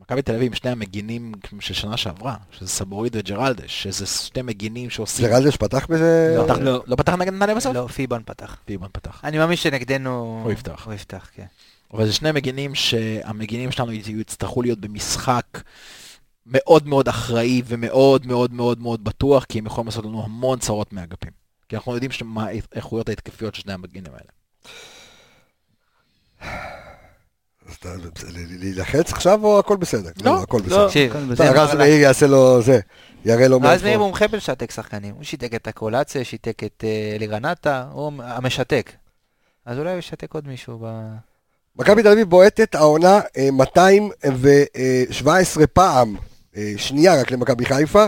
מכבי 0.00 0.22
תל 0.22 0.34
אביב 0.34 0.46
עם 0.46 0.54
שני 0.54 0.70
המגינים 0.70 1.32
של 1.60 1.74
שנה 1.74 1.96
שעברה, 1.96 2.36
שזה 2.50 2.68
סבורית 2.68 3.12
וג'רלדש, 3.16 3.82
שזה 3.82 4.06
שני 4.06 4.42
מגינים 4.42 4.90
שעושים... 4.90 5.26
ג'רלדש 5.26 5.56
פתח 5.56 5.86
בזה? 5.86 6.34
לא, 6.38 6.44
פתח, 6.44 6.58
לא. 6.58 6.82
לא 6.86 6.96
פתח 6.96 7.14
נגד 7.14 7.32
נתניה 7.32 7.54
בסוף? 7.54 7.74
לא, 7.74 7.86
פיבן 7.86 8.22
פתח. 8.24 8.56
פיבן 8.64 8.86
פתח. 8.92 9.20
אני 9.24 9.38
מאמין 9.38 9.56
שנגדנו... 9.56 10.40
הוא 10.44 10.52
יפתח. 10.52 10.82
הוא 10.84 10.94
יפתח, 10.94 11.30
כן. 11.34 11.44
אבל 11.94 12.06
זה 12.06 12.12
שני 12.12 12.32
מגינים 12.32 12.74
שהמגינים 12.74 13.72
שלנו 13.72 13.92
יצטרכו 13.92 14.62
להיות 14.62 14.78
במשחק 14.80 15.44
מאוד 16.46 16.86
מאוד 16.86 17.08
אחראי 17.08 17.62
ומאוד 17.66 18.26
מאוד 18.26 18.52
מאוד 18.52 18.80
מאוד 18.80 19.04
בטוח, 19.04 19.44
כי 19.44 19.58
הם 19.58 19.66
יכולים 19.66 19.86
לעשות 19.86 20.04
לנו 20.04 20.24
המון 20.24 20.58
צרות 20.58 20.92
מהאגפים. 20.92 21.30
כי 21.68 21.76
אנחנו 21.76 21.94
יודעים 21.94 22.10
מה 22.24 22.46
האיכויות 22.72 23.08
ההתקפיות 23.08 23.54
של 23.54 23.62
שני 23.62 23.72
המגינים 23.72 24.12
האלה. 24.12 24.28
אז 27.68 27.74
אתה- 27.74 27.94
להילחץ 28.58 29.12
עכשיו 29.12 29.44
או 29.44 29.58
הכל 29.58 29.76
בסדר? 29.76 30.10
לא, 30.24 30.42
הכל 30.42 30.60
לא, 30.66 30.86
בסדר. 30.86 31.62
רז 31.62 31.74
מאיר 31.74 32.00
יעשה 32.00 32.26
לו 32.26 32.62
זה, 32.62 32.80
יראה 33.24 33.48
לו 33.48 33.58
רז 33.62 33.82
מאיר. 33.82 33.98
מומחה 33.98 34.28
בלשתק 34.28 34.70
שחקנים. 34.70 35.14
הוא 35.14 35.24
שיתק 35.24 35.54
את 35.54 35.68
הקולציה, 35.68 36.24
שיתק 36.24 36.64
את 36.64 36.84
אה, 36.86 37.12
אלירנטה, 37.16 37.86
הוא 37.92 38.12
המשתק. 38.22 38.92
אז 39.66 39.78
אולי 39.78 39.90
הוא 39.90 39.98
ישתק 39.98 40.34
עוד 40.34 40.48
מישהו 40.48 40.78
ב... 40.82 41.02
מכבי 41.76 42.02
תל 42.02 42.08
אביב 42.08 42.30
בועטת 42.30 42.74
העונה 42.74 43.20
אה, 43.36 43.48
217 43.52 45.66
פעם, 45.66 46.16
אה, 46.16 46.20
שנייה 46.76 47.20
רק 47.20 47.30
למכבי 47.30 47.64
חיפה, 47.64 48.06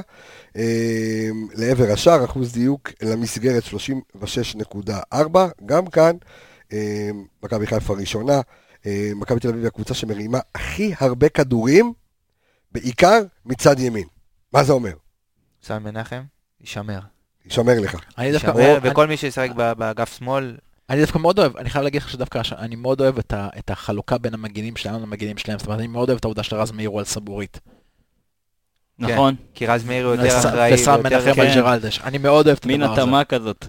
אה, 0.57 1.29
לעבר 1.55 1.93
השער, 1.93 2.25
אחוז 2.25 2.53
דיוק 2.53 2.91
למסגרת 3.03 3.63
36.4, 3.63 5.39
גם 5.67 5.87
כאן 5.87 6.17
אה, 6.73 7.11
מכבי 7.43 7.67
חיפה 7.67 7.95
ראשונה, 7.95 8.41
אה, 8.87 9.11
מכבי 9.17 9.41
תל 9.41 9.49
אביב 9.49 9.61
היא 9.61 9.69
הקבוצה 9.69 9.95
שמרימה 9.95 10.39
הכי 10.55 10.95
הרבה 11.01 11.29
כדורים, 11.29 11.93
בעיקר 12.73 13.21
מצד 13.47 13.81
ימין. 13.81 14.07
מה 14.53 14.65
זה 14.65 14.73
אומר? 14.73 14.93
סן 15.63 15.83
מנחם, 15.83 16.23
יישמר. 16.61 17.01
יישמר 17.45 17.81
לך. 17.81 17.97
אני 18.19 18.33
דווקא 18.33 18.47
יישמר, 18.47 18.79
וכל 18.83 19.07
מי 19.07 19.17
שישחק 19.17 19.51
באגף 19.55 20.19
שמאל, 20.19 20.57
אני 20.91 21.01
דווקא 21.01 21.19
מאוד 21.19 21.39
אוהב, 21.39 21.57
אני 21.57 21.71
חייב 21.71 21.85
להגיד 21.85 22.03
לך 22.03 22.11
שדווקא 22.11 22.41
אני 22.59 22.77
מאוד 22.77 23.01
אוהב 23.01 23.19
את, 23.59 23.71
החלוקה 23.71 24.19
בין 24.19 24.35
המגינים 24.35 24.77
שלנו 24.77 25.01
למגינים 25.01 25.39
שלהם. 25.39 25.59
זאת 25.59 25.67
אומרת, 25.67 25.79
אני 25.79 25.89
מאוד 25.89 26.09
אוהב 26.09 26.19
את 26.19 26.25
העובדה 26.25 26.43
שרז 26.43 26.73
מאיר 26.73 26.89
הוא 26.89 26.99
על 26.99 27.05
סבורית. 27.05 27.61
נכון, 28.99 29.35
כי 29.55 29.67
רז 29.67 29.85
מאיר 29.85 30.07
הוא 30.07 30.15
יותר 30.15 30.39
אחראי, 30.39 30.75
וסם 30.75 31.01
ויותר- 31.05 31.25
מנחם 31.27 31.41
על 31.41 31.49
כן. 31.49 31.55
ג'רלדש. 31.55 32.01
אני 32.05 32.19
מאוד 32.19 32.47
אוהב 32.47 32.59
את 32.61 32.67
מין 32.67 32.83
הדבר 32.83 32.93
הזה. 32.93 33.03
התאמה 33.03 33.25
כזאת. 33.25 33.67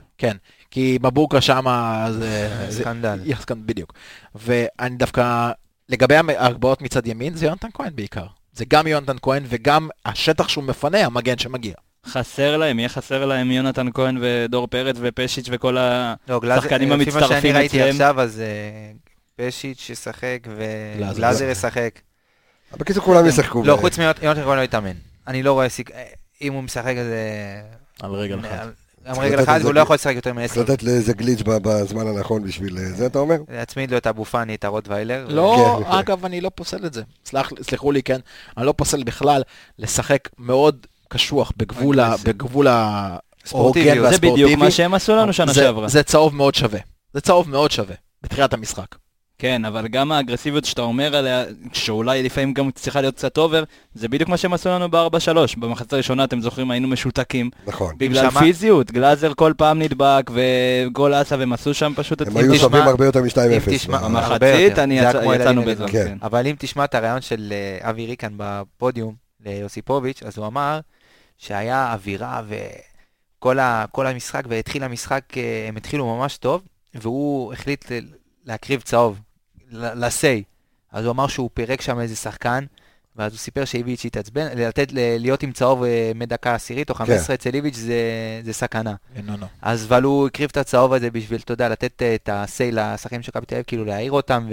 כי 0.72 0.98
מבוקה 1.04 1.42
שמה 1.42 2.08
זה... 2.12 2.66
זה- 2.70 2.82
סקנדל. 2.82 3.20
בדיוק. 3.66 3.94
ואני 4.36 4.96
דווקא, 4.96 5.52
לגבי 5.90 6.16
ההגבהות 6.16 6.82
מצד 6.82 7.08
ימין, 7.08 7.36
זה 7.36 7.46
יונתן 7.46 7.68
כהן 7.74 7.96
בעיקר. 7.96 8.26
זה 8.54 8.66
גם 8.68 8.88
יונתן 8.88 9.16
כהן 9.22 9.44
וגם 9.48 9.90
השטח 10.06 10.48
שהוא 10.48 10.64
מפנה, 10.64 11.06
המגן 11.06 11.38
שמגיע. 11.38 11.74
חסר 12.08 12.58
להם, 12.58 12.80
יהיה 12.80 12.90
חסר 12.90 13.26
להם 13.26 13.52
יונתן 13.52 13.88
כהן 13.94 14.18
ודור 14.22 14.68
פרץ 14.68 14.96
ופשיץ' 15.00 15.48
וכל. 15.52 15.78
לא, 16.30 16.40
גלאזר, 16.40 16.62
שחקנים 16.62 16.92
לפי 16.92 17.06
מה 17.06 17.12
שאני 17.12 17.24
המצטרפים 17.24 17.56
ראיתי 17.56 17.80
אצלם. 17.82 17.90
עכשיו, 17.90 18.22
אז 18.22 18.40
אה, 18.42 18.92
פשיץ' 19.48 19.90
ישחק 19.90 20.40
גלאזר. 20.98 21.14
וגלאזר 21.16 21.46
ישחק. 21.46 22.00
בקיצור, 22.78 23.04
כולם 23.04 23.26
ישחקו. 23.26 23.64
לא, 23.66 23.78
חוץ 23.82 23.98
מיונתן 23.98 24.22
כהן 24.44 24.58
לא 24.58 24.62
יתאמן. 24.62 24.92
אני 25.28 25.44
לא 25.44 25.54
רואה 25.54 25.70
סיכ... 25.70 25.90
אם 26.42 26.54
הוא 26.54 26.64
משחק 26.64 26.94
אז... 26.98 27.08
אה, 27.08 27.62
על 28.06 28.12
רגל 28.12 28.40
אחת. 28.40 28.52
על- 28.60 28.72
גם 29.08 29.14
צריך 29.16 29.26
רגל 29.34 29.42
לזה 29.42 29.52
והוא 29.64 29.74
לא 29.74 29.80
יכול 29.80 29.94
לשחק 29.94 30.16
יותר 30.16 30.30
צריך 30.34 30.36
מעשר. 30.36 30.62
לתת 30.62 30.84
לאיזה 30.84 31.14
גליץ' 31.14 31.42
בזמן 31.46 32.08
הנכון 32.08 32.44
בשביל 32.44 32.78
אה, 32.78 32.84
זה, 32.86 33.06
אתה 33.06 33.20
אומר? 33.20 33.36
להצמיד 33.50 33.92
לו 33.92 33.98
את 33.98 34.08
אבו 34.08 34.26
פאני, 34.26 34.56
את 34.56 34.64
הרוטוויילר. 34.66 35.26
לא, 35.30 35.80
כן. 35.84 35.92
אגב, 35.92 36.26
אני 36.26 36.42
לא 36.42 36.52
פוסל 36.56 36.86
את 36.86 36.94
זה. 36.94 37.02
סלח, 37.26 37.50
סלחו 37.62 37.92
לי, 37.92 38.04
כן, 38.04 38.20
אני 38.58 38.66
לא 38.66 38.72
פוסל 38.78 39.04
בכלל 39.04 39.42
לשחק 39.80 40.30
מאוד 40.38 40.86
קשוח 41.10 41.52
בגבול 41.58 42.00
ה- 42.00 42.16
בגבול 42.24 42.68
ההוגן 42.68 43.18
ספורטיביות. 43.46 44.12
זה 44.12 44.18
בדיוק. 44.18 44.52
מה 44.60 44.72
שהם 44.72 44.94
עשו 44.94 45.16
לנו 45.16 45.34
שנה 45.34 45.54
זה- 45.54 45.62
שעברה. 45.62 45.88
זה 45.88 46.04
צהוב 46.04 46.36
מאוד 46.36 46.56
שווה. 46.56 46.80
זה 47.14 47.22
צהוב 47.22 47.50
מאוד 47.50 47.72
שווה, 47.72 47.96
בתחילת 48.24 48.54
המשחק. 48.54 48.96
כן, 49.38 49.66
אבל 49.66 49.88
גם 49.88 50.12
האגרסיביות 50.12 50.66
שאתה 50.66 50.82
אומר 50.82 51.16
עליה, 51.16 51.44
שאולי 51.74 52.24
לפעמים 52.24 52.54
גם 52.54 52.72
צריכה 52.72 53.02
להיות 53.02 53.16
קצת 53.16 53.38
אובר, 53.38 53.64
זה 53.94 54.08
בדיוק 54.08 54.30
מה 54.30 54.38
שהם 54.38 54.54
עשו 54.54 54.70
לנו 54.70 54.92
ב-4-3. 54.92 55.00
במחצית 55.58 55.94
הראשונה, 55.94 56.24
אתם 56.24 56.42
זוכרים, 56.42 56.72
היינו 56.72 56.88
משותקים. 56.88 57.50
נכון. 57.68 57.96
בגלל 57.98 58.30
שמע- 58.32 58.40
פיזיות, 58.40 58.92
גלאזר 58.92 59.34
כל 59.34 59.54
פעם 59.58 59.80
נדבק, 59.82 60.32
וגול 60.34 61.22
אסה, 61.22 61.36
והם 61.40 61.54
עשו 61.54 61.74
שם 61.74 61.94
פשוט 61.96 62.22
את 62.22 62.28
הם. 62.28 62.40
היו 62.40 62.54
תשמע- 62.54 62.62
שווים 62.62 62.84
הרבה 62.84 63.06
יותר 63.06 63.20
אם 63.20 63.26
מ-2-0. 63.26 63.70
תשמע- 63.76 63.98
ב- 63.98 64.04
הרבה 64.04 64.10
במחצית 64.12 64.78
יצאנו 65.42 65.62
בזה. 65.64 65.86
כן. 65.88 65.92
כן. 66.08 66.18
אבל 66.22 66.48
אם 66.48 66.56
תשמע 66.60 66.84
את 66.86 66.96
הרעיון 66.96 67.22
של 67.22 67.54
אה, 67.82 67.90
אבי 67.90 68.06
ריקן 68.06 68.34
בפודיום 68.38 69.14
ליוסיפוביץ', 69.46 70.24
אז 70.24 70.38
הוא 70.38 70.48
אמר 70.48 70.80
שהיה 71.38 71.94
אווירה 71.94 72.42
וכל 73.40 73.60
ה, 73.60 73.86
כל 73.92 74.08
המשחק, 74.08 74.44
והתחיל 74.50 74.84
המשחק, 74.84 75.22
אה, 75.38 75.66
הם 75.68 75.78
התחילו 75.78 76.18
ממש 76.18 76.38
טוב, 76.38 76.62
והוא 76.96 77.54
החליט 77.54 77.92
ל- 77.92 78.00
להקריב 78.46 78.82
צהוב, 78.82 79.20
לסיי. 79.76 80.44
אז 80.92 81.06
הוא 81.06 81.12
אמר 81.12 81.28
שהוא 81.28 81.50
פירק 81.54 81.82
שם 81.82 82.00
איזה 82.00 82.16
שחקן, 82.16 82.66
ואז 83.16 83.32
הוא 83.32 83.40
סיפר 83.40 83.66
שאיביץ' 83.66 84.06
התעצבן, 84.06 84.58
לתת, 84.58 84.88
להיות 84.94 85.44
עם 85.44 85.52
צהוב 85.52 85.84
אה, 85.84 86.12
מדקה 86.16 86.56
עשירית 86.56 86.90
או 86.90 86.96
15 86.96 87.36
אצל 87.36 87.54
איביץ' 87.54 87.76
זה, 87.76 87.96
זה 88.44 88.54
סכנה. 88.54 88.96
לא. 89.28 89.48
אז 89.62 89.86
אבל 89.86 90.04
הוא 90.04 90.28
הקריב 90.28 90.50
את 90.52 90.58
הצהוב 90.58 90.94
הזה 90.94 91.12
בשביל, 91.12 91.42
אתה 91.42 91.54
יודע, 91.54 91.70
לתת 91.70 92.02
אה, 92.02 92.16
את 92.16 92.30
ה-say 92.30 92.72
לשחקנים 92.72 93.24
של 93.24 93.32
מכבי 93.32 93.46
תל 93.46 93.56
אביב, 93.56 93.66
כאילו 93.68 93.86
להעיר 93.86 94.12
אותם 94.12 94.48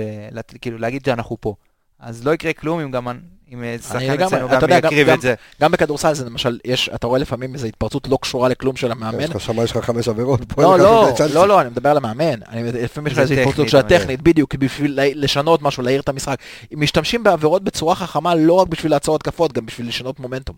וכאילו 0.55 0.79
להגיד 0.79 1.05
שאנחנו 1.05 1.37
פה. 1.41 1.55
אז 2.03 2.27
לא 2.27 2.35
יקרה 2.35 2.53
כלום 2.53 2.81
אם 2.81 2.91
גם 2.91 3.09
אם 3.53 3.63
אני 3.63 3.79
שחקן 3.79 4.21
אצלנו 4.23 4.47
אתה 4.59 4.67
גם 4.67 4.79
יקריב 4.79 5.09
גם- 5.09 5.15
את 5.17 5.21
זה. 5.21 5.35
גם 5.61 5.73
בכדורסל 5.73 6.15
זה 6.15 6.25
למשל, 6.25 6.59
יש, 6.65 6.91
אתה 6.95 7.07
רואה 7.07 7.19
לפעמים 7.19 7.55
איזו 7.55 7.67
התפרצות 7.67 8.09
לא 8.09 8.19
קשורה 8.23 8.49
לכלום 8.49 8.77
של 8.77 8.93
המאמן. 8.93 9.21
יש 9.21 9.31
לך 9.31 9.41
שם, 9.41 9.63
יש 9.65 9.77
לך 9.77 9.85
חמש 9.85 10.09
עבירות. 10.09 10.41
לא, 10.59 10.79
לא. 10.79 11.09
לא, 11.35 11.49
לא, 11.49 11.61
אני 11.61 11.69
מדבר 11.71 11.91
על 11.91 11.97
המאמן. 11.97 12.43
אני- 12.49 12.73
לפעמים 12.73 13.07
יש 13.07 13.13
לך 13.13 13.19
איזו 13.19 13.35
התפרצות 13.35 13.69
של 13.69 13.77
הטכנית, 13.77 14.23
בדיוק, 14.23 14.55
בשביל 14.55 14.99
לשנות 15.03 15.63
משהו, 15.63 15.83
להעיר 15.83 16.01
את 16.01 16.09
המשחק. 16.09 16.37
משתמשים 16.73 17.23
בעבירות 17.25 17.65
בצורה 17.65 17.95
חכמה 17.95 18.35
לא 18.35 18.53
רק 18.53 18.69
בשביל 18.69 18.93
לעצור 18.93 19.17
התקפות, 19.17 19.53
גם 19.53 19.67
בשביל 19.67 19.89
לשנות 19.89 20.21
מומנטום. 20.21 20.57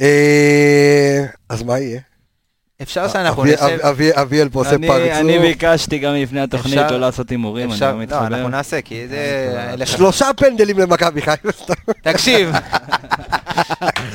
אה, 0.00 1.24
אז 1.48 1.62
מה 1.62 1.78
יהיה? 1.78 2.00
אפשר 2.82 3.08
שאנחנו 3.08 3.42
אבי- 3.42 3.52
נשב... 3.54 3.62
אבי- 3.62 3.78
אבי- 3.82 4.10
אביאל 4.22 4.48
פה 4.48 4.58
עושה 4.58 4.70
פרצוף. 4.86 5.20
אני 5.20 5.38
ביקשתי 5.38 5.98
גם 5.98 6.14
לפני 6.14 6.40
התוכנית 6.40 6.90
לא 6.90 7.00
לעשות 7.00 7.30
הימורים, 7.30 7.66
אני 7.66 7.74
אפשר, 7.74 7.86
לא 7.92 7.96
לא, 7.96 8.02
מתחבר. 8.02 8.26
אנחנו 8.26 8.48
נעשה, 8.48 8.80
כי 8.82 9.08
זה... 9.08 9.16
אליך. 9.72 9.88
שלושה 9.88 10.26
פנדלים 10.36 10.78
למכבי 10.78 11.22
חיפה. 11.22 11.48
תקשיב, 12.02 12.50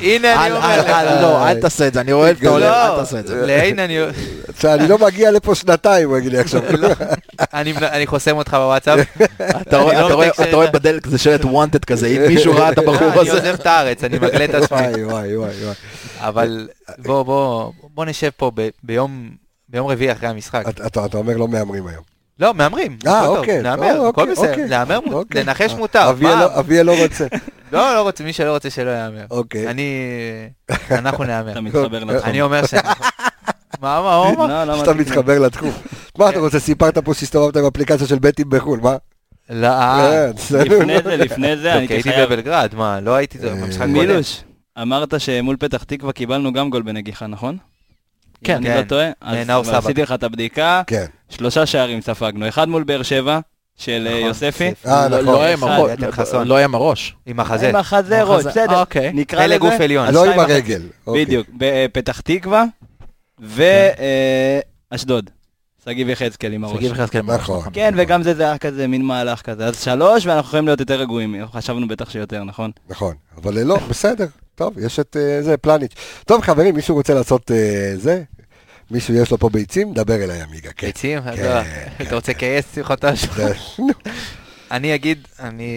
הנה 0.00 0.46
אני 0.46 0.52
אומר 0.56 0.80
לך. 0.80 0.86
לא, 1.22 1.48
אל 1.48 1.60
תעשה 1.60 1.86
את 1.88 1.94
זה, 1.94 2.00
אני 2.00 2.12
אוהב 2.12 2.36
את 2.40 2.44
העולם, 2.44 2.60
לא, 2.66 2.94
אל 2.94 3.04
תעשה 3.04 3.18
את 3.20 3.26
זה. 3.26 3.46
להנה 3.46 3.84
אני... 3.84 3.98
שאני 4.60 4.88
לא 4.88 4.98
מגיע 4.98 5.30
לפה 5.30 5.54
שנתיים, 5.54 6.08
הוא 6.08 6.18
יגיד 6.18 6.32
לי 6.32 6.38
עכשיו. 6.38 6.62
לא, 6.78 6.88
אני- 7.54 7.74
אני 7.78 8.06
חוסם 8.06 8.36
אותך 8.36 8.54
בוואטסאפ. 8.54 8.98
אתה 9.60 9.78
רואה- 9.78 10.30
אני 10.38 10.52
לא 10.52 10.66
בדלק 10.70 11.06
זה 11.06 11.18
שלט 11.18 11.44
wanted 11.44 11.84
כזה, 11.86 12.06
אם 12.06 12.22
מישהו 12.34 12.52
ראה 12.56 12.72
את 12.72 12.78
הבחור 12.78 13.08
אני 13.12 13.20
הזה. 13.20 13.32
עוזב 13.32 13.54
את 13.60 13.66
הארץ, 13.66 14.04
אני 14.04 14.18
מגלה 14.18 14.44
את 14.44 14.54
עצמי. 14.54 14.78
וואי, 15.04 15.06
וואי, 15.36 15.36
וואי. 15.64 15.74
אבל 16.18 16.68
בוא, 16.98 17.22
בוא, 17.22 17.72
בוא 17.94 18.04
נשב 18.04 18.30
פה 18.36 18.50
ביום, 18.82 19.30
ביום 19.68 19.86
רביעי 19.86 20.12
אחרי 20.12 20.28
המשחק. 20.28 20.64
אתה- 20.68 20.86
אתה 20.86 21.04
אתה 21.04 21.16
אומר 21.18 21.36
לא 21.36 21.48
מהמרים 21.48 21.86
היום. 21.86 22.17
לא, 22.40 22.54
מהמרים. 22.54 22.98
אה, 23.06 23.26
אוקיי. 23.26 23.62
נהמר, 23.62 23.84
אה, 23.86 23.92
הכל 23.92 24.04
אוקיי, 24.06 24.32
בסדר. 24.32 24.48
אוקיי. 24.50 24.68
להמר, 24.68 25.00
מ- 25.00 25.12
אוקיי. 25.12 25.44
לנחש 25.44 25.72
אה, 25.72 25.76
מותר. 25.78 26.12
מה? 26.20 26.40
לא- 26.40 26.58
אביאל 26.58 26.86
לא 26.86 27.02
רוצה. 27.02 27.26
לא, 27.72 27.94
לא 27.94 28.02
רוצה, 28.02 28.24
מי 28.24 28.32
שלא 28.32 28.54
רוצה 28.54 28.70
שלא 28.70 28.90
יהמר. 28.90 29.24
אוקיי. 29.30 29.68
אני, 29.70 29.92
אנחנו 30.90 31.24
נהמר. 31.24 31.52
אתה 31.52 31.60
מתחבר 31.60 32.04
לתחום. 32.04 32.30
אני 32.30 32.42
אומר 32.42 32.66
שאנחנו... 32.66 33.04
מה, 33.80 34.02
מה, 34.02 34.30
אמר? 34.30 34.46
לא, 34.46 34.64
לא 34.64 34.78
שאתה. 34.78 34.94
מתחבר 34.94 35.38
לתחום. 35.38 35.72
מה 36.18 36.28
אתה 36.30 36.38
רוצה, 36.38 36.60
סיפרת 36.60 36.98
פה 36.98 37.14
שהסתובבת 37.14 37.56
עם 37.56 37.64
אפליקציה 37.64 38.06
של 38.06 38.18
בטים 38.18 38.50
בחו"ל, 38.50 38.80
מה? 38.80 38.96
לא, 39.50 39.66
אה, 39.66 40.30
כן. 40.48 40.54
לפני 40.58 41.02
זה, 41.04 41.16
לפני 41.16 41.56
זה, 41.56 41.72
אני 41.74 41.86
הייתי. 41.90 42.10
בבלגרד, 42.18 42.74
מה, 42.76 43.00
לא 43.00 43.14
הייתי 43.14 43.38
במשחק 43.38 43.80
קודם. 43.80 43.92
מילוש, 43.92 44.40
אמרת 44.82 45.20
שמול 45.20 45.56
פתח 45.56 45.82
תקווה 45.82 46.12
קיבלנו 46.12 46.52
גם 46.52 46.70
גול 46.70 46.82
בנגיחה, 46.82 47.26
נכון? 47.26 47.56
כן, 48.44 48.62
כן. 48.62 48.70
אני 48.70 48.78
לא 48.78 48.88
טועה. 48.88 49.10
אז. 49.20 49.68
עשיתי 49.68 50.02
לך 50.02 50.12
את 50.12 50.22
הבדיקה, 50.22 50.82
כן. 50.86 51.04
שלושה 51.28 51.66
שערים 51.66 52.00
ספגנו. 52.00 52.48
אחד 52.48 52.68
מול 52.68 52.82
באר 52.82 53.02
שבע, 53.02 53.40
של 53.76 54.06
אה, 54.10 54.14
נכון, 54.14 54.26
יוספי. 54.28 54.70
אה, 54.86 55.08
לא- 55.08 55.22
נכון. 55.22 56.48
לא 56.48 56.56
היה 56.56 56.64
עם 56.64 56.74
הראש. 56.74 57.14
לא 57.26 57.30
עם 57.30 57.40
החזה. 57.40 57.68
עם 57.68 57.76
החזה 57.76 58.22
ראש, 58.22 58.44
בסדר. 58.44 58.80
אוקיי. 58.80 59.12
נקרא 59.14 59.46
פלג 59.46 59.60
גוף 59.60 59.72
לזה. 59.74 59.84
עליון. 59.84 60.14
לא 60.14 60.24
עם. 60.32 60.38
הרגל. 60.38 60.82
אוקיי. 61.06 61.24
בדיוק, 61.24 61.46
בפתח 61.58 62.20
תקווה 62.20 62.64
ואשדוד. 64.90 65.30
שגיב 65.88 66.08
יחזקאל 66.08 66.52
עם 66.52 66.64
הראש. 66.64 66.76
שגיב 66.76 66.92
יחזקאל 66.92 67.20
עם 67.20 67.30
הראש, 67.30 67.40
נכון. 67.42 67.62
כן, 67.72 67.94
וגם 67.96 68.22
זה, 68.22 68.34
זה 68.34 68.42
היה 68.42 68.58
כזה 68.58 68.86
מין 68.86 69.02
מהלך 69.04 69.40
כזה. 69.42 69.66
אז 69.66 69.80
שלוש, 69.82 70.26
ואנחנו 70.26 70.48
יכולים 70.48 70.66
להיות 70.66 70.80
יותר 70.80 71.00
רגועים. 71.00 71.46
חשבנו 71.52 71.88
בטח 71.88 72.10
שיותר, 72.10 72.44
נכון? 72.44 72.70
נכון, 72.88 73.14
אבל 73.36 73.62
לא, 73.62 73.78
בסדר. 73.88 74.26
טוב, 74.54 74.78
יש 74.78 75.00
את 75.00 75.16
אה, 75.20 75.42
זה, 75.42 75.56
פלניץ'. 75.56 75.92
טוב, 76.26 76.40
חברים, 76.42 76.74
מישהו 76.74 76.94
רוצה 76.94 77.14
לעשות 77.14 77.50
אה, 77.50 77.92
זה? 77.96 78.22
מישהו 78.90 79.14
יש 79.14 79.30
לו 79.30 79.38
פה 79.38 79.48
ביצים? 79.48 79.92
דבר 79.94 80.14
אליי, 80.24 80.40
עמיגה. 80.42 80.70
כן. 80.76 80.86
ביצים? 80.86 81.20
כן, 81.22 81.30
לא, 81.30 81.62
כן, 81.64 82.04
אתה 82.06 82.14
רוצה 82.14 82.34
כייס 82.34 82.64
שיחותש? 82.74 83.24
זה- 83.24 83.54
נו. 83.78 83.88
אני 84.70 84.94
אגיד, 84.94 85.28
אני... 85.40 85.68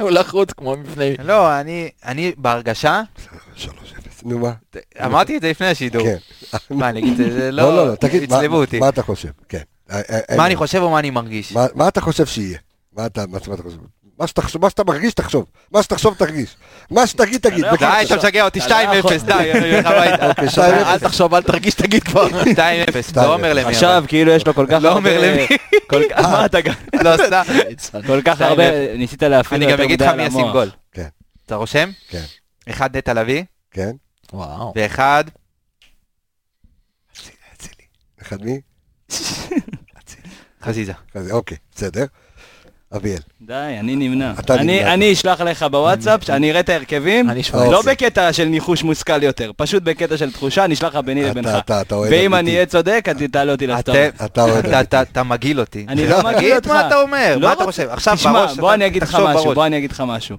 הוא 0.00 0.10
לחוץ 0.10 0.52
כמו 0.52 0.76
מפני... 0.76 1.14
לא, 1.24 1.60
אני, 1.60 1.90
אני 2.04 2.32
בהרגשה, 2.36 3.02
3-0. 3.56 3.68
נו 4.24 4.38
מה? 4.38 4.52
אמרתי 5.04 5.36
את 5.36 5.42
זה 5.42 5.50
לפני 5.50 5.66
השידור. 5.66 6.02
כן. 6.04 6.16
מה, 6.74 6.88
אני 6.88 7.00
אגיד, 7.00 7.16
זה 7.16 7.50
לא, 7.52 7.62
לא, 7.62 7.76
לא, 7.76 7.88
לא, 7.88 7.94
תגיד, 7.94 8.30
מה- 8.80 8.88
אתה 8.88 9.02
חושב? 9.02 9.28
כן. 9.48 9.58
אה, 9.90 10.00
אה, 10.10 10.18
אין 10.28 10.36
מה 10.36 10.46
אני 10.46 10.54
מה. 10.54 10.58
חושב 10.58 10.78
או 10.82 10.90
מה 10.90 10.98
אני 10.98 11.10
מרגיש? 11.10 11.52
מה- 11.52 11.66
מה 11.74 11.88
אתה 11.88 12.00
חושב 12.00 12.26
שיהיה? 12.26 12.58
מה 12.96 13.06
אתה 13.06 13.24
מה 13.28 13.38
אתה 13.38 13.62
חושב? 13.62 13.76
מה 14.18 14.26
שתחשוב- 14.26 14.62
מה 14.62 14.70
שאתה 14.70 14.84
מרגיש, 14.84 15.14
תחשוב. 15.14 15.44
מה 15.72 15.82
שתחשוב, 15.82 16.14
תרגיש. 16.14 16.56
מה 16.90 17.06
שתגיד, 17.06 17.40
תגיד. 17.40 17.64
לא. 17.64 17.76
די, 17.76 17.86
אתה 18.06 18.16
משגע 18.16 18.44
אותי, 18.44 18.60
2-0, 18.60 18.64
אתה 18.68 18.74
לא 19.10 19.16
די, 19.26 19.52
אני 19.52 19.70
הולך 19.74 19.86
הביתה. 19.86 20.28
אוקיי, 20.28 20.48
2-0. 20.48 20.58
אל 20.60 20.98
תחשוב, 20.98 21.34
אל 21.34 21.42
תרגיש, 21.42 21.74
תגיד 21.74 22.02
כבר. 22.02 22.28
2-0, 22.28 22.36
לא 23.16 23.34
אומר 23.34 23.52
למי. 23.52 23.70
עכשיו, 23.70 24.04
כאילו 24.08 24.32
יש 24.32 24.46
לו 24.46 24.54
כל 24.54 24.66
כך 24.70 24.78
לא. 24.82 24.92
אומר 24.92 25.20
למי. 25.20 25.46
מה 26.22 26.44
אתה 26.46 26.60
גם... 26.60 26.74
לא, 27.02 27.16
סתם. 27.16 27.42
כל 28.06 28.22
כך 28.24 28.40
הרבה... 28.40 28.96
ניסית 28.96 29.22
להפעיל 29.22 29.62
אני 29.62 29.72
גם 29.72 29.80
אגיד 29.80 30.02
לך 30.02 30.08
מי 30.14 30.22
ישים. 30.22 30.46
גול. 30.52 30.70
כן. 30.92 31.06
אתה 31.46 31.54
רושם? 31.54 31.90
כן. 32.08 32.22
אחד 32.70 32.96
נטע 32.96 33.14
לביא, 33.14 33.42
כן? 33.70 33.90
וואו. 34.32 34.72
ואחד... 34.76 35.24
אחד 38.22 38.42
מי? 38.42 38.60
חזיזה. 40.62 40.92
כזה, 41.14 41.32
אוקיי, 41.32 41.56
בסדר. 41.74 42.04
אביאל. 42.96 43.18
די, 43.40 43.54
אני 43.80 43.96
נמנע. 43.96 44.32
אתה 44.38 44.54
אני- 44.54 44.78
נמנע. 44.80 44.94
אני 44.94 45.12
אשלח 45.12 45.40
לך 45.40 45.62
בוואטסאפ, 45.62 46.24
שאני 46.24 46.50
אראה 46.50 46.60
את 46.60 46.68
ההרכבים, 46.68 47.30
אני 47.30 47.40
אשמע. 47.40 47.64
לא. 47.64 47.82
בקטע 47.86 48.32
של 48.32 48.44
ניחוש 48.44 48.82
מושכל 48.82 49.22
יותר, 49.22 49.50
פשוט 49.56 49.82
בקטע 49.82 50.16
של 50.16 50.32
תחושה, 50.32 50.64
אני 50.64 50.74
אשלח 50.74 50.94
לך 50.94 51.04
ביני 51.04 51.22
לבינך. 51.22 51.46
אתה- 51.48 51.58
אתה- 51.58 51.80
אתה 51.80 51.94
אוהד 51.94 52.12
ואם. 52.12 52.34
אני 52.34 52.54
אהיה 52.54 52.66
צודק, 52.66 53.04
אז 53.10 53.16
תעלה 53.32 53.52
אותי 53.52 53.66
לסטורי. 53.66 54.08
אתה 54.08 54.42
אוהד 54.42 54.56
אתה- 54.56 54.66
אמיתי. 54.68 54.80
אתה- 54.80 55.02
אתה 55.02 55.22
מגעיל 55.22 55.60
אותי. 55.60 55.86
אני 55.88 56.06
לא 56.08 56.18
מגעיל 56.18 56.36
תגיד 56.38 56.54
אותך. 56.54 56.68
מה 56.68 56.86
אתה 56.86 57.00
אומר, 57.00 57.36
לא 57.40 57.48
מה 57.48 57.52
אתה 57.54 57.64
חושב? 57.64 57.88
עכשיו 57.90 58.14
תשמע, 58.16 58.32
בראש, 58.46 58.58
בוא 58.58 58.74
אני 58.74 58.86
אגיד 58.86 59.02
לך 59.02 59.10
תחשוב 59.10 59.26
משהו, 59.28 59.44
בראש. 59.44 59.54
בוא 59.54 59.66
אני 59.66 59.78
אגיד 59.78 59.92
לך 59.92 60.02
משהו. 60.06 60.36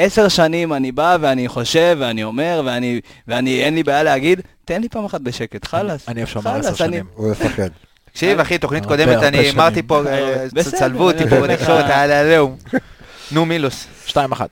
עשר 0.00 0.28
שנים 0.28 0.72
אני 0.72 0.92
בא 0.92 1.16
ואני 1.20 1.48
חושב 1.48 1.96
ואני 2.00 2.24
אומר 2.24 2.62
ואני, 2.64 3.00
ואני 3.28 3.62
אין 3.62 3.74
לי 3.74 3.82
בעיה 3.82 4.02
להגיד, 4.02 4.40
תן 4.64 4.80
לי 4.80 4.88
פעם 4.88 5.04
אחת 5.04 5.20
בשקט, 5.20 5.66
חלאס. 5.66 6.08
אני 6.08 6.20
אוהב 6.20 6.28
שאומר 6.28 6.52
חלאס, 6.52 6.66
עשר 6.66 6.74
שנים. 6.74 7.06
הוא 7.14 7.30
מפחד. 7.30 7.68
תקשיב 8.04 8.40
אחי, 8.40 8.58
תוכנית 8.58 8.86
קודמת 8.86 9.22
אני. 9.22 9.50
אמרתי 9.50 9.82
פה, 9.82 10.06
אה, 10.06 10.46
בסדר, 10.52 10.78
צלבו 10.78 11.10
אותי 11.10 11.28
פה 11.30 11.40
בתקשורת, 11.40 11.84
היה 11.84 12.06
לעליהום. 12.06 12.56
נו 13.32 13.46
מילוס. 13.46 13.86
שתיים 14.06 14.32
אחת. 14.32 14.50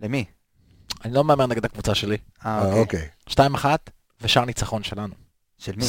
למי? 0.00 0.24
אני 1.04 1.14
לא 1.14 1.24
מהמר 1.24 1.46
נגד 1.46 1.64
הקבוצה 1.64 1.94
שלי. 1.94 2.16
אה, 2.46 2.50
אה, 2.50 2.64
אוקיי. 2.64 2.80
אוקיי. 2.80 3.08
שתיים 3.26 3.54
אחת, 3.54 3.90
ושאר 4.22 4.44
ניצחון 4.44 4.82
שלנו. 4.82 5.14
של 5.58 5.72
מי? 5.76 5.84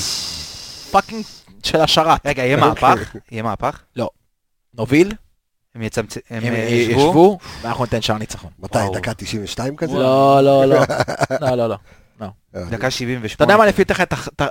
פאקינג 0.91 1.25
של 1.63 1.81
השרת. 1.81 2.25
רגע, 2.25 2.43
יהיה 2.43 2.57
מהפך? 2.57 3.15
יהיה 3.31 3.43
מהפך? 3.43 3.81
נוביל, 4.73 5.13
הם 5.75 5.81
אה, 6.53 6.67
ישבו? 6.69 7.37
ואנחנו 7.61 7.83
ניתן 7.83 8.01
שער 8.01 8.17
ניצחון. 8.17 8.51
מתי? 8.59 8.79
דקה 8.93 9.13
92 9.13 9.75
כזה? 9.75 9.93
לא, 9.93 10.41
לא, 10.43 10.65
לא. 10.71 10.79
לא, 11.41 11.55
לא, 11.55 11.69
לא. 11.69 11.75
אה, 12.55 12.63
דקה 12.69 12.91
78. 12.91 13.35
אתה 13.35 13.43
יודע 13.43 13.57
מה, 13.57 13.65
לפי 13.65 13.85
תכף 13.85 14.05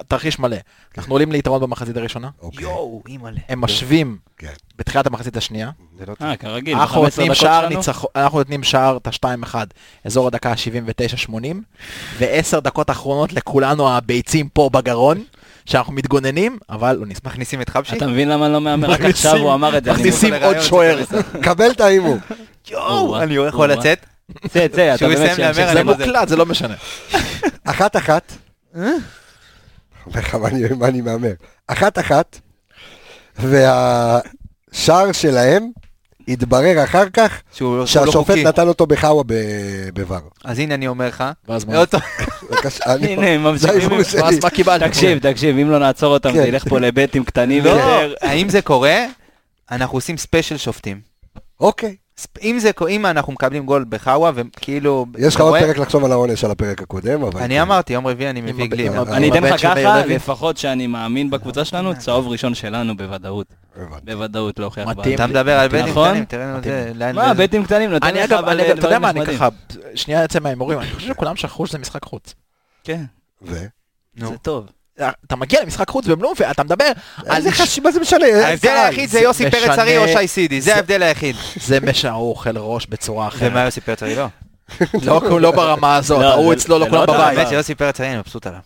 תרחיש 0.09 0.39
מלא. 0.39 0.57
אנחנו 0.99 1.15
עולים 1.15 1.33
ליתרון 1.33 1.61
במחצית 1.61 1.97
הראשונה, 1.97 2.29
אוקיי. 2.43 2.63
יואו, 2.63 3.03
אימא'לה. 3.09 3.41
הם 3.49 3.61
משווים 3.61 4.19
כן. 4.39 4.53
בתחילת 4.79 5.07
המחצית 5.07 5.37
השנייה, 5.37 5.71
זה 5.99 6.05
לא. 6.09 6.15
אה, 6.23 6.37
כרגיל, 6.37 6.77
אנחנו 6.77 7.03
ב-15 7.03 7.05
נותנים 7.05 7.27
דקות 7.27 7.37
שער 7.37 7.61
שלנו? 7.61 7.77
ניצחון, 7.77 8.11
אנחנו 8.17 8.39
נותנים 8.39 8.63
שער 8.63 8.97
את 8.97 9.07
ה-2-1, 9.07 9.55
אזור 10.05 10.27
הדקה 10.27 10.51
ה-79-80, 10.51 11.33
ועשר 12.19 12.61
דקות 12.61 12.91
אחרונות 12.91 13.33
לכולנו 13.33 13.91
הביצים 13.91 14.49
פה 14.49 14.71
בגרון, 14.73 15.23
שאנחנו 15.71 15.93
מתגוננים, 15.93 16.59
אבל 16.71 16.97
לא 16.97 17.07
נשמח. 17.07 17.27
מכניסים 17.33 17.61
את 17.61 17.69
חבשי? 17.69 17.97
אתה 17.97 18.07
מבין 18.07 18.29
למה 18.29 18.49
לא 18.49 18.61
מהמר? 18.61 18.91
רק 18.91 19.01
עכשיו 19.01 19.37
הוא 19.37 19.55
אמר 19.55 19.79
את 19.79 19.85
זה. 19.85 19.93
מכניסים 19.93 20.35
עוד 20.35 20.61
שוער. 20.61 20.99
קבל 21.43 21.71
את 21.71 21.81
ההימור. 21.81 22.17
יואו, 22.71 23.23
אני 23.23 23.35
יכול. 23.35 23.73
לצאת? 23.73 24.07
צא, 24.49 24.69
צא, 24.69 24.95
אתה 24.95 25.09
באמת 25.09 25.31
שימשיך. 25.37 25.73
זה. 25.73 25.85
מוקלט, 25.85 26.29
זה 26.29 26.37
לא 26.37 26.47
משנה. 26.47 26.75
אחת 27.65 27.97
אחת. 27.97 28.33
אומר 28.75 28.91
לך 30.15 30.35
מה 30.35 30.49
אני- 30.49 30.63
מה 30.79 30.89
אני 30.89 31.01
מהמר. 31.01 31.33
אחת 31.67 31.99
אחת, 31.99 32.39
והשער 33.39 35.13
שלהם 35.13 35.71
התברר 36.33 36.85
אחר 36.85 37.09
כך 37.13 37.43
לא 37.61 37.87
שהשופט. 37.87 38.37
נתן 38.37 38.69
אותו 38.69 38.87
בחאווה 38.87 39.23
ב- 39.27 39.89
בVAR. 39.99 40.23
אז 40.45 40.59
הנה 40.59 40.75
אני 40.75 40.87
אומר 40.89 41.09
לך. 41.09 41.25
ואז 41.49 41.65
מה? 41.65 41.83
הנה, 42.87 43.27
הם 43.27 43.43
ממשיכים. 43.43 43.91
ואז 44.23 44.39
מה 44.45 44.51
קיבלת? 44.51 44.83
תקשיב, 44.83 45.19
תקשיב, 45.19 45.59
אם 45.59 45.71
לא 45.71 45.79
נעצור 45.79 46.13
אותם, 46.13 46.33
כן. 46.33 46.37
זה 46.43 46.49
ילך 46.49 46.69
פה 46.69 46.79
לבטים 46.81 47.25
קטנים 47.25 47.65
לא. 47.65 48.01
האם 48.21 48.49
זה 48.49 48.63
קורה? 48.63 49.05
אנחנו 49.71 49.97
עושים 49.97 50.17
ספיישל 50.17 50.57
שופטים. 50.57 51.01
אוקיי. 51.61 51.97
אם 52.43 52.59
זה, 52.59 52.71
אם 52.89 53.07
אנחנו 53.07 53.33
מקבלים 53.33 53.67
גול 53.67 53.85
בחאווה 53.89 54.31
וכאילו... 54.35 55.07
יש 55.19 55.35
לך 55.35 55.41
עוד 55.41 55.59
פרק 55.61 55.79
לחשוב 55.79 56.05
על 56.05 56.13
העונש 56.13 56.45
על 56.45 56.51
הפרק 56.51 56.83
הקודם, 56.83 57.23
אבל... 57.23 57.43
אני 57.43 57.63
אמרתי, 57.63 57.93
יום 57.93 58.07
רביעי 58.07 58.31
אני 58.31 58.41
מביא. 58.41 58.91
הבן- 58.91 59.13
אני 59.13 59.31
אתן 59.31 59.43
לך 59.45 59.61
ככה. 59.63 60.07
לפחות 60.07 60.57
שאני 60.57 60.87
מאמין 60.87 61.31
בקבוצה 61.31 61.65
שלנו, 61.65 61.99
צהוב 61.99 62.29
ראשון 62.29 62.55
שלנו 62.55 62.97
בוודאות. 62.97 63.47
בוודאות 64.05 64.59
להוכיח 64.59 64.89
מתאים. 64.89 65.05
בעד. 65.05 65.15
אתה 65.15 65.41
מדבר 65.41 65.59
על 65.59 65.69
בטים 65.69 65.87
נכון? 65.87 66.09
קטנים, 66.09 66.25
תראה 66.25 66.47
לנו 66.47 66.63
זה... 66.63 66.93
לאן- 66.95 67.15
מה, 67.15 67.35
בטים 67.35 67.65
קטנים, 67.65 67.91
נותן 67.91 68.07
אני 68.07 68.19
לך 68.19 68.33
אגב, 68.33 68.45
אבל 68.45 68.61
אתה 68.61 68.87
יודע 68.87 68.99
מה, 68.99 69.11
אני. 69.11 69.27
ככה, 69.27 69.49
שנייה 69.95 70.23
יוצא 70.23 70.41
מההימורים, 70.41 70.79
אני 70.79 70.91
חושב 70.91 71.09
שכולם 71.09 71.37
שכחו 71.37 71.67
שזה 71.67 71.79
משחק 71.79 72.05
חוץ. 72.05 72.35
כן, 72.85 73.03
ו? 73.43 73.57
זה 74.19 74.37
טוב. 74.43 74.67
אתה 75.27 75.37
מגיע 75.37 75.63
למשחק 75.63 75.89
חוץ 75.89 76.07
בבלומפילד, 76.07 76.51
אתה 76.51 76.65
מדבר 76.65 76.85
על 77.27 77.37
איזה 77.37 77.51
חשוב, 77.53 77.85
מה 77.85 77.93
זה 77.93 78.01
משנה? 78.01 78.27
ההבדל 78.47 78.69
היחיד 78.71 79.11
זה 79.11 79.21
יוסי 79.21 79.51
פרץ 79.51 79.79
ארי 79.79 79.99
או 79.99 80.09
שי 80.09 80.29
סידי, 80.29 80.61
זה 80.61 80.75
ההבדל 80.77 81.03
היחיד. 81.03 81.37
זה 81.67 81.79
משנה, 81.81 82.13
הוא 82.13 82.31
אוכל 82.31 82.59
ראש 82.59 82.87
בצורה 82.87 83.29
ומה 83.39 83.49
אחרת. 83.49 83.65
יוסי 83.65 83.81
פרץ 83.81 84.03
ארי 84.03 84.15
לא? 84.17 84.27
לא 85.03 85.41
לא 85.41 85.51
ברמה 85.51 85.97
הזאת, 85.97 86.21
לא, 86.23 86.31
ההוא 86.31 86.55
זה- 86.55 86.61
אצלו 86.61 86.79
לא 86.79 86.87
כולם 86.91 87.01
לא 87.07 87.07
בבית. 87.15 87.39
האמת 87.39 87.49
שיוסי 87.49 87.75
פרץ 87.75 88.01
ארי 88.01 88.09
אני 88.11 88.19
מבסוט 88.19 88.47
עליו. 88.47 88.61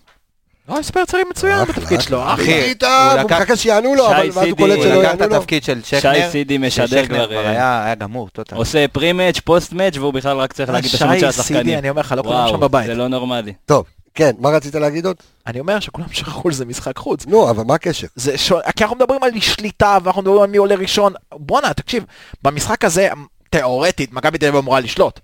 לא, 0.69 0.83
ספר 0.83 1.05
צעיר 1.05 1.25
מצוין 1.31 1.53
אחלה, 1.61 1.65
בתפקיד 1.75 2.01
שלו. 2.01 2.35
אחי. 2.35 2.53
הוא 2.83 2.89
הוא 2.89 3.21
לקח- 3.21 3.37
מחכה 3.41 3.57
שיענו 3.57 3.95
לו, 3.95 4.07
אבל 4.11 4.31
ואז 4.33 4.47
הוא 4.49 4.57
קולט 4.59 4.77
הוא 4.77 4.85
שלא 4.85 5.03
לקח 5.03 5.15
את 5.15 5.21
יענו 5.21 5.31
לו. 5.33 5.37
התפקיד 5.37 5.65
של 5.65 5.81
שקנר. 5.85 6.15
שי 6.15 6.31
סידי 6.31 6.59
משדר 6.59 7.07
כבר, 7.07 7.27
כבר 7.27 7.47
אה, 7.47 7.85
היה 7.85 7.95
גמור, 7.95 8.29
טוטל. 8.29 8.57
עושה 8.57 8.89
פרי-מאץ', 8.89 9.39
פוסט-מאץ', 9.41 9.97
והוא 9.97 10.13
בכלל 10.13 10.37
רק 10.37 10.53
צריך 10.53 10.71
להגיד 10.71 10.89
את 10.89 10.95
השמות 10.95 11.19
של 11.21 11.33
שי 11.33 11.43
סידי, 11.43 11.59
השחקנים. 11.59 11.79
אני 11.79 11.91
אומר 11.91 12.01
לך, 12.01 12.15
לא 12.17 12.23
כולם 12.23 12.49
שם 12.49 12.61
בבית. 12.61 12.87
זה 12.87 12.95
לא 12.95 13.09
נורמלי. 13.09 13.53
טוב, 13.67 13.85
כן, 14.15 14.31
מה 14.39 14.49
רצית 14.49 14.75
להגיד 14.75 15.07
עוד? 15.07 15.17
אני 15.47 15.61
אומר 15.61 15.81
שכולם 15.81 16.07
שכחו 16.13 16.53
שזה 16.53 16.65
משחק 16.65 16.99
חוץ. 16.99 17.27
נו, 17.27 17.51
אבל 17.51 17.65
מה 17.65 17.75
הקשר? 17.75 18.07
זה 18.17 18.39
ש... 18.39 18.53
כי 18.77 18.85
אנחנו 18.85 18.97
מדברים 18.97 19.23
על 19.23 19.41
שליטה 19.41 19.99
ואנחנו 20.03 20.23
מדברים 20.23 20.43
על 20.43 20.51
מי 20.51 20.57
עולה 20.57 20.75
ראשון. 20.75 21.13
בואנה, 21.33 21.75
תקשיב, 21.75 22.05
במשחק 22.43 22.85
הזה, 22.85 23.09
תיאורטית, 23.51 24.13
מכבי 24.13 24.39
תל 24.39 24.47
אביב 24.47 24.57
אמורה 24.59 24.81
לשלוט. 24.81 25.21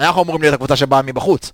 אנחנו 0.00 0.22
אמורים 0.22 0.42
להיות 0.42 0.54
הקבוצה 0.54 0.76
שבאה 0.76 1.02
מבחוץ. 1.02 1.52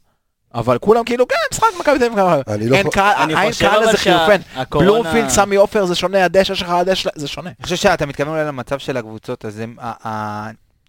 אבל 0.54 0.78
כולם 0.78 1.04
כאילו, 1.04 1.28
כן, 1.28 1.34
משחק 1.52 1.66
מכבי 1.80 1.98
תל 1.98 2.04
אביב. 2.04 2.18
אני 2.48 2.68
לא 2.68 2.76
אין 2.76 2.84
חו- 2.86 2.90
קהל, 2.90 3.14
אני 3.22 3.36
אין 3.42 3.52
חושב 3.52 3.68
קהל 3.68 3.88
לזה 3.88 3.96
חילופן. 3.96 4.40
בלומפילד, 4.70 5.28
סמי 5.28 5.56
עופר 5.56 5.84
זה 5.86 5.94
שונה, 5.94 6.24
הדשא 6.24 6.54
שלך, 6.54 6.68
הדשא, 6.70 7.10
זה 7.14 7.28
שונה. 7.28 7.50
אני 7.50 7.62
חושב 7.64 7.76
שאתה 7.76 8.06
מתכוון 8.06 8.28
אולי 8.28 8.44
למצב 8.44 8.78
של 8.78 8.96
הקבוצות, 8.96 9.44
אז 9.44 9.62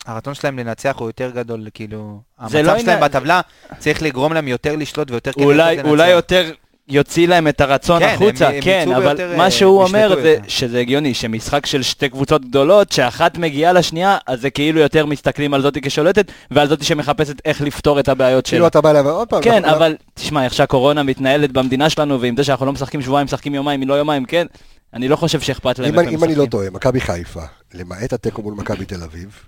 הרצון 0.08 0.34
שלהם 0.34 0.60
לנצח 0.60 0.96
הוא 1.00 1.10
יותר 1.10 1.32
גדול, 1.36 1.68
כאילו, 1.74 2.20
זה 2.48 2.62
לא 2.64 2.72
המצב 2.72 2.84
שלהם 2.84 2.96
עניין- 2.98 3.10
בטבלה 3.10 3.42
צריך 3.80 4.02
לגרום 4.02 4.34
להם 4.34 4.48
יותר 4.48 4.76
לשלוט 4.76 5.12
ויותר 5.12 5.32
אולי, 5.38 5.76
לנסות 5.76 5.90
אולי 5.90 6.04
לנצח. 6.04 6.16
יותר 6.16 6.52
יוציא 6.90 7.28
להם 7.28 7.48
את 7.48 7.62
הרצון 7.62 8.00
כן, 8.00 8.14
החוצה, 8.16 8.48
הם- 8.48 8.56
הם 8.56 8.62
כן, 8.62 8.80
יצאו 8.88 8.98
אבל 8.98 9.06
ויותר, 9.08 9.34
מה 9.38 9.44
אה, 9.44 9.52
שהוא 9.52 9.84
אומר 9.84 10.10
זה 10.22 10.30
יותר. 10.30 10.42
שזה 10.48 10.80
הגיוני, 10.80 11.14
שמשחק 11.14 11.66
של 11.66 11.84
שתי 11.84 12.10
קבוצות 12.10 12.46
גדולות, 12.46 12.92
שאחת 12.92 13.38
מגיעה 13.38 13.74
לשנייה, 13.74 14.18
אז 14.28 14.42
זה 14.42 14.50
כאילו 14.50 14.80
יותר 14.80 15.06
מסתכלים 15.06 15.54
על 15.54 15.62
זאתי 15.62 15.82
כשולטת, 15.82 16.32
ועל 16.52 16.68
זאתי 16.68 16.84
שמחפשת 16.86 17.36
איך 17.46 17.62
לפתור 17.62 18.00
את 18.00 18.10
הבעיות 18.10 18.46
שלה. 18.46 18.52
כאילו 18.58 18.68
אתה 18.68 18.82
בא 18.82 18.90
אליי 18.92 19.02
ועוד 19.02 19.28
פעם. 19.28 19.42
כן, 19.42 19.66
אבל 19.66 19.96
תשמע, 20.14 20.44
איך 20.46 20.54
שהקורונה 20.54 21.04
מתנהלת 21.04 21.52
במדינה 21.52 21.90
שלנו, 21.90 22.22
ועם 22.22 22.38
זה 22.38 22.44
שאנחנו 22.44 22.66
לא 22.66 22.72
משחקים 22.74 23.02
שבועיים, 23.02 23.26
משחקים 23.26 23.56
יומיים, 23.56 23.88
לא 23.88 23.94
יומיים, 23.94 24.26
כן, 24.26 24.46
אני 24.94 25.08
לא 25.08 25.16
חושב 25.16 25.40
שאכפת 25.40 25.80
להם 25.80 25.94
אם 25.94 26.00
אני- 26.00 26.08
הם 26.08 26.14
אם 26.14 26.24
אני 26.24 26.36
לא. 26.36 26.46
טועה, 26.46 26.70
מכבי 26.70 27.02
חיפה, 27.02 27.42
למעט 27.74 28.14
התיקו 28.14 28.42
מול 28.42 28.54
מכבי 28.54 28.86
תל 28.86 29.04
אביב, 29.04 29.40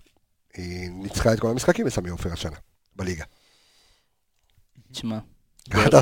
ניצחה 0.90 1.34
את 1.34 1.40
כל 1.40 1.50
המשחקים 1.50 1.86
בסמי 1.86 2.10
עופר 2.10 2.34
השנה, 2.34 2.56
בליגה. 2.96 3.24
תשמע, 4.92 5.18
אתה. 5.88 6.02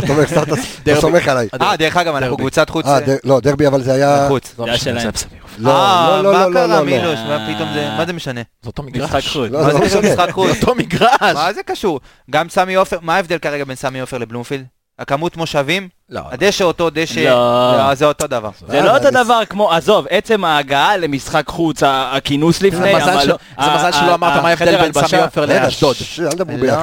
סומך 1.01 1.28
עליי. 1.28 1.47
אה, 1.62 1.78
דרך 1.78 1.97
אגב, 1.97 2.16
אנחנו. 2.16 2.38
קבוצת 2.38 2.70
חוץ. 2.70 2.86
אה, 2.86 2.99
דר- 2.99 3.18
לא, 3.24 3.39
דרבי 3.39 3.68
אבל 3.68 3.84
זה 3.84 3.93
היה... 3.93 4.26
חוץ. 4.28 4.53
לא 4.60 4.66
זה 4.66 4.72
משנה, 4.72 4.99
שלהם. 4.99 4.99
זה 5.05 5.12
בסמי 5.12 5.39
עופר. 5.39 5.55
לא, 5.58 5.72
אה, 5.72 6.22
לא, 6.22 6.34
לא, 6.34 6.39
מה 6.39 6.47
לא, 6.47 6.53
קרה 6.53 6.68
לא, 6.68 6.80
לא. 6.80 6.86
מילוש? 6.86 7.20
מה 7.20 7.47
פתאום 7.55 7.70
זה, 7.74 7.89
מה 7.97 8.05
זה 8.05 8.14
משנה? 8.14 8.41
זה 8.62 8.68
אותו 8.68 8.84
מגרש. 8.84 9.03
משחק 9.10 9.32
חוץ. 9.34 9.49
לא, 9.51 9.64
מה 9.64 9.88
זה 9.89 10.01
לא. 10.01 10.10
משחק 10.14 10.30
חוץ? 10.32 10.51
זה 10.51 10.60
אותו 10.62 10.76
מגרש. 10.76 11.10
מה 11.34 11.53
זה 11.53 11.64
קשור? 11.64 11.99
גם 12.32 12.49
סמי 12.49 12.76
עופר, 12.76 12.97
מה 13.01 13.16
ההבדל 13.16 13.38
כרגע 13.38 13.64
בין 13.64 13.76
סמי 13.76 13.99
עופר 13.99 14.18
לבלומפילד? 14.18 14.66
הכמות 14.99 15.37
מושבים? 15.37 15.89
לא, 16.09 16.21
הדשא 16.31 16.63
אותו 16.63 16.89
דשא, 16.89 17.19
לא. 17.19 17.77
לא, 17.77 17.95
זה 17.95 18.05
אותו 18.05 18.27
דבר. 18.27 18.49
זה 18.67 18.81
לא 18.81 18.89
אה, 18.89 18.97
אותו 18.97 19.11
דבר 19.11 19.41
כמו, 19.49 19.71
עזוב, 19.71 20.05
עצם 20.09 20.45
ההגעה 20.45 20.97
למשחק 20.97 21.43
חוץ, 21.47 21.83
הכינוס 21.85 22.59
זה 22.59 22.67
לפני, 22.67 22.95
אבל 23.03 23.27
לא- 23.27 23.37
זה 23.61 23.71
מזל 23.75 23.91
שלא 23.91 24.13
אמרת 24.13 24.41
מה 24.41 24.49
ההבדל 24.49 24.77
בין 24.81 25.07
סמי 25.07 25.21
עופר 25.21 25.45
לאשדוד. 25.45 25.95
אל 26.19 26.29
תדברו 26.31 26.57
ביחד. 26.57 26.77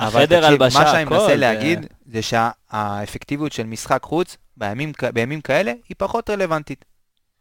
לא, 0.00 0.06
אבל 0.06 0.22
החדר 0.22 0.40
תקשיב, 0.44 0.62
מה 0.62 0.90
שאני 0.90 1.04
מנסה 1.04 1.26
זה- 1.26 1.36
להגיד, 1.36 1.86
זה 2.12 2.20
שהאפקטיביות 2.22 3.52
של 3.52 3.66
משחק 3.66 4.02
חוץ, 4.02 4.36
בימים 5.12 5.40
כאלה, 5.40 5.72
היא 5.88 5.94
פחות 5.98 6.30
רלוונטית. 6.30 6.84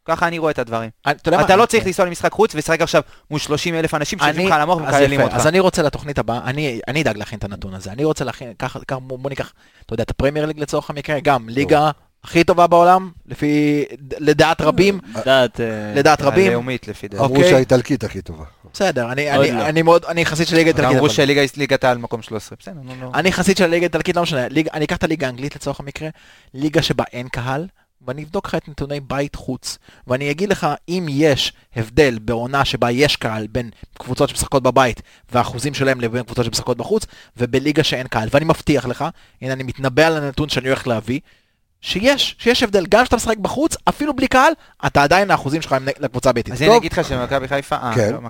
ככה 0.07 0.27
אני 0.27 0.37
רואה 0.39 0.51
את 0.51 0.59
הדברים. 0.59 0.89
אני- 1.05 1.15
אתה? 1.21 1.41
אתה 1.41 1.55
לא 1.55 1.65
צריך 1.65 1.85
לנסוע 1.85 2.05
למשחק 2.05 2.31
חוץ 2.31 2.55
ולשחק 2.55 2.81
עכשיו 2.81 3.01
מול 3.31 3.39
30 3.39 3.75
אלף 3.75 3.93
אנשים 3.93 4.19
שיושבים 4.19 4.47
לך 4.47 4.53
על 4.53 4.61
המוח 4.61 4.77
אז 4.81 4.83
ומקללים 4.93 5.21
אותך. 5.21 5.35
אז 5.35 5.47
אני 5.47 5.59
רוצה 5.59 5.81
לתוכנית 5.81 6.19
הבאה, 6.19 6.39
אני 6.43 6.79
אני 6.87 7.01
אדאג 7.01 7.17
להכין 7.17 7.39
את 7.39 7.43
הנתון 7.43 7.73
הזה, 7.73 7.91
אני 7.91 8.03
רוצה 8.03 8.25
להכין, 8.25 8.53
ככה, 8.59 8.79
ככה, 8.87 8.99
בוא 8.99 9.29
ניקח, 9.29 9.53
אתה 9.85 9.93
יודע, 9.93 10.03
את 10.03 10.09
הפרמייר 10.11 10.45
ליג 10.45 10.59
לצורך 10.59 10.89
המקרה, 10.89 11.19
גם 11.19 11.49
ליגה 11.49 11.91
הכי 12.23 12.43
טובה 12.43 12.67
בעולם, 12.67 13.11
לפי, 13.25 13.83
לדעת 14.19 14.61
רבים, 14.61 14.99
לדעת, 15.15 15.59
אה, 15.61 15.65
לדעת 15.95 16.21
רבים, 16.21 16.47
הלאומית 16.51 16.87
לפי. 16.87 17.07
אמרו 17.13 17.35
אוקיי. 17.35 17.49
שהאיטלקית 17.49 18.03
הכי 18.03 18.21
טובה. 18.21 18.43
בסדר, 18.73 19.11
אני- 19.11 19.31
אני 19.31 19.51
לא. 19.51 19.65
אני 19.69 19.81
מאוד, 19.81 20.05
אני 20.05 20.25
חסיד 20.25 20.47
של 20.47 20.55
ליגה 20.55 20.67
איטלקית, 20.69 20.91
אמרו 20.91 21.05
אבל- 21.05 21.13
שליגה 21.13 21.41
ליגת 21.57 21.83
העל 21.83 21.97
מקום 21.97 22.21
13. 22.21 22.57
בסדר, 22.61 22.73
נו, 22.83 22.95
נו. 22.95 23.11
אני 23.13 23.31
חסיד 23.31 23.57
של 23.57 23.63
הליגה 23.63 23.83
האיטלקית, 23.85 24.15
לא 24.15 24.21
משנה, 24.21 24.47
ליגה- 24.47 24.71
אני 24.73 24.85
אקח 24.85 24.95
את 24.97 25.03
הליגה 25.03 25.27
האנגלית 25.27 25.55
לצורך 25.55 25.79
המקרה, 25.79 26.09
ליגה 26.53 26.81
שבה 26.81 27.03
אין 27.13 27.27
קהל, 27.27 27.67
ואני 28.01 28.23
אבדוק 28.23 28.47
לך 28.47 28.55
את 28.55 28.67
נתוני 28.67 28.99
בית 28.99 29.35
חוץ, 29.35 29.77
ואני 30.07 30.31
אגיד 30.31 30.49
לך 30.49 30.67
אם 30.89 31.05
יש 31.09 31.53
הבדל 31.75 32.19
בעונה 32.21 32.65
שבה 32.65 32.91
יש 32.91 33.15
קהל 33.15 33.47
בין 33.47 33.69
קבוצות 33.97 34.29
שמשחקות 34.29 34.63
בבית 34.63 35.01
והאחוזים 35.31 35.73
שלהם 35.73 36.01
לבין 36.01 36.23
קבוצות 36.23 36.45
שמשחקות 36.45 36.77
בחוץ, 36.77 37.05
ובליגה 37.37 37.83
שאין 37.83 38.07
קהל, 38.07 38.29
ואני 38.31 38.45
מבטיח 38.45 38.85
לך, 38.85 39.05
הנה 39.41 39.53
אני 39.53 39.63
מתנבא 39.63 40.07
על 40.07 40.17
הנתון 40.17 40.49
שאני 40.49 40.67
הולך 40.67 40.87
להביא, 40.87 41.19
שיש, 41.81 42.35
שיש 42.39 42.63
הבדל, 42.63 42.85
גם 42.89 43.03
כשאתה 43.03 43.15
משחק 43.15 43.37
בחוץ, 43.37 43.75
אפילו 43.89 44.15
בלי 44.15 44.27
קהל, 44.27 44.53
אתה 44.85 45.03
עדיין 45.03 45.31
האחוזים 45.31 45.61
שלך 45.61 45.73
הם 45.73 45.87
לקבוצה 45.99 46.29
הביתית. 46.29 46.53
אז. 46.53 46.61
אני 46.61 46.77
אגיד 46.77 46.93
לך 46.93 47.03
שמכבי 47.07 47.47
חיפה, 47.47 47.75
אה, 47.75 47.95
כן. 47.95 48.13
לא, 48.13 48.21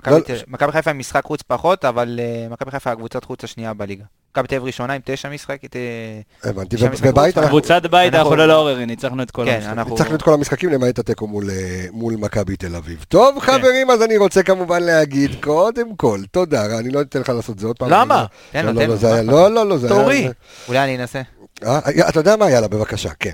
מכבי 0.46 0.66
לא- 0.66 0.72
חיפה 0.72 0.92
משחק 0.92 1.24
חוץ 1.24 1.42
פחות, 1.42 1.84
אבל 1.84 2.20
אה, 2.22 2.48
מכבי 2.50 2.70
חיפה 2.70 2.92
הקבוצת 2.92 3.24
חוץ 3.24 3.44
השנייה 3.44 3.74
בליגה. 3.74 4.04
מכבי 4.32 4.46
תל 4.48 4.54
אביב 4.54 4.66
ראשונה 4.66 4.92
עם 4.92 5.00
תשע 5.04 5.28
אה, 5.76 6.50
הבנתי, 6.50 6.76
משחק 6.76 7.06
ובבית 7.08 7.34
חוץ, 7.34 7.38
אנחנו 7.44 7.48
קבוצת 7.58 7.82
בית, 7.86 8.14
אנחנו- 8.14 8.36
ללא 8.36 8.60
עוררין, 8.60 8.88
ניצחנו 8.90 9.22
את 9.22 9.30
כל 9.30 9.44
כן, 9.44 9.50
המשחקים. 9.54 9.78
אנחנו... 9.78 9.94
ניצחנו 9.96 10.14
את 10.14 10.22
כל 10.22 10.32
המשחקים 10.34 10.70
למעט 10.70 10.98
התיקו 10.98 11.26
מול, 11.26 11.50
אה, 11.50 11.86
מכבי 12.16 12.56
תל 12.56 12.76
אביב. 12.76 13.04
טוב 13.08 13.38
חברים, 13.40 13.90
אז 13.90 14.02
אני 14.02 14.16
רוצה 14.16 14.42
כמובן 14.42 14.82
להגיד, 14.82 15.30
קודם 15.40 15.96
כל, 15.96 16.20
תודה, 16.30 16.78
אני 16.78 16.90
לא 16.90 17.00
אתן 17.00 17.20
לך 17.20 17.28
לעשות 17.28 17.54
את 17.54 17.60
זה 17.60 17.66
עוד 17.66 17.78
פעם. 17.78 17.90
למה? 17.90 18.20
לא- 18.22 18.26
תן 18.52 18.66
לא, 18.66 18.72
לו, 18.72 18.80
לא, 18.80 18.84
תן 18.84 18.88
לא, 18.88 18.94
לו. 18.94 19.00
זה 19.00 19.14
היה- 19.14 19.22
מה 19.22 19.32
לא, 19.32 19.50
לא, 19.50 19.66
לא, 19.68 19.76
זה 19.78 19.86
היה... 19.86 19.96
תורי. 20.02 20.28
אולי 20.68 20.78
אני 20.78 20.96
אנסה. 20.98 21.20
אה, 21.64 21.78
אה, 21.86 22.08
אתה 22.08 22.20
יודע 22.20 22.36
מה? 22.36 22.50
יאללה, 22.50 22.68
בבקשה, 22.68 23.10
כן. 23.20 23.32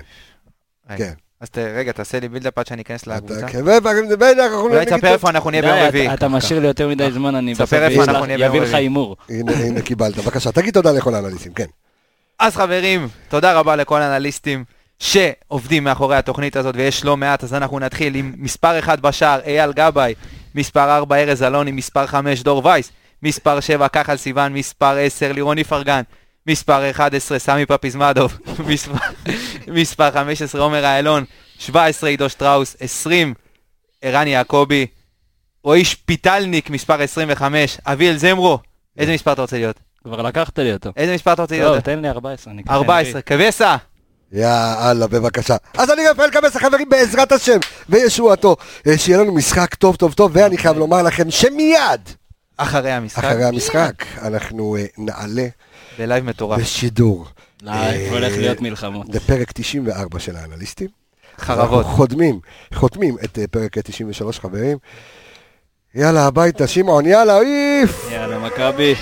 כן. 0.97 1.13
אז 1.45 1.49
ת- 1.49 1.57
רגע, 1.57 1.91
תעשה 1.91 2.19
לי 2.19 2.29
בילדאפ 2.29 2.57
עד 2.57 2.67
שאני 2.67 2.81
אכנס 2.81 3.07
לקבוצה. 3.07 3.39
אתה- 3.39 3.47
כן, 3.47 3.65
בטח, 3.65 3.79
בטח, 4.19 4.39
אנחנו 4.39 4.59
אולי 4.61 4.85
תספר 4.85 5.07
איפה 5.13 5.29
אנחנו 5.29 5.49
נהיה 5.49 5.61
ביום 5.61 5.73
אתה- 5.77 5.87
רביעי. 5.87 6.13
אתה 6.13 6.27
משאיר 6.27 6.59
לי 6.59 6.67
יותר 6.67 6.87
מדי 6.87 7.11
זמן, 7.11 7.35
אני 7.35 7.53
בסוף 7.53 7.73
אביא 7.73 8.01
לך. 8.01 8.73
הימור. 8.73 9.15
הנה, 9.29 9.51
הנה 9.51 9.81
קיבלת, 9.81 10.15
בבקשה, 10.17 10.51
תגיד 10.51 10.73
תודה 10.73 10.91
לכל 10.91 11.15
האנליסטים, 11.15 11.53
כן. 11.53 11.65
אז 12.39 12.55
חברים, 12.55 13.07
תודה 13.29 13.53
רבה 13.53 13.75
לכל 13.75 14.01
האנליסטים 14.01 14.63
שעובדים 14.99 15.83
מאחורי 15.83 16.15
התוכנית 16.15 16.55
הזאת, 16.55 16.75
ויש 16.77 17.05
לא 17.05 17.17
מעט, 17.17 17.43
אז 17.43 17.53
אנחנו 17.53 17.79
נתחיל 17.79 18.15
עם 18.15 18.33
מספר 18.37 18.79
1 18.79 18.99
בשער, 18.99 19.39
אייל 19.45 19.71
גבאי, 19.73 20.13
מספר 20.55 20.97
4 20.97 21.15
ארז 21.15 21.43
אלוני, 21.43 21.71
מספר 21.71 22.07
5 22.07 22.43
דור 22.43 22.65
וייס, 22.65 22.91
מספר 23.23 23.59
7 23.59 23.87
כחל 23.87 24.17
סיוון, 24.17 24.53
מספר 24.53 24.97
10 24.97 25.31
לירון 25.31 25.57
איפרגן, 25.57 26.01
מספר 26.47 26.89
11 26.91 27.39
סמי 27.39 27.65
פפיזמדוב, 27.65 28.37
מספר, 28.67 28.93
מספר 29.67 30.11
15 30.11 30.61
עומר 30.61 30.85
איילון, 30.85 31.23
17 31.59 32.09
עידו 32.09 32.29
שטראוס, 32.29 32.75
20 32.79 33.33
ערן 34.01 34.27
יעקבי, 34.27 34.87
רועי 35.63 35.85
שפיטלניק, 35.85 36.69
מספר 36.69 37.01
25, 37.01 37.77
אביאל 37.85 38.17
זמרו, 38.17 38.59
איזה 38.97 39.13
מספר 39.13 39.33
אתה 39.33 39.41
רוצה 39.41 39.57
להיות? 39.57 39.79
כבר 40.03 40.21
לקחת 40.21 40.59
לי 40.59 40.73
אותו. 40.73 40.91
איזה 40.97 41.13
מספר 41.13 41.33
אתה 41.33 41.41
רוצה 41.41 41.59
לא, 41.59 41.71
להיות? 41.71 41.83
תן 41.83 41.99
לי 41.99 42.09
14. 42.09 42.53
אני 42.53 42.61
אקח 42.61 42.71
14, 42.71 43.21
קבסה. 43.21 43.75
יאללה, 44.31 45.07
בבקשה. 45.07 45.55
אז 45.77 45.91
אני 45.91 46.07
רפאל 46.07 46.29
קבס, 46.29 46.55
החברים, 46.55 46.89
בעזרת 46.89 47.31
השם, 47.31 47.57
וישועתו, 47.89 48.55
אה, 48.87 48.97
שיהיה 48.97 49.17
לנו 49.17 49.33
משחק 49.35 49.75
טוב 49.75 49.95
טוב 49.95 50.13
טוב, 50.13 50.31
ואני 50.33 50.57
חייב 50.57 50.77
לומר 50.77 51.01
לכם 51.01 51.31
שמיד, 51.31 52.01
אחרי 52.57 52.91
המשחק, 52.91 53.23
אחרי 53.23 53.43
המשחק. 53.43 53.93
אנחנו 54.21 54.77
אה, 54.77 54.85
נעלה 54.97 55.47
ב 55.97 56.02
live 56.02 56.23
מטורף. 56.25 56.59
בשידור. 56.59 57.25
live. 57.61 58.13
הולך 58.13 58.33
אה, 58.33 58.37
להיות 58.37 58.61
מלחמות. 58.61 59.07
זה 59.13 59.19
פרק 59.19 59.51
94 59.51 60.19
של 60.19 60.35
האנליסטים. 60.35 60.87
חרבות. 61.39 61.85
חותמים, 61.85 62.39
חותמים 62.73 63.15
את 63.23 63.39
אה, 63.39 63.47
פרק 63.47 63.77
93 63.77 64.39
חברים. 64.39 64.77
יאללה, 65.95 66.25
הביתה, 66.25 66.67
שמעון, 66.67 67.05
יאללה, 67.05 67.39
איף! 67.39 68.11
יאללה, 68.11 68.39
מכבי. 68.39 68.95